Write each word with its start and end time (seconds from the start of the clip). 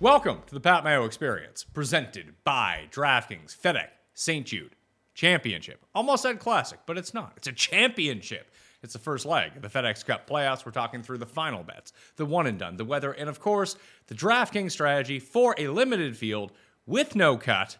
Welcome 0.00 0.42
to 0.46 0.54
the 0.54 0.60
Pat 0.60 0.84
Mayo 0.84 1.04
Experience, 1.04 1.64
presented 1.64 2.36
by 2.44 2.84
DraftKings, 2.92 3.58
FedEx, 3.58 3.88
St. 4.14 4.46
Jude. 4.46 4.76
Championship. 5.12 5.84
Almost 5.92 6.22
said 6.22 6.38
classic, 6.38 6.78
but 6.86 6.96
it's 6.96 7.12
not. 7.12 7.32
It's 7.36 7.48
a 7.48 7.52
championship. 7.52 8.52
It's 8.84 8.92
the 8.92 9.00
first 9.00 9.26
leg 9.26 9.56
of 9.56 9.62
the 9.62 9.68
FedEx 9.68 10.06
Cup 10.06 10.30
playoffs. 10.30 10.64
We're 10.64 10.70
talking 10.70 11.02
through 11.02 11.18
the 11.18 11.26
final 11.26 11.64
bets, 11.64 11.92
the 12.14 12.24
one 12.24 12.46
and 12.46 12.60
done, 12.60 12.76
the 12.76 12.84
weather, 12.84 13.10
and 13.10 13.28
of 13.28 13.40
course, 13.40 13.76
the 14.06 14.14
DraftKings 14.14 14.70
strategy 14.70 15.18
for 15.18 15.56
a 15.58 15.66
limited 15.66 16.16
field 16.16 16.52
with 16.86 17.16
no 17.16 17.36
cut. 17.36 17.76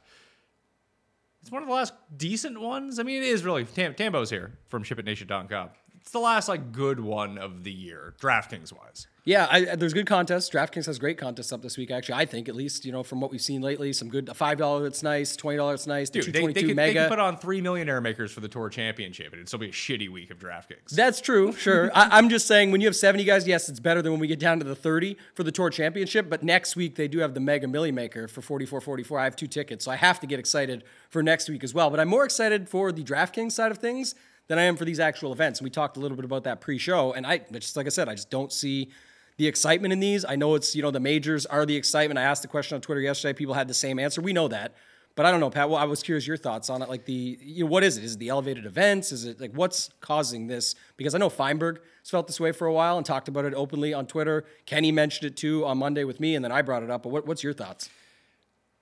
It's 1.41 1.53
one 1.53 1.62
of 1.62 1.69
the 1.69 1.75
last 1.76 1.94
decent 2.16 2.60
ones. 2.60 2.98
I 2.98 3.04
mean, 3.04 3.22
it 3.22 3.28
is 3.28 3.44
really. 3.44 3.64
Tam- 3.64 3.94
Tambo's 3.94 4.31
here 4.31 4.59
from 4.66 4.82
ShipItNation.com. 4.82 5.69
It's 6.08 6.14
the 6.14 6.20
last 6.20 6.48
like 6.48 6.72
good 6.72 7.00
one 7.00 7.36
of 7.36 7.64
the 7.64 7.70
year, 7.70 8.14
DraftKings 8.19 8.72
wise. 8.72 9.08
Yeah, 9.24 9.46
I, 9.50 9.74
there's 9.76 9.92
good 9.92 10.06
contests. 10.06 10.48
DraftKings 10.48 10.86
has 10.86 10.98
great 10.98 11.19
contests 11.19 11.52
up 11.52 11.60
this 11.60 11.76
week. 11.76 11.91
Actually, 11.91 12.14
I 12.14 12.24
think 12.24 12.48
at 12.48 12.54
least 12.54 12.86
you 12.86 12.92
know 12.92 13.02
from 13.02 13.20
what 13.20 13.30
we've 13.30 13.42
seen 13.42 13.60
lately, 13.60 13.92
some 13.92 14.08
good. 14.08 14.34
Five 14.34 14.56
dollar 14.56 14.84
that's 14.84 15.02
nice, 15.02 15.36
twenty 15.36 15.58
dollars 15.58 15.80
it's 15.80 15.86
nice, 15.86 16.08
the 16.08 16.22
Dude, 16.22 16.32
they, 16.32 16.46
they, 16.46 16.62
could, 16.62 16.76
they 16.78 16.94
could 16.94 17.10
put 17.10 17.19
on 17.19 17.36
three 17.36 17.60
millionaire 17.60 18.00
makers 18.00 18.32
for 18.32 18.41
the 18.41 18.48
tour 18.48 18.70
championship, 18.70 19.26
and 19.26 19.34
it'd 19.34 19.48
still 19.48 19.58
be 19.58 19.69
a 19.69 19.70
shitty 19.70 20.08
week 20.08 20.30
of 20.30 20.38
DraftKings. 20.38 20.88
That's 20.92 21.20
true, 21.20 21.52
sure. 21.52 21.91
I, 21.94 22.16
I'm 22.16 22.30
just 22.30 22.46
saying 22.46 22.70
when 22.70 22.80
you 22.80 22.86
have 22.86 22.96
70 22.96 23.25
guys, 23.25 23.46
yes, 23.46 23.69
it's 23.69 23.78
better 23.78 24.00
than 24.00 24.12
when 24.12 24.20
we 24.22 24.28
get 24.28 24.40
down 24.40 24.60
to 24.60 24.64
the 24.64 24.75
30 24.75 25.14
for 25.34 25.42
the 25.42 25.52
tour 25.52 25.69
championship. 25.69 26.30
But 26.30 26.42
next 26.42 26.75
week 26.75 26.94
they 26.94 27.08
do 27.08 27.19
have 27.19 27.34
the 27.34 27.40
Mega 27.40 27.69
Millie 27.69 27.92
Maker 27.92 28.28
for 28.28 28.40
44.44. 28.40 29.20
I 29.20 29.25
have 29.25 29.36
two 29.36 29.46
tickets, 29.46 29.84
so 29.84 29.90
I 29.90 29.96
have 29.96 30.20
to 30.20 30.26
get 30.26 30.38
excited 30.38 30.84
for 31.10 31.22
next 31.22 31.50
week 31.50 31.62
as 31.62 31.75
well. 31.75 31.90
But 31.90 32.00
I'm 32.00 32.08
more 32.08 32.25
excited 32.25 32.66
for 32.66 32.92
the 32.92 33.04
DraftKings 33.04 33.52
side 33.52 33.72
of 33.72 33.76
things 33.76 34.14
than 34.48 34.59
I 34.59 34.64
am 34.64 34.76
for 34.76 34.84
these 34.84 34.98
actual 34.98 35.32
events. 35.32 35.60
And 35.60 35.64
we 35.64 35.70
talked 35.70 35.97
a 35.97 36.00
little 36.00 36.16
bit 36.16 36.25
about 36.25 36.44
that 36.44 36.60
pre-show, 36.60 37.12
and 37.12 37.26
I 37.26 37.38
just 37.53 37.76
like 37.76 37.86
I 37.86 37.91
said, 37.91 38.09
I 38.09 38.14
just 38.14 38.31
don't 38.31 38.53
see 38.53 38.91
the 39.36 39.47
excitement 39.47 39.92
in 39.92 40.00
these. 40.00 40.25
I 40.25 40.36
know 40.36 40.54
it's 40.56 40.75
you 40.75 40.82
know 40.82 40.91
the 40.91 41.00
majors 41.00 41.47
are 41.47 41.64
the 41.64 41.76
excitement. 41.76 42.19
I 42.19 42.22
asked 42.22 42.42
the 42.42 42.48
question 42.48 42.75
on 42.75 42.81
Twitter 42.81 43.00
yesterday. 43.00 43.32
People 43.32 43.54
had 43.54 43.69
the 43.69 43.75
same 43.75 43.98
answer. 43.98 44.20
We 44.20 44.32
know 44.32 44.48
that. 44.48 44.75
But 45.19 45.26
I 45.26 45.32
don't 45.32 45.41
know, 45.41 45.50
Pat. 45.50 45.69
Well, 45.69 45.81
I 45.81 45.84
was 45.84 46.00
curious 46.00 46.28
your 46.28 46.37
thoughts 46.37 46.70
on 46.70 46.81
it. 46.81 46.88
Like 46.88 47.04
the, 47.04 47.37
you 47.42 47.64
know, 47.64 47.70
what 47.70 47.82
is 47.82 47.98
it? 47.98 48.04
Is 48.04 48.14
it 48.14 48.20
the 48.20 48.28
elevated 48.28 48.64
events? 48.64 49.10
Is 49.10 49.25
it 49.25 49.41
like 49.41 49.50
what's 49.53 49.91
causing 50.00 50.47
this? 50.47 50.76
Because 50.97 51.12
I 51.12 51.19
know 51.19 51.28
Feinberg 51.28 51.81
has 52.03 52.10
felt 52.10 52.28
this 52.28 52.38
way 52.38 52.53
for 52.53 52.69
a 52.69 52.72
while 52.72 52.97
and 52.97 53.04
talked 53.04 53.26
about 53.26 53.44
it 53.44 53.53
openly 53.53 53.92
on 53.92 54.06
Twitter. 54.06 54.44
Kenny 54.64 54.92
mentioned 54.92 55.32
it 55.32 55.37
too 55.37 55.66
on 55.66 55.76
Monday 55.76 56.04
with 56.04 56.20
me, 56.20 56.37
and 56.37 56.44
then 56.44 56.53
I 56.53 56.62
brought 56.62 56.84
it 56.84 56.91
up. 56.91 57.03
But 57.03 57.08
what, 57.08 57.26
what's 57.26 57.42
your 57.42 57.53
thoughts? 57.53 57.91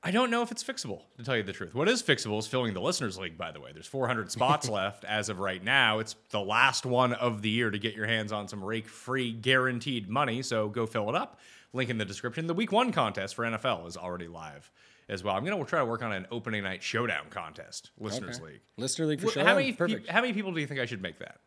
I 0.06 0.12
don't 0.12 0.30
know 0.30 0.42
if 0.42 0.52
it's 0.52 0.62
fixable, 0.62 1.02
to 1.16 1.24
tell 1.24 1.36
you 1.36 1.42
the 1.42 1.52
truth. 1.52 1.74
What 1.74 1.88
is 1.88 2.02
fixable 2.02 2.38
is 2.38 2.46
filling 2.46 2.74
the 2.74 2.80
listeners' 2.80 3.18
league, 3.18 3.36
by 3.36 3.50
the 3.50 3.60
way. 3.60 3.72
There's 3.72 3.88
400 3.88 4.30
spots 4.30 4.68
left 4.70 5.04
as 5.04 5.28
of 5.28 5.40
right 5.40 5.62
now. 5.62 5.98
It's 5.98 6.14
the 6.30 6.40
last 6.40 6.86
one 6.86 7.12
of 7.14 7.42
the 7.42 7.50
year 7.50 7.70
to 7.70 7.78
get 7.78 7.94
your 7.94 8.06
hands 8.06 8.30
on 8.30 8.46
some 8.46 8.62
rake 8.62 8.86
free 8.88 9.32
guaranteed 9.32 10.08
money, 10.08 10.42
so 10.42 10.68
go 10.68 10.86
fill 10.86 11.08
it 11.08 11.16
up. 11.16 11.40
Link 11.72 11.90
in 11.90 11.98
the 11.98 12.04
description. 12.04 12.46
The 12.46 12.54
week 12.54 12.70
one 12.70 12.92
contest 12.92 13.34
for 13.34 13.44
NFL 13.44 13.86
is 13.88 13.96
already 13.96 14.28
live 14.28 14.70
as 15.08 15.24
well. 15.24 15.34
I'm 15.34 15.44
going 15.44 15.58
to 15.58 15.64
try 15.68 15.80
to 15.80 15.84
work 15.84 16.02
on 16.02 16.12
an 16.12 16.26
opening 16.30 16.62
night 16.62 16.82
showdown 16.82 17.24
contest, 17.30 17.90
listeners' 17.98 18.36
Okay. 18.36 18.52
league. 18.52 18.60
Listener 18.76 19.06
league 19.06 19.20
for 19.20 19.30
sure. 19.30 19.44
How 19.44 19.56
many, 19.56 19.72
Perfect. 19.72 20.08
how 20.08 20.20
many 20.20 20.32
people 20.32 20.52
do 20.52 20.60
you 20.60 20.66
think 20.68 20.78
I 20.80 20.86
should 20.86 21.02
make 21.02 21.18
that? 21.18 21.40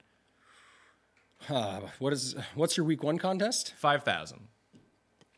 Uh, 1.50 1.80
what 2.00 2.12
is 2.12 2.36
what's 2.56 2.76
your 2.76 2.86
week 2.86 3.02
one 3.04 3.18
contest? 3.18 3.74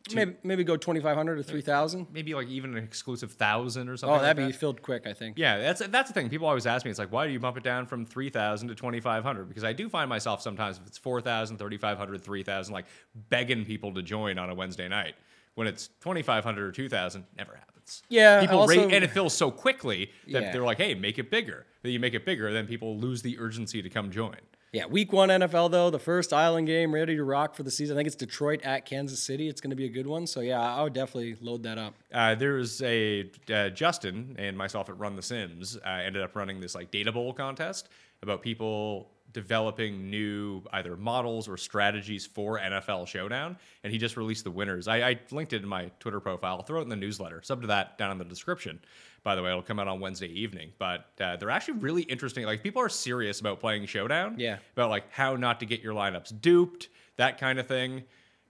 5,000. 0.09 0.15
Maybe 0.15 0.37
maybe 0.43 0.63
go 0.63 0.77
2,500 0.77 1.39
or 1.39 1.43
3,000. 1.43 2.07
Maybe 2.11 2.33
like 2.33 2.47
even 2.47 2.75
an 2.77 2.83
exclusive 2.83 3.29
1,000 3.31 3.89
or 3.89 3.97
something 3.97 4.17
Oh, 4.17 4.21
that'd 4.21 4.37
be 4.37 4.51
that. 4.51 4.57
filled 4.59 4.81
quick, 4.81 5.05
I 5.07 5.13
think. 5.13 5.37
Yeah, 5.37 5.57
that's 5.59 5.81
that's 5.87 6.09
the 6.09 6.13
thing. 6.13 6.29
People 6.29 6.47
always 6.47 6.65
ask 6.65 6.85
me, 6.85 6.91
it's 6.91 6.99
like, 6.99 7.11
why 7.11 7.27
do 7.27 7.33
you 7.33 7.39
bump 7.39 7.57
it 7.57 7.63
down 7.63 7.85
from 7.85 8.05
3,000 8.05 8.67
to 8.69 8.75
2,500? 8.75 9.47
Because 9.47 9.63
I 9.63 9.73
do 9.73 9.89
find 9.89 10.09
myself 10.09 10.41
sometimes, 10.41 10.77
if 10.77 10.87
it's 10.87 10.97
4,000, 10.97 11.57
3,500, 11.57 12.21
3,000, 12.21 12.73
like 12.73 12.85
begging 13.29 13.65
people 13.65 13.93
to 13.93 14.01
join 14.01 14.37
on 14.37 14.49
a 14.49 14.55
Wednesday 14.55 14.87
night. 14.87 15.15
When 15.55 15.67
it's 15.67 15.87
2,500 16.01 16.63
or 16.65 16.71
2,000, 16.71 17.25
never 17.37 17.55
happens. 17.55 18.03
Yeah, 18.09 18.39
People 18.39 18.59
also- 18.59 18.85
rate, 18.85 18.93
and 18.93 19.03
it 19.03 19.11
fills 19.11 19.35
so 19.35 19.51
quickly 19.51 20.09
that 20.31 20.41
Yeah. 20.43 20.51
they're 20.53 20.63
like, 20.63 20.77
hey, 20.77 20.95
make 20.95 21.19
it 21.19 21.29
bigger. 21.29 21.65
Then 21.83 21.91
you 21.91 21.99
make 21.99 22.13
it 22.13 22.25
bigger, 22.25 22.53
then 22.53 22.67
people 22.67 22.97
lose 22.97 23.21
the 23.21 23.37
urgency 23.37 23.81
to 23.81 23.89
come 23.89 24.11
join. 24.11 24.37
Yeah, 24.73 24.85
week 24.85 25.11
one 25.11 25.27
NFL 25.27 25.71
though, 25.71 25.89
the 25.89 25.99
first 25.99 26.31
Island 26.31 26.65
game, 26.65 26.93
ready 26.93 27.17
to 27.17 27.25
rock 27.25 27.55
for 27.55 27.63
the 27.63 27.71
season. 27.71 27.97
I 27.97 27.99
think 27.99 28.07
it's 28.07 28.15
Detroit 28.15 28.61
at 28.63 28.85
Kansas 28.85 29.21
City. 29.21 29.49
It's 29.49 29.59
going 29.59 29.71
to 29.71 29.75
be 29.75 29.83
a 29.83 29.89
good 29.89 30.07
one. 30.07 30.25
So 30.25 30.39
yeah, 30.39 30.61
I 30.61 30.81
would 30.81 30.93
definitely 30.93 31.35
load 31.41 31.63
that 31.63 31.77
up. 31.77 31.93
Uh, 32.13 32.37
was 32.39 32.81
a 32.81 33.29
uh, 33.53 33.67
Justin 33.69 34.33
and 34.39 34.57
myself 34.57 34.87
at 34.87 34.97
Run 34.97 35.17
the 35.17 35.21
Sims 35.21 35.75
uh, 35.85 35.89
ended 35.89 36.23
up 36.23 36.37
running 36.37 36.61
this 36.61 36.73
like 36.73 36.89
data 36.89 37.11
bowl 37.11 37.33
contest 37.33 37.89
about 38.21 38.41
people 38.41 39.09
developing 39.33 40.09
new 40.09 40.61
either 40.71 40.95
models 40.95 41.49
or 41.49 41.57
strategies 41.57 42.25
for 42.25 42.57
NFL 42.57 43.07
Showdown, 43.07 43.57
and 43.83 43.91
he 43.91 43.99
just 43.99 44.15
released 44.15 44.45
the 44.45 44.51
winners. 44.51 44.87
I, 44.87 45.09
I 45.09 45.19
linked 45.31 45.51
it 45.51 45.63
in 45.63 45.67
my 45.67 45.91
Twitter 45.99 46.21
profile. 46.21 46.57
I'll 46.57 46.63
throw 46.63 46.79
it 46.79 46.83
in 46.83 46.89
the 46.89 46.95
newsletter. 46.95 47.41
Sub 47.43 47.61
to 47.61 47.67
that 47.67 47.97
down 47.97 48.11
in 48.11 48.17
the 48.17 48.25
description. 48.25 48.79
By 49.23 49.35
the 49.35 49.43
way, 49.43 49.49
it'll 49.51 49.61
come 49.61 49.79
out 49.79 49.87
on 49.87 49.99
Wednesday 49.99 50.27
evening. 50.27 50.71
But 50.79 51.05
uh, 51.19 51.35
they're 51.35 51.51
actually 51.51 51.79
really 51.79 52.01
interesting. 52.03 52.45
Like 52.45 52.63
people 52.63 52.81
are 52.81 52.89
serious 52.89 53.39
about 53.39 53.59
playing 53.59 53.85
Showdown. 53.85 54.35
Yeah. 54.37 54.57
About 54.73 54.89
like 54.89 55.11
how 55.11 55.35
not 55.35 55.59
to 55.59 55.65
get 55.65 55.81
your 55.81 55.93
lineups 55.93 56.41
duped, 56.41 56.89
that 57.17 57.37
kind 57.39 57.59
of 57.59 57.67
thing. 57.67 58.03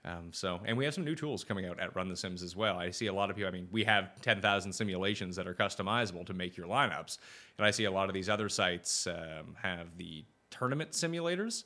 Um, 0.04 0.30
so, 0.32 0.60
and 0.64 0.76
we 0.76 0.84
have 0.84 0.94
some 0.94 1.04
new 1.04 1.14
tools 1.14 1.44
coming 1.44 1.66
out 1.66 1.78
at 1.78 1.94
Run 1.94 2.08
the 2.08 2.16
Sims 2.16 2.42
as 2.42 2.56
well. 2.56 2.76
I 2.76 2.90
see 2.90 3.06
a 3.06 3.12
lot 3.12 3.30
of 3.30 3.36
people. 3.36 3.48
I 3.48 3.52
mean, 3.52 3.68
we 3.70 3.84
have 3.84 4.20
ten 4.20 4.40
thousand 4.40 4.72
simulations 4.72 5.36
that 5.36 5.46
are 5.46 5.54
customizable 5.54 6.26
to 6.26 6.34
make 6.34 6.56
your 6.56 6.66
lineups, 6.66 7.18
and 7.58 7.66
I 7.66 7.70
see 7.70 7.84
a 7.84 7.90
lot 7.90 8.08
of 8.08 8.14
these 8.14 8.28
other 8.28 8.48
sites 8.48 9.06
um, 9.06 9.54
have 9.62 9.96
the 9.98 10.24
tournament 10.50 10.90
simulators. 10.90 11.62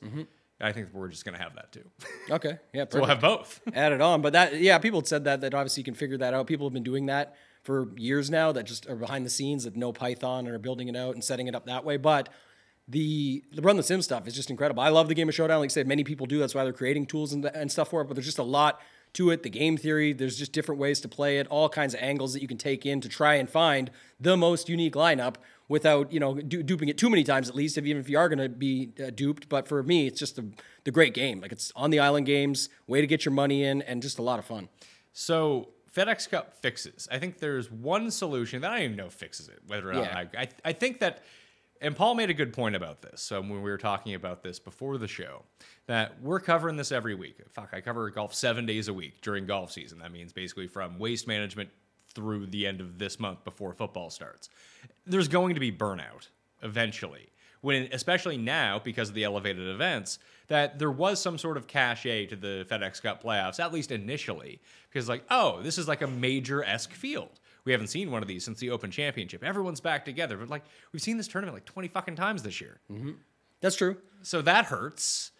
I 0.59 0.71
think 0.71 0.89
we're 0.91 1.07
just 1.07 1.23
going 1.25 1.37
to 1.37 1.43
have 1.43 1.55
that 1.55 1.71
too. 1.71 1.83
Okay, 2.29 2.57
yeah, 2.73 2.83
so 2.89 2.99
we'll 2.99 3.07
have 3.07 3.21
both. 3.21 3.61
Add 3.73 3.93
it 3.93 4.01
on, 4.01 4.21
but 4.21 4.33
that 4.33 4.59
yeah, 4.59 4.77
people 4.79 4.99
had 4.99 5.07
said 5.07 5.23
that 5.23 5.41
that 5.41 5.53
obviously 5.53 5.81
you 5.81 5.85
can 5.85 5.93
figure 5.93 6.17
that 6.17 6.33
out. 6.33 6.45
People 6.45 6.67
have 6.67 6.73
been 6.73 6.83
doing 6.83 7.05
that 7.07 7.35
for 7.67 7.89
years 7.97 8.29
now. 8.29 8.53
That 8.53 8.63
just 8.63 8.87
are 8.89 8.95
behind 8.95 9.25
the 9.25 9.29
scenes 9.29 9.65
that 9.65 9.75
know 9.75 9.91
Python 9.91 10.45
and 10.45 10.55
are 10.55 10.59
building 10.59 10.87
it 10.87 10.95
out 10.95 11.15
and 11.15 11.23
setting 11.23 11.47
it 11.47 11.53
up 11.53 11.65
that 11.65 11.83
way. 11.83 11.97
But 11.97 12.29
the 12.87 13.43
the 13.51 13.61
run 13.61 13.75
the 13.75 13.83
sim 13.83 14.01
stuff 14.01 14.25
is 14.25 14.33
just 14.33 14.49
incredible. 14.49 14.81
I 14.81 14.87
love 14.87 15.09
the 15.09 15.13
game 15.13 15.27
of 15.27 15.35
showdown. 15.35 15.59
Like 15.59 15.71
I 15.71 15.73
said, 15.73 15.85
many 15.85 16.05
people 16.05 16.25
do. 16.25 16.39
That's 16.39 16.55
why 16.55 16.63
they're 16.63 16.71
creating 16.71 17.07
tools 17.07 17.33
and, 17.33 17.45
and 17.45 17.69
stuff 17.69 17.89
for 17.89 18.01
it. 18.01 18.05
But 18.05 18.15
there's 18.15 18.25
just 18.25 18.37
a 18.37 18.43
lot 18.43 18.79
to 19.13 19.31
it. 19.31 19.43
The 19.43 19.49
game 19.49 19.75
theory. 19.75 20.13
There's 20.13 20.37
just 20.37 20.53
different 20.53 20.79
ways 20.79 21.01
to 21.01 21.09
play 21.09 21.39
it. 21.39 21.47
All 21.47 21.67
kinds 21.67 21.93
of 21.93 21.99
angles 22.01 22.31
that 22.33 22.41
you 22.41 22.47
can 22.47 22.57
take 22.57 22.85
in 22.85 23.01
to 23.01 23.09
try 23.09 23.35
and 23.35 23.49
find 23.49 23.91
the 24.17 24.37
most 24.37 24.69
unique 24.69 24.93
lineup 24.93 25.35
without 25.67 26.13
you 26.13 26.21
know 26.21 26.35
du- 26.35 26.63
duping 26.63 26.87
it 26.87 26.97
too 26.97 27.09
many 27.09 27.25
times 27.25 27.49
at 27.49 27.55
least. 27.55 27.77
If 27.77 27.85
even 27.85 27.99
if 27.99 28.09
you 28.09 28.17
are 28.17 28.29
going 28.29 28.39
to 28.39 28.47
be 28.47 28.93
uh, 29.05 29.09
duped. 29.09 29.49
But 29.49 29.67
for 29.67 29.83
me, 29.83 30.07
it's 30.07 30.19
just 30.19 30.39
a, 30.39 30.45
the 30.85 30.91
great 30.91 31.13
game. 31.13 31.41
Like 31.41 31.51
it's 31.51 31.73
on 31.75 31.89
the 31.89 31.99
island 31.99 32.27
games. 32.27 32.69
Way 32.87 33.01
to 33.01 33.07
get 33.07 33.25
your 33.25 33.33
money 33.33 33.65
in 33.65 33.81
and 33.81 34.01
just 34.01 34.19
a 34.19 34.21
lot 34.21 34.39
of 34.39 34.45
fun. 34.45 34.69
So 35.11 35.67
FedEx 35.97 36.29
Cup 36.29 36.55
fixes. 36.55 37.07
I 37.11 37.17
think 37.17 37.39
there's 37.39 37.71
one 37.71 38.11
solution 38.11 38.61
that 38.61 38.71
I 38.71 38.75
don't 38.75 38.85
even 38.85 38.97
know 38.97 39.09
fixes 39.09 39.49
it. 39.49 39.59
Whether 39.65 39.89
or 39.89 39.93
not 39.93 40.03
Yeah. 40.03 40.17
I, 40.17 40.41
I, 40.41 40.47
I 40.65 40.73
think 40.73 40.99
that, 40.99 41.23
and 41.81 41.95
Paul 41.95 42.15
made 42.15 42.29
a 42.29 42.33
good 42.33 42.53
point 42.53 42.75
about 42.75 43.01
this. 43.01 43.31
Um, 43.31 43.49
when 43.49 43.61
we 43.63 43.69
were 43.69 43.77
talking 43.77 44.13
about 44.13 44.43
this 44.43 44.59
before 44.59 44.97
the 44.97 45.07
show, 45.07 45.43
that 45.87 46.21
we're 46.21 46.39
covering 46.39 46.75
this 46.77 46.91
every 46.91 47.15
week. 47.15 47.37
Fuck, 47.49 47.69
I 47.73 47.81
cover 47.81 48.09
golf 48.09 48.33
seven 48.33 48.65
days 48.65 48.87
a 48.87 48.93
week 48.93 49.21
during 49.21 49.45
golf 49.45 49.71
season. 49.71 49.99
That 49.99 50.11
means 50.11 50.33
basically 50.33 50.67
from 50.67 50.99
waste 50.99 51.27
management 51.27 51.69
through 52.13 52.47
the 52.47 52.65
end 52.67 52.81
of 52.81 52.97
this 52.97 53.19
month 53.19 53.43
before 53.43 53.73
football 53.73 54.09
starts. 54.09 54.49
There's 55.05 55.27
going 55.27 55.53
to 55.55 55.59
be 55.59 55.71
burnout 55.71 56.27
eventually. 56.61 57.29
When, 57.61 57.89
especially 57.91 58.37
now, 58.37 58.79
because 58.79 59.09
of 59.09 59.15
the 59.15 59.23
elevated 59.23 59.67
events, 59.67 60.19
that 60.47 60.79
there 60.79 60.91
was 60.91 61.21
some 61.21 61.37
sort 61.37 61.57
of 61.57 61.67
cachet 61.67 62.27
to 62.27 62.35
the 62.35 62.65
FedEx 62.69 63.01
Cup 63.01 63.23
playoffs, 63.23 63.59
at 63.59 63.73
least 63.73 63.91
initially, 63.91 64.61
because 64.89 65.09
like, 65.09 65.23
oh, 65.29 65.61
this 65.61 65.77
is 65.77 65.87
like 65.87 66.01
a 66.01 66.07
major 66.07 66.63
esque 66.63 66.93
field. 66.93 67.39
We 67.65 67.73
haven't 67.73 67.87
seen 67.87 68.11
one 68.11 68.21
of 68.21 68.29
these 68.29 68.45
since 68.45 68.59
the 68.59 68.69
Open 68.69 68.91
Championship. 68.91 69.43
Everyone's 69.43 69.81
back 69.81 70.05
together, 70.05 70.37
but 70.37 70.47
like 70.49 70.63
we've 70.93 71.01
seen 71.01 71.17
this 71.17 71.27
tournament 71.27 71.55
like 71.55 71.65
twenty 71.65 71.89
fucking 71.89 72.15
times 72.15 72.43
this 72.43 72.61
year. 72.61 72.79
Mm-hmm. 72.89 73.11
That's 73.59 73.75
true. 73.75 73.97
So 74.21 74.41
that 74.43 74.65
hurts. 74.65 75.31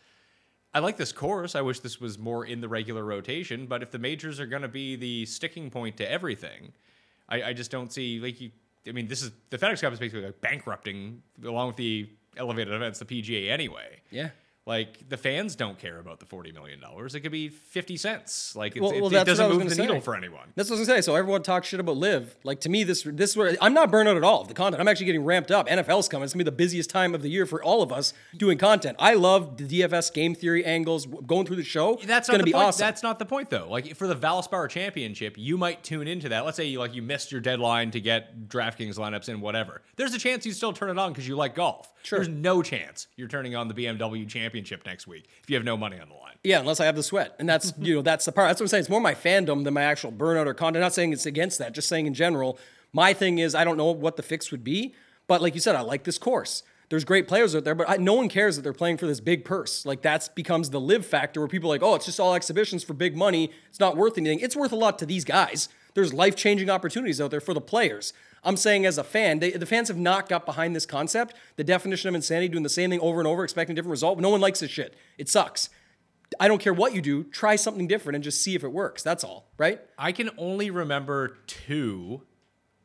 I 0.74 0.80
like 0.80 0.98
this 0.98 1.14
course. 1.14 1.56
I 1.56 1.62
wish 1.62 1.80
this 1.80 2.02
was 2.02 2.20
more 2.20 2.46
in 2.46 2.60
the 2.60 2.68
regular 2.68 3.06
rotation. 3.06 3.66
But 3.66 3.82
if 3.82 3.92
the 3.92 4.00
majors 4.00 4.40
are 4.40 4.46
going 4.46 4.64
to 4.64 4.68
be 4.68 4.96
the 4.96 5.26
sticking 5.26 5.70
point 5.70 5.98
to 5.98 6.12
everything, 6.12 6.74
I, 7.30 7.44
I 7.44 7.54
just 7.54 7.72
don't 7.72 7.94
see 7.94 8.20
like 8.20 8.42
you. 8.42 8.52
I 8.88 8.92
mean, 8.92 9.08
this 9.08 9.22
is 9.22 9.32
the 9.50 9.58
FedEx 9.58 9.82
Cup 9.82 9.94
is 9.94 10.00
basically 10.00 10.26
like 10.26 10.42
bankrupting 10.42 11.22
along 11.44 11.68
with 11.68 11.76
the 11.78 12.10
elevated 12.38 12.74
events, 12.74 13.00
the 13.00 13.06
PGA 13.06 13.50
anyway. 13.50 14.02
Yeah. 14.12 14.30
Like 14.68 15.08
the 15.08 15.16
fans 15.18 15.56
don't 15.56 15.80
care 15.80 15.98
about 16.00 16.20
the 16.20 16.26
forty 16.26 16.52
million 16.52 16.80
dollars. 16.82 17.16
It 17.16 17.22
could 17.22 17.32
be 17.32 17.48
fifty 17.50 17.96
cents. 17.98 18.54
Like 18.56 18.76
it's, 18.76 18.82
Well- 18.82 18.92
it, 18.92 19.02
well, 19.02 19.16
it 19.16 19.24
doesn't 19.26 19.50
move 19.50 19.70
the 19.70 19.76
needle 19.76 20.02
for 20.02 20.14
anyone. 20.16 20.50
That's 20.56 20.70
what 20.70 20.76
I 20.76 20.80
was 20.80 20.88
gonna 20.90 20.98
say. 21.02 21.06
So 21.06 21.16
everyone 21.16 21.42
talks 21.42 21.68
shit 21.70 21.80
about 21.80 21.96
live. 21.98 22.36
Like 22.44 22.60
to 22.62 22.70
me, 22.70 22.84
this 22.84 23.04
this 23.04 23.32
is 23.32 23.38
where 23.38 23.56
I'm 23.62 23.74
not 23.74 23.90
burnt 23.92 24.10
out 24.10 24.18
at 24.18 24.24
all. 24.26 24.42
of 24.42 24.50
The 24.50 24.54
content. 24.54 24.82
I'm 24.82 24.88
actually 24.90 25.06
getting 25.06 25.24
ramped 25.24 25.52
up. 25.52 25.68
NFL's 25.70 26.10
coming. 26.10 26.26
It's 26.26 26.34
gonna 26.34 26.44
be 26.44 26.50
the 26.50 26.52
busiest 26.52 26.90
time 26.90 27.16
of 27.16 27.22
the 27.22 27.30
year 27.30 27.46
for 27.46 27.64
all 27.64 27.82
of 27.82 27.94
us 27.94 28.14
doing 28.36 28.58
content. 28.58 28.98
I 29.00 29.14
love 29.14 29.56
the 29.56 29.64
DFS 29.82 30.14
game 30.14 30.36
theory 30.36 30.66
angles 30.66 31.06
going 31.06 31.46
through 31.46 31.56
the 31.56 31.64
show. 31.64 31.98
That's 32.04 32.28
not 32.28 32.34
gonna 32.34 32.44
be 32.44 32.52
point. 32.52 32.66
awesome. 32.66 32.86
That's 32.86 33.04
not 33.04 33.20
the 33.20 33.26
point, 33.26 33.50
though. 33.50 33.68
Like 33.70 33.96
for 33.96 34.06
the 34.08 34.16
Valspar 34.16 34.68
Championship, 34.70 35.36
you 35.38 35.58
might 35.58 35.82
tune 35.84 36.10
into 36.10 36.28
that. 36.30 36.44
Let's 36.44 36.58
say 36.58 36.66
you 36.66 36.80
like 36.80 36.94
you 36.94 37.02
missed 37.02 37.32
your 37.32 37.40
deadline 37.40 37.92
to 37.92 38.02
get 38.02 38.50
DraftKings 38.50 38.96
lineups 38.98 39.30
in, 39.30 39.40
whatever. 39.40 39.82
There's 39.96 40.14
a 40.14 40.20
chance 40.20 40.46
you 40.46 40.52
still 40.52 40.74
turn 40.74 40.90
it 40.90 40.98
on 41.00 41.14
because 41.14 41.26
you 41.26 41.38
like 41.38 41.56
golf. 41.56 41.94
Sure. 42.04 42.20
There's 42.20 42.30
no 42.30 42.62
chance 42.62 43.08
you're 43.16 43.28
turning 43.28 43.56
on 43.56 43.68
the 43.70 43.74
BMW 43.74 44.28
Championship 44.28 44.57
next 44.86 45.08
week 45.08 45.28
if 45.44 45.50
you 45.50 45.56
have 45.56 45.66
no 45.66 45.78
money 45.78 46.00
on 46.00 46.10
the 46.10 46.16
line. 46.16 46.36
Yeah, 46.44 46.60
unless 46.60 46.80
I 46.80 46.86
have 46.86 46.96
the 46.96 47.04
sweat, 47.04 47.36
and 47.40 47.48
that's 47.48 47.74
you 47.80 47.96
know 47.96 48.02
that's 48.02 48.26
the 48.26 48.32
part. 48.32 48.50
That's 48.50 48.60
what 48.60 48.66
I'm 48.66 48.70
saying. 48.70 48.82
It's 48.82 48.90
more 48.90 49.02
my 49.02 49.16
fandom 49.16 49.64
than 49.64 49.74
my 49.74 49.84
actual 49.84 50.12
burnout 50.12 50.46
or 50.46 50.54
content. 50.54 50.82
not 50.82 50.94
saying 50.94 51.14
it's 51.14 51.26
against 51.26 51.60
that. 51.60 51.74
Just 51.74 51.88
saying 51.88 52.08
in 52.08 52.14
general. 52.14 52.58
My 52.94 53.14
thing 53.14 53.38
is 53.40 53.54
I 53.54 53.64
don't 53.64 53.78
know 53.78 53.92
what 53.92 54.16
the 54.16 54.24
fix 54.24 54.50
would 54.52 54.64
be, 54.64 54.96
but 55.28 55.42
like 55.42 55.54
you 55.54 55.60
said, 55.60 55.76
I 55.76 55.82
like 55.82 56.04
this 56.04 56.18
course. 56.18 56.64
There's 56.90 57.04
great 57.04 57.28
players 57.28 57.54
out 57.54 57.66
there, 57.66 57.76
but 57.76 57.90
I, 57.90 57.98
no 57.98 58.14
one 58.14 58.30
cares 58.30 58.56
that 58.56 58.62
they're 58.62 58.72
playing 58.72 58.98
for 58.98 59.08
this 59.08 59.20
big 59.20 59.44
purse. 59.44 59.86
Like 59.86 60.02
that's 60.02 60.30
becomes 60.30 60.70
the 60.70 60.80
live 60.80 61.06
factor 61.06 61.42
where 61.42 61.50
people 61.50 61.70
are 61.70 61.76
like, 61.76 61.84
oh, 61.84 61.96
it's 61.96 62.06
just 62.06 62.20
all 62.20 62.34
exhibitions 62.34 62.84
for 62.84 62.94
big 62.94 63.16
money. 63.16 63.52
It's 63.70 63.80
not 63.80 63.98
worth 63.98 64.18
anything. 64.18 64.40
It's 64.40 64.56
worth 64.56 64.72
a 64.72 64.78
lot 64.78 64.98
to 65.00 65.06
these 65.06 65.26
guys. 65.26 65.68
There's 65.96 66.14
life 66.14 66.36
changing 66.36 66.70
opportunities 66.70 67.20
out 67.20 67.32
there 67.32 67.42
for 67.42 67.54
the 67.54 67.62
players. 67.62 68.14
I'm 68.48 68.58
saying 68.58 68.86
as 68.86 68.98
a 68.98 69.04
fan, 69.04 69.40
they, 69.40 69.52
the 69.52 69.66
fans 69.66 69.90
have 69.90 69.98
not 69.98 70.30
got 70.30 70.46
behind 70.46 70.74
this 70.74 70.86
concept. 70.86 71.36
The 71.58 71.66
definition 71.66 72.08
of 72.08 72.16
insanity, 72.16 72.48
doing 72.48 72.64
the 72.64 72.70
same 72.70 72.90
thing 72.90 73.02
over 73.02 73.20
and 73.20 73.28
over, 73.28 73.44
expecting 73.44 73.74
a 73.74 73.76
different 73.76 73.92
result. 73.92 74.20
No 74.20 74.30
one 74.30 74.40
likes 74.40 74.62
this 74.62 74.72
shit. 74.72 74.96
It 75.18 75.28
sucks. 75.28 75.70
I 76.40 76.48
don't 76.48 76.60
care 76.60 76.74
what 76.74 76.94
you 76.94 77.02
do, 77.02 77.24
try 77.26 77.58
something 77.58 77.88
different 77.88 78.16
and 78.16 78.24
just 78.24 78.42
see 78.42 78.56
if 78.56 78.64
it 78.64 78.72
works. 78.72 79.04
That's 79.04 79.24
all, 79.24 79.50
right? 79.58 79.82
I 79.98 80.14
can 80.14 80.30
only 80.38 80.72
remember 80.72 81.38
two 81.48 82.22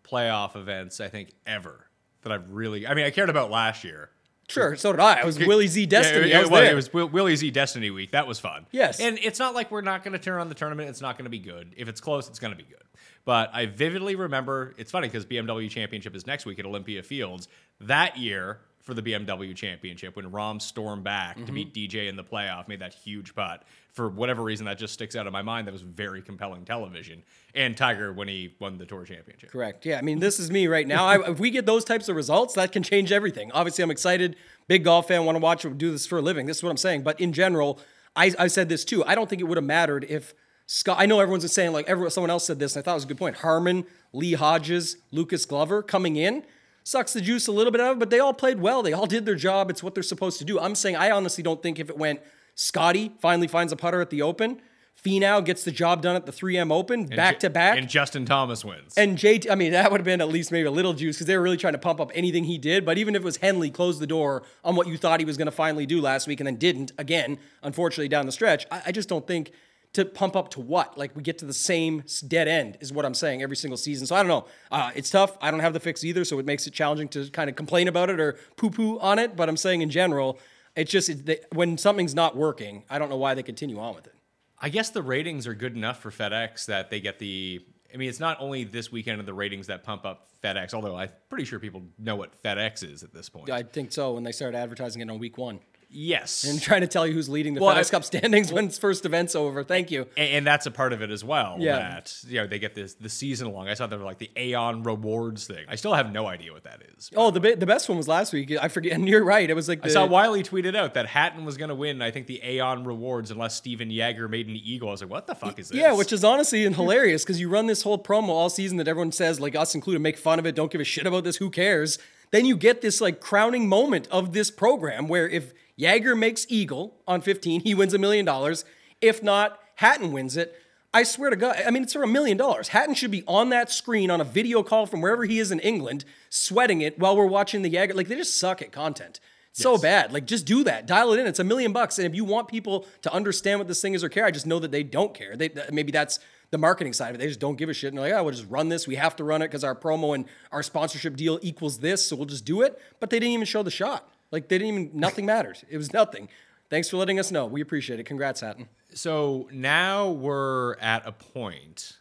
playoff 0.05 0.57
events 0.57 1.01
I 1.01 1.09
think 1.09 1.31
ever 1.47 1.87
that 2.23 2.33
I've 2.33 2.51
really. 2.51 2.87
I 2.87 2.95
mean, 2.95 3.05
I 3.05 3.11
cared 3.11 3.31
about 3.31 3.51
last 3.51 3.85
year. 3.85 4.11
Sure, 4.49 4.77
so 4.77 4.93
did 4.93 5.01
I. 5.01 5.21
I 5.21 5.25
was 5.25 5.39
Willie 5.39 5.69
Z 5.69 5.87
Destiny. 5.87 6.31
Yeah, 6.31 6.41
I 6.41 6.43
it, 6.43 6.51
was 6.51 6.61
it 6.61 6.75
was 6.75 6.93
Will- 6.93 7.09
Willie 7.09 7.37
Z 7.37 7.51
Destiny 7.53 7.91
Week. 7.91 8.11
That 8.13 8.27
was 8.27 8.39
fun. 8.39 8.67
Yes. 8.71 9.01
And 9.01 9.19
it's 9.23 9.39
not 9.39 9.55
like 9.55 9.71
we're 9.71 9.81
not 9.81 10.03
going 10.03 10.13
to 10.13 10.19
turn 10.19 10.41
on 10.41 10.49
the 10.49 10.55
tournament. 10.55 10.91
It's 10.91 11.01
not 11.01 11.17
going 11.17 11.25
to 11.25 11.31
be 11.31 11.39
good. 11.39 11.73
If 11.77 11.89
it's 11.89 12.01
close, 12.01 12.29
it's 12.29 12.39
going 12.39 12.51
to 12.51 12.57
be 12.57 12.69
good. 12.69 12.82
But 13.25 13.51
I 13.53 13.67
vividly 13.67 14.17
remember. 14.17 14.75
It's 14.79 14.91
funny 14.91 15.09
because 15.09 15.25
BMW 15.27 15.71
Championship 15.71 16.15
is 16.17 16.27
next 16.27 16.45
week 16.47 16.59
at 16.59 16.67
Olympia 16.67 17.03
Fields. 17.03 17.49
That 17.81 18.17
year 18.19 18.59
for 18.81 18.95
the 18.95 19.03
BMW 19.03 19.55
Championship, 19.55 20.17
when 20.17 20.29
Rahm 20.33 20.61
stormed 20.61 21.05
back 21.05 21.37
Mm-hmm. 21.37 21.47
to 21.47 21.53
meet 21.53 21.73
DJ 21.73 22.09
in 22.09 22.17
the 22.17 22.25
playoff, 22.25 22.67
made 22.67 22.81
that 22.81 22.93
huge 22.93 23.33
putt. 23.33 23.63
For 23.93 24.09
whatever 24.09 24.43
reason, 24.43 24.67
that 24.67 24.77
just 24.79 24.93
sticks 24.95 25.15
out 25.15 25.27
of 25.29 25.33
my 25.33 25.43
mind. 25.43 25.69
That 25.69 25.73
was 25.73 25.83
very 25.83 26.21
compelling 26.21 26.65
television. 26.65 27.23
And 27.55 27.77
Tiger 27.77 28.13
when 28.13 28.27
he 28.27 28.57
won 28.59 28.79
the 28.79 28.87
Tour 28.87 29.05
Championship. 29.05 29.51
Correct. 29.53 29.87
Yeah, 29.87 29.99
I 29.99 30.03
mean, 30.03 30.19
this 30.19 30.41
is 30.41 30.51
me 30.51 30.67
right 30.67 30.87
now. 30.89 31.05
I, 31.05 31.31
if 31.31 31.39
we 31.39 31.51
get 31.51 31.65
those 31.67 31.85
types 31.85 32.09
of 32.09 32.17
results, 32.17 32.55
that 32.55 32.73
can 32.73 32.83
change 32.83 33.13
everything. 33.13 33.53
Obviously, 33.53 33.85
I'm 33.85 33.91
excited. 33.93 34.35
Big 34.67 34.83
golf 34.83 35.07
fan, 35.09 35.25
want 35.27 35.37
to 35.37 35.41
watch 35.41 35.65
do 35.77 35.93
this 35.93 36.07
for 36.07 36.19
a 36.19 36.23
living. 36.23 36.47
This 36.47 36.57
is 36.57 36.63
what 36.65 36.71
I'm 36.71 36.77
saying. 36.79 37.03
But 37.03 37.21
in 37.21 37.33
general, 37.33 37.79
I, 38.17 38.33
I 38.39 38.47
said 38.49 38.69
this 38.69 38.85
too. 38.85 39.05
I 39.05 39.15
don't 39.15 39.29
think 39.31 39.41
it 39.41 39.45
would 39.45 39.59
have 39.59 39.65
mattered 39.65 40.07
if 40.09 40.35
Scott. 40.73 40.97
I 40.99 41.05
know 41.05 41.21
everyone's 41.21 41.53
saying 41.53 41.73
like 41.73 41.87
everyone, 41.87 42.11
someone 42.11 42.31
else 42.31 42.47
said 42.47 42.59
this, 42.59 42.75
and 42.75 42.83
I 42.83 42.85
thought 42.85 42.93
it 42.93 42.95
was 42.95 43.05
a 43.05 43.09
good 43.09 43.19
point. 43.19 43.37
Harman, 43.37 43.85
Lee 44.15 44.33
Hodges, 44.33 44.97
Lucas 45.11 45.45
Glover 45.45 45.83
coming 45.83 46.17
in 46.17 46.45
sucks 46.83 47.13
the 47.13 47.21
juice 47.21 47.47
a 47.47 47.53
little 47.53 47.71
bit 47.71 47.81
out 47.81 47.91
of 47.91 47.97
it, 47.99 48.01
but 48.01 48.09
they 48.09 48.19
all 48.19 48.33
played 48.33 48.59
well. 48.59 48.83
They 48.83 48.95
all 48.95 49.07
did 49.07 49.27
their 49.27 49.35
job. 49.35 49.69
It's 49.69 49.83
what 49.83 49.93
they're 49.93 50.03
supposed 50.03 50.39
to 50.39 50.47
do. 50.47 50.59
I'm 50.59 50.75
saying 50.75 50.97
I 50.97 51.11
honestly 51.11 51.45
don't 51.45 51.63
think 51.63 51.79
if 51.79 51.91
it 51.91 51.99
went 51.99 52.21
Scotty 52.55 53.13
finally 53.21 53.49
finds 53.49 53.71
a 53.71 53.77
putter 53.77 54.01
at 54.01 54.09
the 54.09 54.23
Open, 54.23 54.63
Finau 55.05 55.45
gets 55.45 55.63
the 55.63 55.73
job 55.73 56.01
done 56.01 56.17
at 56.17 56.25
the 56.25 56.33
3M 56.33 56.73
Open, 56.73 57.05
back 57.05 57.39
to 57.41 57.51
back. 57.51 57.77
And 57.77 57.87
Justin 57.87 58.25
Thomas 58.25 58.65
wins. 58.65 58.95
And 58.97 59.19
JT, 59.19 59.51
I 59.51 59.55
mean, 59.55 59.73
that 59.73 59.91
would 59.91 60.01
have 60.01 60.07
been 60.07 60.23
at 60.23 60.29
least 60.29 60.51
maybe 60.51 60.67
a 60.67 60.71
little 60.71 60.95
juice 60.95 61.17
because 61.17 61.27
they 61.27 61.37
were 61.37 61.43
really 61.43 61.59
trying 61.59 61.75
to 61.75 61.79
pump 61.79 62.01
up 62.01 62.11
anything 62.15 62.45
he 62.45 62.57
did. 62.57 62.87
But 62.87 62.97
even 62.97 63.15
if 63.15 63.21
it 63.21 63.25
was 63.27 63.37
Henley 63.37 63.71
closed 63.71 64.01
the 64.01 64.07
door 64.07 64.43
on 64.65 64.75
what 64.75 64.87
you 64.87 64.97
thought 64.97 65.21
he 65.21 65.27
was 65.27 65.37
going 65.37 65.47
to 65.47 65.53
finally 65.53 65.85
do 65.85 66.01
last 66.01 66.27
week 66.27 66.41
and 66.41 66.47
then 66.47 66.57
didn't 66.57 66.93
again, 66.97 67.39
unfortunately 67.63 68.09
down 68.09 68.25
the 68.25 68.33
stretch, 68.33 68.65
I, 68.71 68.83
I 68.87 68.93
just 68.93 69.11
don't 69.11 69.27
think 69.27 69.53
to 69.93 70.05
pump 70.05 70.37
up 70.37 70.51
to 70.51 70.61
what? 70.61 70.97
Like 70.97 71.15
we 71.15 71.23
get 71.23 71.39
to 71.39 71.45
the 71.45 71.53
same 71.53 72.05
dead 72.27 72.49
end 72.49 72.79
is 72.81 72.93
what 72.93 73.05
I'm 73.05 73.15
saying 73.15 73.43
every 73.43 73.57
single 73.57 73.77
season. 73.77 74.07
So 74.07 74.17
I 74.17 74.21
don't 74.21 74.29
know. 74.29 74.47
Uh, 74.71 74.91
it's 74.95 75.11
tough. 75.11 75.37
I 75.41 75.51
don't 75.51 75.61
have 75.61 75.73
the 75.75 75.81
fix 75.81 76.03
either, 76.05 76.25
so 76.25 76.39
it 76.39 76.47
makes 76.47 76.67
it 76.67 76.73
challenging 76.73 77.09
to 77.09 77.29
kind 77.31 77.51
of 77.51 77.57
complain 77.57 77.89
about 77.89 78.11
it 78.11 78.19
or 78.19 78.39
poo 78.57 78.71
poo 78.71 78.99
on 79.01 79.19
it. 79.19 79.37
But 79.37 79.49
I'm 79.49 79.57
saying 79.57 79.83
in 79.83 79.91
general, 79.91 80.39
it's 80.77 80.91
just 80.91 81.09
it, 81.09 81.27
they, 81.27 81.41
when 81.53 81.77
something's 81.77 82.15
not 82.15 82.37
working, 82.37 82.85
I 82.89 82.99
don't 82.99 83.11
know 83.11 83.17
why 83.17 83.35
they 83.35 83.43
continue 83.43 83.79
on 83.79 83.95
with 83.95 84.07
it. 84.07 84.15
I 84.61 84.69
guess 84.69 84.91
the 84.91 85.03
ratings 85.03 85.47
are 85.47 85.55
good 85.55 85.77
enough 85.77 86.01
for 86.01 86.11
FedEx 86.11 86.67
that 86.67 86.91
they 86.91 87.01
get 87.01 87.19
the. 87.19 87.61
I 87.93 87.99
mean, 87.99 88.09
it's 88.09 88.21
not 88.21 88.41
only 88.41 88.65
this 88.65 88.91
weekend 88.91 89.21
of 89.21 89.27
the 89.27 89.35
ratings 89.35 89.67
that 89.67 89.85
pump 89.85 90.07
up 90.07 90.29
FedEx, 90.43 90.73
although 90.73 90.97
I'm 90.97 91.11
pretty 91.29 91.45
sure 91.45 91.59
people 91.59 91.83
know 91.99 92.17
what 92.17 92.43
FedEx 92.43 92.83
is 92.83 93.03
at 93.03 93.13
this 93.13 93.29
point. 93.29 93.51
I 93.51 93.63
think 93.65 93.93
so 93.93 94.15
when 94.15 94.23
they 94.23 94.33
started 94.33 94.57
advertising 94.57 95.03
it 95.03 95.11
on 95.11 95.19
week 95.19 95.37
one. 95.37 95.61
Yes. 95.93 96.45
and 96.45 96.61
trying 96.61 96.81
to 96.81 96.87
tell 96.87 97.07
you 97.07 97.13
who's 97.13 97.29
leading 97.29 97.55
the 97.55 97.61
Well, 97.61 97.75
FedEx 97.75 97.89
I- 97.89 97.91
Cup 97.91 98.05
standings 98.05 98.53
when 98.53 98.67
its 98.67 98.79
first 98.79 99.05
event's 99.05 99.35
over. 99.35 99.63
Thank 99.63 99.91
you. 99.91 100.07
and, 100.17 100.29
and 100.31 100.47
that's 100.47 100.67
a 100.67 100.71
part 100.71 100.93
of 100.93 101.03
it 101.03 101.11
as 101.11 101.23
well. 101.25 101.57
Yeah. 101.59 101.77
That 101.77 102.17
you 102.27 102.41
know 102.41 102.47
they 102.47 102.59
get 102.59 102.75
this 102.75 102.95
the 102.95 103.09
season 103.09 103.53
long. 103.53 103.69
I 103.69 103.75
saw 103.75 103.87
there 103.87 103.99
were 103.99 104.05
like 104.05 104.19
the 104.19 104.31
Aon 104.37 104.83
rewards 104.83 105.47
thing. 105.47 105.65
I 105.69 105.77
still 105.77 105.95
have 105.95 106.11
no 106.13 106.27
idea 106.27 106.53
what 106.53 106.65
that 106.65 106.83
is. 106.97 107.11
Oh, 107.17 107.31
the 107.31 107.41
the 107.57 107.67
best 107.67 107.89
one 107.89 107.99
was 107.99 108.09
last 108.09 108.33
week. 108.33 108.53
I 108.61 108.69
forget, 108.69 108.93
and 108.95 109.09
you're 109.09 109.25
right. 109.25 109.49
It 109.49 109.55
was 109.55 109.69
like 109.69 109.83
the, 109.83 109.89
I 109.89 109.93
saw 109.93 110.07
Wiley 110.07 110.43
tweeted 110.43 110.75
out 110.77 110.95
that 110.95 111.07
Hatton 111.07 111.45
was 111.45 111.57
going 111.57 111.69
to 111.69 111.75
win. 111.75 112.01
I 112.03 112.11
think 112.11 112.27
the 112.27 112.41
Aon 112.43 112.85
rewards 112.85 113.31
unless 113.31 113.57
Stephan 113.57 113.91
Jaeger 113.91 114.29
made 114.29 114.49
an 114.49 114.57
eagle. 114.57 114.89
I 114.89 114.93
was 114.93 115.03
like, 115.03 115.11
what 115.11 115.27
the 115.27 115.35
fuck 115.35 115.59
is 115.59 115.69
this? 115.69 115.79
Yeah, 115.79 115.93
which 115.93 116.13
is 116.13 116.25
honestly 116.25 116.65
and 116.65 116.75
hilarious 116.75 117.23
because 117.25 117.41
you 117.41 117.49
run 117.49 117.67
this 117.67 117.83
whole 117.83 117.99
promo 117.99 118.29
all 118.29 118.51
season 118.51 118.79
that 118.79 118.89
everyone 118.89 119.13
says, 119.13 119.41
like 119.41 119.55
us 119.55 119.75
included, 119.75 120.01
make 120.01 120.17
fun 120.17 120.39
of 120.39 120.47
it, 120.47 120.55
don't 120.55 120.71
give 120.71 120.81
a 120.81 120.85
shit 120.85 121.07
about 121.07 121.25
this, 121.25 121.37
who 121.37 121.51
cares? 121.51 121.99
Then 122.31 122.47
you 122.47 122.57
get 122.57 122.81
this 122.81 123.01
like 123.01 123.21
crowning 123.21 123.69
moment 123.69 124.09
of 124.11 124.33
this 124.33 124.51
program 124.51 125.07
where 125.07 125.29
if 125.29 125.53
Jaeger 125.77 126.15
makes 126.15 126.47
Eagle 126.49 127.01
on 127.07 127.21
15, 127.21 127.63
he 127.63 127.75
wins 127.75 127.95
a 127.95 127.99
million 127.99 128.25
dollars. 128.25 128.65
If 129.01 129.23
not, 129.23 129.59
Hatton 129.77 130.13
wins 130.13 130.37
it. 130.37 130.55
I 130.95 131.05
swear 131.05 131.31
to 131.31 131.37
God, 131.37 131.57
I 131.67 131.71
mean, 131.71 131.85
it's 131.85 131.95
for 131.95 132.03
a 132.03 132.09
million 132.09 132.37
dollars. 132.37 132.69
Hatton 132.69 132.95
should 132.95 133.11
be 133.11 133.25
on 133.27 133.49
that 133.49 133.71
screen 133.71 134.11
on 134.11 134.21
a 134.21 134.25
video 134.25 134.63
call 134.63 134.85
from 134.85 135.01
wherever 135.01 135.25
he 135.25 135.39
is 135.39 135.51
in 135.51 135.59
England, 135.61 136.05
sweating 136.29 136.83
it 136.83 136.99
while 136.99 137.17
we're 137.17 137.25
watching 137.25 137.63
the 137.63 137.71
Jaeger. 137.71 137.95
Like, 137.95 138.09
they 138.09 138.15
just 138.15 138.39
suck 138.39 138.61
at 138.61 138.73
content. 138.73 139.19
So 139.55 139.77
bad. 139.77 140.13
Like, 140.13 140.27
just 140.27 140.47
do 140.47 140.65
that. 140.65 140.87
Dial 140.87 141.13
it 141.13 141.21
in. 141.21 141.27
It's 141.27 141.39
a 141.39 141.45
million 141.45 141.73
bucks. 141.73 141.99
And 141.99 142.07
if 142.07 142.15
you 142.15 142.25
want 142.25 142.49
people 142.49 142.87
to 143.03 143.13
understand 143.13 143.61
what 143.61 143.69
this 143.69 143.83
thing 143.83 143.93
is 143.93 144.03
or 144.03 144.09
care, 144.09 144.25
I 144.25 144.31
just 144.31 144.47
know 144.47 144.59
that 144.59 144.71
they 144.71 144.83
don't 144.83 145.13
care. 145.13 145.37
They 145.37 145.51
th- 145.51 145.71
maybe 145.71 145.93
that's 145.93 146.19
the 146.51 146.59
marketing 146.59 146.95
side 146.95 147.11
of 147.11 147.17
it. 147.17 147.19
They 147.19 147.29
just 147.29 147.41
don't 147.41 147.57
give 147.57 147.69
a 147.69 147.75
shit. 147.75 147.89
And 147.89 147.99
they're 147.99 148.11
like, 148.11 148.19
oh, 148.19 148.25
we'll 148.25 148.33
just 148.33 148.49
run 148.49 148.71
this. 148.71 148.87
We 148.87 148.97
have 148.97 149.15
to 149.17 149.25
run 149.25 149.43
it 149.43 149.49
because 149.49 149.63
our 149.63 149.75
promo 149.75 150.15
and 150.15 150.25
our 150.53 150.63
sponsorship 150.63 151.17
deal 151.17 151.39
equals 151.43 151.81
this. 151.81 152.05
So 152.07 152.17
we'll 152.17 152.27
just 152.27 152.47
do 152.47 152.63
it. 152.63 152.81
But 152.99 153.11
they 153.11 153.19
didn't 153.19 153.33
even 153.33 153.47
show 153.47 153.63
the 153.63 153.71
shot. 153.71 154.09
Like 154.33 154.49
they 154.49 154.59
didn't 154.59 154.75
even 154.75 154.99
nothing 154.99 155.27
matters. 155.27 155.65
It 155.71 155.77
was 155.77 155.93
nothing. 155.93 156.29
Thanks 156.71 156.89
for 156.89 156.97
letting 156.97 157.21
us 157.21 157.31
know. 157.31 157.47
We 157.47 157.61
appreciate 157.61 158.01
it. 158.01 158.05
Congrats, 158.05 158.41
Hatton. 158.41 158.67
So 158.95 159.49
now 159.53 160.11
we're 160.11 160.77
at 160.79 161.07
a 161.07 161.13
point 161.13 161.99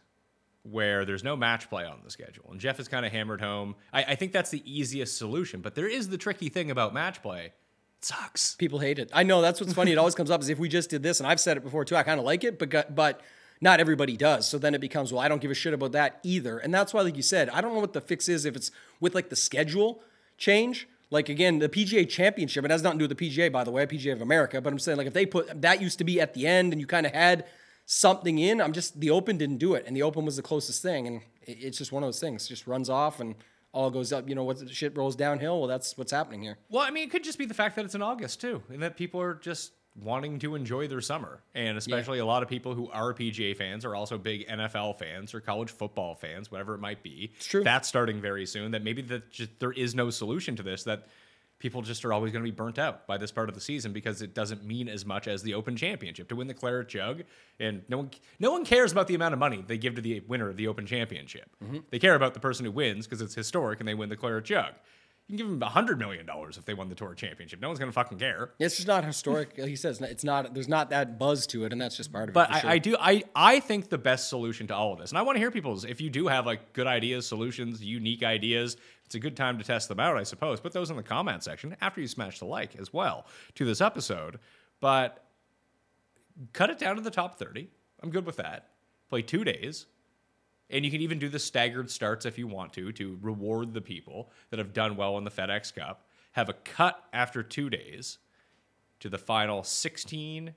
where 0.62 1.04
there's 1.04 1.22
no 1.22 1.36
match 1.36 1.68
play 1.68 1.84
on 1.84 2.00
the 2.04 2.10
schedule. 2.10 2.48
And 2.50 2.58
Jeff 2.58 2.78
has 2.78 2.88
kind 2.88 3.04
of 3.04 3.12
hammered 3.12 3.40
home. 3.40 3.74
I, 3.92 4.04
I 4.04 4.14
think 4.14 4.32
that's 4.32 4.50
the 4.50 4.62
easiest 4.64 5.18
solution. 5.18 5.60
But 5.60 5.74
there 5.74 5.88
is 5.88 6.08
the 6.08 6.16
tricky 6.16 6.48
thing 6.48 6.70
about 6.70 6.94
match 6.94 7.20
play. 7.20 7.52
It 7.98 8.04
sucks. 8.04 8.54
People 8.54 8.78
hate 8.78 8.98
it. 8.98 9.10
I 9.12 9.24
know 9.24 9.42
that's 9.42 9.60
what's 9.60 9.74
funny. 9.74 9.92
It 9.92 9.98
always 9.98 10.14
comes 10.14 10.30
up 10.30 10.40
is 10.40 10.48
if 10.48 10.58
we 10.58 10.68
just 10.68 10.88
did 10.88 11.02
this, 11.02 11.20
and 11.20 11.26
I've 11.26 11.40
said 11.40 11.56
it 11.56 11.64
before 11.64 11.84
too. 11.84 11.96
I 11.96 12.02
kind 12.02 12.18
of 12.18 12.24
like 12.24 12.42
it, 12.42 12.58
but 12.58 12.94
but 12.94 13.20
not 13.60 13.78
everybody 13.78 14.16
does. 14.16 14.48
So 14.48 14.58
then 14.58 14.74
it 14.74 14.80
becomes, 14.80 15.12
well, 15.12 15.22
I 15.22 15.28
don't 15.28 15.40
give 15.40 15.50
a 15.50 15.54
shit 15.54 15.72
about 15.72 15.92
that 15.92 16.18
either. 16.22 16.58
And 16.58 16.72
that's 16.74 16.92
why, 16.92 17.02
like 17.02 17.16
you 17.16 17.22
said, 17.22 17.48
I 17.50 17.60
don't 17.60 17.74
know 17.74 17.80
what 17.80 17.92
the 17.92 18.00
fix 18.00 18.28
is 18.28 18.44
if 18.44 18.56
it's 18.56 18.70
with 19.00 19.14
like 19.14 19.28
the 19.28 19.36
schedule 19.36 20.02
change. 20.36 20.88
Like 21.12 21.28
again, 21.28 21.58
the 21.58 21.68
PGA 21.68 22.08
Championship, 22.08 22.64
it 22.64 22.70
has 22.70 22.82
nothing 22.82 22.98
to 22.98 23.06
do 23.06 23.08
with 23.08 23.18
the 23.18 23.30
PGA, 23.30 23.52
by 23.52 23.64
the 23.64 23.70
way, 23.70 23.84
PGA 23.84 24.12
of 24.14 24.22
America. 24.22 24.60
But 24.62 24.72
I'm 24.72 24.78
saying 24.78 24.96
like 24.96 25.06
if 25.06 25.12
they 25.12 25.26
put 25.26 25.60
that 25.60 25.82
used 25.82 25.98
to 25.98 26.04
be 26.04 26.20
at 26.20 26.32
the 26.32 26.46
end, 26.46 26.72
and 26.72 26.80
you 26.80 26.86
kind 26.86 27.04
of 27.04 27.12
had 27.12 27.44
something 27.84 28.38
in. 28.38 28.60
I'm 28.60 28.72
just 28.72 28.98
the 28.98 29.10
Open 29.10 29.36
didn't 29.36 29.58
do 29.58 29.74
it, 29.74 29.84
and 29.86 29.94
the 29.94 30.02
Open 30.02 30.24
was 30.24 30.36
the 30.36 30.42
closest 30.42 30.82
thing, 30.82 31.06
and 31.06 31.20
it, 31.42 31.58
it's 31.60 31.78
just 31.78 31.92
one 31.92 32.02
of 32.02 32.06
those 32.06 32.18
things. 32.18 32.46
It 32.46 32.48
just 32.48 32.66
runs 32.66 32.88
off 32.88 33.20
and 33.20 33.34
all 33.72 33.90
goes 33.90 34.12
up. 34.12 34.28
You 34.28 34.34
know 34.34 34.44
what? 34.44 34.68
Shit 34.70 34.96
rolls 34.96 35.14
downhill. 35.14 35.58
Well, 35.58 35.68
that's 35.68 35.96
what's 35.98 36.12
happening 36.12 36.42
here. 36.42 36.56
Well, 36.70 36.82
I 36.82 36.90
mean, 36.90 37.04
it 37.04 37.10
could 37.10 37.24
just 37.24 37.38
be 37.38 37.44
the 37.44 37.54
fact 37.54 37.76
that 37.76 37.84
it's 37.84 37.94
in 37.94 38.02
August 38.02 38.40
too, 38.40 38.62
and 38.70 38.82
that 38.82 38.96
people 38.96 39.20
are 39.20 39.34
just 39.34 39.72
wanting 39.94 40.38
to 40.38 40.54
enjoy 40.54 40.88
their 40.88 41.00
summer. 41.00 41.42
And 41.54 41.76
especially 41.76 42.18
a 42.18 42.24
lot 42.24 42.42
of 42.42 42.48
people 42.48 42.74
who 42.74 42.88
are 42.90 43.12
PGA 43.12 43.56
fans 43.56 43.84
are 43.84 43.94
also 43.94 44.18
big 44.18 44.48
NFL 44.48 44.98
fans 44.98 45.34
or 45.34 45.40
college 45.40 45.70
football 45.70 46.14
fans, 46.14 46.50
whatever 46.50 46.74
it 46.74 46.78
might 46.78 47.02
be. 47.02 47.32
It's 47.36 47.46
true. 47.46 47.62
That's 47.62 47.88
starting 47.88 48.20
very 48.20 48.46
soon. 48.46 48.70
That 48.72 48.82
maybe 48.82 49.02
that 49.02 49.30
just 49.30 49.58
there 49.60 49.72
is 49.72 49.94
no 49.94 50.10
solution 50.10 50.56
to 50.56 50.62
this. 50.62 50.84
That 50.84 51.08
people 51.62 51.80
just 51.80 52.04
are 52.04 52.12
always 52.12 52.32
going 52.32 52.44
to 52.44 52.50
be 52.50 52.54
burnt 52.54 52.76
out 52.76 53.06
by 53.06 53.16
this 53.16 53.30
part 53.30 53.48
of 53.48 53.54
the 53.54 53.60
season 53.60 53.92
because 53.92 54.20
it 54.20 54.34
doesn't 54.34 54.64
mean 54.64 54.88
as 54.88 55.06
much 55.06 55.28
as 55.28 55.44
the 55.44 55.54
Open 55.54 55.76
Championship 55.76 56.28
to 56.28 56.34
win 56.34 56.48
the 56.48 56.54
Claret 56.54 56.88
Jug. 56.88 57.22
And 57.60 57.82
no 57.88 57.98
one, 57.98 58.10
no 58.40 58.50
one 58.50 58.64
cares 58.64 58.90
about 58.90 59.06
the 59.06 59.14
amount 59.14 59.32
of 59.32 59.38
money 59.38 59.62
they 59.64 59.78
give 59.78 59.94
to 59.94 60.02
the 60.02 60.20
winner 60.26 60.48
of 60.48 60.56
the 60.56 60.66
Open 60.66 60.86
Championship. 60.86 61.48
Mm-hmm. 61.62 61.78
They 61.90 62.00
care 62.00 62.16
about 62.16 62.34
the 62.34 62.40
person 62.40 62.64
who 62.64 62.72
wins 62.72 63.06
because 63.06 63.22
it's 63.22 63.36
historic 63.36 63.78
and 63.78 63.88
they 63.88 63.94
win 63.94 64.08
the 64.08 64.16
Claret 64.16 64.44
Jug. 64.44 64.72
Can 65.32 65.38
give 65.38 65.48
them 65.48 65.60
hundred 65.62 65.98
million 65.98 66.26
dollars 66.26 66.58
if 66.58 66.66
they 66.66 66.74
won 66.74 66.90
the 66.90 66.94
Tour 66.94 67.14
Championship. 67.14 67.58
No 67.58 67.68
one's 67.68 67.78
going 67.78 67.88
to 67.90 67.94
fucking 67.94 68.18
care. 68.18 68.50
It's 68.58 68.76
just 68.76 68.86
not 68.86 69.02
historic. 69.02 69.56
He 69.56 69.76
says, 69.76 69.98
it's 70.02 70.24
not. 70.24 70.52
There's 70.52 70.68
not 70.68 70.90
that 70.90 71.18
buzz 71.18 71.46
to 71.46 71.64
it, 71.64 71.72
and 71.72 71.80
that's 71.80 71.96
just 71.96 72.12
part 72.12 72.28
of 72.28 72.34
But 72.34 72.50
it. 72.50 72.56
I, 72.56 72.60
sure. 72.60 72.70
I 72.70 72.78
do 72.78 72.96
I 73.00 73.22
I 73.34 73.60
think 73.60 73.88
the 73.88 73.96
best 73.96 74.28
solution 74.28 74.66
to 74.66 74.74
all 74.74 74.92
of 74.92 74.98
this, 74.98 75.10
and 75.10 75.16
I 75.16 75.22
want 75.22 75.36
to 75.36 75.40
hear 75.40 75.50
people's 75.50 75.86
if 75.86 76.02
you 76.02 76.10
do 76.10 76.26
have 76.28 76.44
like 76.44 76.74
good 76.74 76.86
ideas, 76.86 77.26
solutions, 77.26 77.82
unique 77.82 78.22
ideas, 78.22 78.76
it's 79.06 79.14
a 79.14 79.18
good 79.20 79.34
time 79.34 79.56
to 79.56 79.64
test 79.64 79.88
them 79.88 80.00
out, 80.00 80.18
I 80.18 80.24
suppose. 80.24 80.60
Put 80.60 80.72
those 80.72 80.90
in 80.90 80.96
the 80.96 81.02
comment 81.02 81.42
section 81.42 81.76
after 81.80 82.02
you 82.02 82.08
smash 82.08 82.38
the 82.38 82.44
like 82.44 82.76
as 82.76 82.92
well 82.92 83.24
to 83.54 83.64
this 83.64 83.80
episode. 83.80 84.38
But 84.80 85.24
cut 86.52 86.68
it 86.68 86.78
down 86.78 86.96
to 86.96 87.00
the 87.02 87.10
top 87.10 87.38
30. 87.38 87.68
I'm 88.02 88.10
good 88.10 88.26
with 88.26 88.36
that. 88.36 88.68
Play 89.08 89.22
two 89.22 89.44
days. 89.44 89.86
And 90.72 90.84
you 90.84 90.90
can 90.90 91.02
even 91.02 91.18
do 91.18 91.28
the 91.28 91.38
staggered 91.38 91.90
starts 91.90 92.24
if 92.24 92.38
you 92.38 92.46
want 92.46 92.72
to, 92.72 92.90
to 92.92 93.18
reward 93.20 93.74
the 93.74 93.80
people 93.80 94.30
that 94.50 94.58
have 94.58 94.72
done 94.72 94.96
well 94.96 95.18
in 95.18 95.24
the 95.24 95.30
FedEx 95.30 95.74
Cup. 95.74 96.08
Have 96.32 96.48
a 96.48 96.54
cut 96.54 97.04
after 97.12 97.42
two 97.42 97.68
days 97.68 98.18
to 99.00 99.10
the 99.10 99.18
final 99.18 99.62
16, 99.62 100.54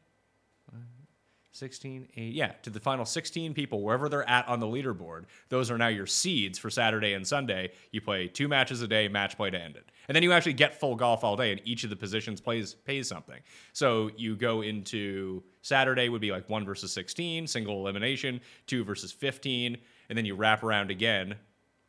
16, 1.55 2.07
eight, 2.17 2.33
yeah, 2.33 2.51
to 2.63 2.69
the 2.69 2.79
final 2.79 3.05
16 3.05 3.53
people, 3.53 3.81
wherever 3.81 4.09
they're 4.09 4.29
at 4.29 4.47
on 4.47 4.59
the 4.59 4.65
leaderboard. 4.67 5.23
Those 5.49 5.71
are 5.71 5.77
now 5.77 5.87
your 5.87 6.05
seeds 6.05 6.59
for 6.59 6.69
Saturday 6.69 7.13
and 7.13 7.25
Sunday. 7.25 7.71
You 7.91 8.01
play 8.01 8.27
two 8.27 8.47
matches 8.47 8.81
a 8.81 8.87
day, 8.87 9.07
match 9.07 9.37
play 9.37 9.49
to 9.49 9.59
end 9.59 9.77
it. 9.77 9.89
And 10.07 10.15
then 10.15 10.21
you 10.21 10.33
actually 10.33 10.53
get 10.53 10.79
full 10.79 10.95
golf 10.95 11.23
all 11.23 11.37
day, 11.37 11.51
and 11.51 11.61
each 11.63 11.83
of 11.83 11.89
the 11.89 11.95
positions 11.95 12.41
plays 12.41 12.73
pays 12.73 13.07
something. 13.07 13.39
So 13.71 14.11
you 14.17 14.35
go 14.35 14.61
into 14.61 15.43
Saturday 15.61 16.09
would 16.09 16.21
be 16.21 16.31
like 16.31 16.49
one 16.49 16.65
versus 16.65 16.91
16, 16.91 17.47
single 17.47 17.79
elimination, 17.79 18.41
two 18.67 18.83
versus 18.83 19.11
15, 19.11 19.77
and 20.09 20.17
then 20.17 20.25
you 20.25 20.35
wrap 20.35 20.63
around 20.63 20.91
again. 20.91 21.35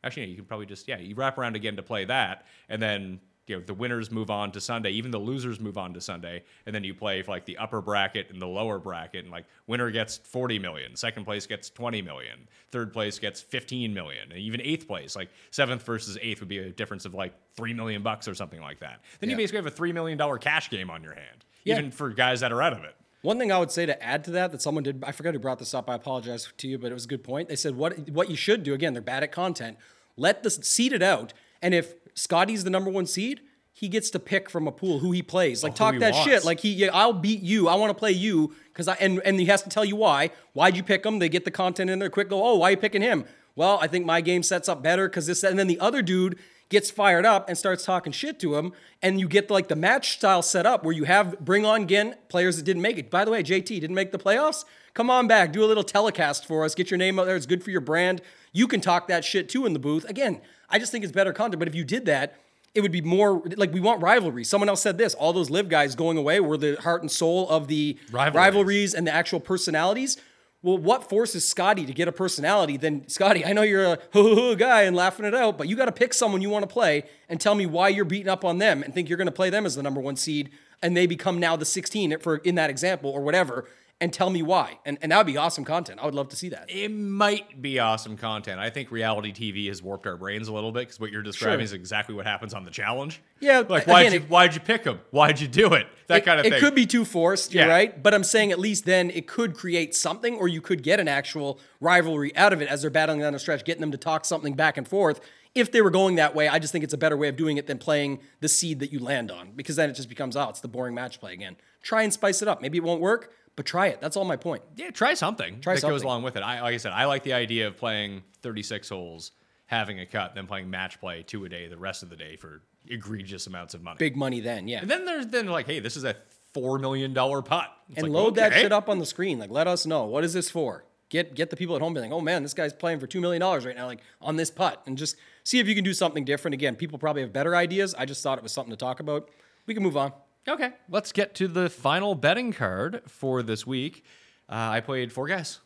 Actually, 0.05 0.25
yeah, 0.25 0.29
you 0.31 0.37
can 0.37 0.45
probably 0.45 0.67
just, 0.67 0.87
yeah, 0.87 0.99
you 0.99 1.15
wrap 1.15 1.37
around 1.39 1.57
again 1.57 1.77
to 1.77 1.83
play 1.83 2.05
that, 2.05 2.45
and 2.69 2.81
then 2.81 3.19
you 3.49 3.57
know 3.57 3.63
the 3.65 3.75
winners 3.75 4.11
move 4.11 4.29
on 4.31 4.51
to 4.53 4.61
Sunday, 4.61 4.91
even 4.91 5.11
the 5.11 5.19
losers 5.19 5.59
move 5.61 5.79
on 5.79 5.93
to 5.95 6.01
Sunday, 6.01 6.43
and 6.67 6.75
then 6.75 6.83
you 6.85 6.95
play 6.95 7.23
for 7.23 7.31
like 7.31 7.45
the 7.45 7.57
upper 7.59 7.81
bracket 7.81 8.29
and 8.31 8.41
the 8.43 8.47
lower 8.47 8.79
bracket, 8.79 9.25
and 9.25 9.33
like 9.33 9.45
winner 9.67 9.91
gets 9.91 10.17
40 10.19 10.59
million, 10.59 10.95
second 10.97 11.25
place 11.25 11.47
gets 11.47 11.71
20 11.71 12.03
million, 12.03 12.49
third 12.71 12.93
place 12.93 13.19
gets 13.19 13.41
15 13.41 13.93
million, 13.95 14.31
and 14.31 14.39
even 14.41 14.61
eighth 14.61 14.87
place, 14.87 15.15
like 15.17 15.29
seventh 15.51 15.83
versus 15.85 16.19
eighth 16.21 16.41
would 16.41 16.49
be 16.49 16.59
a 16.59 16.71
difference 16.71 17.05
of 17.05 17.15
like 17.15 17.33
three 17.57 17.73
million 17.75 18.03
bucks 18.03 18.27
or 18.29 18.35
something 18.35 18.61
like 18.61 18.81
that. 18.81 19.01
Then 19.21 19.31
you 19.31 19.37
basically 19.37 19.59
have 19.59 19.67
a 19.67 19.71
three 19.71 19.93
million 19.93 20.19
dollar 20.19 20.39
cash 20.39 20.69
game 20.71 20.91
on 20.91 21.03
your 21.05 21.15
hand, 21.15 21.45
Yeah. 21.65 21.79
even 21.79 21.91
for 21.93 22.11
guys 22.11 22.41
that 22.41 22.53
are 22.53 22.63
out 22.63 22.73
of 22.73 22.83
it. 22.85 22.95
One 23.27 23.41
thing 23.41 23.51
I 23.51 23.59
would 23.59 23.73
say 23.73 23.87
to 23.87 24.01
add 24.01 24.23
to 24.27 24.31
that 24.33 24.53
that 24.53 24.63
someone 24.63 24.85
did, 24.85 25.03
I 25.05 25.11
forgot 25.11 25.35
who 25.35 25.41
brought 25.41 25.59
this 25.59 25.75
up. 25.75 25.91
I 25.91 25.97
apologize 25.97 26.49
to 26.59 26.69
you, 26.69 26.79
but 26.79 26.93
it 26.93 26.95
was 26.95 27.07
a 27.07 27.09
good 27.09 27.25
point. 27.25 27.49
They 27.49 27.57
said 27.57 27.75
what 27.75 28.09
what 28.11 28.31
you 28.31 28.37
should 28.37 28.63
do. 28.63 28.73
Again, 28.73 28.93
they're 28.93 29.03
bad 29.03 29.25
at 29.25 29.33
content. 29.33 29.79
Let 30.17 30.45
the 30.45 30.51
seed 30.51 30.93
it 30.93 31.03
out, 31.03 31.33
and 31.61 31.75
if 31.75 31.95
Scotty's 32.15 32.63
the 32.63 32.71
number 32.71 32.89
one 32.89 33.05
seed, 33.05 33.41
he 33.73 33.89
gets 33.89 34.11
to 34.11 34.21
pick 34.21 34.49
from 34.49 34.69
a 34.69 34.73
pool 34.73 35.01
who 35.01 35.11
he 35.11 35.25
plays. 35.25 35.65
Like 35.65 35.73
oh, 35.73 35.73
who 35.73 35.79
talk 35.79 36.01
that 36.03 36.13
wants. 36.13 36.31
shit. 36.31 36.45
Like 36.45 36.61
he, 36.61 36.73
yeah, 36.73 36.91
I'll 36.93 37.13
beat 37.13 37.43
you. 37.43 37.67
I 37.67 37.75
want 37.75 37.91
to 37.91 37.99
play 37.99 38.13
you 38.13 38.55
because 38.69 38.87
I 38.87 38.95
and 39.01 39.21
and 39.25 39.41
he 39.41 39.47
has 39.47 39.61
to 39.63 39.69
tell 39.69 39.85
you 39.85 39.97
why. 39.97 40.31
Why'd 40.53 40.77
you 40.77 40.85
pick 40.85 41.05
him? 41.05 41.19
They 41.19 41.29
get 41.29 41.45
the 41.45 41.51
content 41.51 41.91
in 41.91 41.99
there 41.99 42.11
quick. 42.11 42.29
Go, 42.29 42.47
oh, 42.47 42.55
why 42.59 42.69
are 42.69 42.71
you 42.71 42.77
picking 42.77 43.03
him? 43.03 43.25
Well, 43.57 43.77
I 43.83 43.89
think 43.89 44.07
my 44.07 44.21
game 44.21 44.45
sets 44.45 44.69
up 44.69 44.85
better 44.85 45.09
because 45.09 45.27
this. 45.27 45.43
And 45.43 45.59
then 45.59 45.67
the 45.67 45.81
other 45.81 46.01
dude 46.01 46.39
gets 46.69 46.91
fired 46.91 47.25
up 47.25 47.49
and 47.49 47.57
starts 47.57 47.85
talking 47.85 48.13
shit 48.13 48.41
to 48.41 48.57
him, 48.57 48.73
and 49.03 49.21
you 49.21 49.29
get 49.29 49.51
like 49.51 49.69
the 49.69 49.77
match 49.77 50.17
style 50.17 50.43
set 50.43 50.67
up 50.67 50.85
where 50.85 50.95
you 50.95 51.05
have 51.05 51.39
bring 51.41 51.65
on 51.65 51.83
again 51.83 52.17
players 52.29 52.57
that 52.57 52.65
didn't 52.65 52.83
make 52.83 52.99
it. 52.99 53.11
By 53.11 53.25
the 53.25 53.31
way, 53.31 53.43
JT 53.43 53.67
didn't 53.67 53.95
make 53.95 54.13
the 54.13 54.19
playoffs. 54.19 54.65
Come 54.95 55.11
on 55.11 55.27
back, 55.27 55.53
do 55.53 55.63
a 55.63 55.67
little 55.67 55.85
telecast 55.85 56.47
for 56.47 56.65
us, 56.65 56.75
get 56.75 56.91
your 56.91 56.99
name 56.99 57.19
out 57.19 57.27
there. 57.27 57.37
It's 57.37 57.47
good 57.47 57.63
for 57.63 57.71
your 57.71 57.83
brand. 57.83 58.23
You 58.53 58.67
can 58.67 58.81
talk 58.81 59.09
that 59.09 59.25
shit 59.25 59.49
too 59.49 59.67
in 59.67 59.75
the 59.75 59.79
booth. 59.79 60.05
Again, 60.09 60.41
I 60.71 60.79
just 60.79 60.91
think 60.91 61.05
it's 61.05 61.13
better 61.13 61.33
content. 61.33 61.59
But 61.59 61.69
if 61.69 61.75
you 61.75 61.85
did 61.85 62.07
that, 62.07 62.41
it 62.75 62.81
would 62.83 62.93
be 62.93 63.01
more 63.01 63.43
like 63.57 63.73
we 63.73 63.81
want 63.81 64.03
rivalry. 64.03 64.45
Someone 64.45 64.69
else 64.69 64.83
said 64.83 64.99
this: 64.99 65.15
all 65.15 65.33
those 65.33 65.51
live 65.51 65.69
guys 65.69 65.95
going 65.95 66.19
away 66.19 66.41
were 66.41 66.57
the 66.57 66.77
heart 66.77 67.03
and 67.03 67.11
soul 67.11 67.49
of 67.49 67.69
the 67.69 67.99
Rivalries. 68.11 68.35
rivalries 68.35 68.95
and 68.95 69.07
the 69.07 69.15
actual 69.15 69.41
personalities. 69.41 70.19
Well, 70.67 70.79
what 70.79 71.09
forces 71.09 71.47
Scotty 71.47 71.87
to 71.87 71.93
get 71.93 72.09
a 72.09 72.13
personality? 72.13 72.77
Then 72.77 73.07
Scotty, 73.07 73.45
I 73.45 73.53
know 73.53 73.63
you're 73.63 73.85
a 73.85 73.99
hoo 74.13 74.35
hoo 74.35 74.57
guy 74.57 74.83
and 74.83 74.97
laughing 74.97 75.25
it 75.25 75.33
out, 75.33 75.57
but 75.57 75.69
you 75.69 75.77
got 75.77 75.85
to 75.85 75.93
pick 75.93 76.13
someone 76.13 76.43
you 76.43 76.51
want 76.51 76.65
to 76.65 76.67
play 76.67 77.05
and 77.29 77.41
tell 77.41 77.55
me 77.55 77.67
why 77.67 77.89
you're 77.89 78.05
beating 78.05 78.29
up 78.29 78.45
on 78.45 78.59
them 78.59 78.83
and 78.83 78.93
think 78.93 79.09
you're 79.09 79.17
going 79.17 79.29
to 79.29 79.33
play 79.33 79.49
them 79.49 79.65
as 79.65 79.77
the 79.77 79.83
number 79.85 80.01
one 80.01 80.17
seed, 80.17 80.51
and 80.83 80.97
they 80.97 81.07
become 81.07 81.39
now 81.39 81.55
the 81.55 81.65
16 81.65 82.19
for 82.19 82.39
in 82.39 82.57
that 82.57 82.69
example 82.69 83.11
or 83.11 83.21
whatever, 83.21 83.67
and 84.01 84.13
tell 84.13 84.29
me 84.29 84.43
why. 84.43 84.79
And 84.85 84.99
and 85.01 85.11
that 85.11 85.17
would 85.17 85.27
be 85.27 85.37
awesome 85.39 85.65
content. 85.65 86.01
I 86.03 86.05
would 86.05 86.15
love 86.15 86.29
to 86.29 86.37
see 86.37 86.51
that. 86.51 86.67
It 86.69 86.91
might 86.91 87.63
be 87.63 87.79
awesome 87.79 88.17
content. 88.17 88.61
I 88.61 88.69
think 88.69 88.91
reality 88.91 89.33
TV 89.33 89.69
has 89.69 89.83
warped 89.83 90.07
our 90.07 90.17
brains 90.17 90.49
a 90.49 90.53
little 90.53 90.71
bit 90.71 90.81
because 90.81 91.01
what 91.01 91.11
you're 91.11 91.23
describing 91.23 91.61
Sure. 91.61 91.65
is 91.65 91.73
exactly 91.73 92.15
what 92.15 92.27
happens 92.27 92.53
on 92.53 92.65
the 92.65 92.71
challenge. 92.71 93.23
Yeah, 93.41 93.63
like 93.69 93.87
why'd 93.87 94.13
you 94.13 94.19
it- 94.21 94.29
why'd 94.29 94.55
you 94.55 94.61
pick 94.61 94.85
him? 94.85 95.01
Why'd 95.13 95.41
you 95.41 95.49
do 95.49 95.73
it? 95.75 95.87
That 96.09 96.19
it, 96.19 96.25
kind 96.27 96.39
of 96.41 96.45
thing. 96.45 96.53
it 96.55 96.61
could 96.61 96.75
be 96.75 96.85
too 96.87 97.05
forced, 97.05 97.55
Yeah. 97.55 97.67
right. 97.67 98.03
But 98.03 98.13
I'm 98.15 98.25
saying 98.25 98.53
at 98.53 98.59
least 98.59 98.85
then 98.85 99.11
it 99.11 99.27
could 99.27 99.55
create 99.55 99.95
something, 99.95 100.35
or 100.37 100.47
you 100.47 100.61
could 100.61 100.83
get 100.83 101.01
an 101.01 101.09
actual 101.09 101.59
rivalry 101.81 102.37
out 102.37 102.53
of 102.53 102.61
it 102.61 102.69
as 102.69 102.83
they're 102.83 102.91
battling 102.91 103.21
down 103.21 103.33
the 103.33 103.39
stretch, 103.39 103.65
getting 103.65 103.81
them 103.81 103.93
to 103.93 103.99
talk 103.99 104.25
something 104.25 104.55
back 104.55 104.77
and 104.77 104.87
forth. 104.87 105.21
If 105.55 105.73
they 105.73 105.81
were 105.81 105.91
going 105.91 106.17
that 106.17 106.35
way, 106.35 106.49
I 106.49 106.59
just 106.59 106.71
think 106.71 106.85
it's 106.85 106.93
a 106.93 106.99
better 106.99 107.17
way 107.17 107.29
of 107.29 107.37
doing 107.37 107.57
it 107.57 107.67
than 107.67 107.79
playing 107.79 108.19
the 108.41 108.49
seed 108.49 108.79
that 108.81 108.93
you 108.93 108.99
land 108.99 109.31
on, 109.31 109.53
because 109.57 109.77
then 109.77 109.89
it 109.89 109.95
just 109.95 110.11
becomes, 110.11 110.37
oh, 110.37 110.51
it's 110.51 110.61
the 110.61 110.69
boring 110.69 110.95
match 110.95 111.19
play 111.19 111.33
again. 111.33 111.57
Try 111.83 112.03
and 112.03 112.13
spice 112.13 112.43
it 112.43 112.49
up. 112.49 112.61
Maybe 112.61 112.77
it 112.77 112.85
won't 112.85 113.01
work, 113.01 113.33
but 113.57 113.65
try 113.67 113.89
it. 113.89 114.01
That's 114.01 114.17
all 114.17 114.25
my 114.25 114.37
point. 114.37 114.63
Yeah, 114.77 114.91
try 114.91 115.15
something 115.15 115.61
Try 115.61 115.75
that 115.75 115.83
goes 115.83 116.03
along 116.03 116.23
with 116.23 116.37
it. 116.37 116.41
I, 116.41 116.61
like 116.61 116.75
I 116.75 116.77
said, 116.77 116.93
I 116.93 117.07
like 117.07 117.23
the 117.23 117.33
idea 117.33 117.67
of 117.67 117.77
playing 117.77 118.23
36 118.43 118.89
holes, 118.89 119.33
having 119.65 119.99
a 119.99 120.07
cut, 120.07 120.35
then 120.35 120.47
playing 120.47 120.71
match 120.71 121.01
play 121.01 121.23
two 121.23 121.45
a 121.47 121.49
day 121.49 121.67
the 121.67 121.79
rest 121.79 122.03
of 122.03 122.11
the 122.11 122.17
day 122.17 122.37
for 122.37 122.63
egregious 122.87 123.47
amounts 123.47 123.75
of 123.75 123.83
money. 123.83 123.97
Big 123.99 124.15
money 124.15 124.41
then, 124.41 124.69
yeah. 124.69 124.81
And 124.83 124.91
then 124.91 125.07
there's 125.07 125.27
then 125.29 125.47
like, 125.47 125.67
hey, 125.67 125.81
this 125.81 125.97
is 125.97 126.05
a 126.05 126.15
four 126.53 126.79
million 126.79 127.15
dollar 127.15 127.43
putt. 127.43 127.71
It's 127.89 127.99
and 127.99 128.09
like, 128.09 128.23
load 128.23 128.35
that 128.37 128.53
shit 128.53 128.73
up 128.73 128.89
on 128.89 128.99
the 128.99 129.07
screen. 129.07 129.39
Like, 129.39 129.51
let 129.51 129.67
us 129.67 129.87
know 129.87 130.05
what 130.05 130.23
is 130.23 130.35
this 130.35 130.51
for. 130.51 130.85
Get 131.09 131.35
get 131.35 131.51
the 131.51 131.57
people 131.57 131.77
at 131.77 131.83
home 131.83 131.95
being 131.95 132.11
like, 132.11 132.17
oh 132.17 132.21
man, 132.21 132.43
this 132.43 132.53
guy's 132.53 132.73
playing 132.73 133.01
for 133.01 133.07
two 133.07 133.21
million 133.21 133.41
dollars 133.41 133.65
right 133.65 133.77
now, 133.77 133.87
like 133.87 134.01
on 134.21 134.37
this 134.37 134.51
putt, 134.51 134.83
and 134.87 134.99
just 134.99 135.17
see 135.45 135.61
if 135.61 135.69
you 135.69 135.75
can 135.75 135.85
do 135.85 135.95
something 135.95 136.25
different. 136.25 136.55
Again, 136.55 136.77
people 136.77 136.99
probably 136.99 137.23
have 137.23 137.33
better 137.33 137.57
ideas. 137.57 137.95
I 137.95 138.05
just 138.05 138.23
thought 138.23 138.39
it 138.39 138.43
was 138.43 138.53
something 138.53 138.73
to 138.73 138.77
talk 138.77 139.01
about. 139.01 139.31
We 139.67 139.75
can 139.75 139.83
move 139.83 139.97
on. 139.97 140.13
Okay, 140.49 140.73
let's 140.89 141.13
get 141.13 141.35
to 141.37 141.49
the 141.49 141.69
final 141.69 142.15
betting 142.15 142.53
card 142.53 143.03
for 143.09 143.43
this 143.43 143.67
week. 143.67 144.05
Uh, 144.49 144.55
I 144.55 144.81
played 144.81 145.13
four 145.13 145.27
guys. 145.27 145.59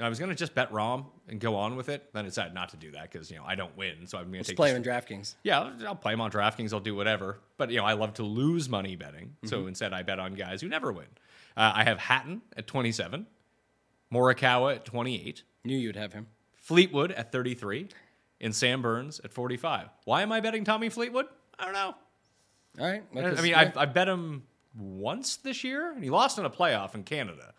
I 0.00 0.08
was 0.08 0.18
gonna 0.20 0.34
just 0.34 0.54
bet 0.54 0.70
Rahm 0.72 1.06
and 1.28 1.40
go 1.40 1.56
on 1.56 1.74
with 1.74 1.88
it. 1.88 2.12
Then 2.12 2.24
I 2.24 2.28
decided 2.28 2.54
not 2.54 2.68
to 2.68 2.76
do 2.76 2.92
that 2.92 3.10
because 3.10 3.30
you 3.32 3.36
know 3.36 3.44
I 3.44 3.54
don't 3.56 3.76
win, 3.76 4.06
so 4.06 4.18
I'm 4.18 4.26
gonna 4.26 4.36
Let's 4.38 4.48
take 4.48 4.56
play 4.56 4.68
this- 4.72 4.76
him 4.76 4.82
in 4.84 4.88
DraftKings. 4.88 5.34
Yeah, 5.42 5.60
I'll- 5.60 5.86
I'll 5.88 5.96
play 5.96 6.12
them 6.12 6.20
on 6.20 6.30
DraftKings. 6.30 6.72
I'll 6.72 6.78
do 6.80 6.94
whatever. 6.94 7.40
But 7.56 7.70
you 7.70 7.78
know, 7.78 7.84
I 7.84 7.94
love 7.94 8.14
to 8.14 8.22
lose 8.22 8.68
money 8.68 8.94
betting, 8.96 9.36
so 9.44 9.58
Mm-hmm. 9.58 9.68
instead 9.68 9.92
I 9.92 10.02
bet 10.02 10.18
on 10.20 10.34
guys 10.34 10.60
who 10.60 10.68
never 10.68 10.92
win. 10.92 11.06
Uh, 11.56 11.72
I 11.74 11.84
have 11.84 11.98
Hatton 11.98 12.42
at 12.56 12.68
27, 12.68 13.26
Morikawa 14.12 14.76
at 14.76 14.84
28, 14.84 15.42
Knew 15.64 15.76
you'd 15.76 15.96
have 15.96 16.12
him. 16.12 16.28
Fleetwood 16.54 17.10
at 17.12 17.32
33, 17.32 17.88
and 18.40 18.54
Sam 18.54 18.80
Burns 18.82 19.20
at 19.24 19.32
45. 19.32 19.88
Why 20.04 20.22
am 20.22 20.30
I 20.32 20.40
betting 20.40 20.62
Tommy 20.64 20.88
Fleetwood? 20.88 21.26
I 21.58 21.64
don't 21.64 21.74
know. 21.74 21.94
All 22.78 22.86
right. 22.86 23.02
I 23.14 23.40
mean, 23.40 23.46
yeah. 23.46 23.60
I've, 23.60 23.76
I 23.76 23.84
bet 23.86 24.08
him 24.08 24.44
once 24.78 25.36
this 25.36 25.64
year, 25.64 25.92
and 25.92 26.02
he 26.02 26.10
lost 26.10 26.38
in 26.38 26.44
a 26.44 26.50
playoff 26.50 26.94
in 26.94 27.02
Canada. 27.02 27.54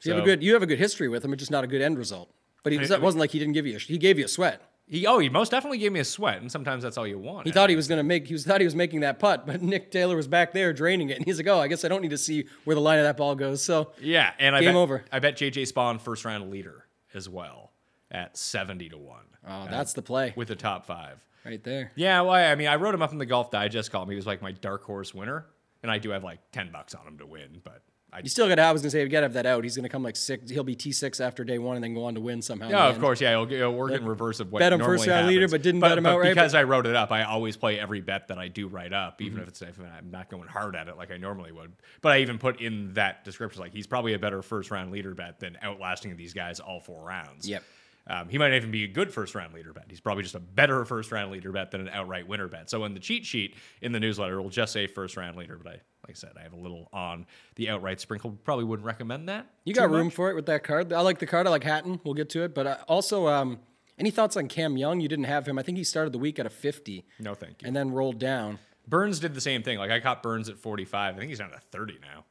So 0.00 0.10
you 0.10 0.16
have 0.16 0.22
a 0.22 0.26
good 0.26 0.42
you 0.42 0.52
have 0.54 0.62
a 0.62 0.66
good 0.66 0.78
history 0.78 1.08
with 1.08 1.24
him, 1.24 1.32
it's 1.32 1.40
just 1.40 1.50
not 1.50 1.64
a 1.64 1.66
good 1.66 1.80
end 1.80 1.98
result. 1.98 2.30
But 2.62 2.72
he, 2.72 2.78
it 2.78 3.02
wasn't 3.02 3.20
like 3.20 3.30
he 3.30 3.38
didn't 3.38 3.54
give 3.54 3.66
you 3.66 3.76
a, 3.76 3.78
he 3.78 3.98
gave 3.98 4.18
you 4.18 4.24
a 4.24 4.28
sweat. 4.28 4.62
He 4.86 5.06
oh, 5.06 5.18
he 5.18 5.30
most 5.30 5.50
definitely 5.50 5.78
gave 5.78 5.92
me 5.92 6.00
a 6.00 6.04
sweat, 6.04 6.42
and 6.42 6.52
sometimes 6.52 6.82
that's 6.82 6.98
all 6.98 7.06
you 7.06 7.18
want. 7.18 7.46
He 7.46 7.52
thought 7.52 7.70
he 7.70 7.74
eh? 7.74 7.76
was 7.76 7.88
gonna 7.88 8.02
make 8.02 8.26
he 8.26 8.34
was 8.34 8.44
thought 8.44 8.60
he 8.60 8.66
was 8.66 8.74
making 8.74 9.00
that 9.00 9.18
putt, 9.18 9.46
but 9.46 9.62
Nick 9.62 9.90
Taylor 9.90 10.16
was 10.16 10.28
back 10.28 10.52
there 10.52 10.72
draining 10.72 11.08
it, 11.08 11.16
and 11.16 11.24
he's 11.24 11.38
like, 11.38 11.46
"Oh, 11.46 11.58
I 11.58 11.68
guess 11.68 11.84
I 11.84 11.88
don't 11.88 12.02
need 12.02 12.10
to 12.10 12.18
see 12.18 12.46
where 12.64 12.74
the 12.74 12.82
line 12.82 12.98
of 12.98 13.04
that 13.04 13.16
ball 13.16 13.34
goes." 13.34 13.62
So 13.62 13.92
Yeah, 14.00 14.32
and 14.38 14.54
I 14.54 14.60
Game 14.60 14.70
bet, 14.70 14.76
over. 14.76 15.04
I 15.10 15.20
bet 15.20 15.36
JJ 15.36 15.72
Spaun 15.72 16.00
first 16.00 16.24
round 16.24 16.50
leader 16.50 16.86
as 17.14 17.28
well 17.28 17.72
at 18.10 18.36
seventy 18.36 18.90
to 18.90 18.98
one. 18.98 19.24
oh, 19.48 19.68
that's 19.70 19.94
the 19.94 20.02
play 20.02 20.34
with 20.36 20.48
the 20.48 20.56
top 20.56 20.84
five. 20.84 21.24
Right 21.44 21.62
there. 21.62 21.92
Yeah, 21.96 22.20
well, 22.22 22.32
I 22.32 22.54
mean, 22.54 22.68
I 22.68 22.76
wrote 22.76 22.94
him 22.94 23.02
up 23.02 23.12
in 23.12 23.18
the 23.18 23.26
Golf 23.26 23.50
Digest 23.50 23.90
column. 23.92 24.10
He 24.10 24.16
was 24.16 24.26
like 24.26 24.42
my 24.42 24.52
dark 24.52 24.84
horse 24.84 25.12
winner, 25.14 25.46
and 25.82 25.90
I 25.90 25.98
do 25.98 26.10
have 26.10 26.24
like 26.24 26.38
ten 26.52 26.70
bucks 26.72 26.94
on 26.94 27.06
him 27.06 27.18
to 27.18 27.26
win, 27.26 27.60
but 27.64 27.82
I 28.12 28.20
You 28.20 28.28
still 28.28 28.46
got. 28.46 28.54
to 28.54 28.62
I 28.62 28.70
was 28.70 28.80
gonna 28.80 28.90
say, 28.92 29.02
you 29.02 29.08
got 29.08 29.20
to 29.20 29.24
have 29.24 29.32
that 29.32 29.44
out. 29.44 29.64
He's 29.64 29.74
gonna 29.74 29.88
come 29.88 30.04
like 30.04 30.14
six. 30.14 30.48
He'll 30.48 30.62
be 30.62 30.76
T 30.76 30.92
six 30.92 31.18
after 31.20 31.42
day 31.42 31.58
one, 31.58 31.74
and 31.74 31.82
then 31.82 31.94
go 31.94 32.04
on 32.04 32.14
to 32.14 32.20
win 32.20 32.42
somehow. 32.42 32.68
Yeah, 32.68 32.84
of 32.86 32.94
end. 32.94 33.02
course. 33.02 33.20
Yeah, 33.20 33.32
it'll, 33.32 33.52
it'll 33.52 33.74
work 33.74 33.90
in 33.90 34.04
reverse 34.06 34.38
of 34.38 34.52
what 34.52 34.60
Bet 34.60 34.72
him 34.72 34.78
first 34.78 35.04
round 35.06 35.26
leader, 35.26 35.48
but 35.48 35.62
didn't 35.62 35.80
bet 35.80 35.98
him 35.98 36.06
outright, 36.06 36.32
Because 36.32 36.52
but- 36.52 36.58
I 36.60 36.62
wrote 36.62 36.86
it 36.86 36.94
up, 36.94 37.10
I 37.10 37.24
always 37.24 37.56
play 37.56 37.78
every 37.80 38.00
bet 38.00 38.28
that 38.28 38.38
I 38.38 38.46
do 38.46 38.68
write 38.68 38.92
up, 38.92 39.18
Mm-hmm. 39.18 39.26
even 39.26 39.40
if 39.40 39.48
it's 39.48 39.62
if 39.62 39.80
I'm 39.80 40.12
not 40.12 40.30
going 40.30 40.46
hard 40.48 40.76
at 40.76 40.86
it 40.86 40.96
like 40.96 41.10
I 41.10 41.16
normally 41.16 41.50
would. 41.50 41.72
But 42.02 42.12
I 42.12 42.18
even 42.20 42.38
put 42.38 42.60
in 42.60 42.94
that 42.94 43.24
description 43.24 43.60
like 43.60 43.72
he's 43.72 43.88
probably 43.88 44.14
a 44.14 44.18
better 44.20 44.42
first 44.42 44.70
round 44.70 44.92
leader 44.92 45.12
bet 45.14 45.40
than 45.40 45.58
outlasting 45.60 46.16
these 46.16 46.34
guys 46.34 46.60
all 46.60 46.78
four 46.80 47.04
rounds. 47.04 47.48
Yep. 47.48 47.64
Um, 48.06 48.28
he 48.28 48.36
might 48.36 48.52
even 48.52 48.70
be 48.70 48.84
a 48.84 48.88
good 48.88 49.12
first 49.12 49.34
round 49.34 49.54
leader 49.54 49.72
bet. 49.72 49.86
He's 49.88 50.00
probably 50.00 50.22
just 50.22 50.34
a 50.34 50.40
better 50.40 50.84
first 50.84 51.10
round 51.10 51.32
leader 51.32 51.52
bet 51.52 51.70
than 51.70 51.80
an 51.80 51.88
outright 51.88 52.28
winner 52.28 52.48
bet. 52.48 52.68
So 52.68 52.84
in 52.84 52.92
the 52.92 53.00
cheat 53.00 53.24
sheet 53.24 53.54
in 53.80 53.92
the 53.92 54.00
newsletter, 54.00 54.38
it'll 54.38 54.50
just 54.50 54.72
say 54.72 54.86
first 54.86 55.16
round 55.16 55.36
leader. 55.36 55.56
But 55.56 55.68
I, 55.68 55.72
like 55.72 56.10
I 56.10 56.12
said, 56.12 56.32
I 56.38 56.42
have 56.42 56.52
a 56.52 56.58
little 56.58 56.88
on 56.92 57.26
the 57.56 57.70
outright 57.70 58.00
sprinkle. 58.00 58.38
Probably 58.44 58.64
wouldn't 58.64 58.86
recommend 58.86 59.28
that. 59.30 59.46
You 59.64 59.72
got 59.72 59.90
room 59.90 60.06
much. 60.06 60.14
for 60.14 60.30
it 60.30 60.34
with 60.34 60.46
that 60.46 60.64
card. 60.64 60.92
I 60.92 61.00
like 61.00 61.18
the 61.18 61.26
card. 61.26 61.46
I 61.46 61.50
like 61.50 61.64
Hatton. 61.64 62.00
We'll 62.04 62.14
get 62.14 62.28
to 62.30 62.42
it. 62.42 62.54
But 62.54 62.66
uh, 62.66 62.76
also, 62.88 63.26
um, 63.26 63.60
any 63.98 64.10
thoughts 64.10 64.36
on 64.36 64.48
Cam 64.48 64.76
Young? 64.76 65.00
You 65.00 65.08
didn't 65.08 65.24
have 65.24 65.46
him. 65.46 65.58
I 65.58 65.62
think 65.62 65.78
he 65.78 65.84
started 65.84 66.12
the 66.12 66.18
week 66.18 66.38
at 66.38 66.44
a 66.44 66.50
50. 66.50 67.06
No, 67.20 67.34
thank 67.34 67.62
you. 67.62 67.68
And 67.68 67.74
then 67.74 67.90
rolled 67.90 68.18
down. 68.18 68.58
Burns 68.86 69.18
did 69.18 69.34
the 69.34 69.40
same 69.40 69.62
thing. 69.62 69.78
Like 69.78 69.90
I 69.90 70.00
caught 70.00 70.22
Burns 70.22 70.50
at 70.50 70.58
45. 70.58 71.14
I 71.14 71.18
think 71.18 71.30
he's 71.30 71.38
down 71.38 71.52
to 71.52 71.60
30 71.70 72.00
now. 72.02 72.24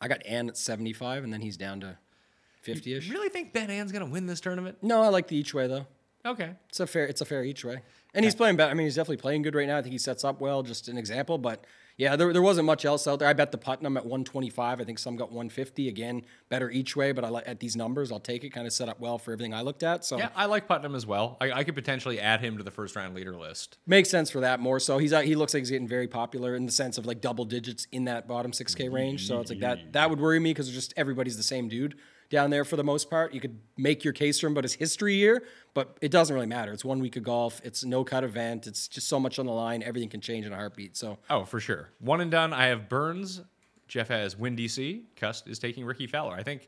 I 0.00 0.08
got 0.08 0.24
An 0.26 0.48
at 0.48 0.56
75, 0.56 1.24
and 1.24 1.32
then 1.32 1.40
he's 1.40 1.56
down 1.56 1.80
to 1.80 1.98
50 2.74 2.94
ish. 2.94 3.06
You 3.06 3.14
really 3.14 3.28
think 3.28 3.52
Ben 3.52 3.70
An's 3.70 3.92
gonna 3.92 4.06
win 4.06 4.26
this 4.26 4.40
tournament? 4.40 4.78
No, 4.82 5.02
I 5.02 5.08
like 5.08 5.28
the 5.28 5.36
each 5.36 5.54
way 5.54 5.66
though. 5.66 5.86
Okay. 6.26 6.50
It's 6.68 6.80
a 6.80 6.86
fair. 6.86 7.06
It's 7.06 7.20
a 7.20 7.24
fair 7.24 7.44
each 7.44 7.64
way. 7.64 7.82
And 8.12 8.24
he's 8.24 8.34
playing 8.34 8.56
better. 8.56 8.70
I 8.70 8.74
mean, 8.74 8.86
he's 8.86 8.96
definitely 8.96 9.18
playing 9.18 9.42
good 9.42 9.54
right 9.54 9.66
now. 9.66 9.76
I 9.78 9.82
think 9.82 9.92
he 9.92 9.98
sets 9.98 10.24
up 10.24 10.40
well. 10.40 10.62
Just 10.62 10.88
an 10.88 10.96
example, 10.96 11.36
but 11.38 11.64
yeah, 11.98 12.16
there, 12.16 12.32
there 12.32 12.42
wasn't 12.42 12.66
much 12.66 12.84
else 12.84 13.06
out 13.06 13.18
there. 13.18 13.28
I 13.28 13.32
bet 13.32 13.52
the 13.52 13.58
Putnam 13.58 13.96
at 13.96 14.04
125. 14.04 14.80
I 14.80 14.84
think 14.84 14.98
some 14.98 15.16
got 15.16 15.28
150. 15.28 15.88
Again, 15.88 16.22
better 16.48 16.70
each 16.70 16.96
way, 16.96 17.12
but 17.12 17.24
I 17.24 17.28
like 17.28 17.46
at 17.46 17.60
these 17.60 17.76
numbers. 17.76 18.10
I'll 18.10 18.18
take 18.20 18.42
it. 18.42 18.50
Kind 18.50 18.66
of 18.66 18.72
set 18.72 18.88
up 18.88 19.00
well 19.00 19.18
for 19.18 19.32
everything 19.32 19.54
I 19.54 19.62
looked 19.62 19.82
at. 19.82 20.04
So 20.04 20.18
Yeah, 20.18 20.30
I 20.34 20.46
like 20.46 20.66
Putnam 20.66 20.94
as 20.94 21.06
well. 21.06 21.36
I, 21.40 21.52
I 21.52 21.64
could 21.64 21.74
potentially 21.74 22.18
add 22.18 22.40
him 22.40 22.56
to 22.58 22.64
the 22.64 22.70
first 22.70 22.96
round 22.96 23.14
leader 23.14 23.36
list. 23.36 23.78
makes 23.86 24.08
sense 24.10 24.30
for 24.30 24.40
that 24.40 24.60
more. 24.60 24.80
So 24.80 24.98
he's 24.98 25.12
uh, 25.12 25.20
he 25.20 25.36
looks 25.36 25.54
like 25.54 25.60
he's 25.60 25.70
getting 25.70 25.88
very 25.88 26.08
popular 26.08 26.56
in 26.56 26.66
the 26.66 26.72
sense 26.72 26.98
of 26.98 27.06
like 27.06 27.20
double 27.20 27.44
digits 27.44 27.86
in 27.92 28.04
that 28.06 28.26
bottom 28.26 28.50
6K 28.52 28.90
range. 28.92 29.26
So 29.26 29.40
it's 29.40 29.50
like 29.50 29.60
that 29.60 29.92
that 29.92 30.10
would 30.10 30.20
worry 30.20 30.40
me 30.40 30.50
because 30.50 30.70
just 30.70 30.92
everybody's 30.96 31.36
the 31.36 31.42
same 31.42 31.68
dude 31.68 31.96
down 32.30 32.50
there 32.50 32.64
for 32.64 32.76
the 32.76 32.84
most 32.84 33.08
part. 33.10 33.32
You 33.34 33.40
could 33.40 33.58
make 33.76 34.04
your 34.04 34.12
case 34.12 34.40
for 34.40 34.46
him, 34.46 34.54
but 34.54 34.64
it's 34.64 34.74
history 34.74 35.14
year, 35.14 35.44
but 35.74 35.96
it 36.00 36.10
doesn't 36.10 36.34
really 36.34 36.46
matter. 36.46 36.72
It's 36.72 36.84
one 36.84 36.98
week 37.00 37.16
of 37.16 37.22
golf. 37.22 37.60
It's 37.64 37.84
no 37.84 38.02
cut 38.04 38.24
event. 38.24 38.66
It's 38.66 38.88
just 38.88 39.08
so 39.08 39.18
much 39.20 39.38
on 39.38 39.46
the 39.46 39.52
line. 39.52 39.82
Everything 39.82 40.08
can 40.08 40.20
change 40.20 40.44
in 40.46 40.52
a 40.52 40.56
heartbeat. 40.56 40.96
So 40.96 41.18
Oh, 41.30 41.44
for 41.44 41.60
sure. 41.60 41.90
One 42.00 42.20
and 42.20 42.30
done. 42.30 42.52
I 42.52 42.66
have 42.66 42.88
Burns. 42.88 43.42
Jeff 43.88 44.08
has 44.08 44.36
Win 44.36 44.56
DC. 44.56 45.02
Cust 45.16 45.46
is 45.48 45.58
taking 45.60 45.84
Rickie 45.84 46.08
Fowler. 46.08 46.34
I 46.34 46.42
think 46.42 46.66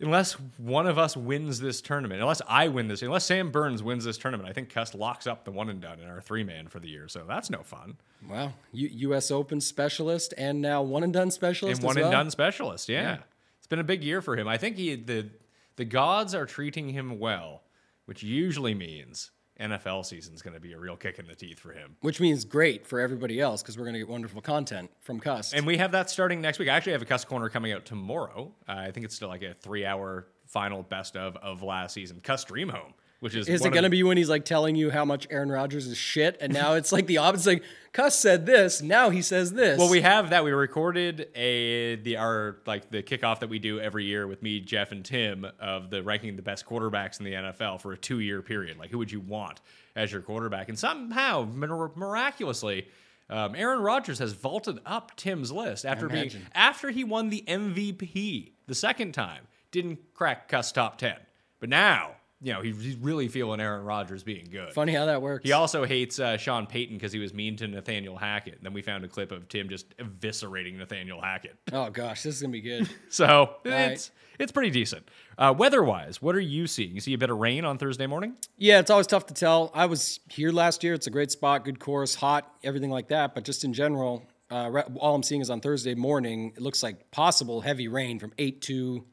unless 0.00 0.34
one 0.58 0.86
of 0.86 0.98
us 0.98 1.16
wins 1.16 1.58
this 1.60 1.80
tournament, 1.80 2.20
unless 2.20 2.42
I 2.46 2.68
win 2.68 2.88
this, 2.88 3.00
unless 3.00 3.24
Sam 3.24 3.50
Burns 3.50 3.82
wins 3.82 4.04
this 4.04 4.18
tournament, 4.18 4.46
I 4.48 4.52
think 4.52 4.68
Cust 4.68 4.94
locks 4.94 5.26
up 5.26 5.46
the 5.46 5.50
one 5.50 5.70
and 5.70 5.80
done 5.80 5.98
in 6.00 6.08
our 6.08 6.20
three 6.20 6.44
man 6.44 6.68
for 6.68 6.78
the 6.80 6.88
year. 6.88 7.08
So 7.08 7.24
that's 7.26 7.48
no 7.48 7.62
fun. 7.62 7.96
wow, 8.28 8.52
U- 8.72 8.90
U.S. 9.08 9.30
Open 9.30 9.60
specialist 9.62 10.34
and 10.36 10.60
now 10.60 10.82
one 10.82 11.02
and 11.02 11.12
done 11.14 11.30
specialist. 11.30 11.80
and 11.80 11.86
one 11.86 11.96
well? 11.96 12.04
and 12.04 12.12
done 12.12 12.30
specialist. 12.30 12.90
Yeah. 12.90 13.18
It's 13.66 13.70
been 13.70 13.80
a 13.80 13.84
big 13.84 14.04
year 14.04 14.22
for 14.22 14.36
him. 14.36 14.46
I 14.46 14.58
think 14.58 14.76
he 14.76 14.94
the 14.94 15.26
the 15.74 15.84
gods 15.84 16.36
are 16.36 16.46
treating 16.46 16.90
him 16.90 17.18
well, 17.18 17.64
which 18.04 18.22
usually 18.22 18.74
means 18.74 19.32
NFL 19.60 20.06
season's 20.06 20.40
going 20.40 20.54
to 20.54 20.60
be 20.60 20.72
a 20.72 20.78
real 20.78 20.94
kick 20.94 21.18
in 21.18 21.26
the 21.26 21.34
teeth 21.34 21.58
for 21.58 21.72
him. 21.72 21.96
Which 22.00 22.20
means 22.20 22.44
great 22.44 22.86
for 22.86 23.00
everybody 23.00 23.40
else 23.40 23.62
because 23.62 23.76
we're 23.76 23.86
going 23.86 23.94
to 23.94 23.98
get 23.98 24.08
wonderful 24.08 24.40
content 24.40 24.88
from 25.00 25.18
Cuss. 25.18 25.52
And 25.52 25.66
we 25.66 25.78
have 25.78 25.90
that 25.92 26.10
starting 26.10 26.40
next 26.40 26.60
week. 26.60 26.68
I 26.68 26.76
actually 26.76 26.92
have 26.92 27.02
a 27.02 27.06
Cuss 27.06 27.24
Corner 27.24 27.48
coming 27.48 27.72
out 27.72 27.84
tomorrow. 27.84 28.52
Uh, 28.68 28.72
I 28.72 28.92
think 28.92 29.04
it's 29.04 29.16
still 29.16 29.28
like 29.28 29.42
a 29.42 29.54
three 29.54 29.84
hour 29.84 30.28
final 30.46 30.84
best 30.84 31.16
of 31.16 31.36
of 31.38 31.64
last 31.64 31.92
season. 31.92 32.20
Cuss 32.20 32.44
Dream 32.44 32.68
Home, 32.68 32.94
which 33.20 33.34
is 33.34 33.48
Is 33.48 33.64
it 33.64 33.70
going 33.70 33.84
to 33.84 33.90
be 33.90 34.02
when 34.02 34.16
he's 34.16 34.28
like 34.28 34.44
telling 34.44 34.76
you 34.76 34.90
how 34.90 35.04
much 35.04 35.26
Aaron 35.30 35.50
Rodgers 35.50 35.86
is 35.86 35.96
shit, 35.96 36.36
and 36.40 36.52
now 36.52 36.74
it's 36.74 36.92
like 36.92 37.06
the 37.06 37.18
opposite? 37.18 37.50
Like 37.50 37.62
Cuss 37.92 38.18
said 38.18 38.44
this, 38.44 38.82
now 38.82 39.08
he 39.08 39.22
says 39.22 39.52
this. 39.52 39.78
Well, 39.78 39.88
we 39.88 40.02
have 40.02 40.30
that. 40.30 40.44
We 40.44 40.50
recorded 40.50 41.28
a 41.34 41.96
the 41.96 42.18
our 42.18 42.58
like 42.66 42.90
the 42.90 43.02
kickoff 43.02 43.40
that 43.40 43.48
we 43.48 43.58
do 43.58 43.80
every 43.80 44.04
year 44.04 44.26
with 44.26 44.42
me, 44.42 44.60
Jeff, 44.60 44.92
and 44.92 45.02
Tim 45.04 45.46
of 45.58 45.88
the 45.88 46.02
ranking 46.02 46.36
the 46.36 46.42
best 46.42 46.66
quarterbacks 46.66 47.18
in 47.18 47.24
the 47.24 47.32
NFL 47.32 47.80
for 47.80 47.92
a 47.92 47.96
two 47.96 48.20
year 48.20 48.42
period. 48.42 48.78
Like, 48.78 48.90
who 48.90 48.98
would 48.98 49.10
you 49.10 49.20
want 49.20 49.62
as 49.94 50.12
your 50.12 50.20
quarterback? 50.20 50.68
And 50.68 50.78
somehow, 50.78 51.48
miraculously, 51.54 52.88
um, 53.30 53.54
Aaron 53.54 53.80
Rodgers 53.80 54.18
has 54.18 54.34
vaulted 54.34 54.78
up 54.84 55.16
Tim's 55.16 55.50
list 55.50 55.86
after 55.86 56.06
being 56.08 56.30
after 56.54 56.90
he 56.90 57.02
won 57.02 57.30
the 57.30 57.44
MVP 57.48 58.52
the 58.66 58.74
second 58.74 59.12
time. 59.12 59.46
Didn't 59.70 60.00
crack 60.12 60.48
Cuss 60.48 60.70
top 60.70 60.98
ten, 60.98 61.16
but 61.60 61.70
now 61.70 62.15
you 62.42 62.52
know 62.52 62.60
he's 62.60 62.96
really 62.96 63.28
feeling 63.28 63.60
Aaron 63.60 63.84
Rodgers 63.84 64.22
being 64.22 64.46
good. 64.50 64.72
funny 64.72 64.92
how 64.92 65.06
that 65.06 65.22
works. 65.22 65.44
He 65.44 65.52
also 65.52 65.84
hates 65.84 66.18
uh, 66.18 66.36
Sean 66.36 66.66
Payton 66.66 66.96
because 66.96 67.12
he 67.12 67.18
was 67.18 67.32
mean 67.32 67.56
to 67.56 67.66
Nathaniel 67.66 68.16
Hackett. 68.16 68.56
And 68.56 68.62
then 68.62 68.72
we 68.72 68.82
found 68.82 69.04
a 69.04 69.08
clip 69.08 69.32
of 69.32 69.48
Tim 69.48 69.68
just 69.68 69.96
eviscerating 69.96 70.76
Nathaniel 70.76 71.20
Hackett. 71.20 71.56
oh 71.72 71.90
gosh, 71.90 72.22
this 72.22 72.36
is 72.36 72.42
gonna 72.42 72.52
be 72.52 72.60
good. 72.60 72.88
So 73.08 73.56
Right. 73.64 73.92
it's 73.92 74.10
it's 74.38 74.52
pretty 74.52 74.70
decent. 74.70 75.08
Uh, 75.38 75.54
weather-wise, 75.56 76.20
what 76.20 76.34
are 76.36 76.40
you 76.40 76.66
seeing? 76.66 76.94
You 76.94 77.00
see 77.00 77.14
a 77.14 77.18
bit 77.18 77.30
of 77.30 77.38
rain 77.38 77.64
on 77.64 77.78
Thursday 77.78 78.06
morning? 78.06 78.36
yeah, 78.58 78.80
it's 78.80 78.90
always 78.90 79.06
tough 79.06 79.26
to 79.26 79.34
tell. 79.34 79.70
I 79.74 79.86
was 79.86 80.20
here 80.28 80.52
last 80.52 80.84
year. 80.84 80.92
It's 80.92 81.06
a 81.06 81.10
great 81.10 81.30
spot, 81.30 81.64
good 81.64 81.80
course, 81.80 82.14
hot, 82.14 82.50
everything 82.62 82.90
like 82.90 83.08
that. 83.08 83.34
But 83.34 83.44
just 83.44 83.64
in 83.64 83.72
general, 83.72 84.26
uh, 84.50 84.68
re- 84.70 84.82
all 84.96 85.14
I'm 85.14 85.22
seeing 85.22 85.40
is 85.40 85.48
on 85.48 85.60
Thursday 85.62 85.94
morning. 85.94 86.52
It 86.54 86.60
looks 86.60 86.82
like 86.82 87.10
possible 87.10 87.62
heavy 87.62 87.88
rain 87.88 88.18
from 88.18 88.32
eight 88.36 88.60
to 88.62 89.04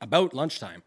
about 0.00 0.34
lunchtime. 0.34 0.82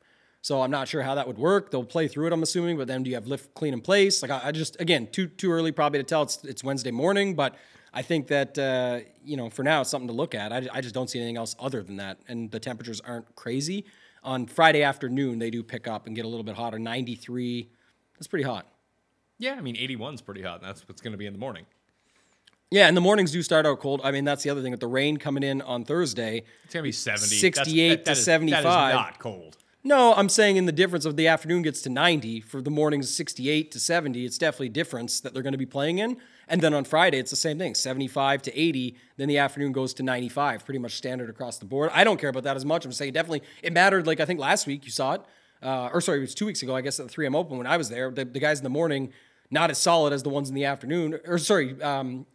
So 0.47 0.61
I'm 0.61 0.71
not 0.71 0.87
sure 0.87 1.01
how 1.01 1.15
that 1.15 1.27
would 1.27 1.37
work. 1.37 1.71
They'll 1.71 1.83
play 1.83 2.07
through 2.07 2.27
it, 2.27 2.31
I'm 2.31 2.41
assuming. 2.41 2.77
But 2.77 2.87
then 2.87 3.03
do 3.03 3.09
you 3.09 3.17
have 3.17 3.27
lift 3.27 3.53
clean 3.53 3.73
in 3.73 3.81
place? 3.81 4.21
Like 4.21 4.31
I, 4.31 4.43
I 4.45 4.51
just 4.53 4.79
again 4.79 5.07
too 5.11 5.27
too 5.27 5.51
early 5.51 5.73
probably 5.73 5.99
to 5.99 6.05
tell. 6.05 6.23
It's 6.23 6.41
it's 6.45 6.63
Wednesday 6.63 6.91
morning, 6.91 7.35
but 7.35 7.55
I 7.93 8.01
think 8.01 8.27
that 8.27 8.57
uh, 8.57 8.99
you 9.25 9.35
know 9.35 9.49
for 9.49 9.63
now 9.63 9.81
it's 9.81 9.89
something 9.89 10.07
to 10.07 10.13
look 10.13 10.33
at. 10.33 10.53
I, 10.53 10.65
I 10.71 10.79
just 10.79 10.95
don't 10.95 11.09
see 11.09 11.19
anything 11.19 11.35
else 11.35 11.53
other 11.59 11.83
than 11.83 11.97
that, 11.97 12.19
and 12.29 12.49
the 12.49 12.61
temperatures 12.61 13.01
aren't 13.01 13.35
crazy. 13.35 13.83
On 14.23 14.45
Friday 14.45 14.83
afternoon, 14.83 15.37
they 15.37 15.49
do 15.49 15.61
pick 15.63 15.85
up 15.85 16.07
and 16.07 16.15
get 16.15 16.23
a 16.23 16.29
little 16.29 16.45
bit 16.45 16.55
hotter. 16.55 16.79
93, 16.79 17.69
that's 18.13 18.27
pretty 18.27 18.45
hot. 18.45 18.67
Yeah, 19.39 19.55
I 19.55 19.61
mean 19.61 19.75
81 19.75 20.13
is 20.13 20.21
pretty 20.21 20.43
hot. 20.43 20.61
And 20.61 20.69
that's 20.69 20.87
what's 20.87 21.01
going 21.01 21.11
to 21.11 21.17
be 21.17 21.25
in 21.25 21.33
the 21.33 21.39
morning. 21.39 21.65
Yeah, 22.71 22.87
and 22.87 22.95
the 22.95 23.01
mornings 23.01 23.33
do 23.33 23.41
start 23.43 23.65
out 23.65 23.81
cold. 23.81 23.99
I 24.01 24.11
mean, 24.11 24.23
that's 24.23 24.43
the 24.43 24.49
other 24.49 24.61
thing 24.61 24.71
with 24.71 24.79
the 24.79 24.87
rain 24.87 25.17
coming 25.17 25.43
in 25.43 25.61
on 25.61 25.83
Thursday. 25.83 26.43
It's 26.63 26.73
going 26.73 26.83
to 26.83 26.87
be 26.87 26.93
70. 26.93 27.35
68 27.35 27.89
That's- 27.89 27.97
to 27.97 28.03
that 28.05 28.17
is- 28.17 28.23
75. 28.23 28.59
is 28.59 28.95
not 28.95 29.19
cold. 29.19 29.57
No, 29.83 30.13
I'm 30.15 30.27
saying 30.27 30.57
in 30.57 30.65
the 30.65 30.71
difference 30.71 31.05
of 31.05 31.15
the 31.15 31.27
afternoon 31.27 31.61
gets 31.61 31.81
to 31.83 31.89
90 31.89 32.41
for 32.41 32.61
the 32.61 32.69
mornings 32.69 33.13
68 33.13 33.71
to 33.71 33.79
70. 33.79 34.25
It's 34.25 34.37
definitely 34.37 34.69
difference 34.69 35.21
that 35.21 35.33
they're 35.33 35.43
going 35.43 35.53
to 35.53 35.57
be 35.57 35.65
playing 35.65 35.99
in. 35.99 36.17
And 36.49 36.61
then 36.61 36.73
on 36.73 36.83
Friday, 36.83 37.19
it's 37.19 37.29
the 37.29 37.37
same 37.37 37.57
thing 37.57 37.73
75 37.75 38.41
to 38.43 38.59
80. 38.59 38.95
Then 39.17 39.27
the 39.29 39.37
afternoon 39.37 39.71
goes 39.71 39.93
to 39.95 40.03
95, 40.03 40.65
pretty 40.65 40.79
much 40.79 40.95
standard 40.95 41.29
across 41.29 41.57
the 41.57 41.65
board. 41.65 41.91
I 41.93 42.03
don't 42.03 42.19
care 42.19 42.29
about 42.29 42.43
that 42.43 42.57
as 42.57 42.65
much. 42.65 42.85
I'm 42.85 42.91
saying 42.91 43.13
definitely 43.13 43.43
it 43.61 43.71
mattered. 43.71 44.07
Like 44.07 44.19
I 44.19 44.25
think 44.25 44.39
last 44.39 44.67
week 44.67 44.83
you 44.83 44.91
saw 44.91 45.13
it, 45.13 45.21
uh, 45.61 45.89
or 45.93 46.01
sorry, 46.01 46.17
it 46.17 46.21
was 46.21 46.35
two 46.35 46.45
weeks 46.47 46.63
ago, 46.63 46.75
I 46.75 46.81
guess, 46.81 46.99
at 46.99 47.07
the 47.07 47.13
3M 47.13 47.35
Open 47.35 47.57
when 47.57 47.67
I 47.67 47.77
was 47.77 47.89
there. 47.89 48.11
The, 48.11 48.25
the 48.25 48.39
guys 48.39 48.59
in 48.59 48.63
the 48.63 48.69
morning, 48.69 49.13
not 49.51 49.69
as 49.69 49.77
solid 49.77 50.11
as 50.11 50.23
the 50.23 50.29
ones 50.29 50.49
in 50.49 50.55
the 50.55 50.65
afternoon, 50.65 51.19
or 51.25 51.37
sorry, 51.37 51.81
um, 51.81 52.25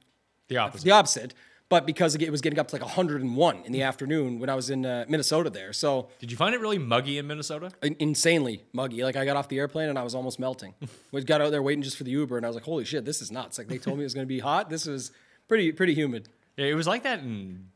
The 0.49 0.57
opposite. 0.59 0.85
the 0.85 0.91
opposite. 0.93 1.35
But 1.73 1.87
because 1.87 2.15
it 2.15 2.31
was 2.31 2.43
getting 2.43 2.59
up 2.59 2.69
to 2.69 2.75
like 2.75 2.83
101 2.83 3.63
in 3.65 3.73
the 3.73 3.81
afternoon 3.81 4.39
when 4.41 4.51
I 4.51 4.55
was 4.55 4.69
in 4.69 4.85
uh, 4.85 5.07
Minnesota 5.09 5.49
there. 5.49 5.73
So 5.73 6.09
Did 6.19 6.31
you 6.31 6.37
find 6.37 6.55
it 6.55 6.61
really 6.61 6.77
muggy 6.77 7.17
in 7.17 7.27
Minnesota? 7.27 7.73
in- 7.83 7.97
insanely 7.99 8.63
muggy. 8.75 9.03
Like 9.03 9.17
I 9.17 9.25
got 9.25 9.39
off 9.39 9.49
the 9.49 9.59
airplane 9.59 9.89
and 9.89 9.99
I 9.99 10.03
was 10.03 10.15
almost 10.15 10.39
melting. 10.39 10.75
we 11.13 11.23
got 11.25 11.41
out 11.41 11.51
there 11.51 11.63
waiting 11.63 11.83
just 11.83 11.97
for 11.97 12.05
the 12.05 12.11
Uber 12.11 12.37
and 12.37 12.45
I 12.45 12.51
was 12.51 12.57
like, 12.57 12.67
"Holy 12.67 12.85
shit, 12.85 13.07
this 13.07 13.23
is 13.23 13.33
nuts!" 13.33 13.57
Like 13.57 13.69
they 13.69 13.79
told 13.79 13.97
me 13.97 14.03
it 14.03 14.05
was 14.05 14.13
going 14.13 14.27
to 14.27 14.29
be 14.29 14.41
hot. 14.41 14.69
This 14.69 14.85
was 14.85 15.13
pretty 15.49 15.73
pretty 15.73 15.95
humid. 15.95 16.29
Yeah, 16.59 16.67
it 16.67 16.75
was 16.75 16.87
like 16.87 17.05
that 17.05 17.21
in 17.21 17.69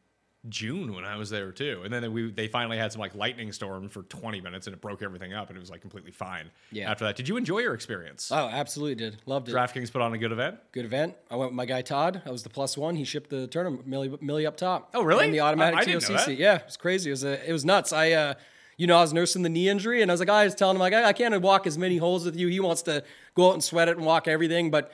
June 0.48 0.94
when 0.94 1.04
I 1.04 1.16
was 1.16 1.30
there 1.30 1.52
too. 1.52 1.82
And 1.84 1.92
then 1.92 2.12
we 2.12 2.30
they 2.30 2.48
finally 2.48 2.78
had 2.78 2.92
some 2.92 3.00
like 3.00 3.14
lightning 3.14 3.52
storm 3.52 3.88
for 3.88 4.02
20 4.02 4.40
minutes 4.40 4.66
and 4.66 4.74
it 4.74 4.80
broke 4.80 5.02
everything 5.02 5.32
up 5.32 5.48
and 5.48 5.56
it 5.56 5.60
was 5.60 5.70
like 5.70 5.80
completely 5.80 6.12
fine. 6.12 6.50
Yeah. 6.70 6.90
After 6.90 7.04
that, 7.04 7.16
did 7.16 7.28
you 7.28 7.36
enjoy 7.36 7.58
your 7.60 7.74
experience? 7.74 8.30
Oh, 8.32 8.48
absolutely 8.48 8.94
did. 8.94 9.18
Loved 9.26 9.48
it. 9.48 9.54
DraftKings 9.54 9.92
put 9.92 10.02
on 10.02 10.12
a 10.12 10.18
good 10.18 10.32
event. 10.32 10.58
Good 10.72 10.84
event. 10.84 11.14
I 11.30 11.36
went 11.36 11.50
with 11.52 11.56
my 11.56 11.66
guy 11.66 11.82
Todd. 11.82 12.22
I 12.24 12.30
was 12.30 12.42
the 12.42 12.50
plus 12.50 12.76
one. 12.76 12.96
He 12.96 13.04
shipped 13.04 13.30
the 13.30 13.46
tournament 13.46 13.86
Millie, 13.86 14.16
Millie 14.20 14.46
up 14.46 14.56
top. 14.56 14.90
Oh, 14.94 15.02
really? 15.02 15.26
And 15.26 15.34
the 15.34 15.40
automatic 15.40 15.78
I- 15.78 15.82
I 15.82 15.98
that. 15.98 16.36
Yeah, 16.36 16.56
it 16.56 16.66
was 16.66 16.76
crazy. 16.76 17.10
It 17.10 17.12
was 17.12 17.24
a, 17.24 17.48
it 17.48 17.52
was 17.52 17.64
nuts. 17.64 17.92
I 17.92 18.12
uh, 18.12 18.34
you 18.76 18.86
know, 18.86 18.98
I 18.98 19.00
was 19.00 19.12
nursing 19.12 19.42
the 19.42 19.48
knee 19.48 19.68
injury, 19.68 20.02
and 20.02 20.10
I 20.10 20.14
was 20.14 20.20
like, 20.20 20.28
I 20.28 20.44
was 20.44 20.54
telling 20.54 20.76
him 20.76 20.80
like, 20.80 20.92
I, 20.92 21.04
I 21.04 21.12
can't 21.12 21.40
walk 21.40 21.66
as 21.66 21.78
many 21.78 21.96
holes 21.96 22.24
with 22.24 22.36
you. 22.36 22.48
He 22.48 22.60
wants 22.60 22.82
to 22.82 23.02
go 23.34 23.48
out 23.48 23.54
and 23.54 23.64
sweat 23.64 23.88
it 23.88 23.96
and 23.96 24.04
walk 24.04 24.28
everything. 24.28 24.70
But 24.70 24.92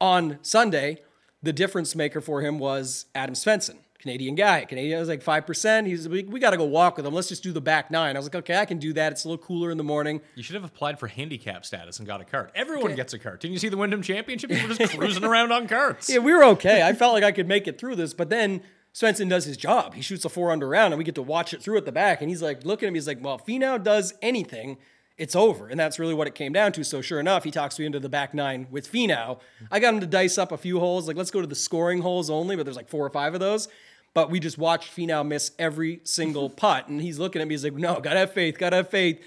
on 0.00 0.38
Sunday, 0.42 1.02
the 1.42 1.52
difference 1.52 1.94
maker 1.96 2.20
for 2.20 2.42
him 2.42 2.58
was 2.58 3.06
Adam 3.14 3.34
Svensson. 3.34 3.78
Canadian 4.04 4.34
guy. 4.34 4.66
Canadian 4.66 5.00
was 5.00 5.08
like 5.08 5.24
5%. 5.24 5.86
He's 5.86 6.06
we, 6.06 6.24
we 6.24 6.38
got 6.38 6.50
to 6.50 6.58
go 6.58 6.64
walk 6.64 6.98
with 6.98 7.06
him. 7.06 7.14
Let's 7.14 7.28
just 7.28 7.42
do 7.42 7.52
the 7.52 7.60
back 7.62 7.90
nine. 7.90 8.16
I 8.16 8.18
was 8.18 8.26
like, 8.26 8.34
okay, 8.34 8.58
I 8.58 8.66
can 8.66 8.76
do 8.76 8.92
that. 8.92 9.12
It's 9.12 9.24
a 9.24 9.28
little 9.30 9.42
cooler 9.42 9.70
in 9.70 9.78
the 9.78 9.84
morning. 9.84 10.20
You 10.34 10.42
should 10.42 10.56
have 10.56 10.64
applied 10.64 11.00
for 11.00 11.06
handicap 11.06 11.64
status 11.64 11.98
and 11.98 12.06
got 12.06 12.20
a 12.20 12.24
cart. 12.26 12.52
Everyone 12.54 12.94
gets 12.94 13.14
a 13.14 13.18
cart. 13.18 13.40
Didn't 13.40 13.54
you 13.54 13.58
see 13.58 13.70
the 13.70 13.78
Wyndham 13.78 14.02
Championship? 14.02 14.50
People 14.50 14.68
were 14.68 14.74
just 14.74 14.98
cruising 14.98 15.24
around 15.24 15.52
on 15.52 15.66
carts. 15.66 16.10
Yeah, 16.10 16.18
we 16.18 16.34
were 16.34 16.44
okay. 16.44 16.82
I 16.82 16.92
felt 16.92 17.14
like 17.14 17.24
I 17.24 17.32
could 17.32 17.48
make 17.48 17.66
it 17.66 17.78
through 17.78 17.96
this, 17.96 18.12
but 18.12 18.28
then 18.28 18.60
Svensson 18.92 19.30
does 19.30 19.46
his 19.46 19.56
job. 19.56 19.94
He 19.94 20.02
shoots 20.02 20.26
a 20.26 20.28
four 20.28 20.52
under 20.52 20.68
round, 20.68 20.92
and 20.92 20.98
we 20.98 21.04
get 21.04 21.14
to 21.14 21.22
watch 21.22 21.54
it 21.54 21.62
through 21.62 21.78
at 21.78 21.86
the 21.86 21.92
back. 21.92 22.20
And 22.20 22.28
he's 22.28 22.42
like, 22.42 22.62
looking 22.62 22.88
at 22.88 22.92
me, 22.92 22.98
he's 22.98 23.08
like, 23.08 23.24
"Well, 23.24 23.36
if 23.36 23.46
Finau 23.46 23.82
does 23.82 24.12
anything, 24.20 24.76
it's 25.16 25.34
over." 25.34 25.66
And 25.66 25.80
that's 25.80 25.98
really 25.98 26.12
what 26.12 26.26
it 26.26 26.34
came 26.34 26.52
down 26.52 26.72
to. 26.72 26.84
So 26.84 27.00
sure 27.00 27.20
enough, 27.20 27.44
he 27.44 27.50
talks 27.50 27.78
me 27.78 27.86
into 27.86 28.00
the 28.00 28.10
back 28.10 28.34
nine 28.34 28.66
with 28.70 28.90
Finau. 28.92 29.40
I 29.70 29.80
got 29.80 29.94
him 29.94 30.00
to 30.00 30.06
dice 30.06 30.36
up 30.36 30.52
a 30.52 30.58
few 30.58 30.78
holes, 30.78 31.08
like 31.08 31.16
let's 31.16 31.30
go 31.30 31.40
to 31.40 31.46
the 31.46 31.54
scoring 31.54 32.02
holes 32.02 32.28
only, 32.28 32.54
but 32.54 32.66
there's 32.66 32.76
like 32.76 32.90
four 32.90 33.06
or 33.06 33.10
five 33.10 33.32
of 33.32 33.40
those. 33.40 33.68
But 34.14 34.30
we 34.30 34.40
just 34.40 34.56
watched 34.56 34.94
Finau 34.96 35.26
miss 35.26 35.50
every 35.58 36.00
single 36.04 36.48
putt, 36.62 36.88
and 36.88 37.00
he's 37.00 37.18
looking 37.18 37.42
at 37.42 37.48
me. 37.48 37.54
He's 37.54 37.64
like, 37.64 37.74
"No, 37.74 38.00
gotta 38.00 38.20
have 38.20 38.32
faith, 38.32 38.58
gotta 38.58 38.76
have 38.76 38.88
faith." 38.88 39.20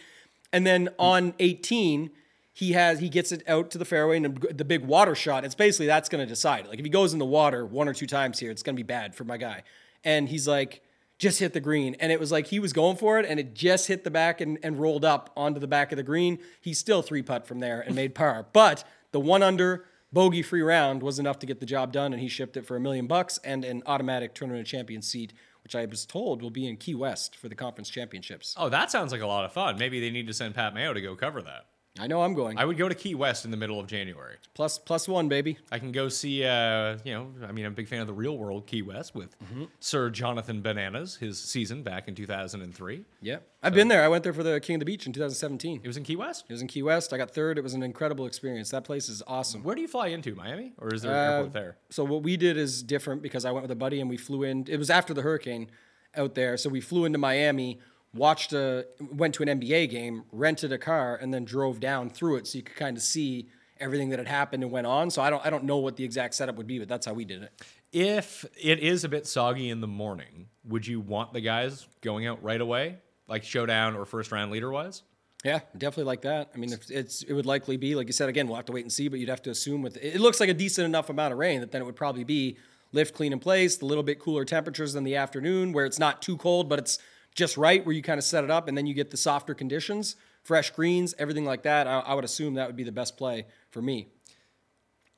And 0.52 0.66
then 0.66 0.90
on 0.98 1.34
18, 1.40 2.10
he 2.58 2.72
has 2.72 3.00
he 3.00 3.10
gets 3.10 3.32
it 3.32 3.44
out 3.48 3.70
to 3.70 3.78
the 3.78 3.86
fairway 3.86 4.18
and 4.18 4.36
the 4.52 4.66
big 4.66 4.84
water 4.84 5.14
shot. 5.14 5.46
It's 5.46 5.54
basically 5.54 5.86
that's 5.86 6.10
going 6.10 6.26
to 6.26 6.28
decide. 6.28 6.66
it. 6.66 6.70
Like 6.70 6.80
if 6.80 6.86
he 6.86 6.90
goes 6.90 7.14
in 7.14 7.20
the 7.20 7.26
water 7.26 7.64
one 7.64 7.88
or 7.88 7.94
two 7.94 8.08
times 8.08 8.40
here, 8.40 8.50
it's 8.50 8.64
going 8.64 8.76
to 8.76 8.80
be 8.80 8.88
bad 8.88 9.14
for 9.14 9.24
my 9.26 9.38
guy. 9.38 9.62
And 10.04 10.28
he's 10.28 10.48
like, 10.48 10.82
just 11.20 11.40
hit 11.40 11.54
the 11.54 11.60
green. 11.60 11.96
And 12.00 12.12
it 12.12 12.20
was 12.20 12.32
like 12.32 12.48
he 12.48 12.60
was 12.60 12.74
going 12.74 12.98
for 12.98 13.20
it 13.20 13.28
and 13.28 13.40
it 13.40 13.54
just 13.54 13.88
hit 13.88 14.04
the 14.04 14.10
back 14.10 14.42
and, 14.42 14.58
and 14.64 14.80
rolled 14.80 15.06
up 15.06 15.32
onto 15.38 15.60
the 15.60 15.68
back 15.68 15.92
of 15.92 15.98
the 15.98 16.04
green. 16.04 16.40
He 16.60 16.74
still 16.74 17.04
three 17.04 17.22
putt 17.22 17.46
from 17.46 17.60
there 17.60 17.82
and 17.82 17.96
made 17.96 18.16
par. 18.16 18.48
But 18.54 18.84
the 19.12 19.20
one 19.20 19.44
under 19.44 19.86
bogey 20.12 20.42
free 20.42 20.62
round 20.62 21.04
was 21.04 21.20
enough 21.20 21.40
to 21.40 21.46
get 21.46 21.60
the 21.60 21.66
job 21.66 21.92
done, 21.92 22.14
and 22.14 22.22
he 22.22 22.28
shipped 22.28 22.58
it 22.58 22.66
for 22.66 22.76
a 22.76 22.80
million 22.80 23.08
bucks 23.08 23.40
and 23.44 23.66
an 23.66 23.84
automatic 23.86 24.34
tournament 24.34 24.62
of 24.62 24.68
champions 24.68 25.08
seat, 25.08 25.34
which 25.64 25.76
I 25.76 25.86
was 25.86 26.06
told 26.06 26.42
will 26.42 26.50
be 26.50 26.68
in 26.68 26.78
Key 26.78 26.96
West 26.96 27.36
for 27.36 27.50
the 27.50 27.56
conference 27.56 27.90
championships. 27.90 28.56
Oh, 28.58 28.70
that 28.70 28.92
sounds 28.92 29.12
like 29.12 29.22
a 29.22 29.28
lot 29.28 29.46
of 29.46 29.54
fun. 29.54 29.78
Maybe 29.78 30.00
they 30.00 30.10
need 30.10 30.28
to 30.28 30.34
send 30.34 30.56
Pat 30.56 30.74
Mayo 30.74 30.94
to 30.94 31.02
go 31.02 31.16
cover 31.16 31.42
that. 31.42 31.68
I 32.00 32.08
know 32.08 32.22
I'm 32.22 32.34
going. 32.34 32.58
I 32.58 32.66
would 32.66 32.78
go 32.78 32.88
to 32.88 32.96
Key 32.96 33.16
West 33.16 33.46
in 33.46 33.52
the 33.52 33.58
middle 33.58 33.80
of 33.80 33.88
January. 33.88 34.36
plus 34.54 34.78
plus 34.78 35.08
one, 35.08 35.28
baby. 35.30 35.58
I 35.72 35.80
can 35.80 35.92
go 35.92 36.10
see, 36.10 36.44
uh, 36.46 36.98
you 37.04 37.14
know, 37.14 37.28
I 37.48 37.52
mean, 37.52 37.66
I'm 37.66 37.72
a 37.74 37.76
big 37.76 37.88
fan 37.88 38.02
of 38.02 38.08
the 38.08 38.14
real 38.14 38.38
world 38.38 38.66
Key 38.68 38.82
West 38.82 39.16
with 39.16 39.36
Sir 39.80 40.10
Jonathan 40.10 40.62
Bananas, 40.62 41.16
his 41.18 41.40
season 41.40 41.84
back 41.84 42.08
in 42.08 42.16
2003. 42.16 43.06
Yeah, 43.22 43.38
I've 43.64 43.74
been 43.74 43.88
there. 43.88 44.04
I 44.04 44.08
went 44.08 44.24
there 44.24 44.34
for 44.34 44.44
the 44.44 44.60
King 44.60 44.76
of 44.76 44.80
the 44.80 44.86
Beach 44.86 45.06
in 45.08 45.14
2017. 45.14 45.82
It 45.84 45.88
was 45.88 45.98
in 45.98 46.04
Key 46.04 46.16
West. 46.16 46.46
It 46.48 46.54
was 46.54 46.62
in 46.62 46.68
Key 46.68 46.84
West. 46.84 47.14
I 47.14 47.18
got 47.18 47.32
third. 47.32 47.58
It 47.58 47.62
was 47.64 47.74
an 47.74 47.84
incredible 47.84 48.26
experience. 48.26 48.70
That 48.72 48.84
place 48.84 49.10
is 49.10 49.24
awesome. 49.28 49.64
Where 49.64 49.76
do 49.76 49.82
you 49.82 49.88
fly 49.88 50.08
into? 50.08 50.36
Miami? 50.36 50.74
Or 50.78 50.94
is 50.94 51.02
there 51.02 51.12
an 51.12 51.18
Uh, 51.18 51.34
airport 51.38 51.54
there? 51.54 51.78
So 51.90 52.04
what 52.04 52.24
we 52.24 52.38
did 52.38 52.58
is 52.58 52.84
different 52.84 53.22
because 53.22 53.46
I 53.46 53.52
went 53.52 53.64
with 53.64 53.72
a 53.72 53.76
buddy 53.76 54.00
and 54.00 54.10
we 54.10 54.18
flew 54.18 54.44
in. 54.44 54.66
It 54.68 54.78
was 54.78 54.90
after 54.90 55.14
the 55.14 55.22
hurricane 55.22 55.70
out 56.16 56.36
there, 56.36 56.58
so 56.58 56.70
we 56.70 56.82
flew 56.82 57.06
into 57.06 57.18
Miami, 57.20 57.80
watched 58.18 58.54
a, 58.54 58.86
went 59.12 59.36
to 59.36 59.44
an 59.44 59.60
NBA 59.60 59.90
game, 59.90 60.24
rented 60.32 60.72
a 60.72 60.78
car, 60.78 61.16
and 61.16 61.34
then 61.34 61.46
drove 61.46 61.80
down 61.80 62.10
through 62.10 62.38
it 62.38 62.48
so 62.48 62.58
you 62.58 62.64
could 62.64 62.76
kind 62.76 62.98
of 62.98 63.04
see 63.04 63.48
everything 63.80 64.10
that 64.10 64.20
had 64.20 64.28
happened 64.28 64.64
and 64.64 64.72
went 64.72 64.88
on. 64.88 65.10
So 65.10 65.22
I 65.22 65.30
don't 65.30 65.46
I 65.46 65.50
don't 65.50 65.64
know 65.64 65.78
what 65.78 65.96
the 65.96 66.04
exact 66.04 66.36
setup 66.36 66.56
would 66.56 66.68
be, 66.68 66.80
but 66.80 66.88
that's 66.88 67.06
how 67.06 67.14
we 67.14 67.26
did 67.26 67.44
it. 67.44 67.52
If 67.92 68.46
it 68.62 68.80
is 68.80 69.04
a 69.04 69.10
bit 69.10 69.26
soggy 69.28 69.70
in 69.70 69.82
the 69.82 69.88
morning, 69.88 70.48
would 70.66 70.86
you 70.86 71.00
want 71.00 71.34
the 71.34 71.42
guys 71.42 71.88
going 72.02 72.28
out 72.28 72.44
right 72.44 72.60
away? 72.60 72.98
Like 73.28 73.44
showdown 73.44 73.96
or 73.96 74.06
first 74.06 74.32
round 74.32 74.52
leader 74.52 74.72
wise? 74.72 75.04
Yeah, 75.44 75.60
definitely 75.78 76.06
like 76.06 76.22
that. 76.22 76.52
I 76.54 76.58
mean, 76.58 76.74
if 76.74 76.90
it's 76.90 77.24
it 77.24 77.34
would 77.34 77.46
likely 77.46 77.78
be 77.78 77.96
like 77.96 78.08
you 78.08 78.14
said 78.14 78.30
again. 78.30 78.48
We'll 78.48 78.56
have 78.56 78.66
to 78.66 78.72
wait 78.72 78.84
and 78.84 78.92
see, 78.92 79.08
but 79.08 79.20
you'd 79.20 79.30
have 79.30 79.44
to 79.44 79.50
assume 79.50 79.82
with 79.82 79.98
it 79.98 80.20
looks 80.20 80.40
like 80.40 80.50
a 80.50 80.54
decent 80.54 80.86
enough 80.86 81.10
amount 81.10 81.34
of 81.34 81.40
rain 81.40 81.62
that 81.62 81.72
then 81.72 81.82
it 81.82 81.86
would 81.86 81.96
probably 81.96 82.24
be 82.24 82.58
lift, 82.92 83.14
clean 83.14 83.34
in 83.34 83.40
place, 83.40 83.82
a 83.82 83.86
little 83.86 84.04
bit 84.04 84.20
cooler 84.20 84.46
temperatures 84.46 84.94
than 84.94 85.04
the 85.04 85.16
afternoon, 85.16 85.74
where 85.74 85.86
it's 85.86 86.00
not 86.00 86.22
too 86.22 86.38
cold, 86.38 86.70
but 86.70 86.80
it's 86.80 87.00
just 87.38 87.56
right 87.56 87.86
where 87.86 87.96
you 87.96 88.02
kind 88.02 88.18
of 88.18 88.24
set 88.26 88.44
it 88.44 88.52
up, 88.52 88.68
and 88.68 88.78
then 88.78 88.86
you 88.88 88.94
get 88.94 89.12
the 89.12 89.16
softer 89.18 89.54
conditions, 89.54 90.18
fresh 90.44 90.72
greens, 90.72 91.14
everything 91.20 91.46
like 91.46 91.64
that. 91.64 91.88
I, 91.88 92.00
I 92.00 92.14
would 92.16 92.26
assume 92.26 92.56
that 92.56 92.68
would 92.68 92.76
be 92.76 92.84
the 92.84 92.92
best 92.92 93.16
play 93.16 93.46
for 93.70 93.82
me. 93.82 94.08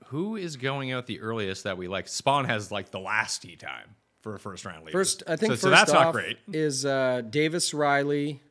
Who 0.07 0.35
is 0.35 0.57
going 0.57 0.91
out 0.91 1.07
the 1.07 1.21
earliest 1.21 1.63
that 1.63 1.77
we 1.77 1.87
like? 1.87 2.07
Spaun 2.07 2.45
has 2.45 2.71
like 2.71 2.91
the 2.91 2.99
last 2.99 3.41
tee 3.41 3.55
time 3.55 3.95
for 4.21 4.35
a 4.35 4.39
first 4.39 4.65
round 4.65 4.85
leader. 4.85 4.97
First, 4.97 5.23
I 5.27 5.37
think 5.37 5.51
so, 5.51 5.53
first 5.53 5.61
so 5.61 5.69
that's 5.69 5.91
off 5.91 6.05
not 6.05 6.11
great. 6.13 6.37
is 6.51 6.85
uh, 6.85 7.21
Davis 7.29 7.73
Riley, 7.73 8.41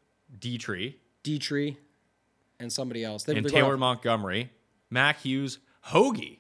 Dietrich 0.40 0.96
Dietrich, 1.22 1.76
and 2.58 2.72
somebody 2.72 3.04
else. 3.04 3.24
They've 3.24 3.36
and 3.36 3.46
Taylor 3.48 3.74
off- 3.74 3.80
Montgomery, 3.80 4.50
Mac 4.88 5.20
Hughes, 5.20 5.58
Hoge. 5.82 6.38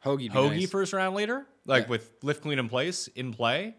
Hoge. 0.00 0.28
Hoge 0.30 0.66
first 0.70 0.92
round 0.94 1.16
leader, 1.16 1.44
like 1.66 1.88
with 1.88 2.10
lift 2.22 2.42
clean 2.42 2.58
in 2.58 2.68
place 2.68 3.08
in 3.08 3.34
play. 3.34 3.74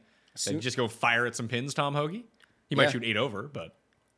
They 0.45 0.51
Soon- 0.51 0.59
just 0.61 0.77
go 0.77 0.87
fire 0.87 1.25
at 1.25 1.35
some 1.35 1.47
pins, 1.47 1.73
Tom 1.73 1.95
Hoge. 1.95 2.23
He 2.69 2.75
might 2.75 2.83
Yeah. 2.83 2.89
shoot 2.91 3.03
eight 3.05 3.17
over, 3.17 3.43
but 3.43 3.75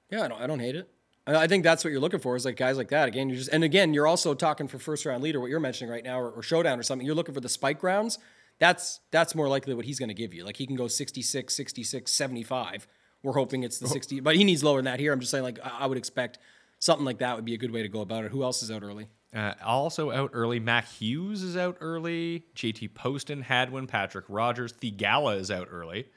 Yeah, 0.10 0.24
I 0.24 0.28
don't, 0.28 0.42
I 0.42 0.48
don't 0.48 0.60
hate 0.60 0.76
it. 0.76 0.90
I 1.28 1.46
think 1.46 1.64
that's 1.64 1.84
what 1.84 1.92
you're 1.92 2.00
looking 2.00 2.20
for 2.20 2.36
is 2.36 2.44
like 2.46 2.56
guys 2.58 2.76
like 2.78 2.90
that. 2.90 3.08
Again, 3.08 3.30
you're 3.30 3.38
just 3.38 3.50
and 3.52 3.64
again, 3.64 3.94
you're 3.94 4.08
also 4.08 4.34
talking 4.34 4.68
for 4.68 4.80
first 4.80 5.06
round 5.06 5.22
leader, 5.22 5.40
what 5.40 5.52
you're 5.52 5.60
mentioning 5.60 5.92
right 5.92 6.04
now, 6.04 6.20
or, 6.20 6.32
or 6.32 6.42
showdown 6.42 6.80
or 6.80 6.84
something. 6.84 7.06
You're 7.06 7.16
looking 7.16 7.36
for 7.36 7.42
the 7.42 7.50
spike 7.50 7.84
rounds. 7.84 8.18
That's 8.58 9.00
that's 9.12 9.36
more 9.36 9.48
likely 9.48 9.76
what 9.76 9.86
he's 9.86 10.00
going 10.00 10.10
to 10.10 10.16
give 10.16 10.34
you. 10.34 10.44
Like 10.44 10.58
he 10.58 10.66
can 10.66 10.76
go 10.76 10.88
66, 10.88 11.54
66, 11.54 12.12
75. 12.12 12.88
We're 13.22 13.34
hoping 13.34 13.62
it's 13.64 13.78
the 13.78 13.88
60, 13.88 14.22
but 14.22 14.38
he 14.38 14.44
needs 14.44 14.64
lower 14.64 14.78
than 14.80 14.86
that 14.86 15.00
here. 15.00 15.14
I'm 15.14 15.20
just 15.20 15.30
saying, 15.32 15.44
like 15.44 15.60
I 15.64 15.82
I 15.82 15.86
would 15.86 15.98
expect 16.00 16.40
something 16.80 17.06
like 17.06 17.20
that 17.20 17.36
would 17.36 17.46
be 17.46 17.54
a 17.54 17.58
good 17.58 17.72
way 17.72 17.84
to 17.84 17.90
go 17.90 18.02
about 18.02 18.24
it. 18.26 18.32
Who 18.32 18.42
else 18.44 18.64
is 18.64 18.72
out 18.72 18.82
early? 18.82 19.08
Uh, 19.36 19.54
also 19.64 20.10
out 20.10 20.32
early. 20.34 20.60
Mac 20.60 20.88
Hughes 20.88 21.44
is 21.44 21.56
out 21.56 21.78
early. 21.82 22.46
JT 22.56 22.96
Poston, 22.96 23.44
Hadwin, 23.44 23.86
Patrick 23.86 24.26
Rodgers. 24.30 24.74
Theegala 24.74 25.40
is 25.40 25.52
out 25.52 25.68
early. 25.70 26.08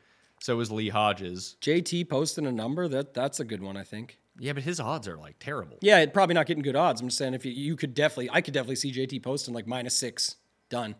So 0.43 0.59
is 0.59 0.73
Lee 0.73 0.89
Hodges. 0.89 1.57
JT 1.61 2.09
posting 2.09 2.47
a 2.47 2.53
number 2.53 2.89
that 2.89 3.15
that's 3.15 3.39
a 3.39 3.45
good 3.45 3.63
one, 3.63 3.77
I 3.77 3.85
think. 3.85 4.19
Yeah, 4.41 4.53
but 4.55 4.65
his 4.65 4.81
odds 4.81 5.07
are 5.07 5.17
like 5.17 5.37
terrible. 5.39 5.79
Yeah, 5.83 6.01
it 6.01 6.13
probably 6.13 6.35
not 6.35 6.47
getting 6.47 6.65
good 6.65 6.75
odds. 6.75 7.01
I'm 7.01 7.07
just 7.09 7.19
saying 7.19 7.35
if 7.35 7.45
you, 7.45 7.53
you 7.53 7.77
could 7.77 7.95
definitely, 7.95 8.29
I 8.33 8.41
could 8.41 8.53
definitely 8.53 8.77
see 8.77 8.93
JT 8.93 9.23
posting 9.23 9.55
like 9.55 9.69
minus 9.69 9.95
six, 9.95 10.37
done. 10.69 10.97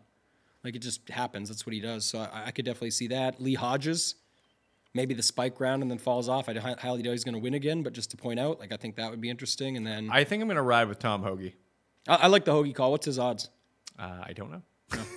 Like 0.63 0.77
it 0.77 0.79
just 0.79 1.09
happens. 1.09 1.49
That's 1.49 1.65
what 1.65 1.73
he 1.73 1.81
does. 1.81 2.05
So 2.05 2.19
I, 2.19 2.45
I 2.45 2.51
could 2.51 2.63
definitely 2.63 2.91
see 2.91 3.07
that. 3.07 3.41
Lee 3.41 3.55
Hodges, 3.55 4.15
maybe 4.93 5.13
the 5.13 5.23
spike 5.23 5.59
round 5.59 5.81
and 5.81 5.91
then 5.91 5.97
falls 5.97 6.29
off. 6.29 6.47
I 6.47 6.53
highly 6.79 7.01
doubt 7.01 7.11
he's 7.11 7.25
going 7.25 7.35
to 7.35 7.41
win 7.41 7.55
again, 7.55 7.83
but 7.83 7.91
just 7.91 8.11
to 8.11 8.17
point 8.17 8.39
out, 8.39 8.61
like 8.61 8.71
I 8.71 8.77
think 8.77 8.95
that 8.95 9.11
would 9.11 9.19
be 9.19 9.29
interesting. 9.29 9.75
And 9.75 9.85
then 9.85 10.09
I, 10.09 10.19
I 10.19 10.23
think 10.23 10.41
I'm 10.41 10.47
going 10.47 10.55
to 10.55 10.61
ride 10.61 10.87
with 10.87 10.99
Tom 10.99 11.21
Hoge. 11.21 11.51
I, 12.07 12.27
like 12.27 12.45
the 12.45 12.53
Hoge 12.53 12.73
call. 12.73 12.91
What's 12.91 13.05
his 13.05 13.19
odds? 13.19 13.49
Uh, 13.99 14.23
I 14.23 14.31
don't 14.33 14.51
know. 14.51 14.61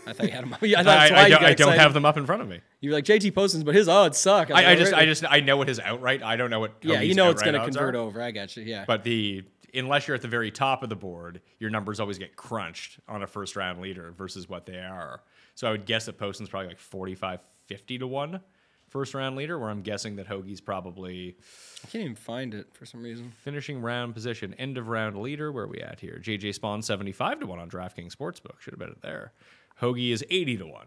I 0.06 0.12
thought 0.12 0.26
you 0.26 0.32
had 0.32 0.44
him. 0.44 0.56
Yeah, 0.62 0.80
I, 0.80 0.84
why 0.84 1.16
I 1.16 1.28
don't, 1.28 1.44
I 1.44 1.54
don't 1.54 1.78
have 1.78 1.94
them 1.94 2.04
up 2.04 2.16
in 2.16 2.26
front 2.26 2.42
of 2.42 2.48
me. 2.48 2.60
You're 2.80 2.92
like 2.92 3.04
JT 3.04 3.34
Poston's, 3.34 3.64
but 3.64 3.74
his 3.74 3.88
odds 3.88 4.18
suck. 4.18 4.50
I, 4.50 4.72
I 4.72 4.74
just, 4.76 4.92
I 4.92 5.04
just, 5.04 5.24
I 5.28 5.40
know 5.40 5.56
what 5.56 5.68
his 5.68 5.78
outright. 5.78 6.22
I 6.22 6.36
don't 6.36 6.50
know 6.50 6.60
what. 6.60 6.76
yeah, 6.82 7.00
you 7.00 7.14
know 7.14 7.30
it's 7.30 7.42
going 7.42 7.54
to 7.54 7.64
convert 7.64 7.94
are. 7.94 7.98
over. 7.98 8.20
I 8.20 8.30
got 8.30 8.56
you. 8.56 8.64
Yeah. 8.64 8.84
But 8.86 9.04
the 9.04 9.44
unless 9.74 10.08
you're 10.08 10.14
at 10.14 10.22
the 10.22 10.28
very 10.28 10.50
top 10.50 10.82
of 10.82 10.88
the 10.88 10.96
board, 10.96 11.40
your 11.58 11.70
numbers 11.70 12.00
always 12.00 12.18
get 12.18 12.36
crunched 12.36 12.98
on 13.08 13.22
a 13.22 13.26
first 13.26 13.56
round 13.56 13.80
leader 13.80 14.12
versus 14.12 14.48
what 14.48 14.66
they 14.66 14.78
are. 14.78 15.22
So 15.54 15.66
I 15.68 15.70
would 15.70 15.86
guess 15.86 16.06
that 16.06 16.18
Poston's 16.18 16.48
probably 16.48 16.68
like 16.68 16.78
45, 16.78 17.40
50 17.66 17.98
to 17.98 18.06
one 18.06 18.40
first 18.88 19.14
round 19.14 19.36
leader, 19.36 19.58
where 19.58 19.70
I'm 19.70 19.82
guessing 19.82 20.16
that 20.16 20.26
Hoge's 20.26 20.60
probably 20.60 21.36
I 21.84 21.88
can't 21.88 22.04
even 22.04 22.16
find 22.16 22.54
it 22.54 22.68
for 22.72 22.86
some 22.86 23.02
reason. 23.02 23.32
finishing 23.42 23.80
round 23.80 24.14
position, 24.14 24.54
end 24.54 24.78
of 24.78 24.88
round 24.88 25.20
leader. 25.20 25.52
Where 25.52 25.64
are 25.64 25.68
we 25.68 25.80
at 25.80 26.00
here? 26.00 26.20
JJ 26.22 26.58
Spaun 26.58 26.82
75 26.82 27.40
to 27.40 27.46
one 27.46 27.58
on 27.58 27.68
DraftKings 27.68 28.14
Sportsbook. 28.14 28.60
Should 28.60 28.72
have 28.72 28.78
bet 28.78 28.88
it 28.88 29.02
there. 29.02 29.32
Hoge 29.76 29.98
is 30.12 30.24
80 30.30 30.58
to 30.58 30.66
one, 30.66 30.86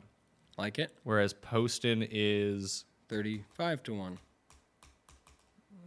Like 0.57 0.79
it. 0.79 0.91
whereas 1.03 1.33
Poston 1.33 2.05
is 2.09 2.85
35 3.07 3.83
to 3.83 3.93
1. 3.93 4.17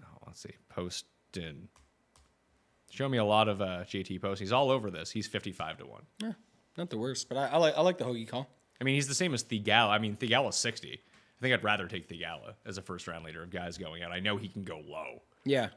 oh, 0.04 0.06
let's 0.26 0.40
see, 0.42 0.50
Poston. 0.68 1.68
Show 2.90 3.08
me 3.08 3.18
a 3.18 3.24
lot 3.24 3.48
of 3.48 3.60
uh, 3.62 3.84
JT 3.84 4.20
Poston. 4.20 4.44
He's 4.44 4.52
all 4.52 4.70
over 4.70 4.90
this. 4.90 5.10
He's 5.10 5.26
55 5.26 5.78
to 5.78 5.86
one. 5.86 6.02
Yeah, 6.18 6.32
not 6.76 6.90
the 6.90 6.98
worst, 6.98 7.28
but 7.28 7.38
I, 7.38 7.46
I 7.48 7.56
like 7.56 7.74
I 7.76 7.80
like 7.80 7.96
the 7.98 8.04
Hoge 8.04 8.28
call. 8.28 8.48
I 8.80 8.84
mean, 8.84 8.96
he's 8.96 9.08
the 9.08 9.14
same 9.14 9.32
as 9.32 9.44
Theegala. 9.44 9.88
I 9.90 9.98
mean, 9.98 10.16
Theegala's 10.16 10.56
60. 10.56 10.92
I 10.92 11.40
think 11.42 11.54
I'd 11.54 11.64
rather 11.64 11.86
take 11.86 12.08
Theegala 12.08 12.54
as 12.66 12.76
a 12.78 12.82
first 12.82 13.06
round 13.08 13.24
leader 13.24 13.42
of 13.42 13.50
guys 13.50 13.78
going 13.78 14.02
out. 14.02 14.12
I 14.12 14.20
know 14.20 14.36
he 14.36 14.48
can 14.48 14.62
go 14.62 14.80
low. 14.86 15.22
Yeah, 15.44 15.68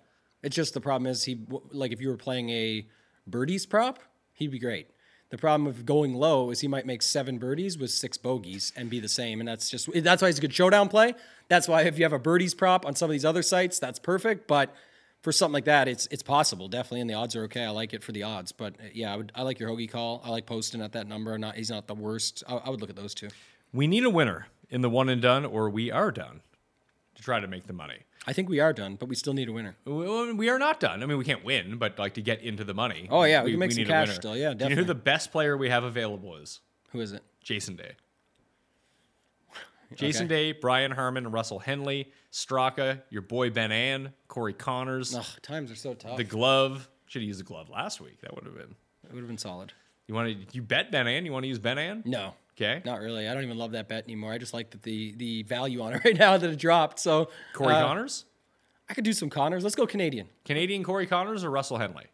it's 0.44 0.56
just 0.56 0.74
the 0.74 0.82
problem 0.82 1.10
is 1.10 1.24
he 1.24 1.40
like 1.72 1.92
if 1.94 2.02
you 2.02 2.10
were 2.10 2.18
playing 2.18 2.50
a 2.50 2.86
birdies 3.26 3.66
prop, 3.66 4.00
he'd 4.34 4.52
be 4.52 4.60
great. 4.60 4.90
The 5.30 5.38
problem 5.38 5.66
with 5.66 5.86
going 5.86 6.14
low 6.14 6.52
is 6.52 6.62
he 6.62 6.68
might 6.68 6.86
make 6.86 7.02
seven 7.02 7.40
birdies 7.40 7.78
with 7.78 7.92
six 7.92 8.18
bogeys 8.18 8.72
and 8.76 8.90
be 8.90 9.00
the 9.00 9.10
same, 9.10 9.40
and 9.40 9.48
that's 9.48 9.70
just 9.70 9.90
that's 10.04 10.22
why 10.22 10.28
he's 10.28 10.38
a 10.38 10.42
good 10.42 10.54
showdown 10.54 10.88
play. 10.88 11.16
That's 11.48 11.68
why 11.68 11.82
if 11.84 11.98
you 11.98 12.06
have 12.06 12.14
a 12.14 12.20
birdies 12.20 12.54
prop 12.54 12.86
on 12.86 12.96
some 12.96 13.10
of 13.10 13.12
these 13.12 13.26
other 13.26 13.42
sites, 13.42 13.80
that's 13.80 13.98
perfect. 13.98 14.48
But 14.48 14.74
for 15.24 15.32
something 15.32 15.54
like 15.54 15.66
that, 15.66 15.88
it's 15.88 16.08
it's 16.12 16.22
possible 16.22 16.68
definitely, 16.68 17.02
and 17.02 17.10
the 17.10 17.16
odds 17.16 17.36
are 17.36 17.44
okay. 17.46 17.64
I 17.64 17.72
like 17.72 17.94
it 17.94 18.04
for 18.04 18.12
the 18.12 18.24
odds, 18.24 18.52
but 18.52 18.76
uh, 18.76 18.90
yeah, 18.94 19.12
I 19.12 19.18
would 19.18 19.32
I 19.34 19.42
like 19.42 19.60
your 19.60 19.70
Hoge 19.70 19.90
call. 19.90 20.22
I 20.24 20.30
like 20.30 20.46
Poston 20.46 20.82
at 20.82 20.92
that 20.92 21.08
number. 21.08 21.36
Not 21.40 21.56
he's 21.56 21.72
not 21.72 21.88
the 21.88 21.96
worst. 21.96 22.44
I, 22.48 22.58
I 22.58 22.70
would 22.70 22.80
look 22.80 22.92
at 22.92 22.96
those 22.96 23.16
two. 23.16 23.30
We 23.74 23.88
need 23.88 24.04
a 24.06 24.12
winner 24.12 24.48
in 24.70 24.82
the 24.82 24.90
one 24.90 25.10
and 25.10 25.22
done, 25.22 25.44
or 25.44 25.70
we 25.70 25.90
are 25.90 26.12
done 26.12 26.42
to 27.16 27.22
try 27.24 27.40
to 27.40 27.48
make 27.48 27.68
the 27.68 27.74
money. 27.74 27.98
I 28.28 28.34
think 28.34 28.50
we 28.50 28.60
are 28.60 28.74
done, 28.74 28.96
but 28.96 29.08
we 29.08 29.16
still 29.16 29.34
need 29.34 29.50
a 29.50 29.52
winner. 29.52 29.76
We 29.86 30.34
we 30.34 30.50
are 30.50 30.60
not 30.60 30.80
done. 30.80 31.02
I 31.04 31.06
mean, 31.06 31.18
we 31.18 31.24
can't 31.24 31.44
win, 31.44 31.78
but 31.78 31.98
like 32.00 32.14
to 32.16 32.22
get 32.22 32.42
into 32.42 32.64
the 32.64 32.74
money. 32.74 33.08
Oh, 33.10 33.24
yeah, 33.24 33.44
we 33.44 33.52
can 33.52 33.60
make 33.60 33.72
some 33.72 33.78
need 33.84 33.88
a 33.90 33.92
cash 33.92 34.16
still. 34.16 34.36
Yeah, 34.36 34.54
Do 34.54 34.66
you 34.66 34.70
know 34.72 34.76
who 34.78 34.84
the 34.84 34.96
best 34.96 35.32
player 35.32 35.56
we 35.58 35.70
have 35.70 35.84
available 35.84 36.36
is? 36.38 36.60
Who 36.92 37.02
is 37.02 37.12
it? 37.14 37.24
Jason 37.44 37.76
Day. 37.76 37.92
Jason 39.96 40.28
Day, 40.28 40.52
Brian 40.52 40.92
Harman, 40.92 41.30
Russell 41.32 41.60
Henley, 41.60 42.12
Straka, 42.32 43.02
your 43.10 43.22
boy 43.22 43.50
Ben 43.52 43.72
An, 43.72 44.14
Corey 44.28 44.54
Conners, 44.54 45.16
Ugh, 45.16 45.26
times 45.42 45.72
are 45.72 45.76
so 45.76 45.94
tough. 45.94 46.18
the 46.18 46.24
glove. 46.24 46.90
Should 47.08 47.22
have 47.22 47.28
used 47.28 47.40
the 47.40 47.44
glove 47.44 47.70
last 47.70 48.02
week. 48.02 48.20
That 48.22 48.34
would 48.34 48.46
have 48.46 48.56
been. 48.56 48.76
it 49.04 49.14
would 49.14 49.20
have 49.20 49.28
been 49.28 49.38
solid. 49.38 49.72
You 50.08 50.16
want 50.16 50.30
to? 50.50 50.56
You 50.56 50.64
bet 50.64 50.92
Ben 50.92 51.06
An? 51.08 51.26
You 51.26 51.32
want 51.32 51.44
to 51.44 51.48
use 51.48 51.60
Ben 51.60 51.78
An? 51.78 52.02
No. 52.06 52.34
Okay. 52.56 52.82
Not 52.86 53.02
really. 53.02 53.28
I 53.28 53.34
don't 53.34 53.44
even 53.44 53.58
love 53.58 53.72
that 53.72 53.90
bet 53.90 54.06
anymore. 54.06 54.32
I 54.32 54.38
just 54.38 54.54
like 54.54 54.72
that 54.72 54.82
the 54.84 55.14
the 55.14 55.44
value 55.44 55.82
on 55.82 55.94
it 55.94 56.02
right 56.06 56.18
now 56.18 56.38
that 56.38 56.50
it 56.50 56.58
dropped. 56.58 57.00
So 57.00 57.30
Corey 57.54 57.74
uh, 57.74 57.86
Conners, 57.86 58.26
I 58.90 58.94
could 58.94 59.04
do 59.04 59.14
some 59.14 59.30
Conners. 59.30 59.64
Let's 59.64 59.76
go 59.76 59.86
Canadian. 59.86 60.30
Canadian 60.46 60.84
Corey 60.84 61.06
Conners, 61.06 61.44
or 61.44 61.52
Russell 61.52 61.78
Henley? 61.78 62.06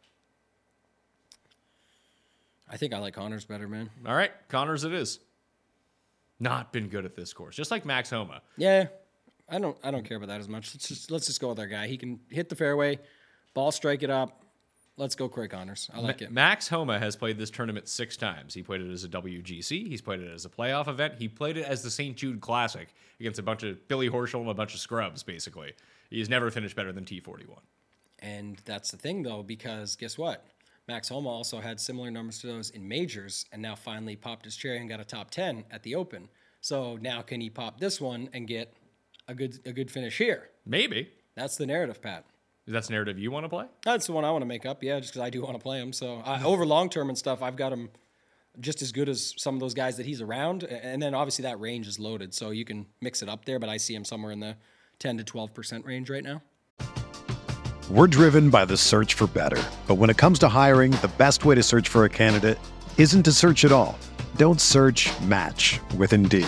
I 2.67 2.77
think 2.77 2.93
I 2.93 2.99
like 2.99 3.13
Conners 3.13 3.45
better, 3.45 3.67
man. 3.67 3.89
All 4.06 4.15
right, 4.15 4.32
Conners 4.49 4.84
it 4.84 4.93
is. 4.93 5.19
Not 6.39 6.73
been 6.73 6.88
good 6.88 7.06
at 7.06 7.15
this 7.15 7.34
course, 7.34 7.56
just 7.56 7.69
like 7.69 7.86
Max 7.86 8.10
Homa. 8.10 8.41
Yeah. 8.58 8.88
I 9.47 9.60
don't 9.60 9.77
I 9.84 9.91
don't 9.91 10.04
care 10.04 10.17
about 10.17 10.30
that 10.30 10.39
as 10.39 10.47
much. 10.47 10.73
Let's 10.73 10.88
just 10.88 11.12
let's 11.12 11.27
just 11.27 11.41
go 11.41 11.49
with 11.49 11.60
our 11.60 11.67
guy. 11.67 11.88
He 11.88 11.97
can 11.97 12.19
hit 12.30 12.47
the 12.47 12.56
fairway, 12.56 12.99
ball 13.54 13.71
strike 13.71 14.01
it 14.01 14.10
up. 14.10 14.40
Let's 14.97 15.15
go 15.15 15.30
Corey 15.30 15.47
Conners. 15.47 15.89
I 15.93 15.99
like 15.99 16.21
it. 16.21 16.32
Max 16.32 16.67
Homa 16.67 16.99
has 16.99 17.15
played 17.15 17.38
this 17.38 17.49
tournament 17.49 17.88
six 17.88 18.17
times. 18.17 18.54
He 18.54 18.62
played 18.62 18.82
it 18.82 18.91
as 18.91 19.04
a 19.04 19.10
WGC. 19.10 19.88
He's 19.88 20.01
played 20.01 20.19
it 20.19 20.32
as 20.32 20.45
a 20.45 20.49
playoff 20.49 20.88
event. 20.88 21.15
He 21.17 21.27
played 21.27 21.58
it 21.58 21.65
as 21.65 21.82
the 21.82 21.89
St. 21.89 22.15
Jude 22.15 22.41
Classic 22.41 22.93
against 23.19 23.39
a 23.39 23.43
bunch 23.43 23.63
of 23.63 23.88
Billy 23.88 24.10
Horschel 24.10 24.41
and 24.41 24.49
a 24.49 24.54
bunch 24.54 24.73
of 24.73 24.80
scrubs, 24.80 25.23
basically. 25.23 25.73
He's 26.10 26.30
never 26.30 26.51
finished 26.51 26.75
better 26.75 26.91
than 26.91 27.06
T41. 27.06 27.60
And 28.19 28.62
that's 28.65 28.91
the 28.91 28.97
thing 28.97 29.23
though, 29.23 29.43
because 29.43 29.95
guess 29.95 30.17
what? 30.17 30.45
Max 30.88 31.10
Homa 31.10 31.30
also 31.30 31.60
had 31.60 31.80
similar 31.80 32.12
numbers 32.12 32.39
to 32.39 32.47
those 32.47 32.69
in 32.71 32.88
majors 32.88 33.45
and 33.51 33.62
now 33.62 33.75
finally 33.75 34.15
popped 34.15 34.45
his 34.45 34.56
cherry 34.56 34.77
and 34.77 34.89
got 34.89 34.99
a 34.99 35.06
top 35.06 35.32
10 35.32 35.63
at 35.71 35.84
the 35.84 35.95
Open. 35.95 36.27
So 36.60 36.97
now 36.97 37.21
can 37.21 37.41
he 37.41 37.49
pop 37.49 37.80
this 37.80 38.01
one 38.01 38.30
and 38.34 38.47
get 38.47 38.73
a 39.27 39.34
good 39.34 39.60
a 39.65 39.71
good 39.71 39.89
finish 39.89 40.17
here? 40.17 40.49
Maybe. 40.65 41.10
That's 41.36 41.58
the 41.58 41.65
narrative, 41.65 42.01
Pat. 42.01 42.25
That's 42.71 42.88
the 42.88 42.93
narrative 42.93 43.19
you 43.19 43.31
want 43.31 43.45
to 43.45 43.49
play? 43.49 43.65
That's 43.84 44.07
the 44.07 44.13
one 44.13 44.25
I 44.25 44.31
want 44.31 44.41
to 44.41 44.47
make 44.47 44.65
up, 44.65 44.84
yeah, 44.84 44.99
just 44.99 45.13
because 45.13 45.25
I 45.25 45.29
do 45.29 45.41
want 45.41 45.55
to 45.55 45.62
play 45.62 45.79
him. 45.79 45.93
So 45.93 46.21
I, 46.25 46.43
over 46.43 46.65
long 46.65 46.89
term 46.89 47.10
and 47.10 47.17
stuff, 47.17 47.41
I've 47.41 47.55
got 47.55 47.71
him 47.71 47.89
just 48.60 48.81
as 48.81 48.91
good 48.91 49.07
as 49.07 49.34
some 49.38 49.55
of 49.55 49.62
those 49.62 49.73
guys 49.73 49.97
that 49.97 50.05
he's 50.05 50.21
around. 50.21 50.63
And 50.63 51.01
then 51.01 51.13
obviously 51.13 51.43
that 51.43 51.60
range 51.60 51.88
is 51.88 51.99
loaded, 51.99 52.34
so 52.34 52.51
you 52.51 52.65
can 52.65 52.86
mix 53.01 53.21
it 53.21 53.29
up 53.29 53.45
there. 53.45 53.60
But 53.60 53.69
I 53.69 53.77
see 53.77 53.95
him 53.95 54.05
somewhere 54.05 54.31
in 54.31 54.39
the 54.39 54.57
10 54.99 55.17
to 55.17 55.23
12 55.23 55.53
percent 55.53 55.86
range 55.86 56.10
right 56.10 56.23
now. 56.23 56.41
We're 57.89 58.07
driven 58.07 58.49
by 58.49 58.65
the 58.65 58.77
search 58.77 59.15
for 59.15 59.27
better. 59.27 59.62
But 59.86 59.95
when 59.95 60.10
it 60.10 60.17
comes 60.17 60.39
to 60.39 60.47
hiring, 60.47 60.91
the 60.91 61.12
best 61.17 61.43
way 61.43 61.55
to 61.55 61.63
search 61.63 61.89
for 61.89 62.05
a 62.05 62.10
candidate 62.10 62.57
isn't 62.97 63.23
to 63.23 63.34
search 63.34 63.65
at 63.65 63.71
all. 63.71 63.97
Don't 64.38 64.62
search 64.62 65.10
match 65.21 65.79
with 65.97 66.13
Indeed. 66.13 66.47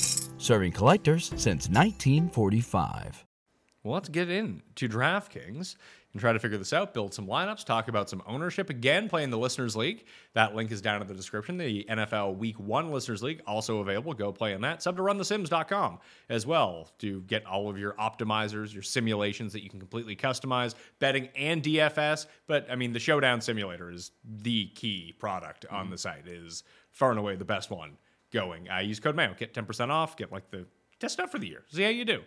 Serving 0.41 0.71
collectors 0.71 1.27
since 1.35 1.69
1945. 1.69 3.27
Well, 3.83 3.93
let's 3.93 4.09
get 4.09 4.27
into 4.27 4.89
DraftKings 4.89 5.75
and 6.13 6.19
try 6.19 6.33
to 6.33 6.39
figure 6.39 6.57
this 6.57 6.73
out, 6.73 6.95
build 6.95 7.13
some 7.13 7.27
lineups, 7.27 7.63
talk 7.63 7.87
about 7.87 8.09
some 8.09 8.23
ownership. 8.25 8.71
Again, 8.71 9.07
playing 9.07 9.29
the 9.29 9.37
Listeners 9.37 9.75
League. 9.75 10.05
That 10.33 10.55
link 10.55 10.71
is 10.71 10.81
down 10.81 10.99
in 10.99 11.07
the 11.07 11.13
description. 11.13 11.57
The 11.57 11.85
NFL 11.87 12.37
Week 12.37 12.59
1 12.59 12.91
Listeners 12.91 13.21
League, 13.21 13.43
also 13.45 13.81
available. 13.81 14.15
Go 14.15 14.31
play 14.31 14.53
in 14.53 14.61
that. 14.61 14.81
Sub 14.81 14.97
to 14.97 15.03
runthesims.com 15.03 15.99
as 16.27 16.47
well 16.47 16.89
to 16.97 17.21
get 17.21 17.45
all 17.45 17.69
of 17.69 17.77
your 17.77 17.93
optimizers, 17.93 18.73
your 18.73 18.81
simulations 18.81 19.53
that 19.53 19.61
you 19.63 19.69
can 19.69 19.79
completely 19.79 20.15
customize, 20.15 20.73
betting 20.97 21.29
and 21.35 21.61
DFS. 21.61 22.25
But, 22.47 22.65
I 22.67 22.75
mean, 22.75 22.93
the 22.93 22.99
Showdown 22.99 23.41
Simulator 23.41 23.91
is 23.91 24.09
the 24.23 24.69
key 24.69 25.13
product 25.19 25.67
on 25.69 25.83
mm-hmm. 25.83 25.91
the 25.91 25.97
site, 25.99 26.25
It 26.25 26.33
is 26.33 26.63
far 26.89 27.11
and 27.11 27.19
away 27.19 27.35
the 27.35 27.45
best 27.45 27.69
one 27.69 27.97
going. 28.31 28.69
I 28.69 28.81
use 28.81 28.99
code 28.99 29.15
MAYO, 29.15 29.35
get 29.37 29.53
10% 29.53 29.89
off, 29.89 30.17
get 30.17 30.31
like 30.31 30.49
the 30.51 30.65
test 30.99 31.19
out 31.19 31.31
for 31.31 31.39
the 31.39 31.47
year. 31.47 31.63
See 31.69 31.83
how 31.83 31.89
you 31.89 32.05
do. 32.05 32.21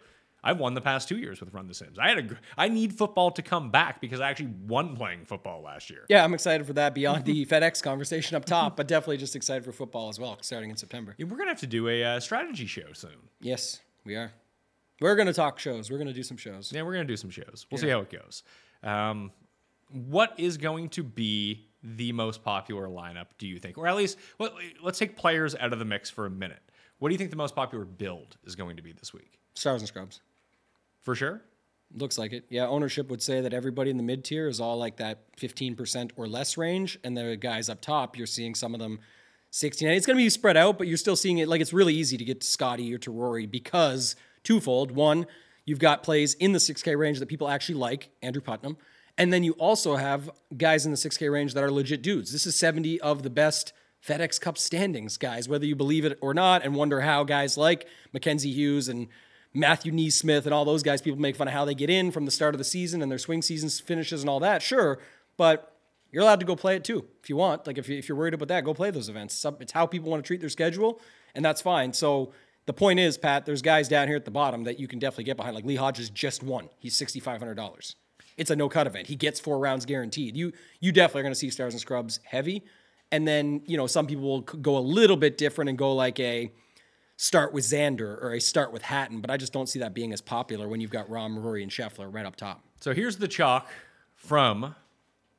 I've 0.46 0.58
won 0.58 0.74
the 0.74 0.82
past 0.82 1.08
two 1.08 1.16
years 1.16 1.40
with 1.40 1.54
Run 1.54 1.68
the 1.68 1.74
Sims. 1.74 1.98
I 1.98 2.10
had 2.10 2.18
a. 2.18 2.38
I 2.58 2.68
need 2.68 2.92
football 2.92 3.30
to 3.30 3.40
come 3.40 3.70
back 3.70 3.98
because 4.02 4.20
I 4.20 4.28
actually 4.28 4.52
won 4.66 4.94
playing 4.94 5.24
football 5.24 5.62
last 5.62 5.88
year. 5.88 6.04
Yeah, 6.10 6.22
I'm 6.22 6.34
excited 6.34 6.66
for 6.66 6.74
that 6.74 6.94
beyond 6.94 7.24
the 7.24 7.46
FedEx 7.50 7.82
conversation 7.82 8.36
up 8.36 8.44
top, 8.44 8.76
but 8.76 8.86
definitely 8.86 9.16
just 9.16 9.34
excited 9.34 9.64
for 9.64 9.72
football 9.72 10.10
as 10.10 10.20
well, 10.20 10.36
starting 10.42 10.68
in 10.68 10.76
September. 10.76 11.14
Yeah, 11.16 11.26
We're 11.26 11.38
gonna 11.38 11.48
have 11.48 11.60
to 11.60 11.66
do 11.66 11.88
a 11.88 12.04
uh, 12.04 12.20
strategy 12.20 12.66
show 12.66 12.92
soon. 12.92 13.30
Yes, 13.40 13.80
we 14.04 14.16
are. 14.16 14.32
We're 15.00 15.16
going 15.16 15.26
to 15.26 15.32
talk 15.32 15.58
shows. 15.58 15.90
We're 15.90 15.96
going 15.98 16.08
to 16.08 16.14
do 16.14 16.22
some 16.22 16.36
shows. 16.36 16.70
Yeah, 16.72 16.82
we're 16.82 16.92
gonna 16.92 17.04
do 17.04 17.16
some 17.16 17.30
shows. 17.30 17.66
We'll 17.70 17.80
see 17.80 17.88
how 17.88 18.00
it 18.00 18.10
goes. 18.10 18.42
Um, 18.82 19.32
what 19.88 20.34
is 20.38 20.56
going 20.56 20.90
to 20.90 21.02
be 21.02 21.68
the 21.84 22.12
most 22.12 22.42
popular 22.42 22.88
lineup? 22.88 23.26
Do 23.38 23.46
you 23.46 23.58
think, 23.58 23.78
or 23.78 23.86
at 23.86 23.94
least 23.94 24.18
let, 24.38 24.52
let's 24.82 24.98
take 24.98 25.16
players 25.16 25.54
out 25.54 25.72
of 25.72 25.78
the 25.78 25.84
mix 25.84 26.10
for 26.10 26.26
a 26.26 26.30
minute. 26.30 26.62
What 26.98 27.10
do 27.10 27.14
you 27.14 27.18
think 27.18 27.30
the 27.30 27.36
most 27.36 27.54
popular 27.54 27.84
build 27.84 28.36
is 28.44 28.56
going 28.56 28.76
to 28.76 28.82
be 28.82 28.92
this 28.92 29.12
week? 29.12 29.38
Stars 29.54 29.82
and 29.82 29.88
scrubs. 29.88 30.20
For 31.02 31.14
sure. 31.14 31.42
Looks 31.94 32.18
like 32.18 32.32
it. 32.32 32.46
Yeah, 32.48 32.66
ownership 32.66 33.10
would 33.10 33.22
say 33.22 33.40
that 33.42 33.52
everybody 33.52 33.90
in 33.90 33.98
the 33.98 34.02
mid 34.02 34.24
tier 34.24 34.48
is 34.48 34.58
all 34.58 34.78
like 34.78 34.96
that 34.96 35.36
15% 35.36 36.12
or 36.16 36.26
less 36.26 36.56
range. 36.56 36.98
And 37.04 37.16
the 37.16 37.36
guys 37.36 37.68
up 37.68 37.80
top, 37.80 38.16
you're 38.16 38.26
seeing 38.26 38.54
some 38.54 38.74
of 38.74 38.80
them 38.80 39.00
69. 39.50 39.94
It's 39.94 40.06
going 40.06 40.16
to 40.16 40.24
be 40.24 40.30
spread 40.30 40.56
out, 40.56 40.78
but 40.78 40.88
you're 40.88 40.96
still 40.96 41.14
seeing 41.14 41.38
it 41.38 41.48
like 41.48 41.60
it's 41.60 41.72
really 41.72 41.94
easy 41.94 42.16
to 42.16 42.24
get 42.24 42.40
to 42.40 42.46
Scotty 42.46 42.92
or 42.92 42.98
to 42.98 43.12
Rory 43.12 43.46
because 43.46 44.16
twofold. 44.42 44.90
One, 44.90 45.26
you've 45.64 45.78
got 45.78 46.02
plays 46.02 46.34
in 46.34 46.52
the 46.52 46.58
6K 46.58 46.98
range 46.98 47.20
that 47.20 47.26
people 47.26 47.48
actually 47.48 47.76
like, 47.76 48.10
Andrew 48.22 48.42
Putnam. 48.42 48.76
And 49.16 49.32
then 49.32 49.44
you 49.44 49.52
also 49.52 49.96
have 49.96 50.30
guys 50.56 50.84
in 50.84 50.92
the 50.92 50.98
6K 50.98 51.30
range 51.30 51.54
that 51.54 51.62
are 51.62 51.70
legit 51.70 52.02
dudes. 52.02 52.32
This 52.32 52.46
is 52.46 52.56
70 52.56 53.00
of 53.00 53.22
the 53.22 53.30
best 53.30 53.72
FedEx 54.06 54.40
Cup 54.40 54.58
standings, 54.58 55.16
guys, 55.16 55.48
whether 55.48 55.64
you 55.64 55.76
believe 55.76 56.04
it 56.04 56.18
or 56.20 56.34
not, 56.34 56.64
and 56.64 56.74
wonder 56.74 57.00
how 57.00 57.24
guys 57.24 57.56
like 57.56 57.86
Mackenzie 58.12 58.52
Hughes 58.52 58.88
and 58.88 59.08
Matthew 59.54 59.92
NeSmith 59.92 60.44
and 60.44 60.52
all 60.52 60.64
those 60.64 60.82
guys, 60.82 61.00
people 61.00 61.20
make 61.20 61.36
fun 61.36 61.48
of 61.48 61.54
how 61.54 61.64
they 61.64 61.74
get 61.74 61.88
in 61.88 62.10
from 62.10 62.24
the 62.24 62.30
start 62.30 62.54
of 62.54 62.58
the 62.58 62.64
season 62.64 63.00
and 63.00 63.10
their 63.10 63.18
swing 63.18 63.40
seasons 63.40 63.80
finishes 63.80 64.20
and 64.20 64.28
all 64.28 64.40
that. 64.40 64.62
Sure, 64.62 64.98
but 65.36 65.76
you're 66.10 66.22
allowed 66.22 66.40
to 66.40 66.46
go 66.46 66.56
play 66.56 66.76
it 66.76 66.84
too 66.84 67.06
if 67.22 67.30
you 67.30 67.36
want. 67.36 67.66
Like 67.66 67.78
if, 67.78 67.88
you, 67.88 67.96
if 67.96 68.08
you're 68.08 68.18
worried 68.18 68.34
about 68.34 68.48
that, 68.48 68.64
go 68.64 68.74
play 68.74 68.90
those 68.90 69.08
events. 69.08 69.42
It's, 69.42 69.60
it's 69.60 69.72
how 69.72 69.86
people 69.86 70.10
want 70.10 70.22
to 70.22 70.26
treat 70.26 70.40
their 70.40 70.50
schedule, 70.50 71.00
and 71.34 71.44
that's 71.44 71.62
fine. 71.62 71.92
So 71.92 72.32
the 72.66 72.72
point 72.72 72.98
is, 72.98 73.16
Pat, 73.16 73.46
there's 73.46 73.62
guys 73.62 73.88
down 73.88 74.08
here 74.08 74.16
at 74.16 74.24
the 74.24 74.30
bottom 74.30 74.64
that 74.64 74.78
you 74.78 74.88
can 74.88 74.98
definitely 74.98 75.24
get 75.24 75.36
behind. 75.36 75.54
Like 75.54 75.64
Lee 75.64 75.76
Hodges 75.76 76.10
just 76.10 76.42
won. 76.42 76.68
He's 76.78 76.96
sixty 76.96 77.20
five 77.20 77.38
hundred 77.40 77.54
dollars. 77.54 77.96
It's 78.36 78.50
a 78.50 78.56
no 78.56 78.68
cut 78.68 78.86
event. 78.86 79.06
He 79.06 79.16
gets 79.16 79.40
four 79.40 79.58
rounds 79.58 79.86
guaranteed. 79.86 80.36
You 80.36 80.52
you 80.80 80.92
definitely 80.92 81.20
are 81.20 81.24
going 81.24 81.34
to 81.34 81.38
see 81.38 81.50
stars 81.50 81.74
and 81.74 81.80
scrubs 81.80 82.20
heavy, 82.24 82.64
and 83.12 83.26
then 83.26 83.62
you 83.66 83.76
know 83.76 83.86
some 83.86 84.06
people 84.06 84.24
will 84.24 84.40
go 84.40 84.76
a 84.76 84.80
little 84.80 85.16
bit 85.16 85.38
different 85.38 85.68
and 85.68 85.78
go 85.78 85.94
like 85.94 86.18
a 86.20 86.52
start 87.16 87.52
with 87.52 87.64
Xander 87.64 88.22
or 88.22 88.34
a 88.34 88.40
start 88.40 88.72
with 88.72 88.82
Hatton, 88.82 89.20
but 89.20 89.30
I 89.30 89.36
just 89.36 89.52
don't 89.52 89.68
see 89.68 89.78
that 89.78 89.94
being 89.94 90.12
as 90.12 90.20
popular 90.20 90.68
when 90.68 90.80
you've 90.80 90.90
got 90.90 91.08
Rahm, 91.08 91.42
Rory, 91.42 91.62
and 91.62 91.70
Scheffler 91.70 92.12
right 92.12 92.26
up 92.26 92.36
top. 92.36 92.62
So 92.80 92.92
here's 92.92 93.16
the 93.16 93.28
chalk 93.28 93.68
from 94.14 94.74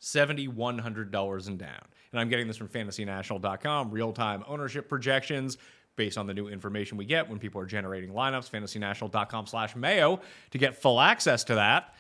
$7,100 0.02 1.48
and 1.48 1.60
down. 1.60 1.82
And 2.12 2.22
I'm 2.22 2.30
getting 2.30 2.48
this 2.48 2.58
from 2.58 2.70
fantasynational.com, 2.70 3.92
real 3.92 4.14
time 4.14 4.44
ownership 4.48 4.88
projections 4.88 5.58
based 5.96 6.18
on 6.18 6.28
the 6.28 6.34
new 6.34 6.48
information 6.48 6.98
we 6.98 7.06
get 7.06 7.30
when 7.30 7.40
people 7.40 7.60
are 7.62 7.66
generating 7.66 8.12
lineups, 8.12 8.50
fantasynational.com 8.50 9.48
slash 9.48 9.76
mayo 9.76 10.20
to 10.52 10.58
get 10.58 10.76
full 10.82 11.00
access 11.00 11.44
to 11.46 11.56
that. 11.56 11.96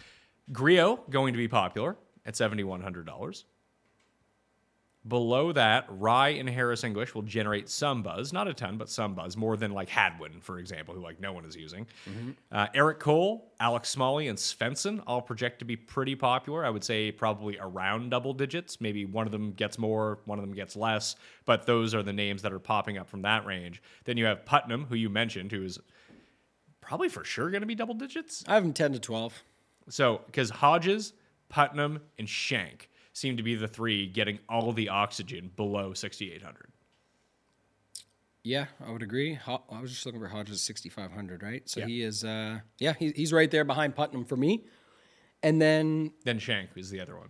Grillo 0.52 1.04
going 1.10 1.34
to 1.34 1.38
be 1.38 1.48
popular 1.48 1.96
at 2.26 2.34
$7,100. 2.36 3.44
Below 5.08 5.52
that, 5.52 5.86
Rai 5.88 6.40
and 6.40 6.50
Harris 6.50 6.84
English 6.84 7.14
will 7.14 7.22
generate 7.22 7.70
some 7.70 8.02
buzz, 8.02 8.34
not 8.34 8.48
a 8.48 8.56
ton, 8.56 8.78
but 8.80 8.90
some 8.90 9.14
buzz, 9.14 9.38
more 9.38 9.56
than 9.56 9.72
like 9.72 9.88
Hadwin, 9.88 10.42
for 10.42 10.58
example, 10.58 10.96
who 10.96 11.00
like 11.00 11.20
no 11.20 11.32
one 11.32 11.46
is 11.46 11.56
using. 11.56 11.86
Uh, 12.52 12.66
Eric 12.74 13.00
Cole, 13.00 13.52
Alex 13.60 13.90
Smalley, 13.90 14.30
and 14.30 14.38
Svensson 14.38 15.04
all 15.06 15.22
project 15.22 15.60
to 15.60 15.66
be 15.66 15.76
pretty 15.76 16.16
popular. 16.16 16.66
I 16.66 16.72
would 16.72 16.84
say 16.84 17.12
probably 17.12 17.56
around 17.60 18.10
double 18.10 18.34
digits. 18.34 18.82
Maybe 18.82 19.06
one 19.06 19.28
of 19.28 19.32
them 19.32 19.52
gets 19.52 19.78
more, 19.78 20.18
one 20.26 20.40
of 20.40 20.44
them 20.44 20.56
gets 20.56 20.76
less, 20.76 21.16
but 21.46 21.68
those 21.68 21.94
are 21.94 22.02
the 22.02 22.14
names 22.14 22.42
that 22.42 22.52
are 22.52 22.58
popping 22.58 22.98
up 22.98 23.08
from 23.08 23.22
that 23.22 23.46
range. 23.46 23.84
Then 24.06 24.18
you 24.18 24.26
have 24.26 24.44
Putnam, 24.44 24.86
who 24.86 24.96
you 24.96 25.12
mentioned, 25.12 25.52
who 25.52 25.64
is 25.64 25.78
probably 26.82 27.10
for 27.10 27.24
sure 27.24 27.52
going 27.52 27.62
to 27.62 27.68
be 27.68 27.76
double 27.76 27.94
digits. 27.94 28.44
I 28.48 28.56
have 28.56 28.64
them 28.64 28.74
ten 28.74 28.92
to 28.94 29.00
twelve. 29.00 29.44
So, 29.90 30.22
because 30.26 30.50
Hodges, 30.50 31.14
Putnam, 31.50 32.02
and 32.18 32.28
Shank 32.28 32.90
seem 33.14 33.38
to 33.38 33.44
be 33.44 33.56
the 33.56 33.68
three 33.68 34.08
getting 34.08 34.40
all 34.50 34.74
the 34.74 34.90
oxygen 34.90 35.52
below 35.56 35.94
6,800. 35.94 36.72
Yeah, 38.44 38.66
I 38.86 38.92
would 38.92 39.02
agree. 39.02 39.40
I 39.48 39.82
was 39.82 39.92
just 39.92 40.06
looking 40.06 40.22
for 40.22 40.28
Hodges 40.28 40.62
6,500, 40.62 41.42
right? 41.42 41.68
So 41.68 41.80
Yeah. 41.80 41.88
he 41.88 42.02
is, 42.04 42.24
uh, 42.24 42.60
yeah, 42.78 42.94
he's 43.00 43.34
right 43.34 43.50
there 43.50 43.64
behind 43.64 43.96
Putnam 43.96 44.24
for 44.26 44.36
me. 44.38 44.66
And 45.42 45.62
then, 45.62 46.12
Then 46.24 46.38
Shank 46.40 46.70
is 46.76 46.90
the 46.92 47.00
other 47.00 47.16
one. 47.18 47.30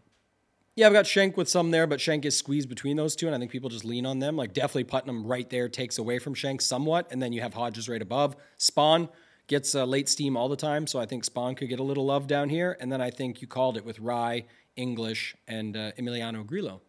yeah, 0.75 0.87
I've 0.87 0.93
got 0.93 1.07
Shank 1.07 1.37
with 1.37 1.47
some 1.49 1.71
there, 1.71 1.87
but 1.87 2.01
Shank 2.01 2.25
is 2.25 2.37
squeezed 2.37 2.67
between 2.67 2.97
those 2.97 3.15
two, 3.15 3.27
and 3.27 3.35
I 3.35 3.39
think 3.39 3.49
people 3.49 3.69
just 3.69 3.85
lean 3.85 4.05
on 4.05 4.19
them. 4.19 4.35
Like, 4.35 4.53
definitely 4.53 4.83
Putnam 4.85 5.25
right 5.25 5.49
there 5.49 5.69
takes 5.69 5.97
away 5.97 6.19
from 6.19 6.33
Shank 6.33 6.59
somewhat, 6.61 7.07
and 7.11 7.21
then 7.21 7.31
you 7.31 7.39
have 7.41 7.53
Hodges 7.53 7.87
right 7.87 8.01
above. 8.01 8.35
Spaun 8.59 9.07
gets 9.47 9.75
uh, 9.75 9.85
late 9.85 10.09
steam 10.09 10.35
all 10.35 10.49
the 10.49 10.55
time, 10.55 10.87
so 10.87 10.99
I 10.99 11.05
think 11.05 11.25
Spaun 11.25 11.55
could 11.55 11.69
get 11.69 11.79
a 11.79 11.83
little 11.83 12.05
love 12.05 12.27
down 12.27 12.49
here. 12.49 12.77
And 12.79 12.91
then 12.91 13.01
I 13.01 13.09
think 13.09 13.41
you 13.41 13.47
called 13.47 13.77
it 13.77 13.85
with 13.85 13.99
Rai, 13.99 14.45
English, 14.75 15.35
and 15.47 15.75
uh, 15.75 15.91
Emiliano 15.93 16.45
Grillo. 16.45 16.81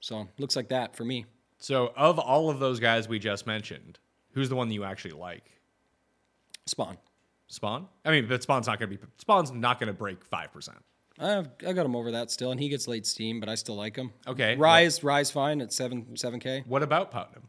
So 0.00 0.28
looks 0.38 0.56
like 0.56 0.68
that 0.68 0.96
for 0.96 1.04
me. 1.04 1.26
So, 1.58 1.92
of 1.94 2.18
all 2.18 2.48
of 2.48 2.58
those 2.58 2.80
guys 2.80 3.06
we 3.06 3.18
just 3.18 3.46
mentioned, 3.46 3.98
who's 4.32 4.48
the 4.48 4.56
one 4.56 4.68
that 4.68 4.74
you 4.74 4.84
actually 4.84 5.12
like? 5.12 5.44
Spaun. 6.66 6.96
Spaun? 7.50 7.86
I 8.04 8.10
mean, 8.10 8.26
but 8.26 8.40
Spaun's 8.40 8.66
not 8.66 8.78
going 8.78 8.90
to 8.90 8.96
be. 8.96 9.04
Spaun's 9.22 9.50
not 9.50 9.78
going 9.78 9.88
to 9.88 9.92
break 9.92 10.24
five 10.24 10.52
percent. 10.52 10.78
I've, 11.18 11.48
I 11.66 11.74
got 11.74 11.84
him 11.84 11.94
over 11.94 12.12
that 12.12 12.30
still, 12.30 12.50
and 12.50 12.58
he 12.58 12.70
gets 12.70 12.88
late 12.88 13.06
steam, 13.06 13.40
but 13.40 13.48
I 13.50 13.54
still 13.56 13.74
like 13.74 13.94
him. 13.94 14.10
Okay, 14.26 14.56
Rise, 14.56 15.04
Rise, 15.04 15.30
fine 15.30 15.60
at 15.60 15.70
seven, 15.70 16.16
seven 16.16 16.40
K. 16.40 16.64
What 16.66 16.82
about 16.82 17.10
Putnam? 17.10 17.48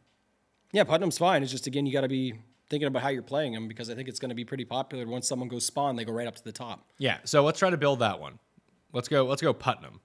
Yeah, 0.73 0.83
Putnam's 0.83 1.17
fine. 1.17 1.41
It's 1.41 1.51
just 1.51 1.67
again, 1.67 1.85
you 1.85 1.93
got 1.93 2.01
to 2.01 2.09
be 2.09 2.33
thinking 2.71 2.87
about 2.87 3.03
how 3.03 3.09
you're 3.09 3.21
playing 3.21 3.53
them 3.53 3.67
because 3.67 3.91
I 3.91 3.93
think 3.93 4.09
it's 4.09 4.17
going 4.19 4.29
to 4.29 4.35
be 4.35 4.45
pretty 4.45 4.65
popular. 4.65 5.05
Once 5.05 5.27
someone 5.27 5.47
goes 5.47 5.69
Spaun, 5.69 5.95
they 5.95 6.05
go 6.05 6.11
right 6.13 6.25
up 6.25 6.35
to 6.37 6.43
the 6.43 6.51
top. 6.51 6.89
Yeah. 6.97 7.19
So 7.23 7.43
let's 7.43 7.59
try 7.59 7.69
to 7.69 7.77
build 7.77 7.99
that 7.99 8.19
one. 8.19 8.39
Let's 8.93 9.07
go. 9.07 9.25
Let's 9.25 9.43
go 9.43 9.53
Putnam. 9.53 9.99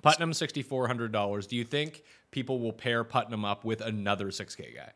Putnam 0.00 0.32
sixty 0.32 0.62
four 0.62 0.86
hundred 0.86 1.12
dollars. 1.12 1.46
Do 1.46 1.56
you 1.56 1.64
think 1.64 2.04
people 2.30 2.58
will 2.60 2.72
pair 2.72 3.04
Putnam 3.04 3.44
up 3.44 3.64
with 3.64 3.82
another 3.82 4.30
six 4.30 4.54
K 4.54 4.72
guy? 4.74 4.92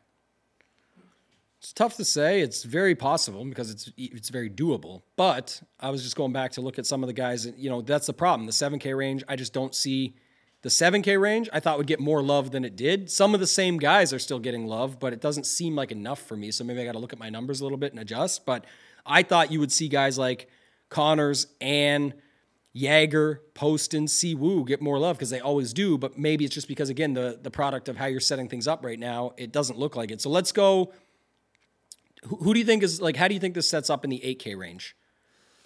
It's 1.59 1.71
tough 1.71 1.95
to 1.97 2.05
say. 2.05 2.41
It's 2.41 2.63
very 2.63 2.95
possible 2.95 3.45
because 3.45 3.69
it's 3.69 3.91
it's 3.97 4.29
very 4.29 4.49
doable. 4.49 5.03
But 5.15 5.61
I 5.79 5.91
was 5.91 6.03
just 6.03 6.15
going 6.15 6.33
back 6.33 6.53
to 6.53 6.61
look 6.61 6.79
at 6.79 6.85
some 6.85 7.03
of 7.03 7.07
the 7.07 7.13
guys. 7.13 7.45
And, 7.45 7.57
You 7.57 7.69
know, 7.69 7.81
that's 7.81 8.07
the 8.07 8.13
problem. 8.13 8.47
The 8.47 8.53
seven 8.53 8.79
K 8.79 8.93
range, 8.93 9.23
I 9.27 9.35
just 9.35 9.53
don't 9.53 9.75
see. 9.75 10.15
The 10.63 10.69
7K 10.69 11.19
range, 11.19 11.49
I 11.51 11.59
thought 11.59 11.77
would 11.77 11.87
get 11.87 11.99
more 11.99 12.23
love 12.23 12.51
than 12.51 12.63
it 12.63 12.77
did. 12.77 13.11
Some 13.11 13.33
of 13.33 13.41
the 13.41 13.47
same 13.47 13.77
guys 13.77 14.13
are 14.13 14.19
still 14.19 14.39
getting 14.39 14.65
love, 14.65 14.97
but 14.97 15.11
it 15.11 15.19
doesn't 15.19 15.45
seem 15.45 15.75
like 15.75 15.91
enough 15.91 16.19
for 16.19 16.37
me. 16.37 16.51
So 16.51 16.63
maybe 16.63 16.81
I 16.81 16.85
got 16.85 16.93
to 16.93 16.99
look 16.99 17.11
at 17.11 17.19
my 17.19 17.29
numbers 17.29 17.59
a 17.59 17.65
little 17.65 17.77
bit 17.77 17.91
and 17.91 17.99
adjust. 17.99 18.45
But 18.45 18.65
I 19.05 19.23
thought 19.23 19.51
you 19.51 19.59
would 19.59 19.73
see 19.73 19.89
guys 19.89 20.17
like 20.17 20.49
Conners 20.89 21.47
and 21.59 22.13
Jaeger, 22.71 23.41
Poston, 23.53 24.05
Siwoo 24.05 24.65
get 24.65 24.81
more 24.81 24.97
love 24.97 25.17
because 25.17 25.29
they 25.29 25.41
always 25.41 25.73
do. 25.73 25.97
But 25.97 26.17
maybe 26.17 26.45
it's 26.45 26.55
just 26.55 26.69
because 26.69 26.89
again 26.89 27.13
the 27.13 27.37
the 27.41 27.51
product 27.51 27.89
of 27.89 27.97
how 27.97 28.05
you're 28.05 28.21
setting 28.21 28.47
things 28.47 28.65
up 28.65 28.85
right 28.85 28.97
now, 28.97 29.33
it 29.35 29.51
doesn't 29.51 29.77
look 29.77 29.97
like 29.97 30.11
it. 30.11 30.21
So 30.21 30.29
let's 30.29 30.53
go. 30.53 30.93
Who, 32.23 32.37
who 32.37 32.53
do 32.53 32.59
you 32.59 32.65
think 32.65 32.83
is 32.83 33.01
like? 33.01 33.17
How 33.17 33.27
do 33.27 33.33
you 33.33 33.39
think 33.41 33.53
this 33.53 33.69
sets 33.69 33.89
up 33.89 34.05
in 34.05 34.09
the 34.09 34.21
8K 34.23 34.57
range? 34.57 34.95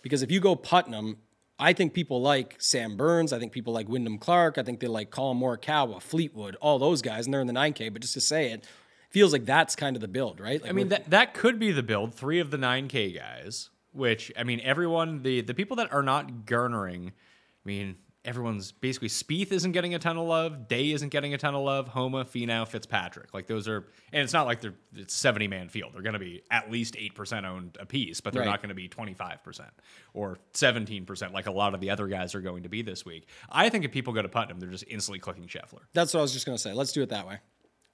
Because 0.02 0.24
if 0.24 0.32
you 0.32 0.40
go 0.40 0.56
Putnam, 0.56 1.18
I 1.60 1.74
think 1.74 1.93
people 1.93 2.22
like 2.22 2.56
Sam 2.60 2.96
Burns. 2.98 3.34
I 3.34 3.39
think 3.39 3.52
people 3.52 3.74
like 3.74 3.89
Wyndham 3.89 4.20
Clark. 4.20 4.58
I 4.58 4.63
think 4.63 4.80
they 4.80 4.88
like 4.88 5.10
Collin 5.10 5.39
Morikawa, 5.39 6.02
Fleetwood, 6.02 6.56
all 6.62 6.78
those 6.78 7.02
guys, 7.02 7.26
and 7.26 7.34
they're 7.34 7.41
in 7.41 7.48
the 7.48 7.54
9K. 7.54 7.91
But 7.91 8.02
just 8.04 8.13
to 8.13 8.22
say 8.22 8.52
it, 8.52 8.65
feels 9.10 9.34
like 9.34 9.46
that's 9.46 9.76
kind 9.76 9.96
of 9.96 10.02
the 10.02 10.08
build, 10.08 10.39
right? 10.39 10.62
Like 10.62 10.70
I 10.70 10.74
mean, 10.74 10.89
that 10.89 11.10
that 11.10 11.34
could 11.34 11.60
be 11.60 11.72
the 11.72 11.84
build. 11.84 12.13
Three 12.13 12.39
of 12.39 12.52
the 12.52 12.58
nine 12.58 12.88
K 12.88 13.12
guys, 13.12 13.70
which 13.91 14.32
I 14.38 14.43
mean, 14.43 14.62
everyone 14.63 15.24
the 15.24 15.41
the 15.41 15.54
people 15.54 15.78
that 15.78 15.91
are 15.91 16.04
not 16.04 16.46
garnering. 16.46 17.08
I 17.08 17.67
mean, 17.67 17.96
everyone's 18.28 18.72
basically 18.72 19.08
Spieth 19.08 19.52
isn't 19.52 19.72
getting 19.72 19.96
a 19.96 20.00
ton 20.00 20.18
of 20.18 20.28
love. 20.28 20.68
Day 20.68 20.92
isn't 20.92 21.10
getting 21.10 21.34
a 21.34 21.38
ton 21.38 21.56
of 21.56 21.63
love. 21.63 21.88
Homa, 21.88 22.26
Finau, 22.26 22.68
Fitzpatrick, 22.68 23.34
like 23.34 23.48
those 23.48 23.68
are, 23.68 23.88
and 24.13 24.22
it's 24.22 24.34
not 24.34 24.46
like 24.46 24.62
they're 24.62 24.76
it's 24.96 25.16
seventy 25.16 25.48
man 25.48 25.70
field. 25.70 25.94
They're 25.96 26.02
going 26.04 26.13
to 26.13 26.20
be 26.20 26.44
at 26.52 26.70
least 26.70 26.96
eight 27.00 27.16
percent 27.16 27.46
owned 27.46 27.78
a 27.80 27.86
piece, 27.86 28.22
but 28.22 28.34
they're 28.34 28.42
Right. 28.42 28.50
not 28.50 28.62
going 28.62 28.70
to 28.70 28.76
be 28.76 28.88
twenty 28.88 29.13
five 29.16 29.44
percent 29.44 29.72
or 30.13 30.38
seventeen 30.54 31.06
percent 31.06 31.34
like 31.34 31.48
a 31.48 31.52
lot 31.52 31.74
of 31.74 31.80
the 31.80 31.90
other 31.90 32.08
guys 32.08 32.36
are 32.36 32.42
going 32.42 32.63
to 32.63 32.70
be 32.70 32.82
this 32.84 33.06
week. 33.06 33.28
I 33.50 33.70
think 33.70 33.86
if 33.86 33.92
people 33.92 34.13
go 34.13 34.22
to 34.22 34.30
Putnam, 34.30 34.60
they're 34.60 34.70
just 34.70 34.86
instantly 34.90 35.20
clicking 35.20 35.48
Scheffler. 35.48 35.82
that's 35.94 36.13
what 36.13 36.20
I 36.20 36.22
was 36.22 36.34
just 36.34 36.46
gonna 36.46 36.58
say. 36.58 36.74
Let's 36.74 36.92
do 36.92 37.02
it 37.02 37.10
that 37.10 37.26
way. 37.28 37.40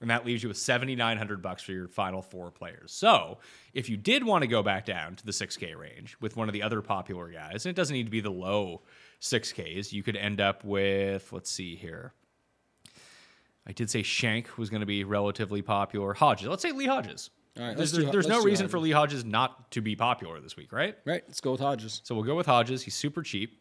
and 0.00 0.10
that 0.10 0.26
leaves 0.26 0.42
you 0.42 0.48
with 0.50 0.58
7900 0.58 1.40
bucks 1.40 1.62
for 1.62 1.72
your 1.72 1.88
final 1.88 2.20
four 2.20 2.50
players. 2.50 2.92
So, 2.92 3.38
if 3.72 3.88
you 3.88 3.96
did 3.96 4.22
want 4.24 4.42
to 4.42 4.48
go 4.48 4.62
back 4.62 4.84
down 4.84 5.14
to 5.16 5.24
the 5.24 5.32
6k 5.32 5.74
range 5.78 6.16
with 6.20 6.36
one 6.36 6.46
of 6.48 6.52
the 6.52 6.62
other 6.62 6.82
popular 6.82 7.28
guys, 7.30 7.64
and 7.64 7.70
it 7.70 7.76
doesn't 7.76 7.94
need 7.94 8.04
to 8.04 8.10
be 8.10 8.20
the 8.20 8.28
low 8.30 8.82
6ks, 9.24 9.92
you 9.92 10.02
could 10.02 10.16
end 10.16 10.40
up 10.40 10.64
with 10.64 11.32
let's 11.32 11.50
see 11.50 11.76
here. 11.76 12.12
I 13.66 13.72
did 13.72 13.88
say 13.88 14.02
Shank 14.02 14.58
was 14.58 14.68
going 14.68 14.80
to 14.80 14.86
be 14.86 15.04
relatively 15.04 15.62
popular. 15.62 16.12
Hodges, 16.12 16.48
let's 16.48 16.62
say 16.62 16.72
Lee 16.72 16.86
Hodges. 16.86 17.30
All 17.58 17.66
right, 17.66 17.76
there's 17.76 17.92
do- 17.92 18.10
there's 18.10 18.26
no 18.26 18.42
reason 18.42 18.68
for 18.68 18.78
Lee 18.78 18.90
Hodges 18.90 19.24
not 19.24 19.70
to 19.70 19.80
be 19.80 19.96
popular 19.96 20.40
this 20.40 20.56
week, 20.56 20.72
right? 20.72 20.96
Right. 21.04 21.22
Let's 21.26 21.40
go 21.40 21.52
with 21.52 21.60
Hodges. 21.60 22.02
So 22.04 22.14
we'll 22.14 22.24
go 22.24 22.34
with 22.34 22.46
Hodges. 22.46 22.82
He's 22.82 22.94
super 22.94 23.22
cheap. 23.22 23.60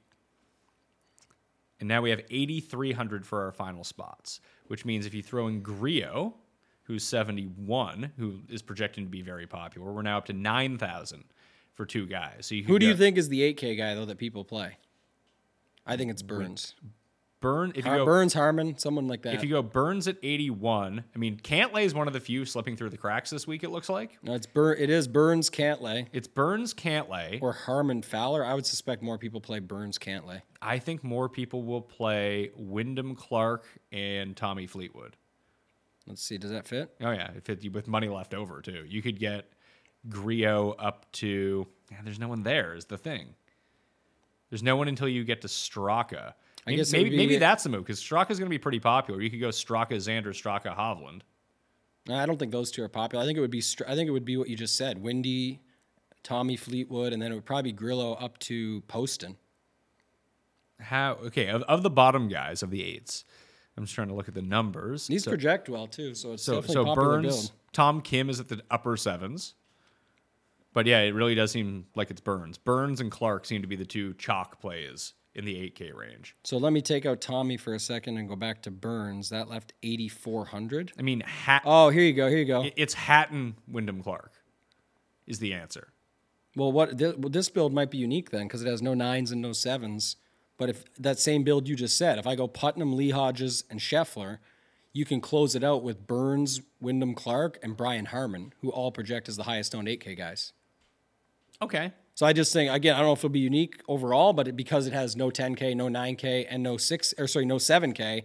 And 1.80 1.88
now 1.88 2.01
we 2.01 2.09
have 2.09 2.22
8,300 2.30 3.26
for 3.26 3.43
our 3.43 3.51
final 3.51 3.84
spots, 3.84 4.39
which 4.68 4.86
means 4.86 5.05
if 5.05 5.14
you 5.14 5.22
throw 5.22 5.47
in 5.47 5.61
Grillo, 5.61 6.34
who's 6.84 7.03
71, 7.03 8.11
who 8.18 8.39
is 8.49 8.61
projected 8.61 9.03
to 9.03 9.09
be 9.09 9.22
very 9.22 9.47
popular, 9.47 9.91
we're 9.91 10.01
now 10.01 10.18
up 10.18 10.26
to 10.26 10.34
9,000 10.34 11.24
for 11.74 11.86
two 11.86 12.05
guys. 12.05 12.47
So 12.47 12.55
you 12.55 12.64
Who 12.64 12.80
do 12.80 12.86
you 12.86 12.95
think 12.95 13.18
is 13.18 13.30
the 13.30 13.53
8K 13.53 13.78
guy 13.78 13.95
though 13.95 14.05
that 14.05 14.18
people 14.18 14.43
play? 14.43 14.78
I 15.86 15.97
think 15.97 16.11
it's 16.11 16.21
Burns. 16.21 16.75
Burn 17.41 17.73
if 17.75 17.84
you 17.84 17.91
Har- 17.91 17.97
go 17.97 18.05
Burns, 18.05 18.34
Harman, 18.34 18.77
someone 18.77 19.09
like 19.09 19.23
that. 19.23 19.34
if 19.34 19.43
you 19.43 19.49
go 19.49 19.61
Burns 19.61 20.07
at 20.07 20.15
81. 20.23 21.03
I 21.13 21.17
mean, 21.17 21.36
Cantlay 21.38 21.84
is 21.84 21.93
one 21.93 22.07
of 22.07 22.13
the 22.13 22.21
few 22.21 22.45
slipping 22.45 22.77
through 22.77 22.91
the 22.91 22.97
cracks 22.97 23.29
this 23.29 23.45
week. 23.45 23.65
It 23.65 23.69
looks 23.69 23.89
like 23.89 24.17
no, 24.23 24.34
it's 24.34 24.45
Bur- 24.47 24.75
It 24.75 24.89
is 24.89 25.09
Burns, 25.09 25.49
Cantlay, 25.49 26.07
it's 26.13 26.29
Burns, 26.29 26.73
Cantlay. 26.73 27.41
or 27.41 27.51
Harman, 27.51 28.01
Fowler. 28.01 28.45
I 28.45 28.53
would 28.53 28.65
suspect 28.65 29.03
more 29.03 29.17
people 29.17 29.41
play 29.41 29.59
Burns, 29.59 29.97
Cantlay. 29.97 30.41
I 30.61 30.79
think 30.79 31.03
more 31.03 31.27
people 31.27 31.63
will 31.63 31.81
play 31.81 32.51
Wyndham 32.55 33.13
Clark 33.13 33.65
and 33.91 34.38
Tommy 34.38 34.65
Fleetwood. 34.65 35.17
Let's 36.07 36.21
see. 36.23 36.38
Does 36.38 36.51
that 36.51 36.65
fit? 36.65 36.95
Oh 37.01 37.11
yeah, 37.11 37.31
if 37.36 37.49
it, 37.49 37.73
with 37.73 37.89
money 37.89 38.07
left 38.07 38.34
over 38.34 38.61
too, 38.61 38.86
you 38.88 39.01
could 39.01 39.19
get 39.19 39.51
Grillo 40.07 40.71
up 40.79 41.11
to. 41.13 41.67
Yeah, 41.91 41.97
there's 42.05 42.19
no 42.19 42.29
one 42.29 42.43
there. 42.43 42.73
Is 42.73 42.86
the 42.86 42.97
thing. 42.97 43.36
There's 44.54 44.62
no 44.62 44.76
one 44.76 44.88
until 44.88 45.10
you 45.10 45.24
get 45.24 45.41
to 45.41 45.47
Straka. 45.47 46.28
I 46.28 46.34
Maybe, 46.68 46.78
guess 46.78 46.91
maybe, 46.91 47.10
be- 47.10 47.18
maybe 47.18 47.38
that's 47.38 47.64
the 47.64 47.70
move 47.70 47.86
because 47.86 47.99
Straka 47.99 48.30
is 48.30 48.38
going 48.38 48.45
to 48.45 48.54
be 48.54 48.60
pretty 48.60 48.80
popular. 48.80 49.20
You 49.20 49.32
could 49.32 49.39
go 49.39 49.47
Straka, 49.47 49.93
Xander, 49.93 50.28
Straka, 50.28 50.78
Hovland. 50.78 51.22
I 52.08 52.28
don't 52.28 52.38
think 52.38 52.51
those 52.51 52.70
two 52.70 52.84
are 52.84 52.88
popular. 52.88 53.24
I 53.24 53.26
think 53.26 53.36
it 53.36 53.41
would 53.41 53.49
be. 53.49 53.64
I 53.88 53.95
think 53.95 54.08
it 54.08 54.12
would 54.12 54.26
be 54.26 54.38
what 54.38 54.49
you 54.49 54.56
just 54.56 54.78
said: 54.78 55.01
Windy, 55.01 55.60
Tommy 56.22 56.56
Fleetwood, 56.56 57.14
and 57.14 57.20
then 57.20 57.32
it 57.32 57.34
would 57.34 57.45
probably 57.45 57.72
be 57.72 57.76
Grillo 57.76 58.14
up 58.14 58.38
to 58.41 58.82
Poston. 58.82 59.38
How 60.80 61.14
okay 61.26 61.47
of, 61.47 61.64
of 61.64 61.82
the 61.82 61.89
bottom 61.89 62.28
guys 62.28 62.62
of 62.62 62.70
the 62.70 62.84
eights. 62.84 63.26
I'm 63.76 63.86
just 63.86 63.95
trying 63.95 64.10
to 64.10 64.14
look 64.14 64.28
at 64.28 64.36
the 64.36 64.43
numbers. 64.43 65.08
These 65.08 65.24
so, 65.24 65.32
project 65.32 65.68
well 65.68 65.88
too, 65.88 66.14
so 66.14 66.34
it's 66.34 66.43
so, 66.43 66.62
definitely 66.62 66.74
so 66.76 66.86
popular 66.86 67.10
Burns, 67.10 67.36
build. 67.47 67.51
Tom 67.72 68.01
Kim 68.01 68.30
is 68.30 68.39
at 68.39 68.49
the 68.49 68.62
upper 68.70 68.97
sevens. 68.97 69.56
But 70.74 70.86
yeah, 70.88 71.01
it 71.01 71.13
really 71.13 71.36
does 71.36 71.51
seem 71.51 71.86
like 71.95 72.09
it's 72.11 72.21
Burns. 72.21 72.57
Burns 72.57 72.99
and 72.99 73.11
Clark 73.11 73.45
seem 73.45 73.61
to 73.61 73.67
be 73.67 73.76
the 73.76 73.86
two 73.86 74.13
chalk 74.15 74.59
plays 74.59 75.13
in 75.36 75.45
the 75.45 75.55
8K 75.55 75.93
range. 75.95 76.36
So 76.43 76.57
let 76.57 76.74
me 76.74 76.82
take 76.82 77.05
out 77.05 77.21
Tommy 77.21 77.57
for 77.57 77.74
a 77.74 77.80
second 77.80 78.17
and 78.17 78.28
go 78.30 78.36
back 78.36 78.61
to 78.63 78.71
Burns. 78.71 79.30
That 79.30 79.49
left 79.49 79.74
8,400. 79.84 80.93
I 80.97 81.01
mean, 81.01 81.21
Hat- 81.21 81.63
Oh, 81.65 81.89
here 81.89 82.03
you 82.03 82.13
go. 82.13 82.28
Here 82.30 82.38
you 82.39 82.45
go. 82.45 82.65
it's 82.76 82.93
Hatton 82.93 83.55
Wyndham 83.67 84.01
Clark 84.03 84.34
is 85.28 85.39
the 85.39 85.53
answer. 85.53 85.89
Well, 86.55 86.71
what 86.71 86.97
this, 86.97 87.15
well, 87.15 87.30
this 87.30 87.49
build 87.49 87.74
might 87.74 87.89
be 87.89 87.97
unique 87.97 88.30
then 88.30 88.43
because 88.47 88.61
it 88.63 88.67
has 88.67 88.82
no 88.82 88.93
nines 88.93 89.32
and 89.32 89.41
no 89.41 89.53
sevens. 89.53 90.17
But 90.57 90.69
if 90.69 90.84
that 90.99 91.17
same 91.19 91.43
build 91.43 91.67
you 91.67 91.76
just 91.76 91.97
said, 91.97 92.19
if 92.19 92.28
I 92.28 92.36
go 92.36 92.47
Putnam, 92.47 92.95
Lee 92.95 93.09
Hodges, 93.09 93.63
and 93.71 93.80
Scheffler, 93.80 94.38
you 94.91 95.03
can 95.03 95.19
close 95.19 95.55
it 95.55 95.63
out 95.63 95.82
with 95.82 96.05
Burns, 96.05 96.61
Wyndham 96.80 97.15
Clark, 97.15 97.57
and 97.63 97.76
Brian 97.76 98.05
Harman, 98.05 98.53
who 98.61 98.69
all 98.69 98.91
project 98.91 99.28
as 99.28 99.36
the 99.36 99.43
highest 99.43 99.74
owned 99.74 99.88
8K 99.88 100.15
guys. 100.15 100.53
Okay. 101.62 101.91
So 102.16 102.26
I 102.26 102.34
just 102.34 102.54
think 102.54 102.72
again, 102.72 102.95
I 102.95 102.99
don't 102.99 103.08
know 103.08 103.14
if 103.14 103.20
it'll 103.20 103.30
be 103.30 103.39
unique 103.39 103.82
overall, 103.88 104.34
but 104.34 104.47
it, 104.47 104.56
because 104.56 104.86
it 104.88 104.93
has 104.93 105.16
no 105.16 105.30
10K, 105.30 105.76
no 105.76 105.88
9K, 105.88 106.45
and 106.49 106.62
no 106.62 106.78
six 106.78 107.14
or 107.18 107.28
sorry, 107.28 107.45
no 107.45 107.56
7K, 107.56 108.24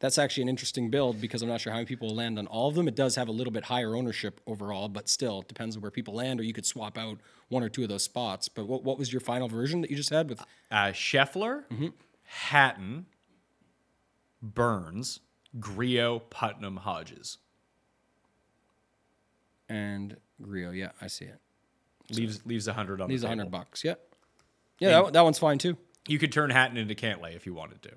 that's 0.00 0.18
actually 0.18 0.44
an 0.44 0.48
interesting 0.48 0.90
build 0.90 1.20
because 1.20 1.42
I'm 1.42 1.48
not 1.48 1.60
sure 1.60 1.72
how 1.72 1.78
many 1.78 1.86
people 1.86 2.08
will 2.08 2.14
land 2.14 2.38
on 2.38 2.46
all 2.46 2.68
of 2.68 2.76
them. 2.76 2.86
It 2.86 2.94
does 2.94 3.16
have 3.16 3.26
a 3.26 3.32
little 3.32 3.52
bit 3.52 3.64
higher 3.64 3.96
ownership 3.96 4.40
overall, 4.46 4.88
but 4.88 5.08
still, 5.08 5.40
it 5.40 5.48
depends 5.48 5.74
on 5.74 5.82
where 5.82 5.90
people 5.90 6.14
land, 6.14 6.38
or 6.38 6.44
you 6.44 6.52
could 6.52 6.66
swap 6.66 6.96
out 6.96 7.18
one 7.48 7.64
or 7.64 7.68
two 7.68 7.82
of 7.82 7.88
those 7.88 8.04
spots. 8.04 8.46
But 8.48 8.68
what, 8.68 8.84
what 8.84 8.96
was 8.98 9.12
your 9.12 9.20
final 9.20 9.48
version 9.48 9.80
that 9.80 9.90
you 9.90 9.96
just 9.96 10.10
had 10.10 10.28
with 10.28 10.40
Uh, 10.70 10.92
Scheffler, 10.92 11.64
Hatton, 12.22 13.06
Burns, 14.40 15.18
Grillo, 15.58 16.20
Putnam, 16.30 16.76
Hodges. 16.76 17.38
and 19.68 20.16
Grillo? 20.40 20.70
Yeah, 20.70 20.90
I 21.00 21.08
see 21.08 21.24
it. 21.24 21.40
Leaves 22.10 22.44
leaves 22.46 22.68
a 22.68 22.72
hundred 22.72 23.00
on 23.00 23.08
the 23.08 23.16
a 23.16 23.28
hundred 23.28 23.50
bucks. 23.50 23.84
Yeah, 23.84 23.94
yeah, 24.78 25.02
that, 25.02 25.12
that 25.12 25.24
one's 25.24 25.38
fine 25.38 25.58
too. 25.58 25.76
You 26.06 26.18
could 26.18 26.32
turn 26.32 26.50
Hatton 26.50 26.76
into 26.76 26.94
Cantlay 26.94 27.36
if 27.36 27.44
you 27.44 27.52
wanted 27.52 27.82
to. 27.82 27.90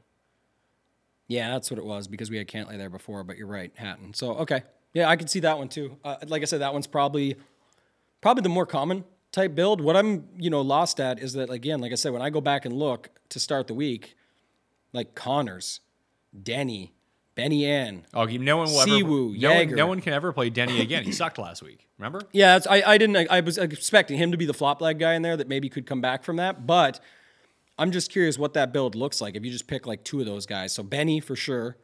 Yeah, 1.28 1.52
that's 1.52 1.72
what 1.72 1.78
it 1.78 1.86
was 1.86 2.08
because 2.08 2.30
we 2.30 2.38
had 2.38 2.48
Cantlay 2.48 2.78
there 2.78 2.90
before. 2.90 3.24
But 3.24 3.38
you're 3.38 3.48
right, 3.48 3.72
Hatton. 3.76 4.14
So 4.14 4.32
okay, 4.36 4.64
yeah, 4.94 5.08
I 5.10 5.16
could 5.16 5.30
see 5.30 5.40
that 5.42 5.58
one 5.58 5.70
too. 5.70 5.98
Uh, 6.04 6.18
like 6.28 6.42
I 6.42 6.46
said, 6.46 6.60
that 6.62 6.74
one's 6.74 6.88
probably 6.88 7.36
probably 8.20 8.42
the 8.42 8.50
more 8.50 8.66
common 8.66 9.06
type 9.32 9.56
build. 9.56 9.80
What 9.80 9.96
I'm 9.96 10.28
you 10.38 10.50
know 10.50 10.62
lost 10.62 11.00
at 11.00 11.20
is 11.20 11.34
that 11.34 11.50
again, 11.50 11.80
like 11.80 11.92
I 11.92 11.96
said, 11.96 12.12
when 12.12 12.22
I 12.22 12.30
go 12.30 12.42
back 12.42 12.66
and 12.66 12.76
look 12.76 13.10
to 13.30 13.40
start 13.40 13.68
the 13.68 13.74
week, 13.74 14.16
like 14.92 15.16
Conners, 15.16 15.80
Denny, 16.44 16.94
Benny 17.36 17.66
An. 17.66 18.06
Oh, 18.14 18.28
you- 18.28 18.40
no 18.40 18.58
one 18.58 18.68
will 18.68 18.82
ever. 18.82 18.90
No, 18.90 19.54
one, 19.68 19.76
no 19.76 19.88
one 19.88 20.02
can 20.02 20.14
ever 20.14 20.34
play 20.34 20.50
Denny 20.50 20.82
again. 20.82 21.04
He 21.04 21.12
sucked 21.12 21.38
last 21.38 21.64
week. 21.64 21.88
Remember? 21.98 22.22
Yeah, 22.32 22.54
that's, 22.54 22.68
I, 22.68 22.82
I 22.86 22.98
didn't. 22.98 23.30
I 23.30 23.40
was 23.42 23.58
expecting 23.58 24.18
him 24.18 24.32
to 24.32 24.38
be 24.38 24.46
the 24.46 24.54
flop 24.54 24.82
leg 24.82 25.00
guy 25.00 25.14
in 25.14 25.22
there 25.22 25.38
that 25.38 25.48
maybe 25.48 25.70
could 25.70 25.86
come 25.86 26.02
back 26.02 26.24
from 26.24 26.38
that. 26.38 26.66
But 26.66 27.00
I'm 27.78 27.92
just 27.92 28.12
curious 28.12 28.38
what 28.38 28.54
that 28.56 28.74
build 28.74 28.96
looks 28.96 29.22
like 29.22 29.36
if 29.36 29.46
you 29.46 29.52
just 29.52 29.68
pick 29.68 29.86
like 29.86 30.04
two 30.04 30.20
of 30.20 30.26
those 30.26 30.46
guys. 30.46 30.74
So 30.74 30.84
Benny 30.84 31.20
for 31.20 31.36
sure, 31.36 31.78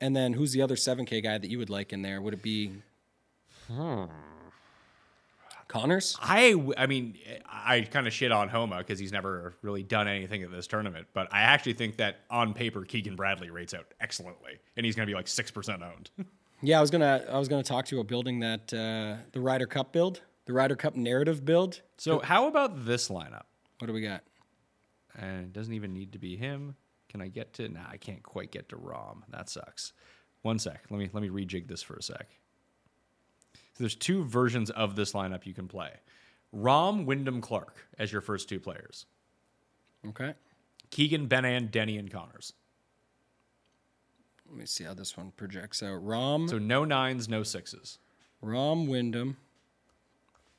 and 0.00 0.14
then 0.14 0.34
who's 0.34 0.52
the 0.52 0.62
other 0.62 0.76
7K 0.76 1.22
guy 1.22 1.38
that 1.38 1.50
you 1.50 1.58
would 1.58 1.70
like 1.70 1.92
in 1.92 2.02
there? 2.02 2.20
Would 2.20 2.34
it 2.34 2.42
be 2.42 2.72
hmm. 3.68 4.04
Conners? 5.74 6.16
I, 6.22 6.52
w- 6.52 6.72
I 6.76 6.86
mean, 6.86 7.18
I 7.48 7.80
kind 7.82 8.06
of 8.06 8.12
shit 8.12 8.30
on 8.30 8.48
Homa 8.48 8.78
because 8.78 8.98
he's 8.98 9.10
never 9.12 9.54
really 9.62 9.82
done 9.82 10.06
anything 10.06 10.42
at 10.44 10.50
this 10.52 10.66
tournament. 10.68 11.08
But 11.14 11.26
I 11.32 11.40
actually 11.42 11.72
think 11.72 11.96
that 11.96 12.20
on 12.30 12.54
paper, 12.54 12.84
Keegan 12.84 13.16
Bradley 13.16 13.50
rates 13.50 13.74
out 13.74 13.86
excellently, 14.00 14.52
and 14.76 14.86
he's 14.86 14.94
going 14.94 15.06
to 15.06 15.10
be 15.10 15.16
like 15.16 15.26
six 15.26 15.50
percent 15.50 15.82
owned. 15.82 16.10
Yeah, 16.62 16.78
I 16.78 16.80
was 16.80 16.90
gonna 16.90 17.24
I 17.30 17.38
was 17.38 17.48
gonna 17.48 17.62
talk 17.64 17.84
to 17.86 17.94
you 17.96 18.00
about 18.00 18.08
building 18.08 18.40
that 18.40 18.72
uh, 18.72 19.22
the 19.32 19.40
Ryder 19.40 19.66
Cup 19.66 19.92
build, 19.92 20.22
the 20.46 20.52
Ryder 20.52 20.76
Cup 20.76 20.94
narrative 20.96 21.44
build. 21.44 21.82
so 21.98 22.20
how 22.20 22.46
about 22.46 22.86
this 22.86 23.08
lineup? 23.08 23.42
What 23.80 23.88
do 23.88 23.92
we 23.92 24.00
got? 24.00 24.22
And 25.18 25.46
it 25.46 25.52
doesn't 25.52 25.74
even 25.74 25.92
need 25.92 26.12
to 26.12 26.18
be 26.18 26.36
him. 26.36 26.76
Can 27.08 27.20
I 27.20 27.28
get 27.28 27.52
to? 27.54 27.68
Nah, 27.68 27.80
I 27.90 27.96
can't 27.96 28.22
quite 28.22 28.50
get 28.50 28.68
to 28.70 28.76
Rahm. 28.76 29.22
That 29.30 29.48
sucks. 29.50 29.92
One 30.42 30.58
sec. 30.58 30.84
Let 30.90 30.98
me 30.98 31.10
let 31.12 31.22
me 31.22 31.28
rejig 31.28 31.66
this 31.68 31.82
for 31.82 31.96
a 31.96 32.02
sec. 32.02 32.28
So 33.74 33.82
there's 33.82 33.96
two 33.96 34.24
versions 34.24 34.70
of 34.70 34.94
this 34.96 35.12
lineup 35.12 35.46
you 35.46 35.54
can 35.54 35.66
play. 35.68 35.90
Rahm, 36.54 37.04
Wyndham, 37.06 37.40
Clark 37.40 37.88
as 37.98 38.12
your 38.12 38.20
first 38.20 38.48
two 38.48 38.60
players. 38.60 39.06
Okay, 40.08 40.34
Keegan, 40.90 41.26
Ben 41.26 41.44
An, 41.44 41.66
Denny, 41.68 41.96
and 41.98 42.10
Conners. 42.10 42.52
let 44.48 44.56
me 44.56 44.66
see 44.66 44.84
how 44.84 44.94
this 44.94 45.16
one 45.16 45.32
projects 45.36 45.82
out. 45.82 46.04
Rahm, 46.04 46.48
So 46.48 46.58
no 46.58 46.84
nines, 46.84 47.28
no 47.28 47.42
sixes. 47.42 47.98
Rahm 48.44 48.86
Wyndham, 48.88 49.38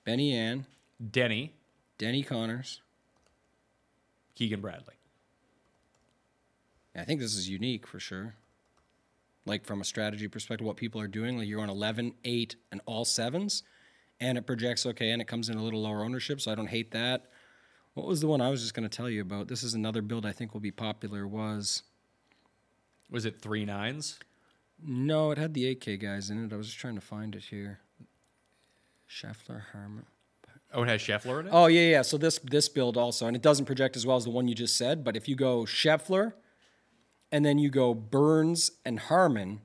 Benny 0.03 0.35
An, 0.35 0.65
Denny, 1.11 1.53
Denny 1.97 2.23
Conners. 2.23 2.81
Keegan 4.33 4.59
Bradley. 4.59 4.95
I 6.93 7.05
think 7.05 7.21
this 7.21 7.35
is 7.35 7.47
unique 7.47 7.87
for 7.87 7.99
sure. 7.99 8.35
Like 9.45 9.65
from 9.65 9.79
a 9.81 9.83
strategy 9.83 10.27
perspective, 10.27 10.65
what 10.65 10.75
people 10.75 10.99
are 10.99 11.07
doing, 11.07 11.37
like 11.37 11.47
you're 11.47 11.61
on 11.61 11.69
11, 11.69 12.13
8, 12.23 12.55
and 12.71 12.81
all 12.85 13.05
sevens, 13.05 13.63
and 14.19 14.37
it 14.37 14.47
projects 14.47 14.85
okay, 14.87 15.11
and 15.11 15.21
it 15.21 15.27
comes 15.27 15.49
in 15.49 15.57
a 15.57 15.63
little 15.63 15.81
lower 15.83 16.03
ownership, 16.03 16.41
so 16.41 16.51
I 16.51 16.55
don't 16.55 16.67
hate 16.67 16.91
that. 16.91 17.27
What 17.93 18.07
was 18.07 18.21
the 18.21 18.27
one 18.27 18.41
I 18.41 18.49
was 18.49 18.61
just 18.61 18.73
going 18.73 18.89
to 18.89 18.97
tell 18.97 19.09
you 19.09 19.21
about? 19.21 19.47
This 19.47 19.61
is 19.63 19.73
another 19.73 20.01
build 20.01 20.25
I 20.25 20.31
think 20.31 20.53
will 20.53 20.61
be 20.61 20.71
popular. 20.71 21.27
Was 21.27 21.83
Was 23.09 23.25
it 23.25 23.39
three 23.41 23.65
nines? 23.65 24.19
no, 24.85 25.31
it 25.31 25.37
had 25.37 25.53
the 25.53 25.73
8K 25.75 25.99
guys 26.01 26.29
in 26.29 26.43
it. 26.43 26.51
I 26.51 26.57
was 26.57 26.67
just 26.67 26.79
trying 26.79 26.95
to 26.95 27.01
find 27.01 27.33
it 27.35 27.43
here. 27.43 27.79
Scheffler, 29.09 29.61
Harman. 29.71 30.05
Oh, 30.73 30.83
it 30.83 30.89
has 30.89 31.01
Scheffler 31.01 31.39
in 31.39 31.47
it? 31.47 31.51
Oh 31.53 31.67
yeah, 31.67 31.87
yeah. 31.91 32.01
So 32.01 32.17
this 32.17 32.39
this 32.39 32.67
build 32.67 32.97
also, 32.97 33.27
and 33.27 33.35
it 33.35 33.41
doesn't 33.41 33.65
project 33.65 33.95
as 33.95 34.05
well 34.05 34.17
as 34.17 34.25
the 34.25 34.31
one 34.31 34.47
you 34.47 34.55
just 34.55 34.75
said. 34.75 35.03
But 35.03 35.15
if 35.15 35.29
you 35.29 35.35
go 35.35 35.61
Scheffler, 35.63 36.33
and 37.31 37.45
then 37.45 37.57
you 37.57 37.69
go 37.69 37.93
Burns 37.93 38.71
and 38.85 38.99
Harman, 38.99 39.61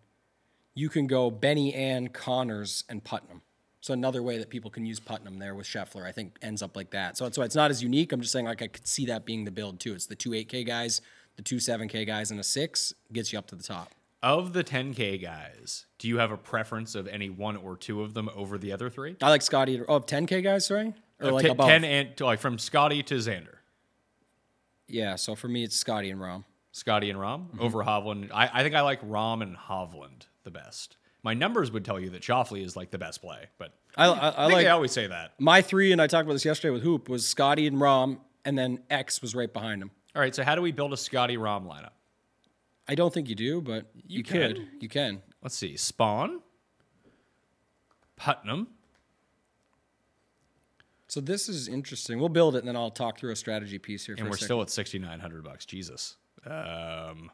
you 0.74 0.88
can 0.88 1.06
go 1.06 1.30
Benny 1.30 1.74
An, 1.74 2.08
Conners, 2.08 2.84
and 2.88 3.02
Putnam. 3.04 3.42
So 3.82 3.94
another 3.94 4.22
way 4.22 4.36
that 4.38 4.50
people 4.50 4.70
can 4.70 4.84
use 4.84 5.00
Putnam 5.00 5.38
there 5.38 5.54
with 5.54 5.66
Scheffler, 5.66 6.04
I 6.04 6.12
think 6.12 6.36
ends 6.42 6.62
up 6.62 6.76
like 6.76 6.90
that. 6.90 7.16
So 7.16 7.24
that's 7.24 7.38
why 7.38 7.44
it's 7.44 7.54
not 7.54 7.70
as 7.70 7.82
unique. 7.82 8.12
I'm 8.12 8.20
just 8.20 8.32
saying 8.32 8.44
like 8.46 8.60
I 8.62 8.66
could 8.66 8.86
see 8.86 9.06
that 9.06 9.24
being 9.24 9.44
the 9.44 9.50
build 9.50 9.80
too. 9.80 9.94
It's 9.94 10.06
the 10.06 10.14
two 10.14 10.30
8K 10.30 10.66
guys, 10.66 11.00
the 11.36 11.42
two 11.42 11.56
7K 11.56 12.06
guys, 12.06 12.30
and 12.30 12.38
a 12.38 12.42
six 12.42 12.92
gets 13.12 13.32
you 13.32 13.38
up 13.38 13.46
to 13.48 13.56
the 13.56 13.62
top. 13.62 13.90
Of 14.22 14.52
the 14.52 14.62
10K 14.62 15.22
guys, 15.22 15.86
do 15.98 16.06
you 16.08 16.18
have 16.18 16.30
a 16.30 16.36
preference 16.36 16.94
of 16.94 17.08
any 17.08 17.30
one 17.30 17.56
or 17.56 17.74
two 17.74 18.02
of 18.02 18.12
them 18.12 18.28
over 18.34 18.58
the 18.58 18.70
other 18.72 18.90
three? 18.90 19.16
I 19.22 19.30
like 19.30 19.40
Scotty. 19.40 19.80
Oh, 19.88 20.00
10K 20.00 20.42
guys, 20.42 20.66
sorry, 20.66 20.92
or 21.18 21.28
Uh, 21.28 21.32
like 21.32 21.44
te- 21.46 21.50
above. 21.50 21.66
10 21.68 21.84
and 21.84 22.20
like 22.20 22.38
from 22.38 22.58
Scotty 22.58 23.02
to 23.04 23.14
Xander. 23.14 23.56
Yeah. 24.88 25.16
So 25.16 25.34
for 25.34 25.48
me, 25.48 25.64
it's 25.64 25.74
Scotty 25.76 26.10
and 26.10 26.20
Rahm. 26.20 26.44
Scotty 26.72 27.10
and 27.10 27.18
Rahm 27.18 27.48
Mm-hmm. 27.48 27.60
over 27.60 27.78
Hovland. 27.84 28.30
I, 28.32 28.48
I 28.52 28.62
think 28.62 28.74
I 28.74 28.80
like 28.82 29.00
Rahm 29.02 29.42
and 29.42 29.56
Hovland 29.56 30.26
the 30.44 30.50
best. 30.50 30.96
My 31.22 31.34
numbers 31.34 31.70
would 31.70 31.84
tell 31.84 32.00
you 32.00 32.10
that 32.10 32.22
Shoffley 32.22 32.64
is 32.64 32.76
like 32.76 32.90
the 32.90 32.98
best 32.98 33.20
play, 33.20 33.46
but 33.58 33.74
I, 33.96 34.06
I, 34.06 34.08
I, 34.08 34.28
I 34.30 34.44
like 34.46 34.64
they 34.64 34.68
always 34.68 34.92
say 34.92 35.06
that. 35.06 35.34
My 35.38 35.60
three, 35.60 35.92
and 35.92 36.00
I 36.00 36.06
talked 36.06 36.24
about 36.24 36.32
this 36.34 36.44
yesterday 36.46 36.70
with 36.72 36.82
Hoop, 36.82 37.08
was 37.08 37.26
Scotty 37.26 37.66
and 37.66 37.76
Rahm, 37.76 38.18
and 38.44 38.56
then 38.56 38.80
X 38.88 39.20
was 39.20 39.34
right 39.34 39.52
behind 39.52 39.82
him. 39.82 39.90
All 40.16 40.22
right, 40.22 40.34
so 40.34 40.42
how 40.44 40.54
do 40.54 40.62
we 40.62 40.72
build 40.72 40.92
a 40.92 40.96
Scotty 40.96 41.36
Rahm 41.36 41.66
lineup? 41.66 41.90
I 42.88 42.94
don't 42.94 43.12
think 43.12 43.28
you 43.28 43.34
do, 43.34 43.60
but 43.60 43.90
you, 43.94 44.18
You 44.18 44.24
could. 44.24 44.56
can. 44.56 44.68
You 44.80 44.88
can. 44.88 45.22
Let's 45.42 45.56
see. 45.56 45.74
Spaun, 45.74 46.38
Putnam, 48.16 48.68
So 51.08 51.20
this 51.20 51.48
is 51.48 51.68
interesting. 51.68 52.18
We'll 52.18 52.28
build 52.28 52.54
it, 52.56 52.60
and 52.60 52.68
then 52.68 52.76
I'll 52.76 52.90
talk 52.90 53.18
through 53.18 53.32
a 53.32 53.36
strategy 53.36 53.78
piece 53.78 54.06
here. 54.06 54.14
And 54.18 54.28
we're 54.30 54.36
still 54.36 54.62
at 54.62 54.70
6900 54.70 55.44
bucks. 55.44 55.66
Jesus. 55.66 56.16
Um, 56.46 57.30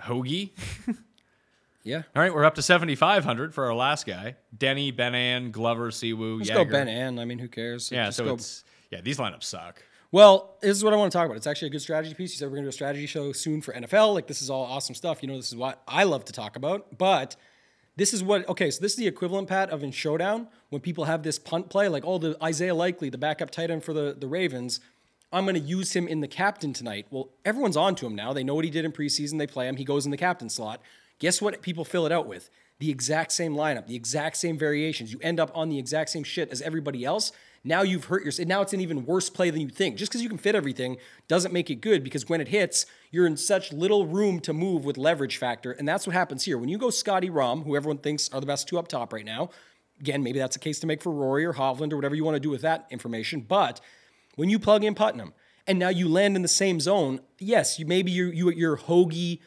Hoge. 0.00 0.50
Yeah. 1.82 2.02
All 2.14 2.20
right, 2.22 2.32
we're 2.34 2.44
up 2.44 2.56
to 2.56 2.62
7,500 2.62 3.54
for 3.54 3.64
our 3.64 3.74
last 3.74 4.04
guy. 4.06 4.36
Denny, 4.56 4.90
Ben 4.90 5.14
An, 5.14 5.50
Glover, 5.50 5.90
Siwoo, 5.90 6.36
Let's 6.36 6.50
Jaeger. 6.50 6.64
go 6.66 6.70
Ben 6.70 6.88
An. 6.88 7.18
I 7.18 7.24
mean, 7.24 7.38
who 7.38 7.48
cares? 7.48 7.90
Yeah, 7.90 8.04
Just 8.06 8.18
so 8.18 8.24
go- 8.26 8.34
it's 8.34 8.64
yeah, 8.90 9.00
these 9.00 9.16
lineups 9.16 9.44
suck. 9.44 9.82
Well, 10.12 10.58
this 10.60 10.76
is 10.76 10.84
what 10.84 10.92
I 10.92 10.96
want 10.96 11.10
to 11.10 11.16
talk 11.16 11.24
about. 11.24 11.38
It's 11.38 11.46
actually 11.46 11.68
a 11.68 11.70
good 11.70 11.80
strategy 11.80 12.12
piece. 12.12 12.32
You 12.32 12.36
said 12.36 12.48
we're 12.48 12.56
going 12.56 12.64
to 12.64 12.66
do 12.66 12.68
a 12.68 12.72
strategy 12.72 13.06
show 13.06 13.32
soon 13.32 13.62
for 13.62 13.72
NFL. 13.72 14.12
Like, 14.12 14.26
this 14.26 14.42
is 14.42 14.50
all 14.50 14.64
awesome 14.64 14.94
stuff. 14.94 15.22
You 15.22 15.28
know, 15.28 15.36
this 15.36 15.48
is 15.48 15.56
what 15.56 15.82
I 15.88 16.04
love 16.04 16.26
to 16.26 16.34
talk 16.34 16.54
about. 16.56 16.98
But 16.98 17.36
this 17.96 18.12
is 18.12 18.22
what, 18.22 18.46
okay, 18.50 18.70
so 18.70 18.82
this 18.82 18.92
is 18.92 18.98
the 18.98 19.06
equivalent, 19.06 19.48
Pat, 19.48 19.70
of 19.70 19.82
in 19.82 19.90
Showdown 19.90 20.48
when 20.68 20.82
people 20.82 21.04
have 21.04 21.22
this 21.22 21.38
punt 21.38 21.70
play, 21.70 21.88
like, 21.88 22.04
oh, 22.04 22.18
the 22.18 22.36
Isaiah 22.42 22.74
Likely, 22.74 23.08
the 23.08 23.16
backup 23.18 23.50
tight 23.50 23.70
end 23.70 23.84
for 23.84 23.94
the, 23.94 24.14
the 24.18 24.26
Ravens, 24.28 24.80
I'm 25.32 25.44
going 25.44 25.54
to 25.54 25.60
use 25.60 25.94
him 25.94 26.08
in 26.08 26.20
the 26.20 26.28
captain 26.28 26.72
tonight. 26.72 27.06
Well, 27.10 27.28
everyone's 27.44 27.76
on 27.76 27.94
to 27.96 28.06
him 28.06 28.14
now. 28.14 28.32
They 28.32 28.42
know 28.42 28.54
what 28.54 28.64
he 28.64 28.70
did 28.70 28.84
in 28.84 28.92
preseason. 28.92 29.38
They 29.38 29.46
play 29.46 29.68
him. 29.68 29.76
He 29.76 29.84
goes 29.84 30.04
in 30.04 30.10
the 30.10 30.16
captain 30.16 30.48
slot. 30.48 30.80
Guess 31.20 31.40
what 31.40 31.62
people 31.62 31.84
fill 31.84 32.06
it 32.06 32.12
out 32.12 32.26
with? 32.26 32.50
The 32.80 32.90
exact 32.90 33.30
same 33.30 33.54
lineup, 33.54 33.86
the 33.86 33.94
exact 33.94 34.38
same 34.38 34.56
variations. 34.56 35.12
You 35.12 35.20
end 35.22 35.38
up 35.38 35.50
on 35.54 35.68
the 35.68 35.78
exact 35.78 36.10
same 36.10 36.24
shit 36.24 36.50
as 36.50 36.62
everybody 36.62 37.04
else. 37.04 37.30
Now 37.62 37.82
you've 37.82 38.06
hurt 38.06 38.24
yourself. 38.24 38.48
Now 38.48 38.62
it's 38.62 38.72
an 38.72 38.80
even 38.80 39.04
worse 39.04 39.28
play 39.28 39.50
than 39.50 39.60
you 39.60 39.68
think. 39.68 39.96
Just 39.96 40.10
because 40.10 40.22
you 40.22 40.30
can 40.30 40.38
fit 40.38 40.54
everything 40.54 40.96
doesn't 41.28 41.52
make 41.52 41.68
it 41.68 41.76
good 41.76 42.02
because 42.02 42.26
when 42.26 42.40
it 42.40 42.48
hits, 42.48 42.86
you're 43.10 43.26
in 43.26 43.36
such 43.36 43.70
little 43.70 44.06
room 44.06 44.40
to 44.40 44.54
move 44.54 44.86
with 44.86 44.96
leverage 44.96 45.36
factor. 45.36 45.72
And 45.72 45.86
that's 45.86 46.06
what 46.06 46.14
happens 46.14 46.44
here. 46.44 46.56
When 46.56 46.70
you 46.70 46.78
go 46.78 46.88
Scotty 46.88 47.28
Rahm, 47.28 47.64
who 47.64 47.76
everyone 47.76 47.98
thinks 47.98 48.30
are 48.30 48.40
the 48.40 48.46
best 48.46 48.66
two 48.66 48.78
up 48.78 48.88
top 48.88 49.12
right 49.12 49.26
now, 49.26 49.50
again, 50.00 50.22
maybe 50.22 50.38
that's 50.38 50.56
a 50.56 50.60
case 50.60 50.80
to 50.80 50.86
make 50.86 51.02
for 51.02 51.12
Rory 51.12 51.44
or 51.44 51.52
Hovland 51.52 51.92
or 51.92 51.96
whatever 51.96 52.14
you 52.14 52.24
want 52.24 52.36
to 52.36 52.40
do 52.40 52.48
with 52.48 52.62
that 52.62 52.86
information. 52.90 53.42
But 53.42 53.82
when 54.40 54.48
you 54.48 54.58
plug 54.58 54.82
in 54.82 54.94
Putnam 54.94 55.34
and 55.66 55.78
now 55.78 55.90
you 55.90 56.08
land 56.08 56.34
in 56.34 56.40
the 56.40 56.48
same 56.48 56.80
zone, 56.80 57.20
yes, 57.38 57.78
you 57.78 57.84
maybe 57.84 58.10
you 58.10 58.26
you 58.28 58.50
your 58.50 58.76
Hoge 58.76 59.38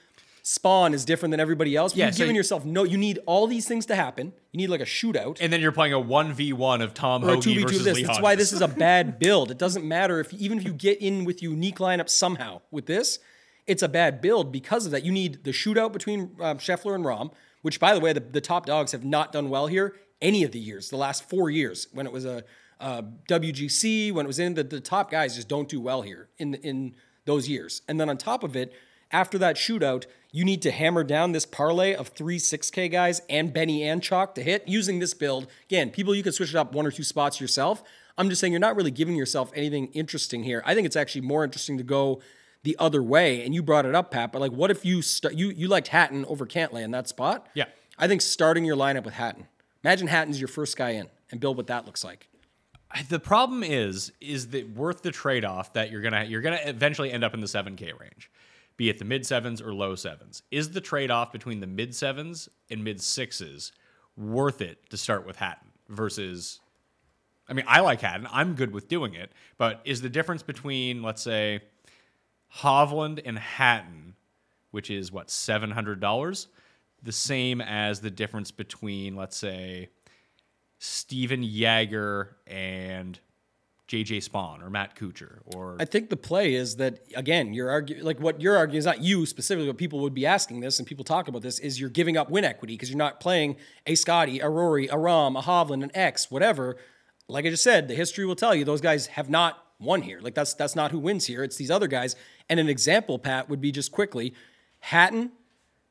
Spaun 0.44 0.94
is 0.94 1.04
different 1.04 1.32
than 1.32 1.40
everybody 1.40 1.76
else. 1.76 1.94
But 1.94 1.98
Yeah, 1.98 2.06
you're 2.06 2.12
so 2.12 2.18
giving 2.20 2.36
you- 2.36 2.40
yourself 2.40 2.64
no. 2.64 2.84
You 2.84 2.98
need 2.98 3.18
all 3.26 3.48
these 3.48 3.68
things 3.68 3.88
to 3.88 3.96
happen. 3.96 4.34
You 4.52 4.58
need 4.60 4.70
like 4.70 4.82
a 4.82 4.86
shootout 4.86 5.38
And 5.42 5.52
then 5.52 5.62
you're 5.62 5.72
playing 5.72 5.94
a 5.94 6.00
1v1 6.00 6.84
of 6.84 6.94
Tom 6.94 7.24
or 7.24 7.30
Hoge 7.30 7.46
v 7.46 7.64
versus 7.64 7.84
this. 7.84 7.96
Lee 7.96 8.04
That's 8.04 8.22
why 8.22 8.36
this 8.36 8.54
is 8.58 8.62
a 8.62 8.68
bad 8.68 9.18
build. 9.18 9.50
It 9.50 9.58
doesn't 9.58 9.84
matter 9.84 10.20
if 10.20 10.32
even 10.34 10.60
if 10.60 10.64
you 10.64 10.74
get 10.74 11.02
in 11.02 11.26
with 11.26 11.42
unique 11.42 11.80
lineup 11.80 12.08
somehow 12.08 12.62
with 12.70 12.86
this, 12.86 13.18
it's 13.66 13.82
a 13.82 13.90
bad 13.90 14.22
build 14.22 14.52
because 14.52 14.86
of 14.86 14.92
that. 14.92 15.04
You 15.04 15.12
need 15.12 15.44
the 15.44 15.52
shootout 15.52 15.92
between 15.92 16.36
um, 16.40 16.60
Scheffler 16.60 16.94
and 16.94 17.04
Rahm, 17.04 17.32
which 17.64 17.80
by 17.80 17.96
the 17.96 18.00
way, 18.00 18.14
the, 18.14 18.20
the 18.20 18.42
top 18.42 18.68
dogs 18.68 18.92
have 18.92 19.04
not 19.04 19.32
done 19.32 19.50
well 19.50 19.66
here 19.68 19.96
any 20.22 20.44
of 20.44 20.52
the 20.52 20.60
years, 20.60 20.90
the 20.90 20.98
last 20.98 21.28
four 21.30 21.50
years 21.50 21.88
when 21.94 22.06
it 22.06 22.12
was 22.12 22.26
a, 22.26 22.44
uh 22.84 23.02
WGC, 23.30 24.12
when 24.12 24.26
it 24.26 24.28
was 24.28 24.40
in 24.40 24.54
the, 24.54 24.64
the 24.64 24.80
top 24.80 25.10
guys 25.10 25.36
just 25.36 25.48
don't 25.48 25.70
do 25.70 25.80
well 25.80 26.02
here 26.02 26.30
in 26.38 26.54
in 26.56 26.96
those 27.26 27.48
years. 27.48 27.82
And 27.88 28.00
then 28.00 28.10
on 28.10 28.18
top 28.18 28.44
of 28.44 28.56
it, 28.56 28.74
after 29.12 29.38
that 29.38 29.56
shootout, 29.56 30.06
you 30.32 30.44
need 30.44 30.62
to 30.64 30.72
hammer 30.72 31.04
down 31.04 31.32
this 31.32 31.46
parlay 31.46 31.94
of 31.94 32.10
three 32.10 32.40
6K 32.40 32.92
guys 32.92 33.22
and 33.30 33.54
Benny 33.54 33.84
and 33.84 34.02
Chalk 34.02 34.36
to 34.36 34.44
hit 34.44 34.68
using 34.68 35.00
this 35.00 35.14
build. 35.14 35.48
Again, 35.66 35.92
people, 35.92 36.16
you 36.16 36.24
can 36.24 36.34
switch 36.34 36.50
it 36.50 36.56
up 36.56 36.74
one 36.74 36.86
or 36.86 36.92
two 36.92 37.04
spots 37.04 37.40
yourself. 37.40 37.84
I'm 38.18 38.30
just 38.30 38.42
saying 38.42 38.52
you're 38.52 38.60
not 38.60 38.76
really 38.76 38.92
giving 38.92 39.16
yourself 39.16 39.52
anything 39.56 39.88
interesting 39.94 40.44
here. 40.44 40.64
I 40.66 40.74
think 40.74 40.86
it's 40.86 40.96
actually 40.96 41.22
more 41.22 41.44
interesting 41.44 41.78
to 41.78 41.84
go 41.84 42.20
the 42.64 42.76
other 42.80 43.04
way. 43.04 43.46
And 43.46 43.54
you 43.54 43.62
brought 43.62 43.86
it 43.86 43.96
up, 43.96 44.12
Pat. 44.12 44.32
But 44.32 44.42
like, 44.42 44.52
what 44.52 44.72
if 44.72 44.84
you 44.84 45.02
st- 45.02 45.36
you 45.36 45.50
you 45.50 45.68
liked 45.68 45.90
Hatton 45.90 46.26
over 46.26 46.46
Cantlay 46.46 46.84
in 46.84 46.92
that 46.92 47.08
spot? 47.08 47.48
Yeah. 47.54 47.66
I 47.98 48.08
think 48.08 48.22
starting 48.22 48.66
your 48.66 48.76
lineup 48.76 49.04
with 49.04 49.14
Hatton. 49.14 49.48
Imagine 49.84 50.08
Hatton's 50.08 50.40
your 50.40 50.48
first 50.48 50.78
guy 50.78 50.92
in, 50.92 51.10
and 51.30 51.40
build 51.40 51.58
what 51.58 51.68
that 51.68 51.86
looks 51.86 52.04
like. 52.04 52.28
The 53.10 53.20
problem 53.20 53.64
is 53.64 54.12
is 54.22 54.50
that 54.50 54.70
worth 54.76 55.02
the 55.02 55.12
trade-off 55.12 55.74
that 55.74 55.92
you're 55.92 56.02
gonna 56.02 56.24
you're 56.24 56.42
gonna 56.42 56.60
eventually 56.66 57.12
end 57.12 57.24
up 57.24 57.34
in 57.34 57.40
the 57.40 57.48
7k 57.48 58.00
range 58.00 58.30
be 58.78 58.90
it 58.90 58.98
the 58.98 59.06
mid 59.06 59.26
sevens 59.26 59.62
or 59.62 59.74
low 59.74 59.96
sevens. 59.96 60.44
Is 60.52 60.72
the 60.72 60.82
trade-off 60.82 61.32
between 61.32 61.60
the 61.60 61.68
mid 61.68 61.96
sevens 61.96 62.50
and 62.70 62.84
mid 62.84 63.02
sixes 63.02 63.72
worth 64.16 64.62
it 64.62 64.90
to 64.90 64.98
start 64.98 65.26
with 65.26 65.36
hatton 65.38 65.70
versus 65.90 66.60
i 67.50 67.54
mean 67.54 67.66
i 67.68 67.80
like 67.80 68.00
hatton 68.02 68.28
i'm 68.32 68.54
good 68.54 68.72
with 68.72 68.88
doing 68.88 69.16
it 69.16 69.32
but 69.58 69.82
is 69.86 70.02
the 70.02 70.10
difference 70.10 70.44
between 70.44 71.02
let's 71.02 71.22
say 71.22 71.60
hovland 72.58 73.20
and 73.26 73.40
hatton 73.40 74.14
which 74.70 74.92
is 74.92 75.12
what 75.12 75.28
$700 75.30 76.48
the 77.02 77.12
same 77.12 77.60
as 77.60 78.02
the 78.02 78.12
difference 78.12 78.52
between 78.52 79.16
let's 79.16 79.36
say 79.36 79.90
Stephan 80.86 81.44
Jaeger 81.44 82.36
and 82.46 83.18
JJ 83.88 84.30
Spaun 84.30 84.62
or 84.62 84.70
Matt 84.70 84.98
Kuchar 84.98 85.38
or 85.56 85.78
I 85.80 85.86
think 85.86 86.10
the 86.10 86.18
play 86.18 86.56
is 86.56 86.76
that 86.76 87.00
again, 87.16 87.54
you're 87.54 87.70
arguing 87.70 88.04
like 88.04 88.20
what 88.20 88.42
you're 88.42 88.58
arguing 88.58 88.80
is 88.80 88.86
not 88.86 89.02
you 89.02 89.26
specifically, 89.26 89.68
but 89.68 89.78
people 89.78 90.02
would 90.02 90.14
be 90.14 90.26
asking 90.26 90.60
this 90.60 90.80
and 90.80 90.86
people 90.88 91.06
talk 91.06 91.30
about 91.30 91.42
this 91.42 91.58
is 91.60 91.80
you're 91.80 91.90
giving 91.90 92.18
up 92.18 92.30
win 92.30 92.44
equity 92.44 92.74
because 92.74 92.90
you're 92.90 92.98
not 92.98 93.22
playing 93.22 93.56
a 93.88 93.96
Scotty, 93.96 94.42
a 94.42 94.50
Rory, 94.50 94.90
a 94.90 94.96
Rahm, 94.96 95.40
a 95.40 95.42
Hovland, 95.42 95.84
an 95.84 95.92
X, 95.96 96.30
whatever. 96.30 96.76
Like 97.30 97.46
I 97.46 97.50
just 97.50 97.64
said, 97.64 97.88
the 97.88 97.96
history 97.96 98.26
will 98.26 98.36
tell 98.36 98.54
you 98.54 98.66
those 98.66 98.82
guys 98.82 99.08
have 99.08 99.30
not 99.30 99.64
won 99.80 100.02
here. 100.02 100.20
Like 100.20 100.36
that's 100.36 100.54
that's 100.54 100.76
not 100.76 100.92
who 100.92 101.00
wins 101.00 101.28
here. 101.28 101.46
It's 101.46 101.56
these 101.56 101.72
other 101.72 101.88
guys. 101.88 102.18
And 102.50 102.60
an 102.60 102.68
example, 102.68 103.20
Pat, 103.20 103.48
would 103.50 103.62
be 103.62 103.72
just 103.72 103.94
quickly 103.94 104.34
Hatton, 104.80 105.32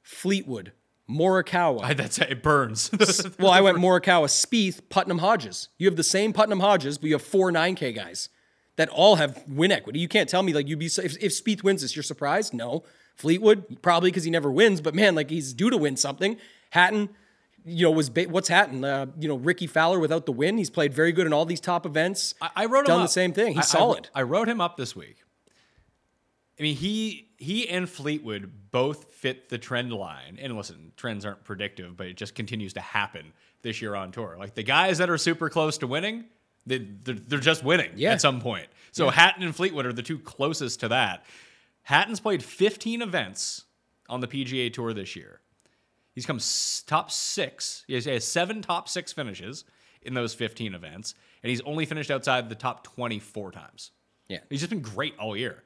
Fleetwood, 0.03 0.73
Morikawa. 1.13 1.97
that's 1.97 2.19
it 2.19 2.43
burns. 2.43 2.91
well, 3.39 3.51
I 3.51 3.61
went 3.61 3.79
Morikawa, 3.79 4.27
Spieth, 4.27 4.81
Putnam, 4.89 5.19
Hodges. 5.19 5.69
You 5.79 5.87
have 5.87 5.97
the 5.97 6.03
same 6.03 6.33
Putnam 6.33 6.61
Hodges, 6.61 6.99
but 6.99 7.09
you 7.09 7.15
have 7.15 7.23
four 7.23 7.53
9K 7.53 7.95
guys 7.95 8.29
that 8.77 8.89
all 8.89 9.17
have 9.17 9.45
win 9.47 9.71
equity. 9.73 9.99
You 9.99 10.09
can't 10.09 10.29
tell 10.29 10.43
me 10.43 10.53
like 10.53 10.69
you'd 10.69 10.79
be 10.79 10.87
if, 10.87 10.99
if 11.23 11.33
Spieth 11.33 11.63
wins 11.63 11.83
this, 11.83 11.95
you're 11.95 12.03
surprised. 12.03 12.55
No, 12.55 12.85
Fleetwood 13.17 13.83
probably 13.83 14.11
because 14.11 14.25
he 14.25 14.31
never 14.31 14.51
wins, 14.51 14.81
but 14.81 14.95
man, 14.95 15.15
like 15.15 15.31
he's 15.31 15.53
due 15.53 15.71
to 15.71 15.77
win 15.77 15.97
something. 15.97 16.39
Hatton, 16.71 17.11
you 17.65 17.85
know, 17.85 17.91
was 17.91 18.09
ba- 18.11 18.25
what's 18.29 18.49
Hatton? 18.49 18.85
Uh, 18.85 19.07
you 19.19 19.29
know, 19.29 19.37
Rickie 19.37 19.67
Fowler 19.67 19.99
without 20.01 20.27
the 20.27 20.33
win. 20.33 20.57
He's 20.59 20.71
played 20.71 20.95
very 20.95 21.13
good 21.13 21.27
in 21.27 21.33
all 21.33 21.45
these 21.45 21.61
top 21.61 21.85
events. 21.87 22.35
I, 22.41 22.51
I 22.57 22.65
wrote 22.67 22.87
done 22.87 23.01
him 23.01 23.03
the 23.03 23.09
same 23.09 23.33
thing. 23.33 23.49
He's 23.55 23.75
I- 23.75 23.79
I- 23.79 23.81
solid. 23.81 24.09
I, 24.15 24.23
wrote 24.23 24.49
him 24.49 24.61
up 24.61 24.77
this 24.77 24.97
week. 24.97 25.17
I 26.63 26.65
mean, 26.65 26.77
he 26.77 27.29
he 27.39 27.69
and 27.69 27.89
Fleetwood 27.89 28.53
both 28.71 29.13
fit 29.15 29.49
the 29.49 29.59
trend 29.59 29.93
line. 29.93 30.39
And 30.41 30.57
listen, 30.57 30.93
trends 30.97 31.27
aren't 31.27 31.43
predictive, 31.43 31.97
but 31.97 32.07
it 32.07 32.17
just 32.17 32.37
continues 32.37 32.73
to 32.75 32.81
happen 32.81 33.33
this 33.63 33.83
year 33.83 33.97
on 33.97 34.13
tour. 34.13 34.37
Like 34.39 34.55
the 34.55 34.63
guys 34.63 34.99
that 34.99 35.11
are 35.11 35.19
super 35.19 35.49
close 35.51 35.77
to 35.79 35.89
winning, 35.89 36.27
they, 36.65 36.79
they're, 36.79 37.17
they're 37.17 37.41
just 37.41 37.65
winning 37.65 37.91
Yeah. 37.97 38.13
at 38.13 38.21
some 38.21 38.41
point. 38.41 38.69
So 38.93 39.11
Hatton 39.11 39.43
and 39.43 39.57
Fleetwood 39.57 39.87
are 39.87 39.93
the 39.93 40.05
two 40.05 40.21
closest 40.21 40.79
to 40.81 40.89
that. 40.89 41.25
Hatton's 41.83 42.21
played 42.21 42.45
15 42.45 43.03
events 43.03 43.65
on 44.09 44.21
the 44.21 44.29
PGA 44.29 44.73
Tour 44.73 44.93
this 44.95 45.17
year. 45.17 45.41
He's 46.15 46.27
come 46.27 46.37
s- 46.37 46.85
top 46.87 47.11
six. 47.11 47.83
He 47.89 47.95
has, 47.95 48.05
he 48.05 48.13
has 48.13 48.25
seven 48.25 48.63
top 48.63 48.89
six 48.89 49.13
finishes 49.13 49.65
in 50.03 50.15
those 50.15 50.33
15 50.35 50.75
events, 50.75 51.17
and 51.43 51.51
he's 51.51 51.61
only 51.63 51.87
finished 51.87 52.11
outside 52.13 52.49
the 52.49 52.55
top 52.55 52.85
24 52.85 53.51
times. 53.51 53.91
yeah. 54.29 54.39
He's 54.49 54.61
just 54.61 54.71
been 54.71 54.81
great 54.83 55.15
all 55.19 55.37
year. 55.37 55.65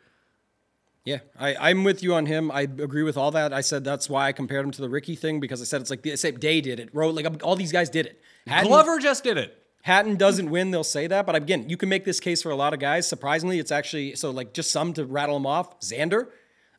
Yeah, 1.06 1.20
I, 1.38 1.70
I'm 1.70 1.84
with 1.84 2.02
you 2.02 2.14
on 2.14 2.26
him. 2.26 2.50
I 2.50 2.62
agree 2.62 3.04
with 3.04 3.16
all 3.16 3.30
that. 3.30 3.52
I 3.52 3.60
said 3.60 3.84
that's 3.84 4.10
why 4.10 4.26
I 4.26 4.32
compared 4.32 4.64
him 4.64 4.72
to 4.72 4.82
the 4.82 4.88
Rickie 4.88 5.14
thing 5.14 5.38
because 5.38 5.62
I 5.62 5.64
said 5.64 5.80
it's 5.80 5.88
like 5.88 6.02
the 6.02 6.16
same 6.16 6.36
day 6.36 6.60
did 6.60 6.80
it. 6.80 6.90
Wrote 6.92 7.14
like 7.14 7.44
all 7.44 7.54
these 7.54 7.70
guys 7.70 7.88
did 7.88 8.06
it. 8.06 8.20
Hatton- 8.46 8.68
Glover 8.68 8.98
just 8.98 9.22
did 9.22 9.38
it. 9.38 9.62
Hatton 9.82 10.16
doesn't 10.16 10.50
win, 10.50 10.72
they'll 10.72 10.82
say 10.82 11.06
that. 11.06 11.24
But 11.24 11.36
again, 11.36 11.70
you 11.70 11.76
can 11.76 11.88
make 11.88 12.04
this 12.04 12.18
case 12.18 12.42
for 12.42 12.50
a 12.50 12.56
lot 12.56 12.74
of 12.74 12.80
guys. 12.80 13.06
Surprisingly, 13.06 13.60
it's 13.60 13.70
actually 13.70 14.16
so 14.16 14.32
like 14.32 14.52
just 14.52 14.72
some 14.72 14.92
to 14.94 15.04
rattle 15.04 15.36
them 15.36 15.46
off. 15.46 15.78
Xander, 15.78 16.26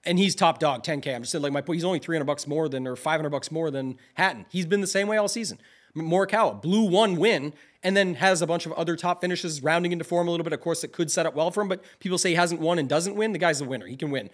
and 0.06 0.20
he's 0.20 0.36
top 0.36 0.60
dog, 0.60 0.84
10k. 0.84 1.16
I'm 1.16 1.22
just 1.22 1.32
saying 1.32 1.42
like 1.42 1.54
my 1.54 1.64
he's 1.66 1.86
only 1.86 2.00
300 2.00 2.26
bucks 2.26 2.46
more 2.48 2.68
than 2.68 2.86
or 2.86 2.98
500 2.98 3.30
bucks 3.30 3.50
more 3.50 3.72
than 3.72 3.98
Hatton. 4.16 4.46
He's 4.50 4.66
been 4.66 4.82
the 4.82 4.88
same 4.88 5.08
way 5.08 5.16
all 5.16 5.30
season. 5.30 5.58
Morikawa 5.96 6.62
blew 6.62 6.84
one 6.84 7.16
win 7.16 7.54
and 7.84 7.96
then 7.96 8.16
has 8.16 8.42
a 8.42 8.48
bunch 8.48 8.66
of 8.66 8.72
other 8.74 8.96
top 8.96 9.22
finishes 9.22 9.62
rounding 9.62 9.92
into 9.92 10.04
form 10.04 10.28
a 10.28 10.32
little 10.32 10.44
bit. 10.44 10.54
Of 10.54 10.62
course, 10.62 10.84
it 10.84 10.92
could 10.92 11.12
set 11.12 11.26
up 11.26 11.36
well 11.36 11.52
for 11.52 11.62
him, 11.62 11.68
but 11.68 11.84
people 12.00 12.18
say 12.18 12.30
he 12.30 12.36
hasn't 12.36 12.62
won 12.62 12.80
and 12.80 12.90
doesn't 12.90 13.16
win. 13.16 13.34
The 13.34 13.40
guy's 13.40 13.62
a 13.62 13.66
winner. 13.66 13.86
He 13.86 13.96
can 13.96 14.12
win. 14.12 14.30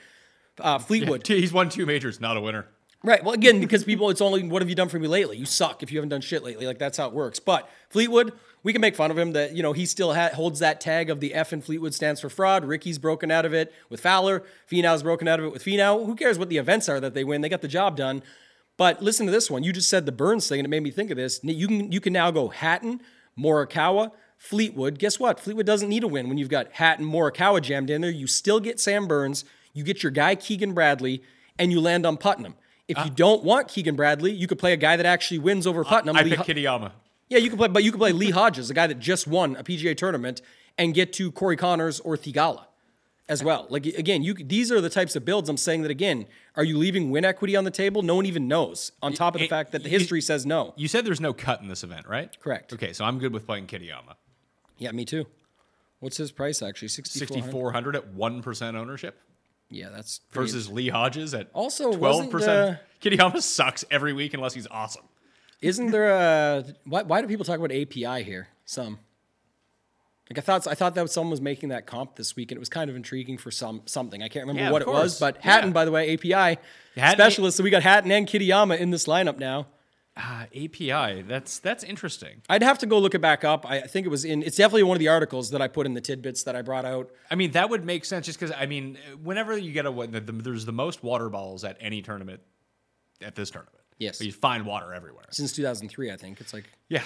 Uh, 0.59 0.79
Fleetwood, 0.79 1.27
He's 1.27 1.51
won 1.51 1.69
two 1.69 1.85
majors, 1.85 2.19
not 2.19 2.37
a 2.37 2.41
winner. 2.41 2.67
Right. 3.05 3.21
Well, 3.21 3.33
again, 3.33 3.59
because 3.59 3.83
people, 3.83 4.09
it's 4.09 4.21
only 4.21 4.47
what 4.47 4.61
have 4.61 4.69
you 4.69 4.75
done 4.75 4.87
for 4.87 4.97
me 4.97 5.09
lately? 5.09 5.35
You 5.35 5.45
suck 5.45 5.83
if 5.83 5.91
you 5.91 5.97
haven't 5.97 6.09
done 6.09 6.21
shit 6.21 6.41
lately. 6.41 6.65
Like 6.65 6.79
that's 6.79 6.97
how 6.97 7.07
it 7.07 7.13
works. 7.13 7.37
But 7.37 7.69
Fleetwood, 7.89 8.31
we 8.63 8.71
can 8.71 8.79
make 8.79 8.95
fun 8.95 9.11
of 9.11 9.17
him 9.17 9.33
that 9.33 9.53
you 9.53 9.61
know 9.61 9.73
he 9.73 9.85
still 9.85 10.13
ha- 10.13 10.29
holds 10.33 10.59
that 10.59 10.79
tag 10.79 11.09
of 11.09 11.19
the 11.19 11.33
F 11.33 11.51
in 11.51 11.61
Fleetwood 11.61 11.93
stands 11.93 12.21
for 12.21 12.29
fraud. 12.29 12.63
Rickie's 12.63 12.97
broken 12.97 13.29
out 13.29 13.43
of 13.43 13.53
it 13.53 13.73
with 13.89 13.99
Fowler. 13.99 14.43
Finau's 14.71 15.03
broken 15.03 15.27
out 15.27 15.37
of 15.39 15.45
it 15.45 15.51
with 15.51 15.65
Finau. 15.65 16.05
Who 16.05 16.15
cares 16.15 16.39
what 16.39 16.47
the 16.47 16.57
events 16.57 16.87
are 16.87 17.01
that 17.01 17.13
they 17.13 17.25
win? 17.25 17.41
They 17.41 17.49
got 17.49 17.61
the 17.61 17.67
job 17.67 17.97
done. 17.97 18.23
But 18.77 19.03
listen 19.03 19.25
to 19.25 19.33
this 19.33 19.51
one. 19.51 19.63
You 19.63 19.73
just 19.73 19.89
said 19.89 20.05
the 20.05 20.13
Burns 20.13 20.47
thing, 20.47 20.59
and 20.59 20.65
it 20.65 20.69
made 20.69 20.81
me 20.81 20.89
think 20.89 21.11
of 21.11 21.17
this. 21.17 21.41
You 21.43 21.67
can 21.67 21.91
you 21.91 21.99
can 21.99 22.13
now 22.13 22.31
go 22.31 22.47
Hatton, 22.47 23.01
Morikawa, 23.37 24.11
Fleetwood. 24.37 24.99
Guess 24.99 25.19
what? 25.19 25.39
Fleetwood 25.39 25.65
doesn't 25.65 25.89
need 25.89 26.03
a 26.03 26.07
win 26.07 26.27
when 26.29 26.37
you've 26.37 26.49
got 26.49 26.71
Hatton, 26.73 27.05
Morikawa 27.05 27.61
jammed 27.61 27.89
in 27.89 28.01
there. 28.01 28.11
You 28.11 28.27
still 28.27 28.59
get 28.59 28.79
Sam 28.79 29.07
Burns. 29.07 29.45
You 29.73 29.83
get 29.83 30.03
your 30.03 30.11
guy 30.11 30.35
Keegan 30.35 30.73
Bradley, 30.73 31.23
and 31.57 31.71
you 31.71 31.81
land 31.81 32.05
on 32.05 32.17
Putnam. 32.17 32.55
If 32.87 32.97
you 32.97 33.03
ah. 33.05 33.13
don't 33.15 33.43
want 33.43 33.69
Keegan 33.69 33.95
Bradley, 33.95 34.31
you 34.31 34.47
could 34.47 34.59
play 34.59 34.73
a 34.73 34.77
guy 34.77 34.97
that 34.97 35.05
actually 35.05 35.39
wins 35.39 35.65
over 35.65 35.83
Putnam. 35.83 36.15
I 36.15 36.23
Lee 36.23 36.31
pick 36.31 36.39
Ho- 36.39 36.45
Kitayama. 36.45 36.91
yeah, 37.29 37.37
you 37.37 37.49
can 37.49 37.57
play, 37.57 37.69
but 37.69 37.83
you 37.83 37.91
can 37.91 37.99
play 37.99 38.11
Lee 38.11 38.31
Hodges, 38.31 38.69
a 38.69 38.73
guy 38.73 38.87
that 38.87 38.99
just 38.99 39.27
won 39.27 39.55
a 39.55 39.63
PGA 39.63 39.95
tournament, 39.95 40.41
and 40.77 40.93
get 40.93 41.13
to 41.13 41.31
Corey 41.31 41.55
Conners 41.55 41.99
or 42.01 42.17
Theegala. 42.17 42.65
As 43.29 43.43
well. 43.43 43.67
Like 43.69 43.85
again, 43.85 44.21
you 44.23 44.33
these 44.33 44.71
are 44.71 44.81
the 44.81 44.89
types 44.89 45.15
of 45.15 45.23
builds 45.25 45.49
I'm 45.49 45.57
saying 45.57 45.81
that 45.83 45.91
again, 45.91 46.25
are 46.55 46.63
you 46.63 46.77
leaving 46.77 47.09
win 47.11 47.25
equity 47.25 47.55
on 47.55 47.63
the 47.63 47.71
table? 47.71 48.01
No 48.01 48.15
one 48.15 48.25
even 48.25 48.47
knows. 48.47 48.91
On 49.01 49.13
top 49.13 49.35
of 49.35 49.39
the 49.39 49.45
it- 49.45 49.49
fact 49.49 49.71
that 49.71 49.83
the 49.83 49.89
history 49.89 50.21
says 50.21 50.45
no. 50.45 50.73
You 50.75 50.87
said 50.87 51.05
there's 51.05 51.21
no 51.21 51.33
cut 51.33 51.61
in 51.61 51.67
this 51.67 51.83
event, 51.83 52.07
right? 52.07 52.37
Correct. 52.39 52.73
Okay, 52.73 52.93
so 52.93 53.05
I'm 53.05 53.19
good 53.19 53.33
with 53.33 53.45
playing 53.45 53.67
Kitayama. 53.67 54.15
Yeah, 54.77 54.91
me 54.91 55.05
too. 55.05 55.25
What's 55.99 56.17
his 56.17 56.31
price 56.31 56.61
actually? 56.61 56.89
6400. 56.89 57.43
6,400 57.43 57.95
at 57.95 58.13
1% 58.13 58.75
ownership 58.75 59.21
Yeah, 59.69 59.87
that's 59.89 60.19
versus 60.31 60.69
Lee 60.69 60.89
Hodges 60.89 61.33
at 61.33 61.49
Also, 61.53 61.93
12%. 61.93 61.99
wasn't, 61.99 62.33
uh, 62.43 62.75
Kitayama 63.01 63.41
sucks 63.41 63.85
every 63.89 64.11
week 64.11 64.33
unless 64.33 64.53
he's 64.53 64.67
awesome. 64.67 65.05
Isn't 65.61 65.91
there 65.91 66.09
a 66.09 66.65
why, 66.83 67.03
why 67.03 67.21
do 67.21 67.27
people 67.29 67.45
talk 67.45 67.57
about 67.57 67.71
API 67.71 68.23
here? 68.23 68.49
Some. 68.65 68.99
Like 70.33 70.39
I 70.39 70.41
thought, 70.41 70.67
I 70.67 70.73
thought 70.73 70.95
that 70.95 71.09
someone 71.11 71.29
was 71.31 71.41
making 71.41 71.69
that 71.69 71.85
comp 71.85 72.15
this 72.15 72.35
week, 72.35 72.51
and 72.51 72.57
it 72.57 72.59
was 72.59 72.69
kind 72.69 72.89
of 72.89 72.95
intriguing 72.95 73.37
for 73.37 73.51
some 73.51 73.81
something. 73.85 74.23
I 74.23 74.27
can't 74.29 74.43
remember 74.47 74.63
Yeah, 74.63 74.71
what 74.71 74.81
it 74.81 74.87
was, 74.87 75.19
but 75.19 75.37
Hatton, 75.37 75.69
Yeah. 75.69 75.73
by 75.73 75.85
the 75.85 75.91
way, 75.91 76.11
API 76.13 76.57
Hatton- 76.95 77.17
specialist. 77.17 77.57
So 77.57 77.63
we 77.63 77.69
got 77.69 77.83
Hatton 77.83 78.11
and 78.11 78.27
Kitayama 78.27 78.79
in 78.79 78.89
this 78.89 79.05
lineup 79.05 79.37
now. 79.37 79.67
Ah, 80.17 80.45
API, 80.55 81.21
that's 81.23 81.59
that's 81.59 81.83
interesting. 81.83 82.41
I'd 82.49 82.63
have 82.63 82.79
to 82.79 82.85
go 82.87 82.97
look 82.99 83.13
it 83.15 83.19
back 83.21 83.43
up. 83.43 83.65
I 83.67 83.81
think 83.81 84.05
it 84.05 84.09
was 84.09 84.25
in. 84.25 84.41
It's 84.43 84.57
definitely 84.57 84.83
one 84.83 84.95
of 84.95 84.99
the 84.99 85.07
articles 85.09 85.51
that 85.51 85.61
I 85.61 85.67
put 85.67 85.85
in 85.85 85.93
the 85.93 86.01
tidbits 86.01 86.43
that 86.43 86.55
I 86.55 86.61
brought 86.63 86.85
out. 86.85 87.11
I 87.29 87.35
mean, 87.35 87.51
that 87.51 87.69
would 87.69 87.85
make 87.85 88.03
sense 88.05 88.25
just 88.25 88.39
because, 88.39 88.55
I 88.57 88.65
mean, 88.65 88.97
whenever 89.23 89.55
you 89.57 89.71
get 89.71 89.85
a, 89.85 89.91
the, 90.07 90.19
the, 90.19 90.31
there's 90.31 90.65
the 90.65 90.71
most 90.71 91.03
water 91.03 91.29
balls 91.29 91.63
at 91.63 91.77
any 91.79 92.01
tournament 92.01 92.41
at 93.21 93.35
this 93.35 93.49
tournament. 93.51 93.77
Yes. 93.99 94.19
You 94.21 94.31
find 94.31 94.65
water 94.65 94.93
everywhere. 94.93 95.25
Since 95.31 95.53
2003, 95.53 96.11
I 96.11 96.15
think 96.17 96.41
it's 96.41 96.53
like 96.53 96.65
Yeah. 96.89 97.03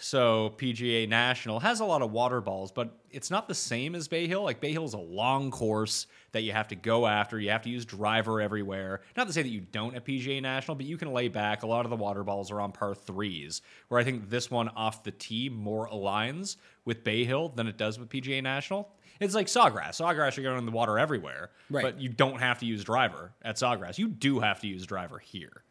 So 0.00 0.54
PGA 0.58 1.08
National 1.08 1.60
has 1.60 1.80
a 1.80 1.84
lot 1.84 2.02
of 2.02 2.12
water 2.12 2.40
balls, 2.40 2.70
but 2.70 2.96
it's 3.10 3.30
not 3.30 3.48
the 3.48 3.54
same 3.54 3.94
as 3.94 4.06
Bay 4.08 4.26
Hill. 4.28 4.42
Like 4.42 4.60
Bay 4.60 4.72
Hill 4.72 4.84
is 4.84 4.94
a 4.94 4.98
long 4.98 5.50
course 5.50 6.06
that 6.32 6.42
you 6.42 6.52
have 6.52 6.68
to 6.68 6.76
go 6.76 7.06
after. 7.06 7.38
You 7.40 7.50
have 7.50 7.62
to 7.62 7.70
use 7.70 7.84
driver 7.84 8.40
everywhere. 8.40 9.00
Not 9.16 9.26
to 9.26 9.32
say 9.32 9.42
that 9.42 9.48
you 9.48 9.60
don't 9.60 9.94
at 9.96 10.04
PGA 10.04 10.40
National, 10.40 10.74
but 10.76 10.86
you 10.86 10.96
can 10.96 11.12
lay 11.12 11.28
back. 11.28 11.62
A 11.62 11.66
lot 11.66 11.84
of 11.84 11.90
the 11.90 11.96
water 11.96 12.22
balls 12.22 12.50
are 12.50 12.60
on 12.60 12.70
par 12.72 12.94
threes, 12.94 13.60
where 13.88 14.00
I 14.00 14.04
think 14.04 14.30
this 14.30 14.50
one 14.50 14.68
off 14.70 15.02
the 15.04 15.10
tee 15.10 15.48
more 15.48 15.88
aligns 15.88 16.56
with 16.84 17.02
Bay 17.02 17.24
Hill 17.24 17.48
than 17.50 17.66
it 17.66 17.76
does 17.76 17.98
with 17.98 18.08
PGA 18.08 18.42
National. 18.42 18.88
It's 19.20 19.34
like 19.34 19.48
Sawgrass. 19.48 20.00
Sawgrass, 20.00 20.36
you're 20.36 20.44
going 20.44 20.58
in 20.58 20.66
the 20.66 20.70
water 20.70 20.96
everywhere, 20.96 21.50
Right. 21.70 21.82
but 21.82 22.00
you 22.00 22.08
don't 22.08 22.38
have 22.38 22.60
to 22.60 22.66
use 22.66 22.84
driver 22.84 23.32
at 23.42 23.56
Sawgrass. 23.56 23.98
You 23.98 24.06
do 24.08 24.38
have 24.38 24.60
to 24.60 24.68
use 24.68 24.86
driver 24.86 25.18
here. 25.18 25.64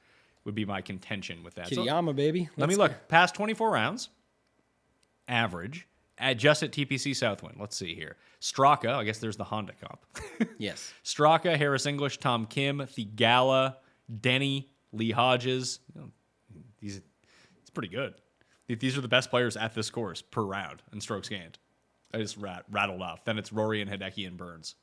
Would 0.43 0.55
be 0.55 0.65
my 0.65 0.81
contention 0.81 1.43
with 1.43 1.55
that. 1.55 1.69
So- 1.69 1.83
baby. 2.13 2.49
let 2.57 2.67
me 2.69 2.75
Let's- 2.75 2.91
look. 2.93 3.07
Past 3.09 3.35
24 3.35 3.69
rounds, 3.69 4.09
average, 5.27 5.87
at 6.17 6.37
just 6.37 6.63
at 6.63 6.71
TPC 6.71 7.15
Southwind. 7.15 7.57
Let's 7.59 7.77
see 7.77 7.95
here. 7.95 8.17
Straka, 8.41 8.89
I 8.93 9.03
guess 9.03 9.19
there's 9.19 9.37
the 9.37 9.43
Honda 9.43 9.73
comp. 9.79 9.99
Yes. 10.59 10.93
Straka, 11.03 11.55
Harris 11.55 11.85
English, 11.85 12.17
Tom 12.17 12.45
Kim, 12.45 12.79
Theegala, 12.79 13.75
Denny, 14.21 14.69
Lee 14.91 15.11
Hodges. 15.11 15.79
You 15.93 16.01
know, 16.01 16.07
these, 16.79 17.01
it's 17.61 17.69
pretty 17.69 17.89
good. 17.89 18.15
These 18.67 18.97
are 18.97 19.01
the 19.01 19.07
best 19.07 19.29
players 19.29 19.55
at 19.55 19.73
this 19.73 19.89
course 19.89 20.21
per 20.21 20.41
round 20.41 20.81
and 20.91 21.01
strokes 21.01 21.29
gained. 21.29 21.57
I 22.13 22.17
just 22.17 22.37
rat, 22.37 22.65
rattled 22.69 23.01
off. 23.01 23.23
Then 23.23 23.37
it's 23.37 23.53
Rory 23.53 23.81
and 23.81 23.89
Hideki 23.89 24.27
and 24.27 24.37
Burns. 24.37 24.75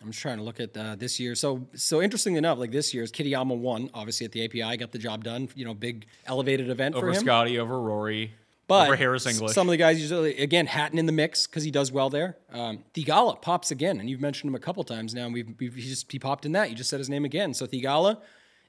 I'm 0.00 0.10
just 0.10 0.20
trying 0.20 0.38
to 0.38 0.42
look 0.42 0.58
at 0.58 0.76
uh, 0.76 0.96
this 0.96 1.20
year. 1.20 1.34
So, 1.34 1.66
so 1.74 2.02
interesting 2.02 2.36
enough, 2.36 2.58
like 2.58 2.72
this 2.72 2.92
year's 2.92 3.12
Kitayama 3.12 3.56
won, 3.56 3.90
obviously 3.94 4.24
at 4.24 4.32
the 4.32 4.44
API, 4.44 4.76
got 4.76 4.90
the 4.90 4.98
job 4.98 5.22
done. 5.24 5.48
You 5.54 5.64
know, 5.64 5.74
big 5.74 6.06
elevated 6.26 6.70
event 6.70 6.94
Over 6.94 7.08
for 7.08 7.18
him. 7.18 7.24
Scotty, 7.24 7.58
over 7.58 7.80
Rory, 7.80 8.34
But 8.72 8.86
over 8.88 8.96
Harris 8.96 9.26
English. 9.26 9.52
Some 9.52 9.68
of 9.68 9.70
the 9.70 9.76
guys 9.76 10.00
usually 10.00 10.36
again 10.38 10.66
Hatton 10.66 10.98
in 10.98 11.06
the 11.06 11.12
mix 11.12 11.46
because 11.46 11.62
he 11.64 11.70
does 11.70 11.92
well 11.92 12.10
there. 12.10 12.36
Um, 12.52 12.84
Theegala 12.94 13.40
pops 13.40 13.70
again, 13.70 14.00
and 14.00 14.08
you've 14.10 14.20
mentioned 14.20 14.48
him 14.50 14.54
a 14.54 14.60
couple 14.60 14.82
times 14.84 15.14
now. 15.14 15.24
And 15.24 15.34
we've, 15.34 15.48
we've 15.58 15.74
he 15.74 15.88
just 15.88 16.10
he 16.10 16.18
popped 16.18 16.46
in 16.46 16.52
that. 16.52 16.70
You 16.70 16.76
just 16.76 16.90
said 16.90 16.98
his 16.98 17.08
name 17.08 17.24
again. 17.24 17.54
So 17.54 17.66
Theegala 17.66 18.18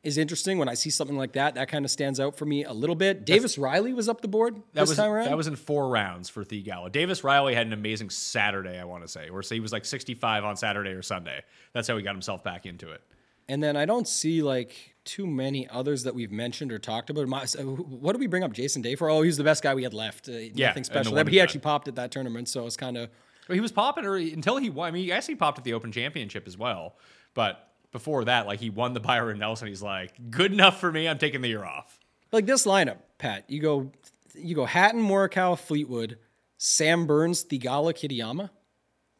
is 0.03 0.17
interesting. 0.17 0.57
When 0.57 0.67
I 0.67 0.73
see 0.73 0.89
something 0.89 1.15
like 1.17 1.33
that, 1.33 1.55
that 1.55 1.69
kind 1.69 1.85
of 1.85 1.91
stands 1.91 2.19
out 2.19 2.35
for 2.35 2.45
me 2.45 2.63
a 2.65 2.73
little 2.73 2.95
bit. 2.95 3.25
Davis 3.25 3.57
Riley 3.57 3.93
was 3.93 4.09
up 4.09 4.19
the 4.21 4.27
board 4.27 4.55
That 4.73 4.81
this 4.81 4.89
was 4.89 4.97
time 4.97 5.11
around. 5.11 5.25
that 5.25 5.37
was 5.37 5.47
in 5.47 5.55
four 5.55 5.87
rounds 5.87 6.29
for 6.29 6.43
Theegala. 6.43 6.91
Davis 6.91 7.23
Riley 7.23 7.55
had 7.55 7.67
an 7.67 7.73
amazing 7.73 8.09
Saturday, 8.09 8.77
I 8.77 8.83
want 8.83 9.03
to 9.03 9.07
say, 9.07 9.29
where 9.29 9.41
say 9.41 9.55
he 9.55 9.61
was 9.61 9.71
like 9.71 9.85
65 9.85 10.43
on 10.43 10.57
Saturday 10.57 10.91
or 10.91 11.01
Sunday. 11.01 11.41
That's 11.71 11.87
how 11.87 11.95
he 11.95 12.03
got 12.03 12.13
himself 12.15 12.43
back 12.43 12.65
into 12.65 12.91
it. 12.91 13.01
And 13.49 13.61
then 13.61 13.75
I 13.75 13.85
don't 13.85 14.07
see 14.07 14.41
like 14.41 14.95
too 15.05 15.27
many 15.27 15.67
others 15.67 16.03
that 16.03 16.15
we've 16.15 16.31
mentioned 16.31 16.71
or 16.71 16.79
talked 16.79 17.09
about. 17.09 17.27
My, 17.27 17.45
so 17.45 17.63
what 17.63 18.13
do 18.13 18.19
we 18.19 18.27
bring 18.27 18.43
up 18.43 18.53
Jason 18.53 18.81
Day 18.81 18.95
for? 18.95 19.09
Oh, 19.09 19.21
he's 19.21 19.37
the 19.37 19.43
best 19.43 19.61
guy 19.61 19.75
we 19.75 19.83
had 19.83 19.93
left. 19.93 20.29
Uh, 20.29 20.33
in 20.33 20.53
nothing 20.55 20.83
special 20.83 21.15
he 21.27 21.39
actually 21.41 21.59
popped 21.59 21.87
at 21.87 21.95
that 21.95 22.11
tournament, 22.11 22.47
so 22.47 22.65
it's 22.65 22.77
kind 22.77 22.97
of 22.97 23.09
But 23.47 23.55
he 23.55 23.61
was 23.61 23.71
popping 23.71 24.05
early 24.05 24.33
until 24.33 24.57
he 24.57 24.69
won. 24.69 24.87
I 24.87 24.91
mean, 24.91 25.03
I 25.05 25.15
guess 25.15 25.27
he 25.27 25.35
popped 25.35 25.57
at 25.57 25.63
the 25.65 25.73
Open 25.73 25.91
Championship 25.91 26.47
as 26.47 26.57
well. 26.57 26.95
But 27.33 27.67
before 27.91 28.23
that, 28.25 28.47
like 28.47 28.59
he 28.59 28.69
won 28.69 28.93
the 28.93 28.99
Byron 28.99 29.39
Nelson. 29.39 29.67
He's 29.67 29.83
like, 29.83 30.31
good 30.31 30.51
enough 30.53 30.79
for 30.79 30.91
me. 30.91 31.07
I'm 31.07 31.17
taking 31.17 31.41
the 31.41 31.49
year 31.49 31.65
off. 31.65 31.99
like 32.31 32.45
this 32.45 32.65
lineup, 32.65 32.97
Pat. 33.17 33.43
You 33.49 33.61
go, 33.61 33.91
you 34.35 34.55
go 34.55 34.65
Hatton, 34.65 35.01
Morikawa, 35.01 35.59
Fleetwood, 35.59 36.17
Sam 36.57 37.05
Burns, 37.05 37.43
Theegala, 37.43 37.93
Kitayama. 37.93 38.49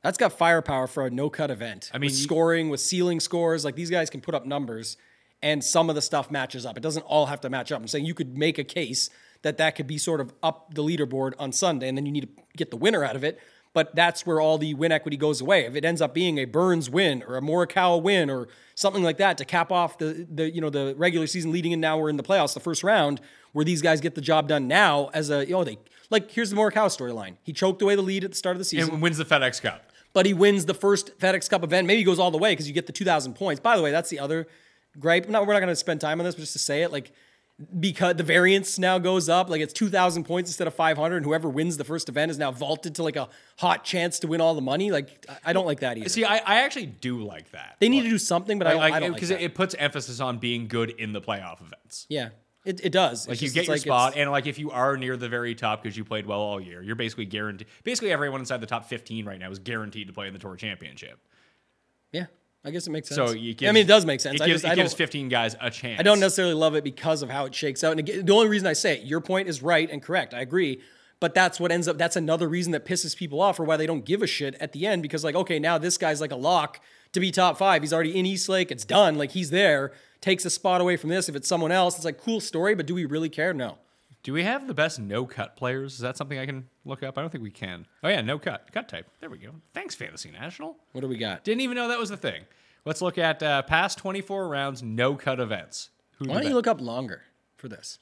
That's 0.04 0.18
got 0.18 0.34
firepower 0.34 0.88
for 0.88 1.06
a 1.06 1.10
no-cut 1.10 1.49
event. 1.49 1.89
I 1.93 1.97
mean, 1.97 2.10
with 2.10 2.16
scoring 2.18 2.70
with 2.70 2.82
ceiling 2.82 3.20
scores, 3.20 3.64
like 3.64 3.76
these 3.76 3.89
guys 3.89 4.10
can 4.10 4.22
put 4.22 4.36
up 4.36 4.45
numbers, 4.45 4.97
and 5.41 5.64
some 5.64 5.89
of 5.89 5.95
the 5.95 6.01
stuff 6.01 6.30
matches 6.30 6.66
up. 6.66 6.78
It 6.78 6.84
doesn't 6.84 7.04
all 7.04 7.28
have 7.28 7.41
to 7.41 7.49
match 7.49 7.72
up. 7.72 7.80
I'm 7.82 7.88
saying 7.88 8.06
you 8.06 8.14
could 8.14 8.38
make 8.38 8.58
a 8.58 8.64
case 8.64 9.10
that 9.43 9.58
that 9.58 9.76
could 9.76 9.88
be 9.88 9.97
sort 9.97 10.20
of 10.22 10.34
up 10.43 10.74
the 10.74 10.84
leaderboard 10.84 11.34
on 11.39 11.51
Sunday, 11.51 11.88
and 11.88 11.97
then 11.97 12.06
you 12.06 12.12
need 12.12 12.36
to 12.36 12.43
get 12.58 12.70
the 12.70 12.78
winner 12.78 13.04
out 13.04 13.16
of 13.16 13.24
it. 13.24 13.39
But 13.74 13.95
that's 13.95 14.26
where 14.26 14.39
all 14.39 14.58
the 14.60 14.76
win 14.76 14.91
equity 14.91 15.18
goes 15.18 15.41
away. 15.41 15.66
If 15.66 15.76
it 15.76 15.84
ends 15.84 15.99
up 15.99 16.14
being 16.14 16.38
a 16.38 16.45
Burns 16.45 16.89
win 16.91 17.24
or 17.24 17.38
a 17.38 17.41
Morikawa 17.41 18.01
win 18.01 18.30
or 18.30 18.47
something 18.76 19.01
like 19.01 19.18
that 19.18 19.38
to 19.39 19.45
cap 19.45 19.72
off 19.72 19.97
the 19.97 20.28
the 20.30 20.54
you 20.54 20.62
know 20.62 20.70
the 20.70 20.93
regular 20.97 21.28
season 21.28 21.51
leading 21.51 21.72
in 21.72 21.80
now 21.80 21.97
we're 21.97 22.10
in 22.10 22.18
the 22.18 22.24
playoffs, 22.24 22.54
the 22.54 22.60
first 22.60 22.84
round, 22.84 23.20
where 23.54 23.66
these 23.66 23.82
guys 23.82 23.99
get 23.99 24.16
the 24.16 24.22
job 24.22 24.47
done 24.47 24.68
now 24.68 25.10
as 25.14 25.30
a 25.32 25.45
you 25.45 25.54
know 25.54 25.64
they 25.64 25.80
like 26.12 26.30
here's 26.30 26.51
the 26.51 26.56
Morikawa 26.56 26.95
storyline. 26.95 27.38
He 27.41 27.51
choked 27.51 27.82
away 27.82 27.95
the 27.95 28.04
lead 28.04 28.24
at 28.24 28.32
the 28.32 28.38
start 28.38 28.56
of 28.56 28.60
the 28.60 28.66
season 28.66 28.93
And 28.93 29.01
wins 29.01 29.18
the 29.18 29.26
FedEx 29.26 29.62
Cup. 29.62 29.91
But 30.14 30.26
he 30.26 30.34
wins 30.34 30.66
the 30.66 30.74
first 30.74 31.18
FedEx 31.20 31.49
Cup 31.49 31.64
event. 31.64 31.88
Maybe 31.88 31.99
he 31.99 32.03
goes 32.05 32.20
all 32.20 32.32
the 32.32 32.38
way 32.38 32.51
because 32.53 32.68
you 32.68 32.74
get 32.74 32.86
the 32.88 32.93
2,000 32.93 33.34
points. 33.34 33.59
By 33.59 33.76
the 33.76 33.84
way, 33.84 33.91
that's 33.91 34.09
the 34.09 34.20
other 34.20 34.47
gripe. 34.99 35.28
No, 35.28 35.41
we're 35.43 35.53
not 35.53 35.59
going 35.59 35.68
to 35.70 35.76
spend 35.76 36.01
time 36.01 36.20
on 36.20 36.26
this, 36.26 36.36
but 36.36 36.41
just 36.41 36.53
to 36.53 36.59
say 36.59 36.84
it, 36.84 36.91
like 36.91 37.11
because 37.80 38.16
the 38.16 38.24
variance 38.24 38.80
now 38.80 38.97
goes 38.97 39.30
up, 39.30 39.47
like 39.49 39.61
it's 39.61 39.74
2,000 39.74 40.24
points 40.24 40.49
instead 40.49 40.66
of 40.68 40.74
500, 40.74 41.18
and 41.18 41.26
whoever 41.26 41.47
wins 41.47 41.78
the 41.78 41.84
first 41.84 42.09
event 42.09 42.32
is 42.32 42.38
now 42.39 42.51
vaulted 42.51 42.95
to 42.95 43.03
like 43.03 43.16
a 43.16 43.30
hot 43.57 43.84
chance 43.84 44.20
to 44.20 44.28
win 44.28 44.41
all 44.41 44.55
the 44.55 44.61
money. 44.61 44.91
Like 44.91 45.26
I- 45.45 45.53
don't 45.53 45.66
like 45.66 45.82
that 45.82 45.97
either. 45.97 46.09
See, 46.09 46.26
I, 46.26 46.38
I 46.38 46.61
actually 46.61 46.88
do 46.88 47.24
like 47.24 47.51
that. 47.51 47.76
they 47.80 47.89
need 47.89 48.03
to 48.03 48.09
do 48.09 48.18
something, 48.18 48.57
but 48.57 48.68
I 48.68 48.72
don't 48.72 48.80
like 48.80 48.93
I 48.93 48.99
don't 48.99 49.11
like 49.11 49.22
because 49.22 49.30
it 49.30 49.53
puts 49.53 49.76
emphasis 49.76 50.20
on 50.20 50.39
being 50.39 50.68
good 50.68 50.89
in 50.91 51.14
the 51.14 51.22
playoff 51.22 51.61
events. 51.61 52.07
yeah, 52.09 52.30
it, 52.66 52.80
it 52.86 52.91
does. 52.91 53.28
Like 53.28 53.34
It's 53.34 53.41
you 53.41 53.47
just- 53.47 53.55
get 53.55 53.68
your 53.68 53.76
like 53.76 53.82
spot, 53.82 54.14
and 54.16 54.32
like 54.32 54.47
if 54.47 54.57
you 54.57 54.72
are 54.72 54.95
near 54.97 55.18
the 55.18 55.30
very 55.30 55.53
top 55.55 55.84
because 55.84 55.97
you 55.97 56.03
played 56.05 56.26
well 56.26 56.39
all 56.39 56.59
year, 56.61 56.82
you're 56.82 56.95
basically 56.95 57.26
guaranteed. 57.26 57.68
Basically, 57.84 58.11
everyone 58.11 58.39
inside 58.39 58.61
the 58.61 58.68
top 58.68 58.86
15 58.88 59.26
right 59.26 59.39
now 59.39 59.51
is 59.51 59.59
guaranteed 59.59 60.07
to 60.07 60.14
play 60.14 60.28
in 60.28 60.34
the 60.34 60.39
tour 60.39 60.55
championship. 60.55 61.20
yeah, 62.11 62.28
I 62.64 62.72
guess 62.72 62.88
it 62.88 62.91
makes 62.91 63.09
sense. 63.09 63.16
So 63.32 63.36
you 63.36 63.53
gives, 63.53 63.70
I 63.70 63.74
mean, 63.74 63.84
it 63.84 63.88
does 63.88 64.05
make 64.05 64.22
sense. 64.22 64.36
It 64.39 64.43
I 64.43 64.47
gives, 64.47 64.61
just 64.61 64.72
it 64.72 64.72
I 64.72 64.82
gives 64.82 64.93
15 64.93 65.28
guys 65.30 65.55
a 65.59 65.70
chance. 65.70 65.99
I 65.99 66.03
don't 66.03 66.20
necessarily 66.20 66.53
love 66.53 66.76
it 66.76 66.84
because 66.84 67.22
of 67.22 67.30
how 67.30 67.45
it 67.45 67.53
shakes 67.53 67.84
out. 67.84 67.91
And 67.91 67.99
again, 67.99 68.26
the 68.26 68.34
only 68.34 68.47
reason 68.47 68.68
I 68.68 68.74
say 68.74 68.93
it, 68.97 69.03
your 69.03 69.20
point 69.20 69.49
is 69.49 69.61
right 69.61 69.89
and 69.91 70.01
correct. 70.01 70.34
I 70.34 70.39
agree. 70.41 70.82
But 71.20 71.34
that's 71.34 71.57
what 71.59 71.72
ends 71.72 71.88
up, 71.88 71.97
that's 71.97 72.16
another 72.18 72.49
reason 72.49 72.72
that 72.74 72.86
pisses 72.86 73.16
people 73.16 73.39
off 73.41 73.57
or 73.59 73.64
why 73.64 73.78
they 73.78 73.86
don't 73.86 74.03
give 74.03 74.22
a 74.22 74.28
shit 74.28 74.55
at 74.59 74.74
the 74.74 74.86
end 74.88 75.01
because, 75.01 75.24
like, 75.24 75.36
okay, 75.36 75.57
now 75.57 75.78
this 75.78 75.97
guy's 75.97 76.20
like 76.20 76.32
a 76.32 76.36
lock 76.38 76.82
to 77.14 77.20
be 77.20 77.32
top 77.32 77.57
five. 77.57 77.82
He's 77.82 77.93
already 77.93 78.18
in 78.18 78.26
East 78.26 78.49
Lake. 78.49 78.72
It's 78.72 78.86
done. 78.86 79.18
Like, 79.18 79.32
he's 79.32 79.49
there, 79.49 79.93
takes 80.22 80.45
a 80.45 80.49
spot 80.49 80.82
away 80.82 80.97
from 80.97 81.09
this. 81.09 81.30
If 81.30 81.36
it's 81.36 81.47
someone 81.47 81.72
else, 81.72 81.95
it's 81.95 82.05
like, 82.05 82.18
cool 82.18 82.39
story, 82.39 82.76
but 82.76 82.86
do 82.86 82.93
we 82.93 83.05
really 83.05 83.30
care? 83.30 83.53
No. 83.53 83.78
Do 84.24 84.32
we 84.32 84.43
have 84.43 84.68
the 84.68 84.74
best 84.74 84.99
no 84.99 85.26
cut 85.26 85.57
players? 85.57 85.95
Is 85.95 85.99
that 85.99 86.16
something 86.16 86.39
I 86.39 86.45
can 86.45 86.70
look 86.86 87.03
up? 87.03 87.18
I 87.18 87.22
don't 87.22 87.30
think 87.30 87.43
we 87.43 87.51
can. 87.51 87.86
Oh 88.03 88.07
yeah, 88.07 88.22
no 88.22 88.39
cut, 88.39 88.72
cut 88.72 88.88
type. 88.88 89.05
There 89.20 89.30
we 89.30 89.38
go. 89.38 89.49
Thanks, 89.74 89.95
Fantasy 89.95 90.32
National. 90.32 90.78
What 90.93 91.01
do 91.01 91.09
we 91.09 91.18
got? 91.18 91.43
Didn't 91.43 91.59
even 91.59 91.76
know 91.76 91.89
that 91.89 91.99
was 91.99 92.07
the 92.07 92.16
thing. 92.16 92.43
Let's 92.86 93.01
look 93.01 93.18
at 93.18 93.43
uh, 93.43 93.64
past 93.64 93.97
24 93.97 94.47
rounds 94.47 94.82
no 94.82 95.16
cut 95.16 95.41
events. 95.41 95.89
Who 96.20 96.26
Why 96.30 96.36
don't 96.36 96.47
you 96.47 96.53
look 96.53 96.68
up 96.68 96.80
longer 96.80 97.24
for 97.57 97.68
this? 97.68 97.99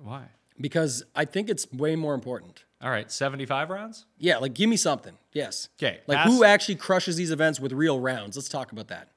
Why? 0.00 0.26
Because 0.60 1.02
I 1.16 1.24
think 1.24 1.48
it's 1.48 1.70
way 1.72 1.96
more 1.96 2.14
important. 2.14 2.64
All 2.82 2.90
right, 2.90 3.10
75 3.10 3.70
rounds. 3.70 4.04
Yeah, 4.18 4.36
like 4.38 4.52
give 4.54 4.68
me 4.68 4.76
something. 4.76 5.14
Yes. 5.32 5.68
Okay. 5.78 6.00
Like 6.06 6.18
pass- 6.18 6.28
who 6.28 6.44
actually 6.44 6.74
crushes 6.76 7.16
these 7.16 7.30
events 7.30 7.58
with 7.58 7.72
real 7.72 7.98
rounds? 8.00 8.36
Let's 8.36 8.48
talk 8.50 8.72
about 8.72 8.88
that. 8.88 9.08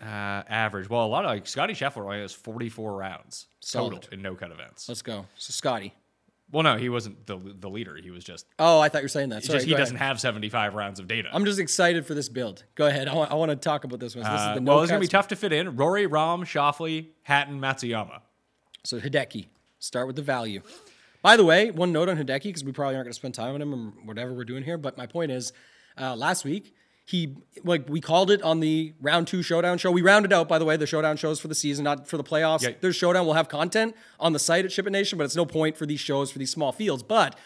Uh, 0.00 0.06
average. 0.48 0.88
Well, 0.88 1.04
a 1.04 1.08
lot 1.08 1.24
of 1.24 1.30
like 1.32 1.46
Scotty 1.48 1.74
Scheffler 1.74 2.04
only 2.04 2.20
has 2.20 2.32
44 2.32 2.96
rounds 2.96 3.46
total 3.68 3.90
Solid. 4.00 4.08
in 4.12 4.22
no 4.22 4.36
cut 4.36 4.52
events. 4.52 4.88
Let's 4.88 5.02
go. 5.02 5.26
So 5.34 5.50
Scotty. 5.52 5.92
Well, 6.52 6.62
no, 6.62 6.76
he 6.78 6.88
wasn't 6.88 7.26
the 7.26 7.36
the 7.36 7.68
leader. 7.68 7.96
He 8.00 8.10
was 8.12 8.22
just. 8.24 8.46
Oh, 8.60 8.78
I 8.80 8.88
thought 8.88 8.98
you 8.98 9.04
were 9.04 9.08
saying 9.08 9.30
that. 9.30 9.42
Sorry, 9.44 9.56
just 9.58 9.66
he 9.66 9.70
go 9.72 9.74
ahead. 9.74 9.82
doesn't 9.86 9.96
have 9.98 10.20
75 10.20 10.74
rounds 10.74 10.98
of 11.00 11.08
data. 11.08 11.28
I'm 11.32 11.44
just 11.44 11.58
excited 11.58 12.06
for 12.06 12.14
this 12.14 12.28
build. 12.28 12.62
Go 12.76 12.86
ahead. 12.86 13.06
I 13.08 13.14
want, 13.14 13.30
I 13.32 13.34
want 13.34 13.50
to 13.50 13.56
talk 13.56 13.82
about 13.84 13.98
this 14.00 14.14
one. 14.14 14.24
So 14.24 14.30
this 14.30 14.40
Uh, 14.40 14.48
is 14.50 14.54
the 14.54 14.60
no 14.60 14.74
well, 14.76 14.82
it's 14.82 14.90
gonna 14.90 15.00
be 15.00 15.08
tough 15.08 15.28
to 15.28 15.36
fit 15.36 15.52
in. 15.52 15.74
Rory, 15.76 16.06
Rahm, 16.06 16.42
Shoffley, 16.44 17.08
Hatton, 17.24 17.60
Matsuyama. 17.60 18.20
So 18.84 18.98
Hideki, 19.00 19.48
start 19.80 20.06
with 20.06 20.14
the 20.16 20.22
value. 20.22 20.62
By 21.28 21.36
the 21.36 21.44
way, 21.44 21.70
one 21.70 21.92
note 21.92 22.08
on 22.08 22.16
Hideki 22.16 22.44
because 22.44 22.64
we 22.64 22.72
probably 22.72 22.94
aren't 22.94 23.04
going 23.04 23.12
to 23.12 23.18
spend 23.18 23.34
time 23.34 23.54
on 23.54 23.60
him 23.60 23.74
or 23.74 23.92
whatever 24.06 24.32
we're 24.32 24.46
doing 24.46 24.62
here. 24.62 24.78
But 24.78 24.96
my 24.96 25.06
point 25.06 25.30
is, 25.30 25.52
uh, 26.00 26.16
last 26.16 26.42
week 26.42 26.74
He 27.04 27.36
like 27.64 27.86
we 27.86 28.00
called 28.00 28.30
it 28.30 28.40
on 28.40 28.60
the 28.60 28.94
round 29.02 29.26
two 29.26 29.42
showdown 29.42 29.76
show. 29.76 29.90
We 29.90 30.00
rounded 30.00 30.32
out, 30.32 30.48
by 30.48 30.58
the 30.58 30.64
way, 30.64 30.78
the 30.78 30.86
showdown 30.86 31.18
shows 31.18 31.38
for 31.38 31.48
the 31.48 31.54
season, 31.54 31.84
not 31.84 32.08
for 32.08 32.16
the 32.16 32.24
playoffs. 32.24 32.62
Yeah. 32.62 32.70
There's 32.80 32.96
showdown. 32.96 33.26
We'll 33.26 33.34
have 33.34 33.50
content 33.50 33.94
on 34.18 34.32
the 34.32 34.38
site 34.38 34.64
at 34.64 34.72
Ship 34.72 34.86
It 34.86 34.90
Nation, 34.90 35.18
but 35.18 35.24
it's 35.24 35.36
no 35.36 35.44
point 35.44 35.76
for 35.76 35.84
these 35.84 36.00
shows 36.00 36.30
for 36.30 36.38
these 36.38 36.50
small 36.50 36.72
fields. 36.72 37.02
But 37.02 37.38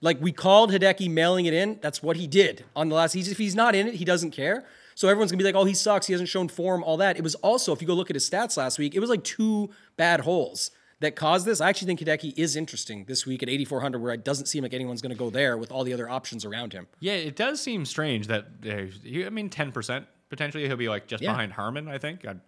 like 0.00 0.20
we 0.20 0.32
called 0.32 0.72
Hideki 0.72 1.08
mailing 1.08 1.46
it 1.46 1.54
in. 1.54 1.78
That's 1.82 2.02
what 2.02 2.16
he 2.16 2.26
did 2.26 2.64
on 2.74 2.88
the 2.88 2.96
last. 2.96 3.12
He's, 3.12 3.30
if 3.30 3.38
he's 3.38 3.54
not 3.54 3.76
in 3.76 3.86
it, 3.86 3.94
he 3.94 4.04
doesn't 4.04 4.32
care. 4.32 4.64
So 4.96 5.06
everyone's 5.08 5.30
gonna 5.30 5.38
be 5.38 5.44
like, 5.44 5.54
"Oh, 5.54 5.66
he 5.66 5.74
sucks. 5.74 6.08
He 6.08 6.12
hasn't 6.14 6.28
shown 6.28 6.48
form." 6.48 6.82
All 6.82 6.96
that. 6.96 7.16
It 7.16 7.22
was 7.22 7.36
also, 7.36 7.72
if 7.72 7.80
you 7.80 7.86
go 7.86 7.94
look 7.94 8.10
at 8.10 8.16
his 8.16 8.28
stats 8.28 8.56
last 8.56 8.76
week, 8.76 8.96
it 8.96 8.98
was 8.98 9.08
like 9.08 9.22
two 9.22 9.70
bad 9.96 10.20
holes 10.22 10.72
that 11.00 11.16
caused 11.16 11.46
this. 11.46 11.60
I 11.60 11.68
actually 11.68 11.86
think 11.94 12.00
Hideki 12.00 12.34
is 12.38 12.56
interesting 12.56 13.04
this 13.06 13.26
week 13.26 13.42
at 13.42 13.48
8,400, 13.48 13.98
where 14.00 14.12
it 14.12 14.24
doesn't 14.24 14.46
seem 14.46 14.62
like 14.62 14.74
anyone's 14.74 15.02
gonna 15.02 15.14
go 15.14 15.30
there 15.30 15.56
with 15.58 15.72
all 15.72 15.82
the 15.84 15.92
other 15.92 16.08
options 16.08 16.44
around 16.44 16.72
him. 16.72 16.86
Yeah, 17.00 17.14
it 17.14 17.36
does 17.36 17.60
seem 17.60 17.84
strange 17.84 18.26
that 18.28 18.46
uh, 18.66 19.26
I 19.26 19.30
mean, 19.30 19.48
ten 19.50 19.72
percent 19.72 20.06
potentially 20.28 20.66
he'll 20.66 20.76
be 20.76 20.88
like 20.88 21.06
just 21.06 21.22
Yeah. 21.22 21.32
behind 21.32 21.52
Harman. 21.52 21.88
I 21.88 21.98
think. 21.98 22.24
I'd, 22.26 22.40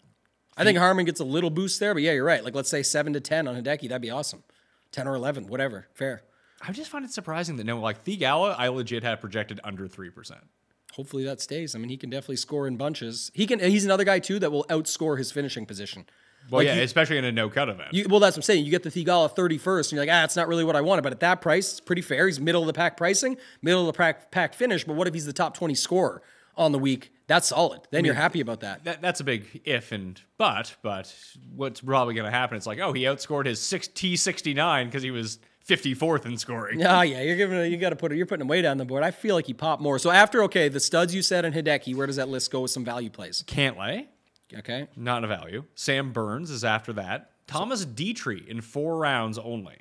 I 0.57 0.65
think 0.65 0.77
Harman 0.79 1.07
gets 1.07 1.19
a 1.21 1.25
little 1.25 1.49
boost 1.51 1.81
there, 1.81 1.95
but 1.95 2.03
yeah, 2.03 2.13
you're 2.13 2.25
right. 2.27 2.45
Like 2.45 2.55
let's 2.55 2.69
say 2.69 2.83
seven 2.83 3.13
to 3.15 3.21
ten 3.21 3.49
on 3.49 3.55
Hideki, 3.57 3.89
that'd 3.89 4.03
be 4.03 4.11
awesome. 4.11 4.43
Ten 4.93 5.09
or 5.09 5.15
eleven, 5.15 5.47
whatever, 5.47 5.89
fair. 5.95 6.23
I 6.61 6.73
just 6.73 6.91
find 6.91 7.05
it 7.05 7.11
surprising 7.11 7.57
that 7.57 7.65
no, 7.65 7.81
like 7.81 8.05
Theegala, 8.05 8.55
I 8.59 8.69
legit 8.69 9.03
had 9.03 9.21
projected 9.21 9.59
under 9.65 9.89
three 9.89 10.11
percent. 10.11 10.43
Hopefully 10.93 11.25
that 11.25 11.41
stays. 11.41 11.75
I 11.75 11.79
mean, 11.79 11.89
he 11.89 11.97
can 11.97 12.11
definitely 12.11 12.37
score 12.37 12.67
in 12.69 12.77
bunches. 12.77 13.31
He 13.35 13.47
can. 13.47 13.59
He's 13.61 13.87
another 13.87 14.05
guy 14.05 14.19
too 14.19 14.39
that 14.41 14.53
will 14.53 14.65
outscore 14.65 15.17
his 15.17 15.33
finishing 15.33 15.65
position. 15.65 16.05
Well, 16.51 16.59
Like, 16.61 16.67
yeah, 16.67 16.77
you- 16.77 16.83
especially 16.83 17.19
in 17.19 17.25
a 17.25 17.33
no 17.33 17.49
cut 17.49 17.69
event. 17.69 17.93
You, 17.95 18.07
well, 18.09 18.21
that's 18.21 18.35
what 18.37 18.39
I'm 18.39 18.43
saying. 18.43 18.65
You 18.65 18.71
get 18.71 18.83
the 18.83 18.91
Theegala 18.91 19.35
31st, 19.35 19.87
and 19.87 19.93
you're 19.93 20.01
like, 20.07 20.11
ah, 20.13 20.25
it's 20.25 20.37
not 20.37 20.49
really 20.49 20.65
what 20.65 20.77
I 20.77 20.81
wanted. 20.81 21.03
But 21.03 21.13
at 21.13 21.21
that 21.21 21.41
price, 21.41 21.71
it's 21.73 21.81
pretty 21.81 22.03
fair. 22.03 22.27
He's 22.27 22.41
middle 22.41 22.63
of 22.63 22.67
the 22.67 22.73
pack 22.73 22.97
pricing, 22.97 23.37
middle 23.63 23.81
of 23.81 23.87
the 23.87 23.97
pack, 23.97 24.31
pack 24.31 24.55
finish. 24.55 24.85
But 24.85 24.95
what 24.97 25.07
if 25.09 25.15
he's 25.15 25.27
the 25.27 25.33
top 25.33 25.57
20 25.57 25.75
scorer 25.75 26.23
on 26.57 26.73
the 26.73 26.79
week? 26.79 27.13
That's 27.29 27.49
solid. 27.49 27.81
Then 27.91 28.05
you're 28.05 28.13
happy 28.15 28.41
about 28.41 28.61
that. 28.61 28.85
that, 28.85 29.01
that's 29.01 29.21
a 29.21 29.25
big 29.25 29.63
if 29.65 29.91
and 29.93 30.21
but, 30.37 30.75
but 30.83 31.15
what's 31.55 31.81
probably 31.81 32.15
going 32.15 32.27
to 32.27 32.31
happen? 32.31 32.57
It's 32.59 32.67
like, 32.67 32.79
oh, 32.81 32.93
he 32.93 33.05
outscored 33.05 33.47
his 33.47 33.59
six 33.61 33.89
T 33.89 34.17
sixty 34.17 34.53
nine 34.53 34.87
because 34.87 35.03
he 35.03 35.11
was 35.11 35.39
fifty 35.65 35.95
fourth 35.95 36.27
in 36.27 36.37
scoring. 36.37 36.85
Ah, 36.85 37.01
yeah, 37.03 37.23
you're 37.23 37.37
giving. 37.37 37.71
You 37.73 37.79
got 37.79 37.91
to 37.91 37.97
put. 37.97 38.13
it. 38.13 38.17
You're 38.17 38.27
putting 38.27 38.43
him 38.43 38.49
way 38.49 38.61
down 38.61 38.77
the 38.77 38.85
board. 38.85 39.03
I 39.03 39.13
feel 39.13 39.35
like 39.35 39.47
he 39.47 39.55
popped 39.55 39.81
more. 39.81 39.99
So 39.99 40.11
after 40.11 40.43
okay, 40.43 40.69
the 40.69 40.81
studs 40.81 41.15
you 41.15 41.23
said 41.23 41.47
and 41.47 41.55
Hideki, 41.55 41.95
where 41.95 42.07
does 42.07 42.17
that 42.17 42.29
list 42.29 42.51
go 42.51 42.61
with 42.63 42.71
some 42.71 42.85
value 42.85 43.09
plays? 43.09 43.43
Cantlay, 43.47 44.09
Okay, 44.59 44.89
not 44.97 45.25
a 45.25 45.27
value. 45.27 45.65
Sam 45.75 46.13
Burns 46.13 46.51
is 46.51 46.65
after 46.65 46.93
that. 46.95 47.31
Thomas 47.47 47.85
Detry 47.85 48.47
in 48.47 48.61
four 48.61 48.99
rounds 48.99 49.39
only 49.39 49.79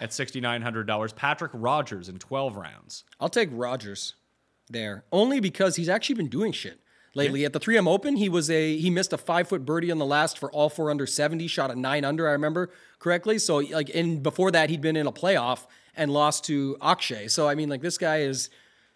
at 0.00 0.12
sixty 0.12 0.40
nine 0.40 0.62
hundred 0.62 0.86
dollars. 0.86 1.12
Patrick 1.12 1.52
Rodgers 1.54 2.08
in 2.08 2.18
twelve 2.18 2.56
rounds. 2.56 3.04
I'll 3.20 3.28
take 3.28 3.48
Rodgers 3.52 4.14
there 4.68 5.04
only 5.12 5.40
because 5.40 5.76
he's 5.76 5.88
actually 5.88 6.16
been 6.16 6.28
doing 6.28 6.52
shit 6.52 6.80
lately. 7.16 7.44
At 7.44 7.52
the 7.52 7.60
3M 7.60 7.88
Open, 7.88 8.16
he 8.16 8.28
was 8.28 8.50
a 8.50 8.76
he 8.76 8.90
missed 8.90 9.12
a 9.12 9.18
five 9.18 9.48
foot 9.48 9.64
birdie 9.64 9.90
on 9.90 9.98
the 9.98 10.06
last 10.06 10.38
for 10.38 10.50
all 10.52 10.68
four 10.68 10.90
under 10.90 11.06
70, 11.06 11.46
shot 11.46 11.70
a 11.70 11.78
nine 11.78 12.04
under, 12.04 12.28
I 12.28 12.32
remember 12.32 12.70
correctly. 12.98 13.38
So 13.38 13.56
like 13.58 13.90
in 13.90 14.22
before 14.22 14.50
that, 14.52 14.70
he'd 14.70 14.80
been 14.80 14.96
in 14.96 15.06
a 15.06 15.12
playoff 15.12 15.66
and 15.96 16.12
lost 16.12 16.44
to 16.44 16.76
Akshay. 16.82 17.28
So 17.28 17.48
I 17.48 17.54
mean, 17.54 17.68
like 17.68 17.80
this 17.80 17.98
guy 17.98 18.18
is 18.18 18.50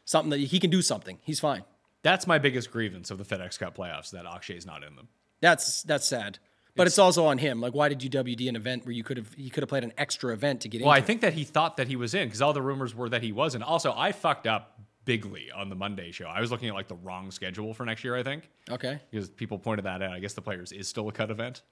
something 0.05 0.31
that 0.31 0.41
he 0.41 0.61
can 0.61 0.71
do 0.71 0.83
something. 0.83 1.19
He's 1.23 1.41
fine. 1.41 1.65
That's 2.03 2.27
my 2.27 2.39
biggest 2.39 2.71
grievance 2.71 3.11
of 3.11 3.19
the 3.19 3.25
FedEx 3.25 3.59
Cup 3.59 3.77
playoffs 3.77 4.11
that 4.11 4.25
Akshay's 4.25 4.67
not 4.67 4.83
in 4.83 4.97
them. 4.97 5.09
That's 5.41 5.83
that's 5.83 6.07
sad. 6.07 6.39
But 6.77 6.87
it's, 6.87 6.99
also 6.99 7.27
on 7.27 7.39
him. 7.39 7.61
Like, 7.61 7.75
why 7.75 7.89
did 7.89 8.03
you 8.03 8.09
WD 8.09 8.49
an 8.49 8.55
event 8.57 8.87
where 8.87 8.93
you 8.93 9.03
could 9.03 9.17
have 9.17 9.35
you 9.37 9.51
could 9.51 9.63
have 9.63 9.69
played 9.69 9.85
an 9.85 9.93
extra 9.99 10.33
event 10.33 10.61
to 10.63 10.69
get 10.69 10.81
in? 10.81 10.87
Well, 10.87 10.95
I 10.95 10.99
it? 10.99 11.05
think 11.05 11.21
that 11.23 11.35
he 11.35 11.45
thought 11.45 11.77
that 11.79 11.89
he 11.89 11.97
was 11.97 12.15
in 12.15 12.27
because 12.29 12.41
all 12.41 12.53
the 12.53 12.63
rumors 12.63 12.95
were 12.95 13.09
that 13.09 13.23
he 13.23 13.33
wasn't. 13.33 13.65
Also, 13.65 13.93
I 13.95 14.13
fucked 14.13 14.47
up 14.47 14.81
bigly 15.05 15.51
on 15.51 15.69
the 15.69 15.75
Monday 15.75 16.13
show. 16.13 16.27
I 16.27 16.41
was 16.41 16.51
looking 16.51 16.69
at 16.69 16.75
like 16.75 16.89
the 16.89 16.95
wrong 16.95 17.31
schedule 17.33 17.75
for 17.75 17.85
next 17.85 18.05
year. 18.05 18.15
I 18.15 18.23
think 18.23 18.49
Okay. 18.71 19.01
because 19.11 19.29
people 19.29 19.59
pointed 19.59 19.85
that 19.85 20.01
out. 20.01 20.13
I 20.13 20.21
guess 20.21 20.35
the 20.35 20.43
players 20.43 20.73
is 20.73 20.89
still 20.89 21.09
a 21.09 21.13
cut 21.13 21.31
event. 21.31 21.63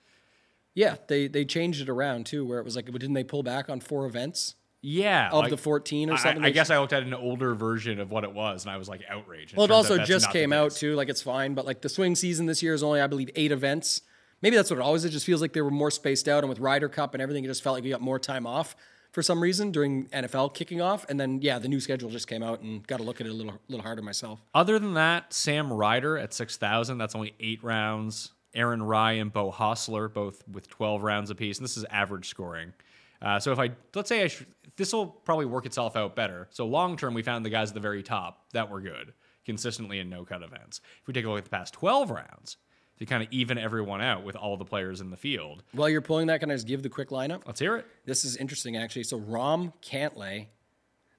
Yeah, 0.75 0.97
they 1.07 1.29
they 1.29 1.45
changed 1.45 1.81
it 1.81 1.89
around 1.89 2.27
too, 2.27 2.45
where 2.45 2.59
it 2.59 2.65
was 2.65 2.77
like, 2.77 2.87
didn't 2.87 3.15
they 3.15 3.25
pull 3.25 3.43
back 3.43 3.71
on 3.71 3.81
four 3.81 4.05
events? 4.07 4.57
Yeah, 4.81 5.31
Of 5.33 5.51
the 5.51 5.57
14 5.57 6.11
or 6.11 6.15
I- 6.15 6.17
something, 6.17 6.43
I, 6.43 6.49
they 6.49 6.53
guess 6.53 6.71
I 6.71 6.79
looked 6.79 6.93
at 6.93 7.03
an 7.03 7.13
older 7.15 7.55
version 7.55 7.99
of 7.99 8.11
what 8.13 8.23
it 8.25 8.33
was, 8.33 8.65
and 8.65 8.71
I 8.71 8.77
was 8.77 8.89
like 8.89 9.03
outraged. 9.09 9.57
Well, 9.57 9.65
it 9.65 9.73
also 9.73 9.99
just 9.99 10.31
came 10.31 10.53
out 10.53 10.71
too. 10.73 10.95
Like 10.95 11.09
it's 11.09 11.23
fine, 11.23 11.55
but 11.55 11.67
like 11.67 11.81
the 11.83 11.89
swing 11.89 12.15
season 12.15 12.47
this 12.47 12.63
year 12.63 12.75
is 12.75 12.83
only, 12.83 13.01
I 13.01 13.09
believe, 13.09 13.31
eight 13.35 13.51
events. 13.51 14.03
Maybe 14.41 14.55
that's 14.55 14.71
what 14.71 14.79
it 14.79 14.83
always. 14.83 15.03
Is. 15.05 15.11
It 15.11 15.13
just 15.15 15.27
feels 15.27 15.41
like 15.41 15.53
they 15.53 15.63
were 15.63 15.71
more 15.71 15.91
spaced 15.91 16.29
out, 16.29 16.45
and 16.45 16.49
with 16.49 16.61
Ryder 16.61 16.89
Cup 16.89 17.13
and 17.15 17.21
everything, 17.23 17.45
it 17.45 17.49
just 17.49 17.63
felt 17.63 17.75
like 17.75 17.83
we 17.83 17.91
got 17.91 18.01
more 18.01 18.21
time 18.21 18.47
off 18.47 18.77
for 19.11 19.21
some 19.21 19.43
reason 19.43 19.73
during 19.73 20.07
NFL 20.11 20.55
kicking 20.55 20.81
off. 20.81 21.05
And 21.09 21.19
then 21.19 21.43
yeah, 21.43 21.59
the 21.59 21.67
new 21.67 21.81
schedule 21.81 22.09
just 22.09 22.29
came 22.29 22.45
out, 22.45 22.61
and 22.61 22.87
got 22.87 22.99
to 22.99 23.03
look 23.03 23.21
at 23.21 23.27
it 23.27 23.31
a 23.31 23.35
little 23.35 23.55
little 23.67 23.83
harder 23.83 24.03
myself. 24.03 24.41
Other 24.55 24.79
than 24.79 24.95
that, 24.95 25.33
Sam 25.33 25.73
Ryder 25.73 26.17
at 26.19 26.33
six 26.33 26.57
thousand. 26.57 26.99
That's 26.99 27.17
only 27.17 27.35
eight 27.41 27.65
rounds. 27.65 28.31
Aaron 28.55 28.83
Rai 28.83 29.19
and 29.19 29.33
Beau 29.33 29.51
Hossler 29.51 30.13
both 30.13 30.47
with 30.49 30.69
twelve 30.69 31.03
rounds 31.03 31.31
apiece, 31.31 31.59
and 31.59 31.65
this 31.65 31.77
is 31.77 31.85
average 31.91 32.29
scoring. 32.29 32.73
Uh, 33.21 33.39
so 33.41 33.53
if 33.53 33.59
I 33.59 33.71
let's 33.95 34.09
say 34.09 34.23
I 34.23 34.29
sh- 34.29 34.45
this 34.77 34.93
will 34.93 35.07
probably 35.07 35.47
work 35.47 35.67
itself 35.67 35.97
out 35.97 36.15
better. 36.15 36.47
So 36.51 36.67
long 36.67 36.97
term, 36.97 37.15
we 37.15 37.23
found 37.23 37.45
the 37.45 37.51
guys 37.51 37.71
at 37.71 37.75
the 37.75 37.81
very 37.81 38.03
top 38.03 38.47
that 38.53 38.71
were 38.71 38.81
good 38.81 39.13
consistently 39.45 39.99
in 39.99 40.09
no 40.11 40.25
cut 40.25 40.43
events. 40.43 40.81
If 41.01 41.09
we 41.09 41.15
take 41.15 41.25
a 41.25 41.29
look 41.29 41.39
at 41.39 41.45
the 41.45 41.51
past 41.51 41.75
twelve 41.75 42.11
rounds 42.11 42.57
to 42.99 43.07
kind 43.07 43.23
of 43.23 43.29
even 43.33 43.59
everyone 43.59 44.01
out 44.01 44.25
with 44.25 44.37
all 44.37 44.57
the 44.57 44.65
players 44.65 45.01
in 45.01 45.11
the 45.11 45.17
field, 45.17 45.63
While 45.73 45.89
you're 45.89 46.01
pulling 46.03 46.27
that, 46.29 46.41
can 46.41 46.51
I 46.51 46.55
just 46.55 46.67
give 46.67 46.83
the 46.83 46.89
quick 46.89 47.09
lineup? 47.11 47.43
let's 47.47 47.61
hear 47.61 47.77
it. 47.77 47.87
This 48.05 48.25
is 48.25 48.37
interesting 48.37 48.77
actually. 48.77 49.05
So 49.05 49.19
Rahm 49.21 49.73
Cantlay, 49.83 50.47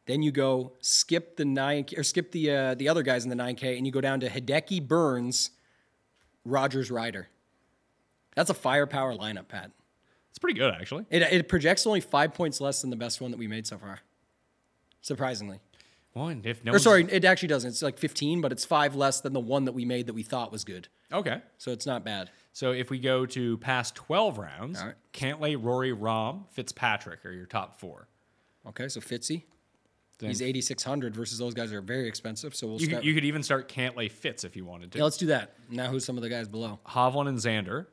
then 0.05 0.21
you 0.21 0.31
go 0.31 0.73
skip 0.79 1.35
the 1.37 1.45
nine 1.45 1.85
or 1.97 2.03
skip 2.03 2.31
the 2.31 2.51
uh, 2.51 2.75
the 2.75 2.87
other 2.87 3.03
guys 3.03 3.23
in 3.23 3.29
the 3.29 3.35
nine 3.35 3.55
K, 3.55 3.77
and 3.77 3.85
you 3.85 3.91
go 3.91 4.01
down 4.01 4.21
to 4.21 4.29
Hideki 4.29 4.87
Burns, 4.87 5.51
Rodgers 6.45 6.89
Ryder. 6.91 7.27
That's 8.35 8.49
a 8.49 8.53
firepower 8.53 9.15
lineup, 9.15 9.47
Pat. 9.49 9.71
It's 10.39 10.41
pretty 10.41 10.57
good 10.59 10.73
actually. 10.73 11.05
It, 11.09 11.21
it 11.21 11.47
projects 11.49 11.85
only 11.85 11.99
five 11.99 12.33
points 12.33 12.61
less 12.61 12.81
than 12.81 12.89
the 12.89 12.95
best 12.95 13.19
one 13.19 13.31
that 13.31 13.37
we 13.37 13.47
made 13.47 13.67
so 13.67 13.77
far. 13.77 13.99
Surprisingly. 15.01 15.59
One, 16.13 16.41
if 16.43 16.63
no, 16.65 16.71
Or 16.73 16.79
sorry, 16.79 17.05
it 17.09 17.23
actually 17.23 17.49
doesn't. 17.49 17.69
It's 17.69 17.81
like 17.83 17.97
15, 17.99 18.41
but 18.41 18.51
it's 18.51 18.65
five 18.65 18.95
less 18.95 19.21
than 19.21 19.33
the 19.33 19.39
one 19.39 19.65
that 19.65 19.73
we 19.73 19.85
made 19.85 20.07
that 20.07 20.13
we 20.13 20.23
thought 20.23 20.51
was 20.51 20.63
good. 20.63 20.87
okay. 21.13 21.41
So 21.57 21.71
it's 21.71 21.85
not 21.85 22.03
bad. 22.03 22.29
So 22.51 22.71
if 22.71 22.89
we 22.89 22.99
go 22.99 23.25
to 23.27 23.57
past 23.59 23.95
12 23.95 24.37
rounds, 24.39 24.79
All 24.79 24.87
right. 24.87 24.95
Cantlay, 25.13 25.55
Rory, 25.61 25.93
Rahm, 25.93 26.49
Fitzpatrick 26.51 27.25
are 27.25 27.31
your 27.31 27.45
top 27.45 27.79
four. 27.79 28.07
Okay, 28.67 28.87
so 28.87 28.99
Fitzy. 28.99 29.43
Then 30.17 30.29
He's 30.31 30.41
8,600 30.41 31.15
versus 31.15 31.37
those 31.37 31.53
guys 31.53 31.71
are 31.71 31.81
very 31.81 32.07
expensive. 32.07 32.53
So 32.55 32.67
we'll 32.67 32.79
you, 32.81 32.87
start. 32.87 33.01
could, 33.01 33.07
you 33.07 33.13
could 33.13 33.25
even 33.25 33.41
start 33.43 33.69
Cantlay 33.69 34.11
Fitz 34.11 34.43
if 34.43 34.55
you 34.55 34.65
wanted 34.65 34.91
to. 34.93 34.97
yeah, 34.97 35.03
let's 35.05 35.15
do 35.17 35.27
that. 35.27 35.53
Now, 35.69 35.87
who's 35.87 36.03
some 36.03 36.17
of 36.17 36.23
the 36.23 36.29
guys 36.29 36.47
below? 36.49 36.79
Hovland 36.87 37.29
and 37.29 37.37
Xander, 37.37 37.85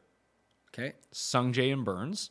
Okay. 0.75 0.95
Sungjae 1.15 1.73
and 1.73 1.85
Burns, 1.85 2.31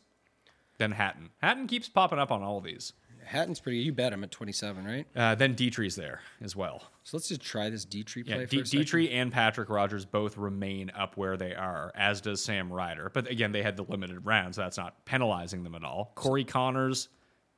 then 0.78 0.92
Hatton. 0.92 1.30
Hatton 1.38 1.66
keeps 1.66 1.88
popping 1.88 2.18
up 2.18 2.30
on 2.30 2.42
all 2.42 2.60
these. 2.60 2.92
Hatton's 3.24 3.58
pretty. 3.58 3.78
You 3.78 3.92
bet 3.92 4.12
him 4.12 4.22
at 4.22 4.30
27, 4.30 4.84
right? 4.84 5.04
Uh, 5.16 5.34
then 5.34 5.56
Detry's 5.56 5.96
there 5.96 6.20
as 6.40 6.54
well. 6.54 6.80
So 7.02 7.16
let's 7.16 7.26
just 7.28 7.40
try 7.40 7.68
this 7.70 7.84
Detry 7.84 8.24
play 8.24 8.38
Yeah, 8.38 8.44
for 8.44 8.50
D- 8.50 8.60
a 8.60 8.66
second. 8.66 8.86
Detry 8.86 9.12
and 9.12 9.32
Patrick 9.32 9.68
Rodgers 9.68 10.04
both 10.04 10.36
remain 10.36 10.92
up 10.96 11.16
where 11.16 11.36
they 11.36 11.52
are, 11.52 11.90
as 11.96 12.20
does 12.20 12.40
Sam 12.44 12.72
Ryder. 12.72 13.10
But 13.12 13.28
again, 13.28 13.50
they 13.50 13.62
had 13.64 13.76
the 13.76 13.82
limited 13.82 14.24
round, 14.24 14.54
so 14.54 14.60
that's 14.60 14.76
not 14.76 15.04
penalizing 15.06 15.64
them 15.64 15.74
at 15.74 15.82
all. 15.82 16.12
Corey 16.14 16.44
Conners, 16.44 17.08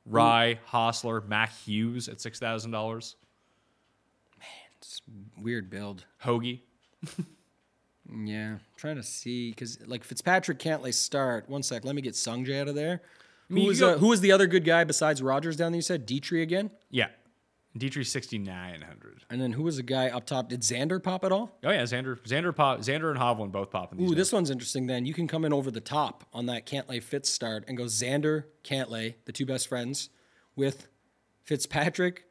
Rai, 0.07 0.59
Hossler, 0.71 1.27
Mac 1.27 1.53
Hughes 1.53 2.09
at 2.09 2.17
$6,000. 2.17 2.71
Man, 2.71 4.47
it's 4.77 5.01
weird 5.37 5.69
build. 5.69 6.05
Hoge. 6.17 6.61
Yeah, 8.11 8.53
I'm 8.53 8.59
trying 8.77 8.95
to 8.95 9.03
see 9.03 9.49
because 9.51 9.79
like 9.87 10.03
Fitzpatrick 10.03 10.59
Cantlay 10.59 10.93
start. 10.93 11.47
One 11.49 11.63
sec, 11.63 11.85
let 11.85 11.95
me 11.95 12.01
get 12.01 12.13
Sungjae 12.15 12.61
out 12.61 12.67
of 12.67 12.75
there. 12.75 13.01
Who 13.49 13.55
mean, 13.55 13.63
you 13.65 13.69
was 13.69 13.79
go- 13.79 13.93
uh, 13.95 13.97
who 13.97 14.07
was 14.07 14.21
the 14.21 14.31
other 14.31 14.47
good 14.47 14.63
guy 14.65 14.83
besides 14.83 15.21
Rodgers 15.21 15.55
down 15.55 15.71
there? 15.71 15.77
You 15.77 15.81
said 15.83 16.07
Detry 16.07 16.41
again, 16.41 16.71
Yeah. 16.89 17.07
Detry 17.77 18.03
6,900. 18.05 19.23
and 19.29 19.39
then 19.39 19.51
who 19.53 19.61
was 19.63 19.77
the 19.77 19.83
guy 19.83 20.09
up 20.09 20.25
top? 20.25 20.49
Did 20.49 20.61
Xander 20.61 21.01
pop 21.01 21.23
at 21.23 21.31
all? 21.31 21.55
Oh 21.63 21.69
yeah, 21.71 21.83
Xander, 21.83 22.19
Xander, 22.21 22.53
pop, 22.55 22.79
Xander 22.79 23.11
and 23.11 23.19
Hovland 23.19 23.51
both 23.51 23.69
pop 23.69 23.91
in 23.91 23.99
these. 23.99 24.05
Ooh, 24.05 24.09
notes. 24.09 24.17
this 24.17 24.33
one's 24.33 24.49
interesting. 24.49 24.87
Then 24.87 25.05
you 25.05 25.13
can 25.13 25.27
come 25.27 25.45
in 25.45 25.53
over 25.53 25.69
the 25.69 25.79
top 25.79 26.25
on 26.33 26.47
that 26.47 26.65
Cantlay 26.65 27.01
Fitz 27.01 27.29
start 27.29 27.63
and 27.67 27.77
go 27.77 27.83
Xander 27.85 28.45
Cantlay, 28.63 29.15
the 29.25 29.31
two 29.31 29.45
best 29.45 29.67
friends, 29.67 30.09
with 30.55 30.87
Fitzpatrick 31.45 32.25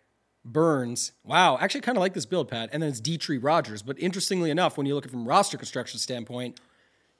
Burns. 0.53 1.13
Wow, 1.25 1.59
actually 1.59 1.83
kind 1.83 1.97
of 1.99 2.01
like 2.01 2.15
this 2.15 2.27
build, 2.27 2.49
Pat. 2.49 2.71
And 2.73 2.83
then 2.83 2.91
it's 2.91 3.01
Detry 3.01 3.39
Rodgers. 3.43 3.83
But 3.83 3.99
interestingly 3.99 4.51
enough, 4.51 4.77
when 4.77 4.87
you 4.87 4.95
look 4.95 5.05
at 5.05 5.11
it 5.11 5.13
from 5.13 5.27
roster 5.27 5.57
construction 5.57 5.99
standpoint, 5.99 6.61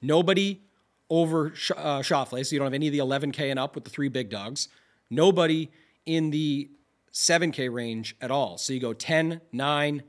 nobody 0.01 0.61
over 1.09 1.53
Sh- 1.55 1.71
uh, 1.75 1.99
Shoffley, 1.99 2.45
so 2.45 2.53
you 2.53 2.59
don't 2.59 2.67
have 2.67 2.73
any 2.73 2.87
of 2.87 2.93
the 2.93 2.99
11K 2.99 3.49
and 3.49 3.59
up 3.59 3.75
with 3.75 3.83
the 3.83 3.89
three 3.89 4.09
big 4.09 4.29
dogs. 4.29 4.67
Nobody 5.09 5.71
in 6.05 6.29
the 6.29 6.69
7K 7.13 7.71
range 7.71 8.15
at 8.21 8.31
all. 8.31 8.57
So 8.57 8.73
you 8.73 8.79
go 8.79 8.93
10, 8.93 9.41
9, 9.51 10.03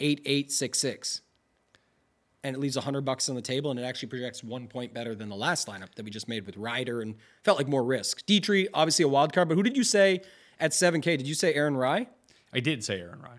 8, 0.00 0.22
8, 0.24 0.52
6, 0.52 0.78
6 0.78 1.20
and 2.44 2.54
it 2.54 2.60
leaves 2.60 2.76
100 2.76 3.04
bucks 3.04 3.28
on 3.28 3.34
the 3.34 3.42
table 3.42 3.70
and 3.70 3.78
it 3.80 3.82
actually 3.82 4.08
projects 4.08 4.42
one 4.44 4.68
point 4.68 4.94
better 4.94 5.14
than 5.14 5.28
the 5.28 5.36
last 5.36 5.66
lineup 5.66 5.94
that 5.96 6.04
we 6.04 6.10
just 6.10 6.28
made 6.28 6.46
with 6.46 6.56
Ryder 6.56 7.00
and 7.00 7.16
felt 7.42 7.58
like 7.58 7.68
more 7.68 7.84
risk. 7.84 8.24
Detry, 8.26 8.68
obviously 8.72 9.04
a 9.04 9.08
wild 9.08 9.32
card, 9.32 9.48
but 9.48 9.56
who 9.56 9.62
did 9.62 9.76
you 9.76 9.84
say 9.84 10.22
at 10.60 10.70
7K? 10.70 11.02
Did 11.02 11.26
you 11.26 11.34
say 11.34 11.52
Aaron 11.54 11.76
Rai? 11.76 12.08
I 12.52 12.60
did 12.60 12.84
say 12.84 13.00
Aaron 13.00 13.20
Rai. 13.20 13.38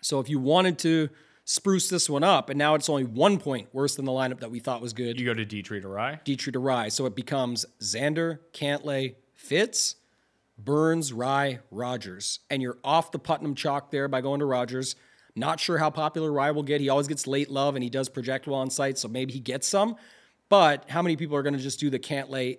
So 0.00 0.20
if 0.20 0.28
you 0.28 0.38
wanted 0.38 0.78
to 0.80 1.08
spruce 1.44 1.88
this 1.88 2.08
one 2.08 2.24
up, 2.24 2.50
and 2.50 2.58
now 2.58 2.74
it's 2.74 2.88
only 2.88 3.04
one 3.04 3.38
point 3.38 3.68
worse 3.72 3.96
than 3.96 4.04
the 4.04 4.12
lineup 4.12 4.40
that 4.40 4.50
we 4.50 4.60
thought 4.60 4.80
was 4.80 4.92
good. 4.92 5.20
You 5.20 5.26
go 5.26 5.34
to 5.34 5.44
Detry 5.44 5.80
to 5.82 5.88
Rai. 5.88 6.20
Detry 6.24 6.52
to 6.52 6.58
Rai. 6.58 6.90
So 6.90 7.06
it 7.06 7.14
becomes 7.14 7.66
Xander, 7.80 8.38
Cantlay, 8.52 9.14
Fitz, 9.34 9.96
Burns, 10.58 11.12
Rai, 11.12 11.58
Rodgers. 11.70 12.40
And 12.50 12.62
you're 12.62 12.78
off 12.84 13.12
the 13.12 13.18
Putnam 13.18 13.54
chalk 13.54 13.90
there 13.90 14.08
by 14.08 14.20
going 14.20 14.40
to 14.40 14.46
Rodgers. 14.46 14.96
Not 15.36 15.58
sure 15.58 15.78
how 15.78 15.90
popular 15.90 16.32
Rai 16.32 16.52
will 16.52 16.62
get. 16.62 16.80
He 16.80 16.88
always 16.88 17.08
gets 17.08 17.26
late 17.26 17.50
love 17.50 17.74
and 17.74 17.82
he 17.82 17.90
does 17.90 18.08
project 18.08 18.46
well 18.46 18.60
on 18.60 18.70
site, 18.70 18.98
so 18.98 19.08
maybe 19.08 19.32
he 19.32 19.40
gets 19.40 19.66
some. 19.66 19.96
But 20.48 20.88
how 20.88 21.02
many 21.02 21.16
people 21.16 21.36
are 21.36 21.42
going 21.42 21.56
to 21.56 21.60
just 21.60 21.80
do 21.80 21.90
the 21.90 21.98
Cantlay? 21.98 22.58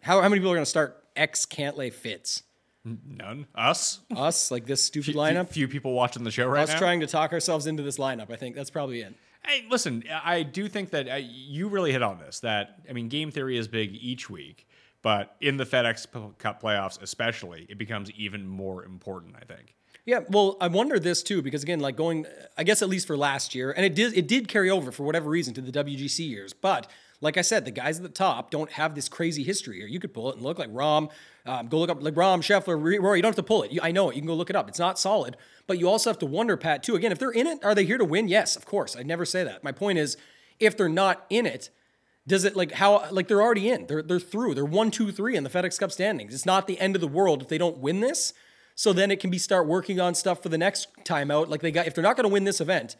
How, 0.00 0.22
how 0.22 0.28
many 0.28 0.40
people 0.40 0.52
are 0.52 0.56
going 0.56 0.64
to 0.64 0.70
start 0.70 1.04
X 1.14 1.44
Cantlay 1.44 1.92
Fitz? 1.92 2.42
None. 2.86 3.46
Us. 3.54 4.00
Us, 4.14 4.50
like 4.50 4.66
this 4.66 4.82
stupid 4.82 5.12
Few, 5.12 5.14
lineup? 5.14 5.48
few 5.50 5.66
people 5.66 5.92
watching 5.92 6.22
the 6.22 6.30
show 6.30 6.46
right 6.46 6.62
Us 6.62 6.68
now. 6.68 6.74
Us 6.74 6.80
trying 6.80 7.00
to 7.00 7.06
talk 7.06 7.32
ourselves 7.32 7.66
into 7.66 7.82
this 7.82 7.98
lineup. 7.98 8.30
I 8.30 8.36
think 8.36 8.54
that's 8.54 8.70
probably 8.70 9.00
it. 9.00 9.14
Hey, 9.44 9.64
listen, 9.68 10.04
I 10.24 10.42
do 10.42 10.68
think 10.68 10.90
that 10.90 11.08
uh, 11.08 11.14
you 11.16 11.68
really 11.68 11.92
hit 11.92 12.02
on 12.02 12.18
this. 12.18 12.40
That 12.40 12.80
I 12.88 12.92
mean, 12.92 13.08
game 13.08 13.30
theory 13.30 13.56
is 13.56 13.66
big 13.68 13.94
each 13.94 14.30
week, 14.30 14.68
but 15.02 15.36
in 15.40 15.56
the 15.56 15.64
FedEx 15.64 16.38
Cup 16.38 16.62
playoffs, 16.62 17.00
especially, 17.02 17.66
it 17.68 17.78
becomes 17.78 18.10
even 18.12 18.46
more 18.46 18.84
important. 18.84 19.34
I 19.40 19.44
think. 19.44 19.74
Yeah, 20.04 20.20
well, 20.28 20.56
I 20.60 20.68
wonder 20.68 21.00
this 21.00 21.24
too 21.24 21.42
because 21.42 21.64
again, 21.64 21.80
like 21.80 21.96
going, 21.96 22.26
I 22.56 22.62
guess 22.62 22.82
at 22.82 22.88
least 22.88 23.08
for 23.08 23.16
last 23.16 23.54
year, 23.54 23.72
and 23.72 23.84
it 23.84 23.94
did 23.96 24.16
it 24.16 24.28
did 24.28 24.46
carry 24.46 24.70
over 24.70 24.92
for 24.92 25.02
whatever 25.02 25.28
reason 25.28 25.54
to 25.54 25.60
the 25.60 25.72
WGC 25.72 26.28
years. 26.28 26.52
But 26.52 26.88
like 27.20 27.36
I 27.36 27.42
said, 27.42 27.64
the 27.64 27.70
guys 27.70 27.96
at 27.96 28.02
the 28.02 28.08
top 28.08 28.50
don't 28.50 28.70
have 28.72 28.94
this 28.94 29.08
crazy 29.08 29.42
history 29.42 29.78
here. 29.78 29.86
You 29.86 30.00
could 30.00 30.12
pull 30.12 30.30
it 30.30 30.36
and 30.36 30.44
look 30.44 30.58
like 30.58 30.70
Rahm, 30.70 31.10
um, 31.46 31.68
go 31.68 31.78
look 31.78 31.90
up 31.90 32.02
like 32.02 32.14
Rahm, 32.14 32.40
Scheffler, 32.40 32.76
Rory. 32.78 33.18
You 33.18 33.22
don't 33.22 33.30
have 33.30 33.36
to 33.36 33.42
pull 33.42 33.62
it. 33.62 33.72
You, 33.72 33.80
I 33.82 33.92
know 33.92 34.10
it. 34.10 34.16
You 34.16 34.20
can 34.20 34.26
go 34.26 34.34
look 34.34 34.50
it 34.50 34.56
up. 34.56 34.68
It's 34.68 34.78
not 34.78 34.98
solid, 34.98 35.36
but 35.66 35.78
you 35.78 35.88
also 35.88 36.10
have 36.10 36.18
to 36.18 36.26
wonder, 36.26 36.56
Pat, 36.56 36.82
too. 36.82 36.94
Again, 36.94 37.12
if 37.12 37.18
they're 37.18 37.30
in 37.30 37.46
it, 37.46 37.64
are 37.64 37.74
they 37.74 37.84
here 37.84 37.98
to 37.98 38.04
win? 38.04 38.28
Yes, 38.28 38.56
of 38.56 38.66
course. 38.66 38.96
I'd 38.96 39.06
never 39.06 39.24
say 39.24 39.44
that. 39.44 39.64
My 39.64 39.72
point 39.72 39.98
is, 39.98 40.16
if 40.58 40.76
they're 40.76 40.88
not 40.88 41.24
in 41.30 41.46
it, 41.46 41.70
does 42.26 42.44
it 42.44 42.56
like 42.56 42.72
how 42.72 43.08
like 43.10 43.28
they're 43.28 43.42
already 43.42 43.70
in? 43.70 43.86
They're 43.86 44.02
they're 44.02 44.18
through. 44.18 44.54
They're 44.54 44.64
one, 44.64 44.90
two, 44.90 45.12
three 45.12 45.36
in 45.36 45.44
the 45.44 45.50
FedEx 45.50 45.78
Cup 45.78 45.92
standings. 45.92 46.34
It's 46.34 46.46
not 46.46 46.66
the 46.66 46.78
end 46.80 46.96
of 46.96 47.00
the 47.00 47.08
world 47.08 47.42
if 47.42 47.48
they 47.48 47.58
don't 47.58 47.78
win 47.78 48.00
this. 48.00 48.32
So 48.74 48.92
then 48.92 49.10
it 49.10 49.20
can 49.20 49.30
be 49.30 49.38
start 49.38 49.66
working 49.66 50.00
on 50.00 50.14
stuff 50.14 50.42
for 50.42 50.48
the 50.48 50.58
next 50.58 50.88
time 51.04 51.30
out. 51.30 51.48
Like 51.48 51.60
they 51.60 51.70
got 51.70 51.86
if 51.86 51.94
they're 51.94 52.02
not 52.02 52.16
going 52.16 52.28
to 52.28 52.32
win 52.32 52.44
this 52.44 52.60
event, 52.60 52.96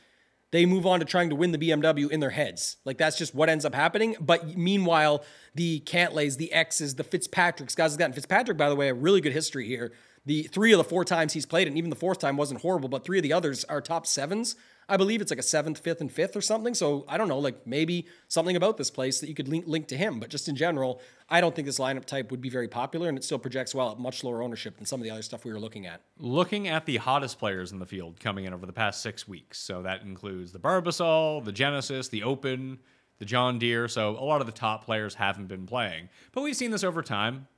they 0.52 0.64
move 0.64 0.86
on 0.86 1.00
to 1.00 1.04
trying 1.04 1.30
to 1.30 1.36
win 1.36 1.52
the 1.52 1.58
BMW 1.58 2.10
in 2.10 2.20
their 2.20 2.30
heads. 2.30 2.76
Like 2.84 2.98
that's 2.98 3.18
just 3.18 3.34
what 3.34 3.48
ends 3.48 3.64
up 3.64 3.74
happening. 3.74 4.16
But 4.20 4.56
meanwhile, 4.56 5.24
the 5.54 5.80
Cantlays, 5.80 6.36
the 6.36 6.52
X's, 6.52 6.94
the 6.94 7.04
Fitzpatricks, 7.04 7.74
guys 7.74 7.92
like. 7.92 8.04
And 8.04 8.14
Fitzpatrick, 8.14 8.56
by 8.56 8.68
the 8.68 8.76
way, 8.76 8.88
a 8.88 8.94
really 8.94 9.20
good 9.20 9.32
history 9.32 9.66
here. 9.66 9.92
The 10.24 10.44
three 10.44 10.72
of 10.72 10.78
the 10.78 10.84
four 10.84 11.04
times 11.04 11.32
he's 11.32 11.46
played, 11.46 11.68
and 11.68 11.78
even 11.78 11.90
the 11.90 11.96
fourth 11.96 12.18
time 12.18 12.36
wasn't 12.36 12.60
horrible, 12.60 12.88
but 12.88 13.04
three 13.04 13.18
of 13.18 13.22
the 13.22 13.32
others 13.32 13.64
are 13.64 13.80
top 13.80 14.06
sevens. 14.06 14.56
I 14.88 14.96
believe 14.96 15.20
it's 15.20 15.30
like 15.32 15.40
a 15.40 15.42
seventh, 15.42 15.78
fifth, 15.78 16.00
and 16.00 16.10
fifth 16.10 16.36
or 16.36 16.40
something. 16.40 16.74
So 16.74 17.04
I 17.08 17.18
don't 17.18 17.28
know, 17.28 17.38
like 17.38 17.66
maybe 17.66 18.06
something 18.28 18.54
about 18.54 18.76
this 18.76 18.90
place 18.90 19.20
that 19.20 19.28
you 19.28 19.34
could 19.34 19.48
link, 19.48 19.66
link 19.66 19.88
to 19.88 19.96
him. 19.96 20.20
But 20.20 20.30
just 20.30 20.48
in 20.48 20.54
general, 20.54 21.00
I 21.28 21.40
don't 21.40 21.54
think 21.54 21.66
this 21.66 21.78
lineup 21.78 22.04
type 22.04 22.30
would 22.30 22.40
be 22.40 22.50
very 22.50 22.68
popular, 22.68 23.08
and 23.08 23.18
it 23.18 23.24
still 23.24 23.38
projects 23.38 23.74
well 23.74 23.90
at 23.90 23.98
much 23.98 24.22
lower 24.22 24.42
ownership 24.42 24.76
than 24.76 24.86
some 24.86 25.00
of 25.00 25.04
the 25.04 25.10
other 25.10 25.22
stuff 25.22 25.44
we 25.44 25.52
were 25.52 25.58
looking 25.58 25.86
at. 25.86 26.02
Looking 26.18 26.68
at 26.68 26.86
the 26.86 26.98
hottest 26.98 27.38
players 27.38 27.72
in 27.72 27.78
the 27.78 27.86
field 27.86 28.20
coming 28.20 28.44
in 28.44 28.54
over 28.54 28.66
the 28.66 28.72
past 28.72 29.02
six 29.02 29.26
weeks, 29.26 29.58
so 29.58 29.82
that 29.82 30.02
includes 30.02 30.52
the 30.52 30.60
Barbasol, 30.60 31.44
the 31.44 31.52
Genesis, 31.52 32.08
the 32.08 32.22
Open, 32.22 32.78
the 33.18 33.24
John 33.24 33.58
Deere. 33.58 33.88
So 33.88 34.10
a 34.10 34.24
lot 34.24 34.40
of 34.40 34.46
the 34.46 34.52
top 34.52 34.84
players 34.84 35.14
haven't 35.14 35.46
been 35.46 35.66
playing, 35.66 36.08
but 36.32 36.42
we've 36.42 36.56
seen 36.56 36.70
this 36.70 36.84
over 36.84 37.02
time 37.02 37.48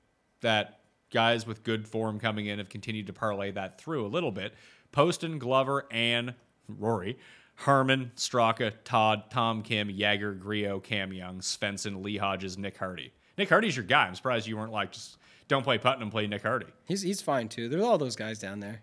that 0.40 0.80
guys 1.10 1.46
with 1.46 1.62
good 1.62 1.86
form 1.86 2.20
coming 2.20 2.46
in 2.46 2.58
have 2.58 2.68
continued 2.68 3.06
to 3.06 3.12
parlay 3.12 3.50
that 3.50 3.80
through 3.80 4.06
a 4.06 4.08
little 4.08 4.32
bit. 4.32 4.54
Poston, 4.92 5.38
Glover, 5.38 5.86
and 5.90 6.34
Rory, 6.68 7.18
Harman, 7.56 8.12
Straka, 8.16 8.72
Todd, 8.84 9.24
Tom 9.30 9.62
Kim, 9.62 9.88
Jaeger, 9.90 10.34
Grillo, 10.34 10.78
Cam 10.80 11.12
Young, 11.12 11.40
Svensson, 11.40 12.04
Lee 12.04 12.16
Hodges, 12.18 12.56
Nick 12.58 12.76
Hardy. 12.76 13.12
Nick 13.36 13.48
Hardy's 13.48 13.76
your 13.76 13.84
guy. 13.84 14.06
I'm 14.06 14.14
surprised 14.14 14.46
you 14.46 14.56
weren't 14.56 14.72
like 14.72 14.92
just 14.92 15.16
don't 15.48 15.62
play 15.62 15.78
Putnam, 15.78 16.10
play 16.10 16.26
Nick 16.26 16.42
Hardy. 16.42 16.66
He's 16.84 17.02
he's 17.02 17.22
fine 17.22 17.48
too. 17.48 17.68
There's 17.68 17.82
all 17.82 17.98
those 17.98 18.16
guys 18.16 18.38
down 18.38 18.60
there. 18.60 18.82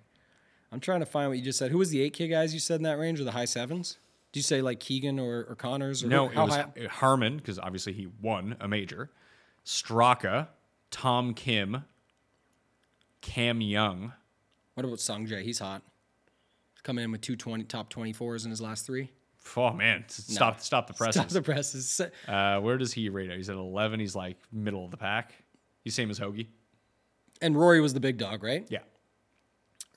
I'm 0.72 0.80
trying 0.80 1.00
to 1.02 1.06
find 1.06 1.30
what 1.30 1.38
you 1.38 1.44
just 1.44 1.60
said. 1.60 1.72
Who 1.72 1.78
was 1.78 1.90
the 1.90 2.02
eight 2.02 2.14
K 2.14 2.28
guys 2.28 2.54
you 2.54 2.60
said 2.60 2.78
in 2.78 2.84
that 2.84 2.98
range 2.98 3.20
or 3.22 3.24
the 3.24 3.32
high 3.32 3.46
sevens? 3.46 3.98
Did 4.32 4.40
you 4.40 4.44
say 4.44 4.62
like 4.62 4.80
Keegan 4.82 5.20
or, 5.20 5.46
or 5.48 5.56
Conners? 5.56 6.04
Or 6.04 6.08
No, 6.08 6.28
who- 6.28 6.40
it 6.42 6.44
was 6.44 6.56
high? 6.56 6.88
Harman 6.90 7.38
because 7.38 7.60
obviously 7.60 7.94
he 7.94 8.08
won 8.22 8.58
a 8.60 8.68
major. 8.68 9.10
Straka, 9.66 10.48
Tom 10.92 11.34
Kim, 11.34 11.86
Cam 13.22 13.62
Young. 13.62 14.14
What 14.74 14.86
about 14.86 15.00
Sung 15.00 15.26
Jae? 15.28 15.42
He's 15.44 15.60
hot. 15.60 15.82
Coming 16.86 17.04
in 17.04 17.12
with 17.12 17.22
two 17.22 17.36
twenty 17.36 17.64
top 17.64 17.90
twenty 17.90 18.14
fours 18.14 18.46
in 18.46 18.52
his 18.52 18.62
last 18.62 18.86
three. 18.86 19.10
Oh 19.58 19.74
man, 19.74 20.06
stop 20.08 20.62
stop 20.62 20.86
the 20.86 20.94
presses. 20.94 21.16
Stop 21.16 21.30
the 21.30 21.42
presses. 21.42 22.00
Uh, 22.28 22.60
where 22.60 22.78
does 22.78 22.94
he 22.94 23.10
rate? 23.10 23.32
out? 23.32 23.38
He's 23.38 23.50
at 23.50 23.56
11. 23.56 24.00
He's 24.00 24.16
like 24.16 24.38
middle 24.52 24.86
of 24.86 24.92
the 24.92 24.98
pack. 24.98 25.34
He's 25.84 25.96
same 25.96 26.12
as 26.12 26.20
Hoge. 26.20 26.46
And 27.42 27.56
Rory 27.56 27.82
was 27.82 27.96
the 27.96 28.00
big 28.00 28.18
dog, 28.18 28.44
right? 28.44 28.68
Yeah. 28.70 28.80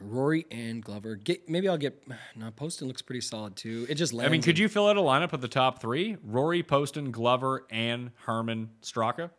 Rory 0.01 0.47
and 0.51 0.83
Glover. 0.83 1.17
Get 1.17 1.47
maybe 1.47 1.69
I'll 1.69 1.77
get. 1.77 2.03
No, 2.35 2.51
Poston 2.51 2.89
looks 2.89 3.03
pretty 3.03 3.21
solid 3.21 3.55
too. 3.55 3.87
It 3.89 3.97
just. 3.97 4.15
I 4.19 4.29
mean, 4.29 4.41
could 4.41 4.59
you 4.59 4.69
fill 4.69 4.89
out 4.89 4.97
a 4.97 5.01
lineup 5.01 5.35
of 5.35 5.43
the 5.43 5.49
top 5.49 5.83
three? 5.83 6.17
Rory, 6.25 6.63
Poston, 6.63 7.11
Glover, 7.11 7.67
and 7.71 8.13
Harman 8.25 8.71
Straka. 8.83 9.31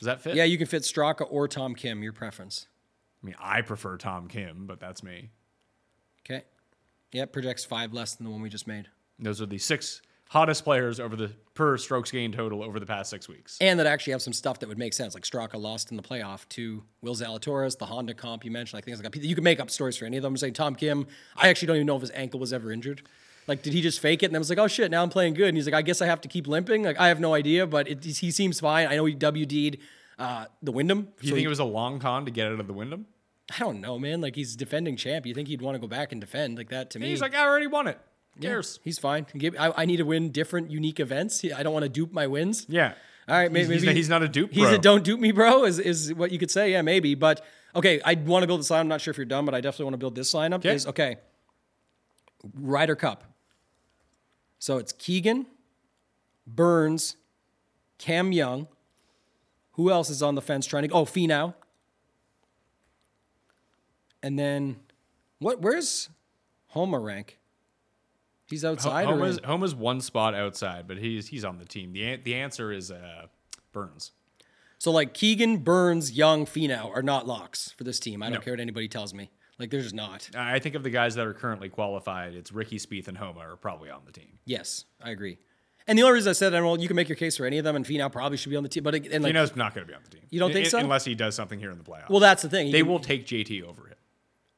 Does 0.00 0.06
that 0.06 0.20
fit? 0.20 0.34
Yeah, 0.34 0.44
you 0.44 0.58
can 0.58 0.66
fit 0.66 0.82
Straka 0.82 1.26
or 1.30 1.46
Tom 1.46 1.76
Kim. 1.76 2.02
Your 2.02 2.12
preference. 2.12 2.66
I 3.22 3.26
mean, 3.26 3.36
I 3.38 3.60
prefer 3.62 3.96
Tom 3.98 4.26
Kim, 4.26 4.66
but 4.66 4.80
that's 4.80 5.02
me. 5.02 5.30
Okay. 6.24 6.44
Yep, 7.12 7.32
projects 7.32 7.64
five 7.64 7.92
less 7.92 8.14
than 8.14 8.24
the 8.24 8.30
one 8.30 8.40
we 8.42 8.48
just 8.48 8.66
made. 8.66 8.88
Those 9.18 9.40
are 9.40 9.46
the 9.46 9.58
six 9.58 10.02
hottest 10.30 10.64
players 10.64 10.98
over 10.98 11.14
the 11.14 11.30
per 11.52 11.76
strokes 11.76 12.10
gained 12.10 12.32
total 12.32 12.62
over 12.64 12.80
the 12.80 12.86
past 12.86 13.10
six 13.10 13.28
weeks. 13.28 13.58
and 13.60 13.78
that 13.78 13.86
actually 13.86 14.12
have 14.12 14.22
some 14.22 14.32
stuff 14.32 14.58
that 14.60 14.68
would 14.68 14.78
make 14.78 14.94
sense. 14.94 15.12
Like 15.14 15.24
Straka 15.24 15.60
lost 15.60 15.90
in 15.90 15.96
the 15.98 16.02
playoff 16.02 16.48
to 16.50 16.82
Will 17.02 17.14
Zalatoris, 17.14 17.78
the 17.78 17.84
Honda 17.84 18.14
comp 18.14 18.44
you 18.44 18.50
mentioned, 18.50 18.78
like 18.78 18.86
things 18.86 19.00
like 19.02 19.12
that. 19.12 19.22
You 19.22 19.34
can 19.34 19.44
make 19.44 19.60
up 19.60 19.70
stories 19.70 19.96
for 19.96 20.06
any 20.06 20.16
of 20.16 20.22
them. 20.22 20.32
I'm 20.32 20.36
saying 20.38 20.54
Tom 20.54 20.74
Kim, 20.74 21.06
I 21.36 21.48
actually 21.48 21.66
don't 21.66 21.76
even 21.76 21.86
know 21.86 21.96
if 21.96 22.00
his 22.00 22.10
ankle 22.14 22.40
was 22.40 22.52
ever 22.52 22.72
injured. 22.72 23.02
Like, 23.46 23.62
did 23.62 23.72
he 23.74 23.82
just 23.82 24.00
fake 24.00 24.22
it? 24.22 24.26
And 24.26 24.36
I 24.36 24.38
was 24.38 24.48
like, 24.48 24.58
oh 24.58 24.68
shit, 24.68 24.90
now 24.90 25.02
I'm 25.02 25.10
playing 25.10 25.34
good. 25.34 25.48
And 25.48 25.56
he's 25.56 25.66
like, 25.66 25.74
I 25.74 25.82
guess 25.82 26.00
I 26.00 26.06
have 26.06 26.20
to 26.22 26.28
keep 26.28 26.46
limping. 26.46 26.84
Like, 26.84 26.98
I 26.98 27.08
have 27.08 27.20
no 27.20 27.34
idea, 27.34 27.66
but 27.66 27.88
it, 27.88 28.04
he 28.04 28.30
seems 28.30 28.60
fine. 28.60 28.86
I 28.86 28.96
know 28.96 29.04
he 29.04 29.14
WD'd 29.14 29.78
uh, 30.18 30.46
the 30.62 30.72
Wyndham. 30.72 31.02
Do 31.02 31.08
you 31.22 31.28
so 31.28 31.34
think 31.34 31.38
he- 31.40 31.44
it 31.44 31.48
was 31.48 31.58
a 31.58 31.64
long 31.64 31.98
con 31.98 32.24
to 32.24 32.30
get 32.30 32.46
out 32.46 32.60
of 32.60 32.66
the 32.66 32.72
Wyndham? 32.72 33.06
I 33.54 33.58
don't 33.58 33.80
know, 33.80 33.98
man. 33.98 34.20
Like, 34.20 34.34
he's 34.34 34.56
defending 34.56 34.96
champ. 34.96 35.26
You 35.26 35.34
think 35.34 35.48
he'd 35.48 35.60
want 35.62 35.74
to 35.74 35.78
go 35.78 35.86
back 35.86 36.12
and 36.12 36.20
defend 36.20 36.56
like 36.58 36.70
that 36.70 36.90
to 36.90 36.98
me? 36.98 37.08
He's 37.08 37.20
like, 37.20 37.34
I 37.34 37.42
already 37.46 37.66
won 37.66 37.86
it. 37.88 37.98
Who 38.36 38.44
Yeah, 38.44 38.50
cares? 38.50 38.80
He's 38.82 38.98
fine. 38.98 39.26
I, 39.58 39.72
I 39.76 39.84
need 39.84 39.98
to 39.98 40.04
win 40.04 40.30
different, 40.30 40.70
unique 40.70 41.00
events. 41.00 41.44
I 41.44 41.62
don't 41.62 41.72
want 41.72 41.82
to 41.84 41.88
dupe 41.88 42.12
my 42.12 42.26
wins. 42.26 42.64
Yeah. 42.68 42.94
All 43.28 43.36
right, 43.36 43.52
maybe 43.52 43.66
He's- 43.68 43.80
he's 43.80 43.84
not- 43.84 43.94
he's 43.96 44.08
not 44.08 44.22
a 44.22 44.28
dupe 44.28 44.52
He's 44.52 44.64
bro. 44.64 44.74
a 44.74 44.78
don't 44.78 45.04
dupe 45.04 45.20
me, 45.20 45.30
bro. 45.32 45.64
Is 45.64 45.78
is 45.78 46.12
what 46.14 46.32
you 46.32 46.38
could 46.38 46.50
say? 46.50 46.72
Yeah, 46.72 46.82
maybe. 46.82 47.14
But 47.14 47.44
okay, 47.76 48.00
I 48.04 48.14
want 48.14 48.42
to 48.42 48.46
build 48.48 48.60
this 48.60 48.70
lineup. 48.70 48.80
I'm 48.80 48.88
not 48.88 49.00
sure 49.00 49.12
if 49.12 49.16
you're 49.16 49.26
done, 49.26 49.44
but 49.44 49.54
I 49.54 49.60
definitely 49.60 49.84
want 49.84 49.94
to 49.94 49.98
build 49.98 50.14
this 50.16 50.32
lineup. 50.34 50.54
Okay. 50.56 50.74
Is 50.74 50.86
okay. 50.88 51.16
Ryder 52.54 52.96
Cup. 52.96 53.24
So 54.58 54.78
it's 54.78 54.92
Keegan, 54.92 55.46
Burns, 56.46 57.16
Cam 57.98 58.32
Young. 58.32 58.66
Who 59.72 59.90
else 59.90 60.10
is 60.10 60.22
on 60.22 60.34
the 60.34 60.42
fence 60.42 60.66
trying 60.66 60.88
to? 60.88 60.94
Oh, 60.94 61.04
Finau. 61.04 61.54
And 64.22 64.38
then, 64.38 64.76
what? 65.38 65.60
Where's 65.60 66.08
Homa 66.68 66.98
rank? 66.98 67.38
He's 68.46 68.64
outside. 68.64 69.06
Homa's, 69.06 69.38
in? 69.38 69.44
Homa's 69.44 69.74
one 69.74 70.00
spot 70.00 70.34
outside, 70.34 70.86
but 70.86 70.98
he's 70.98 71.28
he's 71.28 71.44
on 71.44 71.58
the 71.58 71.64
team. 71.64 71.92
The 71.92 72.16
the 72.16 72.34
answer 72.34 72.70
is 72.72 72.90
uh, 72.90 73.26
Burns. 73.72 74.12
So 74.78 74.90
like 74.90 75.14
Keegan, 75.14 75.58
Burns, 75.58 76.12
Young, 76.12 76.44
Finau 76.44 76.90
are 76.94 77.02
not 77.02 77.26
locks 77.26 77.72
for 77.78 77.84
this 77.84 78.00
team. 78.00 78.22
I 78.22 78.26
don't 78.26 78.34
No. 78.34 78.40
care 78.40 78.52
what 78.52 78.60
anybody 78.60 78.88
tells 78.88 79.14
me. 79.14 79.30
Like 79.58 79.70
they're 79.70 79.80
just 79.80 79.94
not. 79.94 80.28
I 80.36 80.58
think 80.58 80.74
of 80.74 80.82
the 80.82 80.90
guys 80.90 81.14
that 81.14 81.26
are 81.26 81.32
currently 81.34 81.68
qualified. 81.68 82.34
It's 82.34 82.50
Rickie 82.52 82.78
Spieth 82.78 83.06
and 83.08 83.16
Homa 83.16 83.40
are 83.40 83.56
probably 83.56 83.90
on 83.90 84.02
the 84.06 84.12
team. 84.12 84.38
Yes, 84.44 84.84
I 85.00 85.10
agree. 85.10 85.38
And 85.86 85.98
the 85.98 86.02
only 86.02 86.14
reason 86.14 86.30
I 86.30 86.32
said 86.34 86.50
that, 86.50 86.62
well, 86.62 86.78
you 86.78 86.86
can 86.88 86.94
make 86.96 87.08
your 87.08 87.16
case 87.16 87.36
for 87.36 87.44
any 87.44 87.58
of 87.58 87.64
them, 87.64 87.74
and 87.74 87.84
Finau 87.84 88.10
probably 88.10 88.36
should 88.38 88.50
be 88.50 88.56
on 88.56 88.62
the 88.62 88.68
team. 88.68 88.82
But 88.84 88.94
and 88.94 89.22
like, 89.24 89.34
Finau's 89.34 89.56
not 89.56 89.74
going 89.74 89.84
to 89.86 89.90
be 89.90 89.94
on 89.96 90.02
the 90.04 90.10
team. 90.10 90.22
You 90.30 90.38
don't 90.40 90.52
think 90.52 90.66
so? 90.66 90.78
Unless 90.78 91.04
he 91.04 91.14
does 91.14 91.34
something 91.34 91.58
here 91.58 91.70
in 91.70 91.78
the 91.78 91.84
playoffs. 91.84 92.08
well, 92.08 92.20
that's 92.20 92.42
the 92.42 92.48
thing. 92.48 92.70
they 92.72 92.78
You- 92.78 92.86
will 92.86 93.00
take 93.00 93.26
JT 93.26 93.62
over 93.62 93.86
him. 93.88 93.91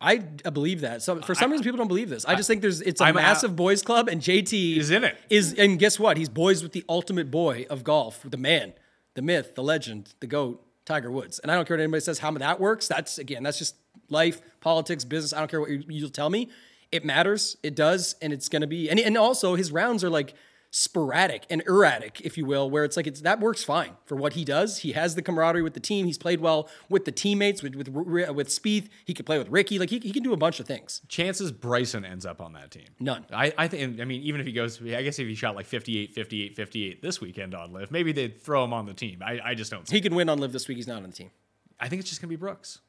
I 0.01 0.23
I 0.45 0.51
believe 0.51 0.83
that. 0.83 1.03
So 1.03 1.21
for 1.23 1.35
some 1.35 1.51
reason, 1.51 1.65
people 1.65 1.79
don't 1.79 1.89
believe 1.89 2.11
this. 2.11 2.25
I 2.25 2.35
just 2.35 2.49
think 2.49 2.63
there's 2.63 2.81
it's 2.81 3.01
a 3.01 3.05
I'm 3.05 3.15
massive 3.15 3.57
boys 3.57 3.83
club, 3.83 4.09
and 4.09 4.21
JT 4.21 4.77
Is 4.77 4.91
in 4.91 5.05
it. 5.05 5.17
Is 5.31 5.55
and 5.55 5.79
guess 5.79 5.99
what? 5.99 6.17
He's 6.17 6.29
boys 6.29 6.63
with 6.63 6.73
the 6.73 6.85
ultimate 6.89 7.31
boy 7.31 7.67
of 7.71 7.85
golf, 7.85 8.21
the 8.25 8.37
man, 8.37 8.75
the 9.15 9.23
myth, 9.23 9.55
the 9.55 9.63
legend, 9.63 10.15
the 10.21 10.27
goat, 10.27 10.65
Tiger 10.85 11.11
Woods. 11.11 11.39
And 11.39 11.51
I 11.51 11.55
don't 11.55 11.67
care 11.67 11.77
what 11.77 11.83
anybody 11.83 12.01
says 12.01 12.19
how 12.19 12.31
that 12.33 12.61
works. 12.61 12.89
That's 12.89 13.19
again, 13.19 13.43
that's 13.43 13.59
just 13.59 13.77
life, 14.09 14.43
politics, 14.61 15.05
business. 15.05 15.33
I 15.33 15.39
don't 15.39 15.51
care 15.51 15.61
what 15.61 15.71
you, 15.71 15.83
you'll 15.89 16.11
tell 16.11 16.31
me. 16.31 16.51
It 16.93 17.05
matters. 17.05 17.57
It 17.63 17.75
does, 17.75 18.15
and 18.21 18.33
it's 18.33 18.49
going 18.49 18.63
to 18.63 18.69
be. 18.69 18.91
And 18.91 19.01
and 19.01 19.17
also 19.17 19.55
his 19.55 19.73
rounds 19.73 20.05
are 20.05 20.11
like 20.11 20.35
sporadic 20.75 21.47
and 21.49 21.62
erratic, 21.68 22.20
if 22.22 22.37
you 22.37 22.45
will, 22.45 22.68
where 22.68 22.85
it's 22.85 22.97
like 22.97 23.07
it's 23.07 23.20
that 23.20 23.39
works 23.39 23.62
fine 23.62 23.93
for 24.07 24.16
what 24.16 24.33
he 24.33 24.45
does. 24.45 24.79
He 24.79 24.91
has 24.91 25.14
the 25.14 25.22
camaraderie 25.22 25.62
with 25.62 25.75
the 25.75 25.81
team. 25.81 26.05
He's 26.05 26.18
played 26.18 26.41
well 26.41 26.68
with 26.89 27.05
the 27.05 27.12
teammates, 27.12 27.62
with 27.62 27.77
with 27.77 27.89
with 27.89 28.49
Spieth. 28.49 28.89
He 29.05 29.14
can 29.14 29.25
play 29.25 29.39
with 29.39 29.49
Rickie. 29.51 29.79
Like 29.79 29.91
he, 29.91 30.01
he 30.01 30.11
can 30.11 30.25
do 30.25 30.33
a 30.33 30.37
bunch 30.37 30.59
of 30.59 30.66
things. 30.66 31.01
Chances 31.09 31.53
Bryson 31.53 32.05
ends 32.05 32.27
up 32.27 32.41
on 32.41 32.55
that 32.55 32.72
team. 32.72 32.89
None. 32.99 33.25
I, 33.33 33.55
I 33.57 33.68
think, 33.68 34.01
I 34.01 34.05
mean, 34.05 34.22
even 34.22 34.41
if 34.41 34.47
he 34.49 34.53
goes, 34.53 34.81
I 34.83 35.03
guess 35.03 35.18
if 35.20 35.29
he 35.29 35.37
shot 35.37 35.55
like 35.55 35.66
58, 35.66 36.12
58, 36.12 36.57
58 36.57 37.03
this 37.03 37.20
weekend 37.20 37.55
on 37.55 37.72
LIV, 37.72 37.93
maybe 37.93 38.11
they'd 38.11 38.43
throw 38.43 38.64
him 38.64 38.72
on 38.72 38.87
the 38.87 38.95
team. 38.95 39.22
I, 39.25 39.39
I 39.45 39.55
just 39.55 39.70
don't 39.70 39.87
see 39.87 39.95
He 39.95 40.01
can 40.01 40.16
win 40.16 40.29
on 40.29 40.41
LIV 40.41 40.53
this 40.53 40.66
week. 40.66 40.77
He's 40.77 40.89
not 40.89 40.97
on 40.97 41.05
the 41.05 41.12
team. 41.12 41.31
I 41.79 41.89
think 41.89 42.01
it's 42.01 42.09
just 42.11 42.20
going 42.20 42.29
to 42.29 42.37
be 42.37 42.41
Brooks. 42.41 42.81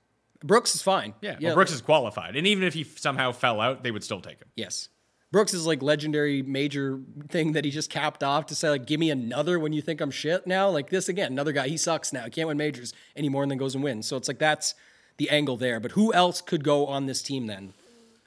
Brooks 0.44 0.74
is 0.74 0.82
fine. 0.82 1.14
Yeah. 1.22 1.38
Well, 1.40 1.54
Brooks 1.54 1.72
is 1.72 1.82
qualified. 1.82 2.36
And 2.36 2.48
even 2.48 2.64
if 2.64 2.74
he 2.74 2.84
somehow 2.84 3.32
fell 3.32 3.62
out, 3.62 3.84
they 3.84 3.92
would 3.92 4.04
still 4.04 4.22
take 4.22 4.40
him. 4.40 4.48
Yes. 4.56 4.90
Brooks 5.36 5.54
is 5.54 5.68
like 5.68 5.82
legendary 5.82 6.42
major 6.44 6.98
thing 7.28 7.52
that 7.52 7.66
he 7.66 7.70
just 7.70 7.90
capped 7.90 8.24
off 8.24 8.46
to 8.46 8.56
say 8.56 8.70
like, 8.70 8.86
give 8.86 9.02
me 9.02 9.10
another 9.10 9.60
when 9.60 9.74
you 9.74 9.82
think 9.82 10.00
I'm 10.00 10.10
shit 10.10 10.48
now. 10.48 10.70
Like 10.70 10.90
this 10.90 11.10
again, 11.10 11.30
another 11.30 11.52
guy. 11.52 11.68
He 11.68 11.76
sucks 11.76 12.14
now. 12.14 12.24
He 12.24 12.30
can't 12.30 12.48
win 12.48 12.56
majors 12.56 12.94
anymore 13.18 13.44
and 13.44 13.52
then 13.52 13.58
goes 13.58 13.76
and 13.76 13.84
wins. 13.84 14.08
So 14.08 14.16
it's 14.16 14.30
like 14.30 14.40
that's 14.40 14.76
the 15.18 15.30
angle 15.30 15.58
there. 15.58 15.82
But 15.82 15.92
who 15.92 16.14
else 16.14 16.40
could 16.40 16.64
go 16.64 16.86
on 16.88 17.08
this 17.08 17.22
team 17.22 17.48
then? 17.48 17.74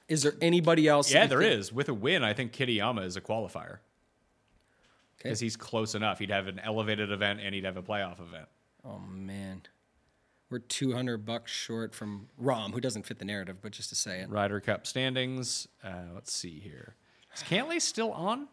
Is 0.07 0.23
there 0.23 0.35
anybody 0.43 0.87
else? 0.87 1.11
Yeah, 1.11 1.27
there 1.27 1.41
is. 1.41 1.73
With 1.73 1.89
a 1.89 1.95
win, 1.95 2.23
I 2.23 2.35
think 2.35 2.53
Kitayama 2.53 3.03
is 3.07 3.17
a 3.17 3.23
qualifier. 3.23 3.79
Because 5.17 5.41
he's 5.41 5.57
close 5.57 5.95
enough. 5.95 6.19
He'd 6.19 6.31
have 6.31 6.47
an 6.47 6.59
elevated 6.59 7.11
event 7.11 7.41
and 7.43 7.55
he'd 7.55 7.65
have 7.65 7.79
a 7.79 7.83
playoff 7.83 8.21
event. 8.21 8.49
Oh 8.85 8.99
man. 8.99 9.63
We're 10.51 10.61
200 10.61 11.27
bucks 11.27 11.53
short 11.53 11.95
from 11.95 12.29
Rahm, 12.43 12.73
who 12.73 12.81
doesn't 12.81 13.05
fit 13.05 13.19
the 13.19 13.25
narrative, 13.25 13.59
but 13.61 13.73
just 13.73 13.91
to 13.91 13.95
say 13.95 14.21
it. 14.21 14.31
Ryder 14.31 14.61
Cup 14.61 14.87
standings. 14.87 15.69
Uh, 15.85 15.91
let's 16.15 16.33
see 16.33 16.59
here. 16.59 16.95
Is 17.37 17.43
Cantlay 17.43 17.81
still 17.83 18.13
on? 18.13 18.49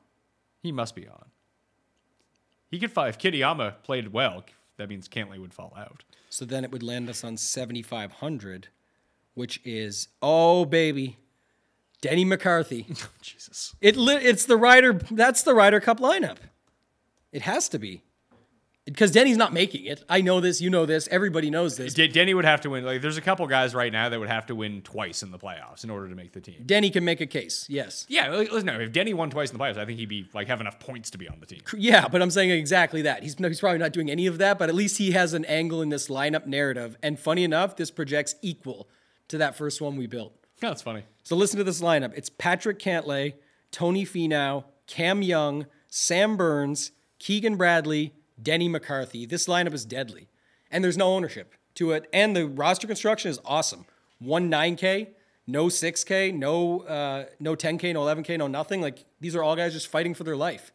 He 0.62 0.72
must 0.74 0.94
be 0.96 1.08
on. 1.08 1.26
He 2.70 2.80
could 2.80 2.92
fall. 2.92 3.06
If 3.06 3.18
Kitayama 3.18 3.76
played 3.84 4.12
well, 4.12 4.44
that 4.78 4.90
means 4.90 5.08
Cantlay 5.08 5.40
would 5.40 5.54
fall 5.54 5.74
out. 5.78 6.04
So 6.30 6.44
then 6.44 6.66
it 6.66 6.72
would 6.72 6.84
land 6.84 7.10
us 7.10 7.24
on 7.24 7.38
7,500, 7.38 8.68
which 9.36 9.62
is, 9.64 10.10
oh, 10.22 10.66
baby, 10.66 11.18
Denny 12.02 12.26
McCarthy. 12.26 12.88
Jesus. 13.22 13.74
It 13.80 13.96
li- 13.96 14.16
It's 14.16 14.46
the 14.46 14.58
Ryder, 14.58 14.94
that's 15.12 15.44
the 15.44 15.54
Ryder 15.54 15.80
Cup 15.80 16.02
lineup. 16.02 16.38
It 17.32 17.44
has 17.44 17.70
to 17.70 17.80
be. 17.80 18.02
Because 18.86 19.10
Denny's 19.10 19.38
not 19.38 19.52
making 19.52 19.86
it. 19.86 20.04
I 20.08 20.22
know 20.22 20.40
this. 20.40 20.62
You 20.62 20.70
know 20.70 20.86
this. 20.86 21.08
Everybody 21.10 21.50
knows 21.50 21.76
this. 21.76 21.96
D- 21.96 22.08
Denny 22.08 22.36
would 22.36 22.46
have 22.46 22.62
to 22.62 22.70
win. 22.70 22.86
Like, 22.86 23.02
there's 23.02 23.18
a 23.18 23.22
couple 23.22 23.48
guys 23.48 23.74
right 23.74 23.92
now 23.92 24.10
that 24.10 24.20
would 24.20 24.30
have 24.30 24.46
to 24.46 24.56
win 24.56 24.84
twice 24.84 25.24
in 25.24 25.32
the 25.32 25.40
playoffs 25.40 25.84
in 25.84 25.90
order 25.90 26.08
to 26.08 26.14
make 26.14 26.34
the 26.34 26.40
team. 26.40 26.62
Denny 26.64 26.92
can 26.92 27.04
make 27.04 27.20
a 27.20 27.26
case. 27.26 27.66
Yes. 27.68 28.06
Yeah, 28.10 28.30
listen. 28.30 28.68
No, 28.68 28.80
if 28.80 28.92
Denny 28.92 29.16
won 29.16 29.32
twice 29.32 29.50
in 29.52 29.58
the 29.58 29.64
playoffs, 29.64 29.78
I 29.78 29.86
think 29.86 29.98
he'd 29.98 30.10
be 30.10 30.30
like 30.36 30.48
have 30.50 30.62
enough 30.62 30.80
points 30.80 31.10
to 31.12 31.18
be 31.18 31.28
on 31.28 31.40
the 31.40 31.48
team. 31.48 31.62
Yeah, 31.76 32.08
but 32.08 32.22
I'm 32.22 32.30
saying 32.30 32.52
exactly 32.52 33.02
that. 33.04 33.24
He's, 33.24 33.40
no, 33.40 33.48
he's 33.48 33.60
probably 33.60 33.80
not 33.80 33.92
doing 33.92 34.12
any 34.12 34.28
of 34.28 34.38
that, 34.38 34.60
but 34.60 34.70
at 34.70 34.76
least 34.76 35.00
he 35.00 35.12
has 35.14 35.34
an 35.34 35.46
angle 35.46 35.82
in 35.82 35.90
this 35.90 36.08
lineup 36.08 36.46
narrative. 36.46 36.96
And 37.02 37.20
funny 37.20 37.44
enough, 37.44 37.76
this 37.78 37.90
projects 37.90 38.36
equal 38.44 38.88
to 39.30 39.40
that 39.40 39.56
first 39.56 39.82
one 39.82 39.96
we 39.96 40.06
built. 40.06 40.34
Yeah, 40.62 40.70
that's 40.70 40.84
funny. 40.84 41.04
So 41.24 41.36
listen 41.36 41.58
to 41.58 41.64
this 41.64 41.82
lineup. 41.82 42.14
It's 42.16 42.30
Patrick 42.30 42.78
Cantlay, 42.78 43.34
Tony 43.72 44.06
Finau, 44.06 44.66
Cam 44.86 45.24
Young, 45.24 45.66
Sam 45.88 46.38
Burns, 46.38 46.92
Keegan 47.18 47.56
Bradley, 47.56 48.14
Denny 48.42 48.68
McCarthy. 48.68 49.26
This 49.26 49.48
lineup 49.48 49.74
is 49.74 49.86
deadly. 49.86 50.30
And 50.72 50.84
there's 50.84 50.98
no 50.98 51.14
ownership 51.14 51.54
to 51.76 51.92
it. 51.92 52.10
And 52.12 52.36
the 52.36 52.48
roster 52.48 52.88
construction 52.88 53.30
is 53.32 53.40
awesome. 53.46 53.86
One 54.20 54.50
9K, 54.50 55.10
no 55.48 55.66
6K, 55.66 56.34
no 56.34 56.82
uh, 56.82 57.26
no 57.40 57.56
10K, 57.56 57.94
no 57.94 58.02
11K, 58.02 58.38
no 58.38 58.48
nothing. 58.48 58.82
Like 58.82 59.06
these 59.20 59.36
are 59.36 59.44
all 59.44 59.56
guys 59.56 59.74
just 59.74 59.88
fighting 59.88 60.14
for 60.14 60.24
their 60.24 60.38
life. 60.38 60.72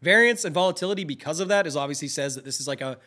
Variance 0.00 0.44
and 0.44 0.54
volatility 0.54 1.04
because 1.04 1.40
of 1.40 1.48
that 1.48 1.66
is 1.66 1.76
obviously 1.76 2.08
says 2.08 2.34
that 2.34 2.44
this 2.44 2.60
is 2.60 2.68
like 2.68 2.80
a 2.80 2.98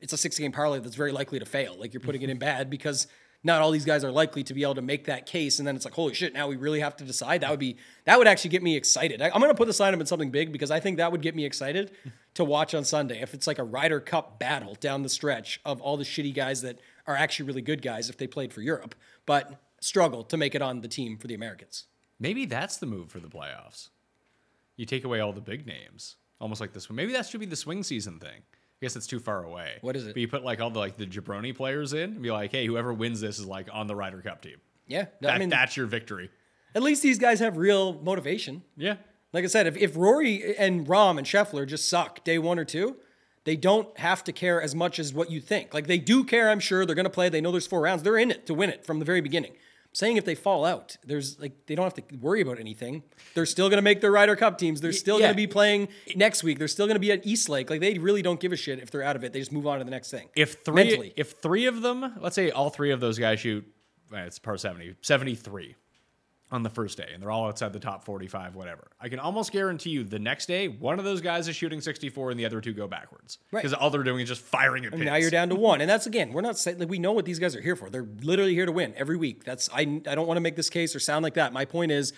it's 0.00 0.12
a 0.12 0.16
six 0.16 0.38
game 0.38 0.52
parlay 0.52 0.80
that's 0.80 0.96
very 0.96 1.12
likely 1.12 1.38
to 1.38 1.46
fail. 1.46 1.76
Like 1.78 1.92
you're 1.92 2.00
putting 2.00 2.22
it 2.22 2.30
in 2.30 2.38
bad 2.38 2.70
because 2.70 3.06
not 3.42 3.62
all 3.62 3.70
these 3.70 3.84
guys 3.84 4.04
are 4.04 4.10
likely 4.10 4.42
to 4.44 4.54
be 4.54 4.62
able 4.62 4.74
to 4.74 4.82
make 4.82 5.04
that 5.06 5.26
case. 5.26 5.58
And 5.58 5.66
then 5.66 5.74
it's 5.74 5.84
like, 5.84 5.94
holy 5.94 6.12
shit, 6.12 6.34
now 6.34 6.46
we 6.46 6.56
really 6.56 6.80
have 6.80 6.96
to 6.96 7.04
decide. 7.04 7.40
That 7.40 7.50
would 7.50 7.60
be 7.60 7.76
that 8.04 8.18
would 8.18 8.26
actually 8.26 8.50
get 8.50 8.62
me 8.62 8.76
excited. 8.76 9.22
I, 9.22 9.28
am 9.28 9.40
gonna 9.40 9.54
put 9.54 9.66
this 9.66 9.80
lineup 9.80 10.00
in 10.00 10.06
something 10.06 10.30
big 10.30 10.52
because 10.52 10.70
I 10.70 10.80
think 10.80 10.98
that 10.98 11.10
would 11.12 11.22
get 11.22 11.34
me 11.34 11.44
excited 11.44 11.92
to 12.34 12.44
watch 12.44 12.74
on 12.74 12.84
Sunday. 12.84 13.20
If 13.20 13.34
it's 13.34 13.46
like 13.46 13.58
a 13.58 13.64
Ryder 13.64 14.00
Cup 14.00 14.38
battle 14.38 14.76
down 14.80 15.02
the 15.02 15.08
stretch 15.08 15.60
of 15.64 15.80
all 15.80 15.96
the 15.96 16.04
shitty 16.04 16.34
guys 16.34 16.62
that 16.62 16.78
are 17.06 17.16
actually 17.16 17.46
really 17.46 17.62
good 17.62 17.82
guys 17.82 18.08
if 18.08 18.16
they 18.18 18.26
played 18.26 18.52
for 18.52 18.60
Europe, 18.62 18.94
but 19.26 19.60
struggle 19.80 20.22
to 20.24 20.36
make 20.36 20.54
it 20.54 20.62
on 20.62 20.80
the 20.80 20.88
team 20.88 21.16
for 21.18 21.26
the 21.26 21.34
Americans. 21.34 21.84
Maybe 22.18 22.44
that's 22.46 22.76
the 22.76 22.86
move 22.86 23.10
for 23.10 23.18
the 23.20 23.28
playoffs. 23.28 23.88
You 24.76 24.86
take 24.86 25.04
away 25.04 25.20
all 25.20 25.32
the 25.32 25.40
big 25.40 25.66
names, 25.66 26.16
almost 26.40 26.60
like 26.60 26.72
this 26.72 26.88
one. 26.88 26.96
Maybe 26.96 27.12
that 27.12 27.26
should 27.26 27.40
be 27.40 27.46
the 27.46 27.56
swing 27.56 27.82
season 27.82 28.18
thing. 28.18 28.40
I 28.42 28.86
guess 28.86 28.96
it's 28.96 29.06
too 29.06 29.20
far 29.20 29.44
away. 29.44 29.78
What 29.82 29.96
is 29.96 30.06
it? 30.06 30.14
But 30.14 30.20
you 30.20 30.28
put 30.28 30.42
like 30.44 30.60
all 30.60 30.70
the 30.70 30.78
like 30.78 30.96
the 30.96 31.06
jabroni 31.06 31.54
players 31.54 31.92
in 31.92 32.12
and 32.12 32.22
be 32.22 32.30
like, 32.30 32.50
hey, 32.50 32.64
whoever 32.66 32.92
wins 32.94 33.20
this 33.20 33.38
is 33.38 33.46
like 33.46 33.68
on 33.72 33.86
the 33.86 33.94
Ryder 33.94 34.22
Cup 34.22 34.40
team. 34.42 34.56
Yeah, 34.86 35.06
That, 35.20 35.34
I 35.34 35.38
mean, 35.38 35.50
that's 35.50 35.76
your 35.76 35.86
victory. 35.86 36.30
at 36.74 36.82
least 36.82 37.02
these 37.02 37.18
guys 37.18 37.40
have 37.40 37.56
real 37.56 37.92
motivation. 38.02 38.62
Yeah. 38.76 38.96
Like 39.32 39.44
I 39.44 39.48
said, 39.48 39.66
if, 39.66 39.76
if 39.76 39.96
Rory 39.96 40.56
and 40.56 40.86
Rahm 40.86 41.18
and 41.18 41.26
Scheffler 41.26 41.66
just 41.66 41.88
suck 41.88 42.24
day 42.24 42.38
one 42.38 42.58
or 42.58 42.64
two, 42.64 42.96
they 43.44 43.56
don't 43.56 43.96
have 43.98 44.24
to 44.24 44.32
care 44.32 44.60
as 44.60 44.74
much 44.74 44.98
as 44.98 45.14
what 45.14 45.30
you 45.30 45.40
think. 45.40 45.72
Like 45.72 45.86
they 45.86 45.98
do 45.98 46.24
care, 46.24 46.50
I'm 46.50 46.60
sure. 46.60 46.84
They're 46.84 46.96
going 46.96 47.04
to 47.04 47.10
play. 47.10 47.28
They 47.28 47.40
know 47.40 47.52
there's 47.52 47.66
four 47.66 47.80
rounds. 47.80 48.02
They're 48.02 48.18
in 48.18 48.30
it 48.30 48.46
to 48.46 48.54
win 48.54 48.70
it 48.70 48.84
from 48.84 48.98
the 48.98 49.04
very 49.04 49.20
beginning. 49.20 49.52
I'm 49.52 49.94
saying 49.94 50.16
if 50.18 50.24
they 50.24 50.36
fall 50.36 50.64
out, 50.64 50.96
there's 51.04 51.40
like 51.40 51.66
they 51.66 51.74
don't 51.74 51.84
have 51.84 51.94
to 51.94 52.16
worry 52.18 52.40
about 52.42 52.60
anything. 52.60 53.02
They're 53.34 53.46
still 53.46 53.68
going 53.68 53.78
to 53.78 53.82
make 53.82 54.00
their 54.00 54.12
Ryder 54.12 54.36
Cup 54.36 54.58
teams. 54.58 54.80
They're 54.80 54.92
still 54.92 55.16
yeah. 55.16 55.26
going 55.26 55.32
to 55.32 55.36
be 55.36 55.46
playing 55.48 55.88
next 56.14 56.44
week. 56.44 56.58
They're 56.58 56.68
still 56.68 56.86
going 56.86 56.96
to 56.96 57.00
be 57.00 57.10
at 57.10 57.26
East 57.26 57.48
Lake. 57.48 57.70
Like 57.70 57.80
they 57.80 57.98
really 57.98 58.22
don't 58.22 58.38
give 58.38 58.52
a 58.52 58.56
shit 58.56 58.78
if 58.78 58.90
they're 58.90 59.02
out 59.02 59.16
of 59.16 59.24
it. 59.24 59.32
They 59.32 59.40
just 59.40 59.52
move 59.52 59.66
on 59.66 59.78
to 59.78 59.84
the 59.84 59.90
next 59.90 60.10
thing. 60.10 60.28
If 60.36 60.62
three 60.64 60.74
Mentally. 60.74 61.12
if 61.16 61.32
three 61.32 61.66
of 61.66 61.82
them, 61.82 62.14
let's 62.20 62.36
say 62.36 62.50
all 62.50 62.70
three 62.70 62.92
of 62.92 63.00
those 63.00 63.18
guys 63.18 63.40
shoot 63.40 63.66
it's 64.12 64.38
par 64.38 64.56
70, 64.56 64.96
73 65.02 65.76
on 66.52 66.62
the 66.64 66.70
first 66.70 66.96
day, 66.96 67.08
and 67.12 67.22
they're 67.22 67.30
all 67.30 67.46
outside 67.46 67.72
the 67.72 67.78
top 67.78 68.04
45, 68.04 68.56
whatever. 68.56 68.88
I 69.00 69.08
can 69.08 69.20
almost 69.20 69.52
guarantee 69.52 69.90
you 69.90 70.02
the 70.02 70.18
next 70.18 70.46
day, 70.46 70.66
one 70.66 70.98
of 70.98 71.04
those 71.04 71.20
guys 71.20 71.46
is 71.46 71.54
shooting 71.54 71.80
64 71.80 72.32
and 72.32 72.40
the 72.40 72.44
other 72.44 72.60
two 72.60 72.72
go 72.72 72.88
backwards. 72.88 73.38
Right. 73.52 73.62
Because 73.62 73.72
all 73.72 73.88
they're 73.90 74.02
doing 74.02 74.22
is 74.22 74.28
just 74.28 74.42
firing 74.42 74.84
at 74.84 74.92
And 74.92 75.00
pins. 75.00 75.06
now 75.10 75.16
you're 75.16 75.30
down 75.30 75.48
to 75.50 75.54
one, 75.54 75.80
and 75.80 75.88
that's 75.88 76.06
again, 76.06 76.32
we're 76.32 76.40
not 76.40 76.58
saying 76.58 76.78
like 76.78 76.88
we 76.88 76.98
know 76.98 77.12
what 77.12 77.24
these 77.24 77.38
guys 77.38 77.54
are 77.54 77.60
here 77.60 77.76
for. 77.76 77.88
They're 77.88 78.08
literally 78.22 78.54
here 78.54 78.66
to 78.66 78.72
win 78.72 78.92
every 78.96 79.16
week. 79.16 79.44
That's 79.44 79.70
I. 79.72 79.82
I 79.82 80.14
don't 80.14 80.26
want 80.26 80.38
to 80.38 80.42
make 80.42 80.56
this 80.56 80.70
case 80.70 80.94
or 80.96 81.00
sound 81.00 81.22
like 81.22 81.34
that. 81.34 81.52
My 81.52 81.64
point 81.64 81.92
is, 81.92 82.12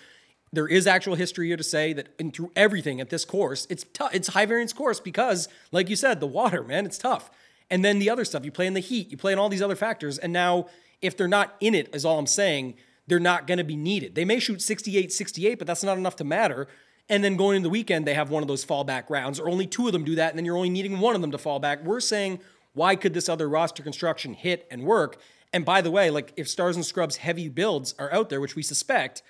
there 0.51 0.67
is 0.67 0.87
actual 0.87 1.13
history 1.15 1.47
here 1.47 1.57
to 1.57 1.63
say 1.63 1.93
that 1.93 2.09
in 2.17 2.31
through 2.31 2.51
everything 2.55 2.99
at 3.01 3.09
this 3.11 3.25
course, 3.25 3.67
it's 3.69 3.85
tough. 3.93 4.15
It's 4.15 4.29
high 4.29 4.47
variance 4.47 4.73
course 4.73 4.99
because, 4.99 5.47
like 5.71 5.89
you 5.89 5.95
said, 5.95 6.19
the 6.19 6.27
water, 6.27 6.63
man, 6.63 6.85
it's 6.87 6.97
tough. 6.97 7.29
And 7.69 7.85
then 7.85 7.99
the 7.99 8.09
other 8.09 8.25
stuff, 8.25 8.43
you 8.45 8.51
play 8.51 8.67
in 8.67 8.73
the 8.73 8.79
heat, 8.79 9.11
you 9.11 9.17
play 9.17 9.31
in 9.33 9.39
all 9.39 9.49
these 9.49 9.61
other 9.61 9.75
factors, 9.75 10.17
and 10.17 10.33
now 10.33 10.67
if 11.01 11.15
they're 11.17 11.27
not 11.27 11.55
in 11.59 11.75
it, 11.75 11.93
is 11.93 12.03
all 12.03 12.17
I'm 12.17 12.25
saying. 12.27 12.75
They're 13.07 13.19
not 13.19 13.47
going 13.47 13.57
to 13.57 13.63
be 13.63 13.75
needed. 13.75 14.15
They 14.15 14.25
may 14.25 14.39
shoot 14.39 14.61
68, 14.61 15.11
68, 15.11 15.57
but 15.57 15.67
that's 15.67 15.83
not 15.83 15.97
enough 15.97 16.15
to 16.17 16.23
matter. 16.23 16.67
And 17.09 17.23
then 17.23 17.35
going 17.35 17.57
into 17.57 17.67
the 17.67 17.71
weekend, 17.71 18.07
they 18.07 18.13
have 18.13 18.29
one 18.29 18.43
of 18.43 18.47
those 18.47 18.63
fallback 18.65 19.09
rounds, 19.09 19.39
or 19.39 19.49
only 19.49 19.67
two 19.67 19.87
of 19.87 19.93
them 19.93 20.05
do 20.05 20.15
that, 20.15 20.29
and 20.29 20.37
then 20.37 20.45
you're 20.45 20.55
only 20.55 20.69
needing 20.69 20.99
one 20.99 21.15
of 21.15 21.21
them 21.21 21.31
to 21.31 21.37
fall 21.37 21.59
back. 21.59 21.83
We're 21.83 21.99
saying, 21.99 22.39
why 22.73 22.95
could 22.95 23.13
this 23.13 23.27
other 23.27 23.49
roster 23.49 23.83
construction 23.83 24.33
hit 24.33 24.65
and 24.71 24.83
work? 24.83 25.17
And 25.51 25.65
by 25.65 25.81
the 25.81 25.91
way, 25.91 26.09
like 26.09 26.33
if 26.37 26.49
Stars 26.49 26.75
and 26.75 26.85
Scrubs 26.85 27.17
heavy 27.17 27.49
builds 27.49 27.93
are 27.99 28.11
out 28.13 28.29
there, 28.29 28.39
which 28.41 28.55
we 28.55 28.63
suspect, 28.63 29.21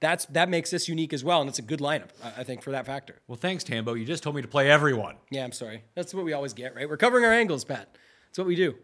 that's 0.00 0.26
that 0.26 0.48
makes 0.48 0.70
this 0.70 0.88
unique 0.88 1.12
as 1.12 1.22
well, 1.22 1.40
and 1.40 1.48
it's 1.48 1.58
a 1.58 1.62
good 1.62 1.80
lineup, 1.80 2.08
I 2.22 2.40
I 2.40 2.44
think, 2.44 2.62
for 2.62 2.70
that 2.72 2.86
factor. 2.86 3.20
well, 3.28 3.36
thanks, 3.36 3.64
Tambo. 3.64 3.94
You 3.94 4.04
just 4.04 4.22
told 4.22 4.34
me 4.34 4.42
to 4.42 4.48
play 4.48 4.70
everyone. 4.70 5.16
Yeah, 5.30 5.44
I'm 5.44 5.52
sorry. 5.52 5.84
That's 5.94 6.12
what 6.14 6.24
we 6.24 6.32
always 6.32 6.52
get, 6.52 6.74
right? 6.74 6.88
We're 6.88 6.96
covering 6.96 7.24
our 7.24 7.32
angles, 7.32 7.64
Pat. 7.64 7.96
That's 8.28 8.38
what 8.38 8.46
we 8.46 8.56
do. 8.56 8.74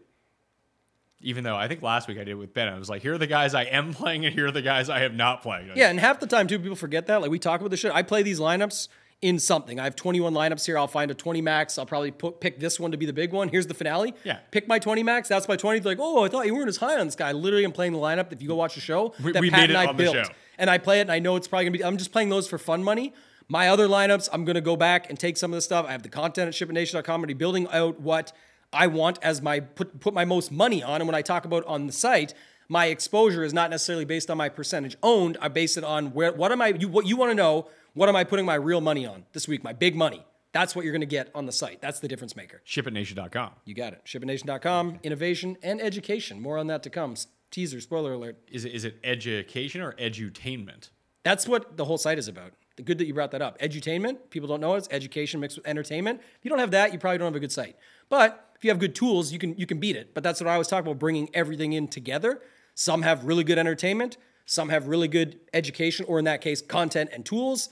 Even 1.21 1.43
though 1.43 1.55
I 1.55 1.67
think 1.67 1.81
last 1.81 2.07
week 2.07 2.19
I 2.19 2.23
did 2.23 2.35
with 2.35 2.53
Ben, 2.53 2.67
I 2.67 2.77
was 2.77 2.89
like, 2.89 3.01
here 3.01 3.13
are 3.15 3.17
the 3.17 3.25
guys 3.27 3.55
I 3.55 3.63
am 3.63 3.93
playing, 3.95 4.25
and 4.25 4.33
here 4.35 4.47
are 4.47 4.51
the 4.51 4.61
guys 4.61 4.89
I 4.89 4.99
have 4.99 5.13
not 5.13 5.41
played. 5.41 5.71
Yeah, 5.75 5.89
and 5.89 5.99
half 5.99 6.19
the 6.19 6.27
time 6.27 6.47
too, 6.47 6.59
people 6.59 6.75
forget 6.75 7.07
that. 7.07 7.21
Like 7.21 7.31
we 7.31 7.39
talk 7.39 7.59
about 7.59 7.71
the 7.71 7.77
shit. 7.77 7.91
I 7.91 8.03
play 8.03 8.21
these 8.23 8.39
lineups 8.39 8.87
in 9.23 9.39
something. 9.39 9.79
I 9.79 9.83
have 9.85 9.95
21 9.95 10.31
lineups 10.33 10.63
here. 10.67 10.77
I'll 10.77 10.87
find 10.87 11.09
a 11.09 11.15
20 11.15 11.41
max. 11.41 11.79
I'll 11.79 11.87
probably 11.87 12.11
put, 12.11 12.39
pick 12.39 12.59
this 12.59 12.79
one 12.79 12.91
to 12.91 12.97
be 12.97 13.07
the 13.07 13.13
big 13.13 13.31
one. 13.33 13.49
Here's 13.49 13.65
the 13.65 13.73
finale. 13.73 14.13
Yeah. 14.23 14.37
Pick 14.51 14.67
my 14.67 14.77
20 14.77 15.01
max. 15.01 15.27
That's 15.27 15.47
my 15.47 15.55
20. 15.55 15.79
Like, 15.79 15.97
oh, 15.99 16.23
I 16.23 16.27
thought 16.27 16.45
you 16.45 16.53
weren't 16.53 16.69
as 16.69 16.77
high 16.77 16.99
on 16.99 17.07
this 17.07 17.15
guy. 17.15 17.31
Literally, 17.31 17.37
I 17.37 17.41
literally 17.43 17.65
am 17.65 17.71
playing 17.71 17.93
the 17.93 17.97
lineup. 17.99 18.31
If 18.31 18.43
you 18.43 18.47
go 18.47 18.55
watch 18.55 18.75
the 18.75 18.81
show, 18.81 19.15
We- 19.23 19.31
that 19.31 19.41
we 19.41 19.49
Pat 19.49 19.61
made 19.61 19.69
and 19.71 19.77
I 19.77 19.87
on 19.87 19.97
the 19.97 20.03
built, 20.03 20.15
show. 20.17 20.31
and 20.59 20.69
I 20.69 20.77
play 20.77 20.99
it, 20.99 21.01
and 21.01 21.11
I 21.11 21.17
know 21.17 21.35
it's 21.35 21.47
probably 21.47 21.65
gonna 21.65 21.77
be. 21.79 21.83
I'm 21.83 21.97
just 21.97 22.11
playing 22.11 22.29
those 22.29 22.47
for 22.47 22.59
fun 22.59 22.83
money. 22.83 23.11
My 23.47 23.69
other 23.69 23.87
lineups, 23.87 24.29
I'm 24.31 24.45
gonna 24.45 24.61
go 24.61 24.75
back 24.75 25.09
and 25.09 25.17
take 25.19 25.35
some 25.37 25.51
of 25.51 25.55
the 25.57 25.61
stuff. 25.63 25.87
I 25.87 25.93
have 25.93 26.03
the 26.03 26.09
content 26.09 26.47
at 26.49 26.53
shipitnation.com 26.53 27.19
already 27.21 27.33
building 27.33 27.67
out 27.71 27.99
what 27.99 28.33
I 28.73 28.87
want 28.87 29.19
as 29.21 29.41
my 29.41 29.59
put 29.59 29.99
put 29.99 30.13
my 30.13 30.25
most 30.25 30.51
money 30.51 30.83
on. 30.83 31.01
And 31.01 31.07
when 31.07 31.15
I 31.15 31.21
talk 31.21 31.45
about 31.45 31.65
on 31.65 31.87
the 31.87 31.93
site, 31.93 32.33
my 32.69 32.87
exposure 32.87 33.43
is 33.43 33.53
not 33.53 33.69
necessarily 33.69 34.05
based 34.05 34.29
on 34.29 34.37
my 34.37 34.49
percentage 34.49 34.97
owned. 35.01 35.37
I 35.41 35.47
base 35.47 35.77
it 35.77 35.83
on 35.83 36.07
where 36.13 36.31
what 36.33 36.51
am 36.51 36.61
I 36.61 36.67
you 36.69 36.87
what 36.87 37.05
you 37.05 37.17
want 37.17 37.31
to 37.31 37.35
know, 37.35 37.67
what 37.93 38.09
am 38.09 38.15
I 38.15 38.23
putting 38.23 38.45
my 38.45 38.55
real 38.55 38.81
money 38.81 39.05
on 39.05 39.25
this 39.33 39.47
week, 39.47 39.63
my 39.63 39.73
big 39.73 39.95
money. 39.95 40.23
That's 40.53 40.75
what 40.75 40.85
you're 40.85 40.93
going 40.93 41.01
to 41.01 41.05
get 41.05 41.29
on 41.35 41.45
the 41.45 41.51
site. 41.51 41.81
That's 41.81 41.99
the 41.99 42.07
difference 42.07 42.35
maker. 42.35 42.61
ShipItNation.com. 42.65 43.51
You 43.65 43.75
got 43.75 43.93
it. 43.93 44.01
Shipitnation.com, 44.05 44.99
innovation 45.03 45.57
and 45.61 45.79
education. 45.81 46.41
More 46.41 46.57
on 46.57 46.67
that 46.67 46.83
to 46.83 46.89
come. 46.89 47.15
Teaser, 47.51 47.79
spoiler 47.79 48.13
alert. 48.13 48.37
Is 48.51 48.65
it 48.65 48.73
is 48.73 48.83
it 48.83 48.97
education 49.03 49.81
or 49.81 49.93
edutainment? 49.93 50.89
That's 51.23 51.47
what 51.47 51.77
the 51.77 51.85
whole 51.85 51.97
site 51.97 52.17
is 52.17 52.27
about. 52.27 52.53
The 52.77 52.83
good 52.83 52.99
that 52.99 53.05
you 53.05 53.13
brought 53.13 53.31
that 53.31 53.41
up. 53.41 53.59
Edutainment, 53.59 54.29
people 54.29 54.47
don't 54.47 54.61
know 54.61 54.75
it, 54.75 54.77
it's 54.77 54.87
education 54.91 55.39
mixed 55.39 55.57
with 55.57 55.67
entertainment. 55.67 56.21
If 56.21 56.45
you 56.45 56.49
don't 56.49 56.59
have 56.59 56.71
that, 56.71 56.93
you 56.93 56.99
probably 56.99 57.17
don't 57.17 57.25
have 57.25 57.35
a 57.35 57.39
good 57.39 57.51
site. 57.51 57.75
But 58.07 58.46
if 58.57 58.63
you 58.63 58.69
have 58.71 58.79
good 58.79 58.95
tools, 58.95 59.31
you 59.31 59.39
can 59.39 59.55
you 59.57 59.65
can 59.65 59.79
beat 59.79 59.95
it. 59.95 60.13
But 60.13 60.23
that's 60.23 60.41
what 60.41 60.47
I 60.47 60.53
always 60.53 60.67
talk 60.67 60.81
about, 60.81 60.99
bringing 60.99 61.29
everything 61.33 61.73
in 61.73 61.87
together. 61.87 62.41
Some 62.75 63.01
have 63.03 63.25
really 63.25 63.43
good 63.43 63.57
entertainment, 63.57 64.17
some 64.45 64.69
have 64.69 64.87
really 64.87 65.07
good 65.07 65.39
education, 65.53 66.05
or 66.07 66.19
in 66.19 66.25
that 66.25 66.41
case, 66.41 66.61
content 66.61 67.09
and 67.13 67.25
tools. 67.25 67.69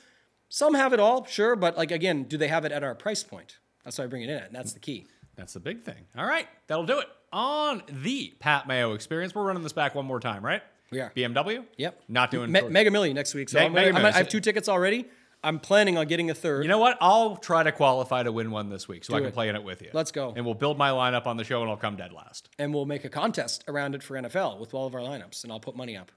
Some 0.49 0.73
have 0.75 0.93
it 0.93 0.99
all, 0.99 1.25
sure, 1.25 1.55
but 1.55 1.75
like 1.77 1.91
again, 1.91 2.23
do 2.23 2.37
they 2.37 2.47
have 2.47 2.65
it 2.65 2.71
at 2.71 2.83
our 2.83 2.95
price 2.95 3.23
point? 3.23 3.57
That's 3.83 3.97
why 3.97 4.05
I 4.05 4.07
bring 4.07 4.21
it 4.23 4.29
in 4.29 4.37
at, 4.37 4.47
and 4.47 4.55
that's 4.55 4.73
the 4.73 4.79
key. 4.79 5.07
That's 5.35 5.53
the 5.53 5.59
big 5.59 5.83
thing. 5.83 6.05
All 6.17 6.25
right, 6.25 6.47
that'll 6.67 6.85
do 6.85 6.99
it 6.99 7.07
on 7.33 7.83
the 7.89 8.33
Pat 8.39 8.67
Mayo 8.67 8.93
experience. 8.93 9.35
We're 9.35 9.43
running 9.43 9.63
this 9.63 9.73
back 9.73 9.95
one 9.95 10.05
more 10.05 10.19
time, 10.19 10.45
right? 10.45 10.61
We 10.91 11.01
are. 11.01 11.11
BMW. 11.15 11.65
Yep. 11.77 12.03
Not 12.07 12.31
doing 12.31 12.51
Me- 12.51 12.61
Mega 12.69 12.91
Million 12.91 13.15
next 13.15 13.33
week. 13.33 13.49
So 13.49 13.59
Me- 13.59 13.65
I'm 13.65 13.71
gonna- 13.73 13.85
Mega 13.87 13.97
I'm 13.97 14.01
gonna- 14.03 14.13
I 14.13 14.17
have 14.19 14.29
two 14.29 14.39
tickets 14.39 14.69
already. 14.69 15.05
I'm 15.45 15.59
planning 15.59 15.97
on 15.97 16.07
getting 16.07 16.31
a 16.31 16.33
third. 16.33 16.63
You 16.63 16.69
know 16.69 16.79
what? 16.79 16.97
I'll 16.99 17.37
try 17.37 17.61
to 17.61 17.71
qualify 17.71 18.23
to 18.23 18.31
win 18.31 18.49
one 18.49 18.69
this 18.69 18.87
week, 18.87 19.05
so 19.05 19.13
I 19.13 19.19
can 19.19 19.29
it. 19.29 19.33
play 19.33 19.47
in 19.47 19.55
it 19.55 19.63
with 19.63 19.81
you. 19.81 19.91
Let's 19.93 20.11
go. 20.11 20.33
And 20.35 20.43
we'll 20.43 20.55
build 20.55 20.77
my 20.77 20.89
lineup 20.89 21.27
on 21.27 21.37
the 21.37 21.43
show, 21.43 21.61
and 21.61 21.69
I'll 21.69 21.77
come 21.77 21.95
dead 21.95 22.11
last. 22.11 22.49
and 22.57 22.73
we'll 22.73 22.85
make 22.85 23.05
a 23.05 23.09
contest 23.09 23.63
around 23.67 23.93
it 23.93 24.01
for 24.01 24.15
NFL 24.15 24.59
with 24.59 24.73
all 24.73 24.87
of 24.87 24.95
our 24.95 25.01
lineups, 25.01 25.43
and 25.43 25.53
I'll 25.53 25.59
put 25.59 25.75
money 25.75 25.95
up. 25.95 26.11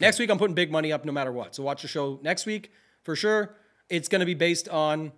Next 0.00 0.18
week, 0.18 0.30
I'm 0.30 0.38
putting 0.38 0.54
big 0.54 0.70
money 0.70 0.92
up 0.92 1.04
no 1.04 1.12
matter 1.12 1.32
what. 1.32 1.54
So 1.54 1.62
watch 1.62 1.82
the 1.82 1.88
show 1.88 2.20
next 2.22 2.46
week 2.46 2.70
for 3.02 3.16
sure. 3.16 3.56
It's 3.88 4.08
going 4.08 4.20
to 4.20 4.26
be 4.26 4.34
based 4.34 4.68
on. 4.68 5.12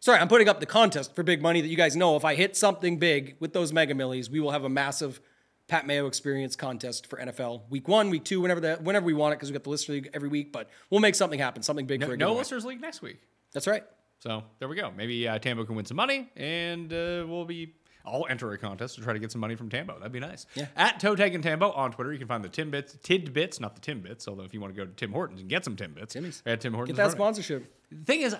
Sorry, 0.00 0.20
I'm 0.20 0.28
putting 0.28 0.48
up 0.48 0.60
the 0.60 0.66
contest 0.66 1.16
for 1.16 1.22
big 1.24 1.42
money 1.42 1.60
that 1.60 1.68
you 1.68 1.76
guys 1.76 1.96
know. 1.96 2.14
If 2.14 2.24
I 2.24 2.36
hit 2.36 2.56
something 2.56 2.98
big 2.98 3.36
with 3.40 3.52
those 3.52 3.72
mega 3.72 3.94
millies, 3.94 4.30
we 4.30 4.38
will 4.38 4.52
have 4.52 4.62
a 4.64 4.68
massive 4.68 5.20
Pat 5.68 5.86
Mayo 5.86 6.06
experience 6.06 6.56
contest 6.56 7.06
for 7.06 7.18
NFL 7.18 7.68
week 7.70 7.86
one, 7.88 8.10
week 8.10 8.24
two, 8.24 8.40
whenever 8.40 8.60
that, 8.60 8.82
whenever 8.82 9.04
we 9.06 9.12
want 9.12 9.32
it, 9.34 9.36
because 9.36 9.50
we 9.50 9.52
got 9.52 9.64
the 9.64 9.70
listener 9.70 9.96
league 9.96 10.10
every 10.14 10.28
week. 10.28 10.52
But 10.52 10.68
we'll 10.90 11.00
make 11.00 11.14
something 11.14 11.38
happen, 11.38 11.62
something 11.62 11.86
big 11.86 12.02
for 12.02 12.08
No, 12.08 12.14
a 12.14 12.16
no 12.16 12.34
listeners 12.34 12.64
league 12.64 12.80
next 12.80 13.02
week. 13.02 13.18
That's 13.52 13.66
right. 13.66 13.84
So 14.20 14.42
there 14.58 14.68
we 14.68 14.76
go. 14.76 14.90
Maybe 14.96 15.28
uh, 15.28 15.38
Tambo 15.38 15.64
can 15.64 15.76
win 15.76 15.84
some 15.84 15.96
money, 15.96 16.28
and 16.36 16.92
uh, 16.92 17.24
we'll 17.28 17.44
be. 17.44 17.74
I'll 18.06 18.26
enter 18.30 18.50
a 18.52 18.56
contest 18.58 18.94
to 18.94 19.02
try 19.02 19.12
to 19.12 19.18
get 19.18 19.30
some 19.30 19.40
money 19.42 19.54
from 19.54 19.68
Tambo. 19.68 19.98
That'd 19.98 20.12
be 20.12 20.20
nice. 20.20 20.46
Yeah. 20.54 20.68
At 20.76 20.98
Toe 20.98 21.14
Tag 21.14 21.34
and 21.34 21.44
Tambo 21.44 21.70
on 21.72 21.92
Twitter, 21.92 22.10
you 22.10 22.18
can 22.18 22.26
find 22.26 22.42
the 22.42 22.48
Timbits, 22.48 22.98
Tidbits, 23.02 23.60
not 23.60 23.74
the 23.74 23.82
Timbits. 23.82 24.26
Although 24.26 24.44
if 24.44 24.54
you 24.54 24.62
want 24.62 24.74
to 24.74 24.80
go 24.80 24.86
to 24.86 24.92
Tim 24.96 25.12
Hortons 25.12 25.42
and 25.42 25.50
get 25.50 25.62
some 25.62 25.76
Timbits, 25.76 26.08
Timmy's. 26.08 26.42
at 26.46 26.62
Tim 26.62 26.72
Hortons. 26.72 26.96
Get 26.96 27.02
that 27.02 27.02
running. 27.02 27.16
sponsorship. 27.18 27.70
The 27.90 28.04
thing 28.06 28.22
is, 28.22 28.34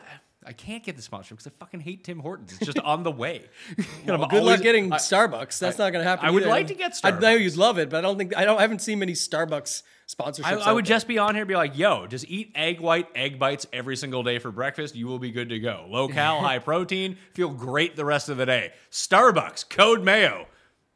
I- 0.45 0.51
I 0.51 0.53
can't 0.53 0.83
get 0.85 0.97
the 0.97 1.03
sponsorship 1.03 1.39
because 1.39 1.53
I 1.53 1.57
fucking 1.59 1.81
hate 1.81 2.05
Tim 2.05 2.21
Hortons. 2.21 2.53
It's 2.53 2.65
just 2.65 2.79
on 2.79 3.03
the 3.03 3.11
way. 3.11 3.43
Well, 4.07 4.19
good 4.27 4.39
always- 4.41 4.45
luck 4.45 4.61
getting 4.63 4.93
I- 4.93 4.97
Starbucks. 4.97 5.59
That's 5.59 5.79
not 5.79 5.93
going 5.93 6.03
to 6.05 6.09
happen. 6.09 6.25
I 6.27 6.31
would 6.31 6.43
either. 6.43 6.51
like 6.51 6.69
to 6.69 6.75
get 6.75 6.93
Starbucks. 6.93 7.17
I 7.17 7.21
know 7.21 7.31
you'd 7.33 7.57
love 7.57 7.79
it, 7.79 7.91
but 7.91 7.99
I 7.99 8.01
don't 8.01 8.17
think 8.17 8.37
I 8.37 8.45
don't. 8.45 8.59
I 8.59 8.63
haven't 8.63 8.81
seen 8.81 8.99
many 9.01 9.13
Starbucks 9.13 9.83
sponsorships. 10.09 10.45
I, 10.45 10.71
I 10.71 10.73
would 10.73 10.87
there. 10.87 10.95
just 10.97 11.07
be 11.09 11.19
on 11.19 11.35
here 11.35 11.43
and 11.43 11.49
be 11.49 11.57
like, 11.57 11.77
yo, 11.77 12.07
just 12.07 12.25
eat 12.29 12.53
egg 12.55 12.81
white 12.81 13.09
egg 13.15 13.39
bites 13.39 13.67
every 13.73 13.97
single 13.97 14.23
day 14.23 14.39
for 14.39 14.51
breakfast. 14.51 14.95
You 14.97 15.07
will 15.07 15.19
be 15.19 15.31
good 15.31 15.51
to 15.51 15.59
go. 15.59 15.87
Low 15.89 16.09
cal, 16.09 16.41
high 16.41 16.59
protein, 16.61 17.19
feel 17.35 17.51
great 17.51 17.97
the 17.97 18.05
rest 18.05 18.29
of 18.31 18.37
the 18.39 18.47
day. 18.47 18.73
Starbucks, 18.91 19.69
code 19.69 20.03
Mayo. 20.05 20.47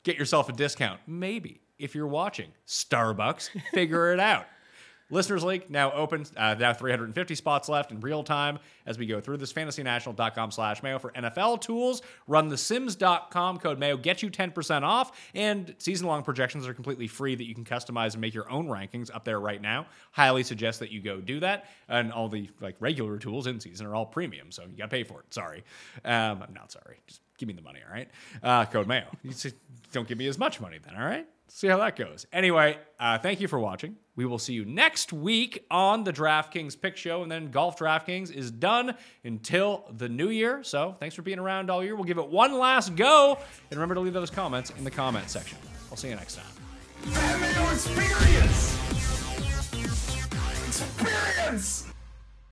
Get 0.05 0.17
yourself 0.17 0.49
a 0.49 0.53
discount. 0.53 1.01
Maybe. 1.07 1.61
If 1.79 1.95
you're 1.95 2.07
watching, 2.07 2.49
Starbucks, 2.67 3.51
figure 3.75 4.13
it 4.13 4.21
out. 4.21 4.47
Listeners 5.13 5.45
League 5.45 5.69
now 5.69 5.93
open, 5.93 6.25
uh, 6.39 6.55
now 6.59 6.73
350 6.73 7.35
spots 7.35 7.69
left 7.69 7.93
in 7.93 8.01
real 8.01 8.25
time 8.25 8.59
as 8.87 8.99
we 8.99 9.07
go 9.07 9.21
through 9.21 9.37
this. 9.37 9.53
FantasyNational.com 9.53 10.51
slash 10.51 10.83
Mayo 10.83 10.99
for 10.99 11.11
NFL 11.13 11.61
tools. 11.61 12.01
Run 12.27 12.49
the 12.49 12.57
Sims.com 12.57 13.59
code 13.59 13.79
Mayo. 13.79 13.99
Get 13.99 14.23
you 14.23 14.31
10% 14.31 14.83
off. 14.83 15.31
And 15.35 15.75
season 15.77 16.07
long 16.07 16.23
projections 16.23 16.67
are 16.67 16.73
completely 16.73 17.07
free 17.07 17.35
that 17.35 17.45
you 17.45 17.55
can 17.55 17.65
customize 17.65 18.13
and 18.13 18.23
make 18.23 18.33
your 18.33 18.51
own 18.51 18.69
rankings 18.69 19.15
up 19.15 19.25
there 19.25 19.39
right 19.39 19.61
now. 19.61 19.87
Highly 20.13 20.43
suggest 20.43 20.81
that 20.81 20.91
you 20.91 21.03
go 21.03 21.21
do 21.21 21.41
that. 21.41 21.67
And 21.91 22.11
all 22.11 22.31
the 22.31 22.49
like 22.61 22.77
regular 22.81 23.19
tools 23.19 23.47
in 23.47 23.61
season 23.61 23.87
are 23.87 23.95
all 23.95 24.07
premium, 24.07 24.51
so 24.51 24.63
you 24.63 24.79
got 24.79 24.85
to 24.85 24.97
pay 24.97 25.05
for 25.05 25.21
it. 25.21 25.35
Sorry. 25.35 25.63
Um, 26.07 26.43
I'm 26.43 26.55
not 26.55 26.73
sorry. 26.73 27.01
Just 27.07 27.21
give 27.37 27.49
me 27.49 27.53
the 27.53 27.63
money, 27.63 27.81
all 27.87 27.93
right? 27.93 28.09
Uh, 28.43 28.65
code 28.65 28.87
Mayo. 28.87 29.07
Don't 29.93 30.09
give 30.09 30.17
me 30.17 30.27
as 30.27 30.39
much 30.39 30.59
money 30.59 30.79
then, 30.83 30.97
all 30.97 31.07
right? 31.07 31.27
See 31.49 31.69
how 31.69 31.79
that 31.79 31.97
goes. 31.97 32.27
Anyway, 32.33 32.79
uh, 32.99 33.19
thank 33.19 33.41
you 33.41 33.49
for 33.49 33.59
watching. 33.59 33.97
We 34.17 34.25
will 34.25 34.39
see 34.39 34.53
you 34.55 34.65
next 34.65 35.13
week 35.13 35.65
on 35.71 36.05
the 36.05 36.13
DraftKings 36.13 36.81
Pick 36.81 36.97
Show, 36.97 37.23
and 37.23 37.31
then 37.31 37.51
Golf 37.51 37.79
DraftKings 37.79 38.35
is 38.35 38.51
done 38.51 38.95
until 39.25 39.85
the 39.97 40.09
new 40.09 40.29
year. 40.29 40.63
So 40.63 40.97
thanks 40.99 41.15
for 41.15 41.23
being 41.23 41.39
around 41.39 41.71
all 41.71 41.85
year. 41.85 41.95
We'll 41.95 42.05
give 42.05 42.19
it 42.19 42.29
one 42.29 42.59
last 42.59 42.97
go, 42.97 43.39
and 43.71 43.79
remember 43.79 43.95
to 43.95 44.01
leave 44.01 44.13
those 44.13 44.31
comments 44.31 44.71
in 44.77 44.85
the 44.85 44.91
comment 44.91 45.29
section. 45.29 45.59
I'll 45.91 45.97
see 45.97 46.09
you 46.09 46.17
next 46.17 46.37
time. 46.37 46.47
Experience. 47.73 48.79
Experience. 50.67 51.92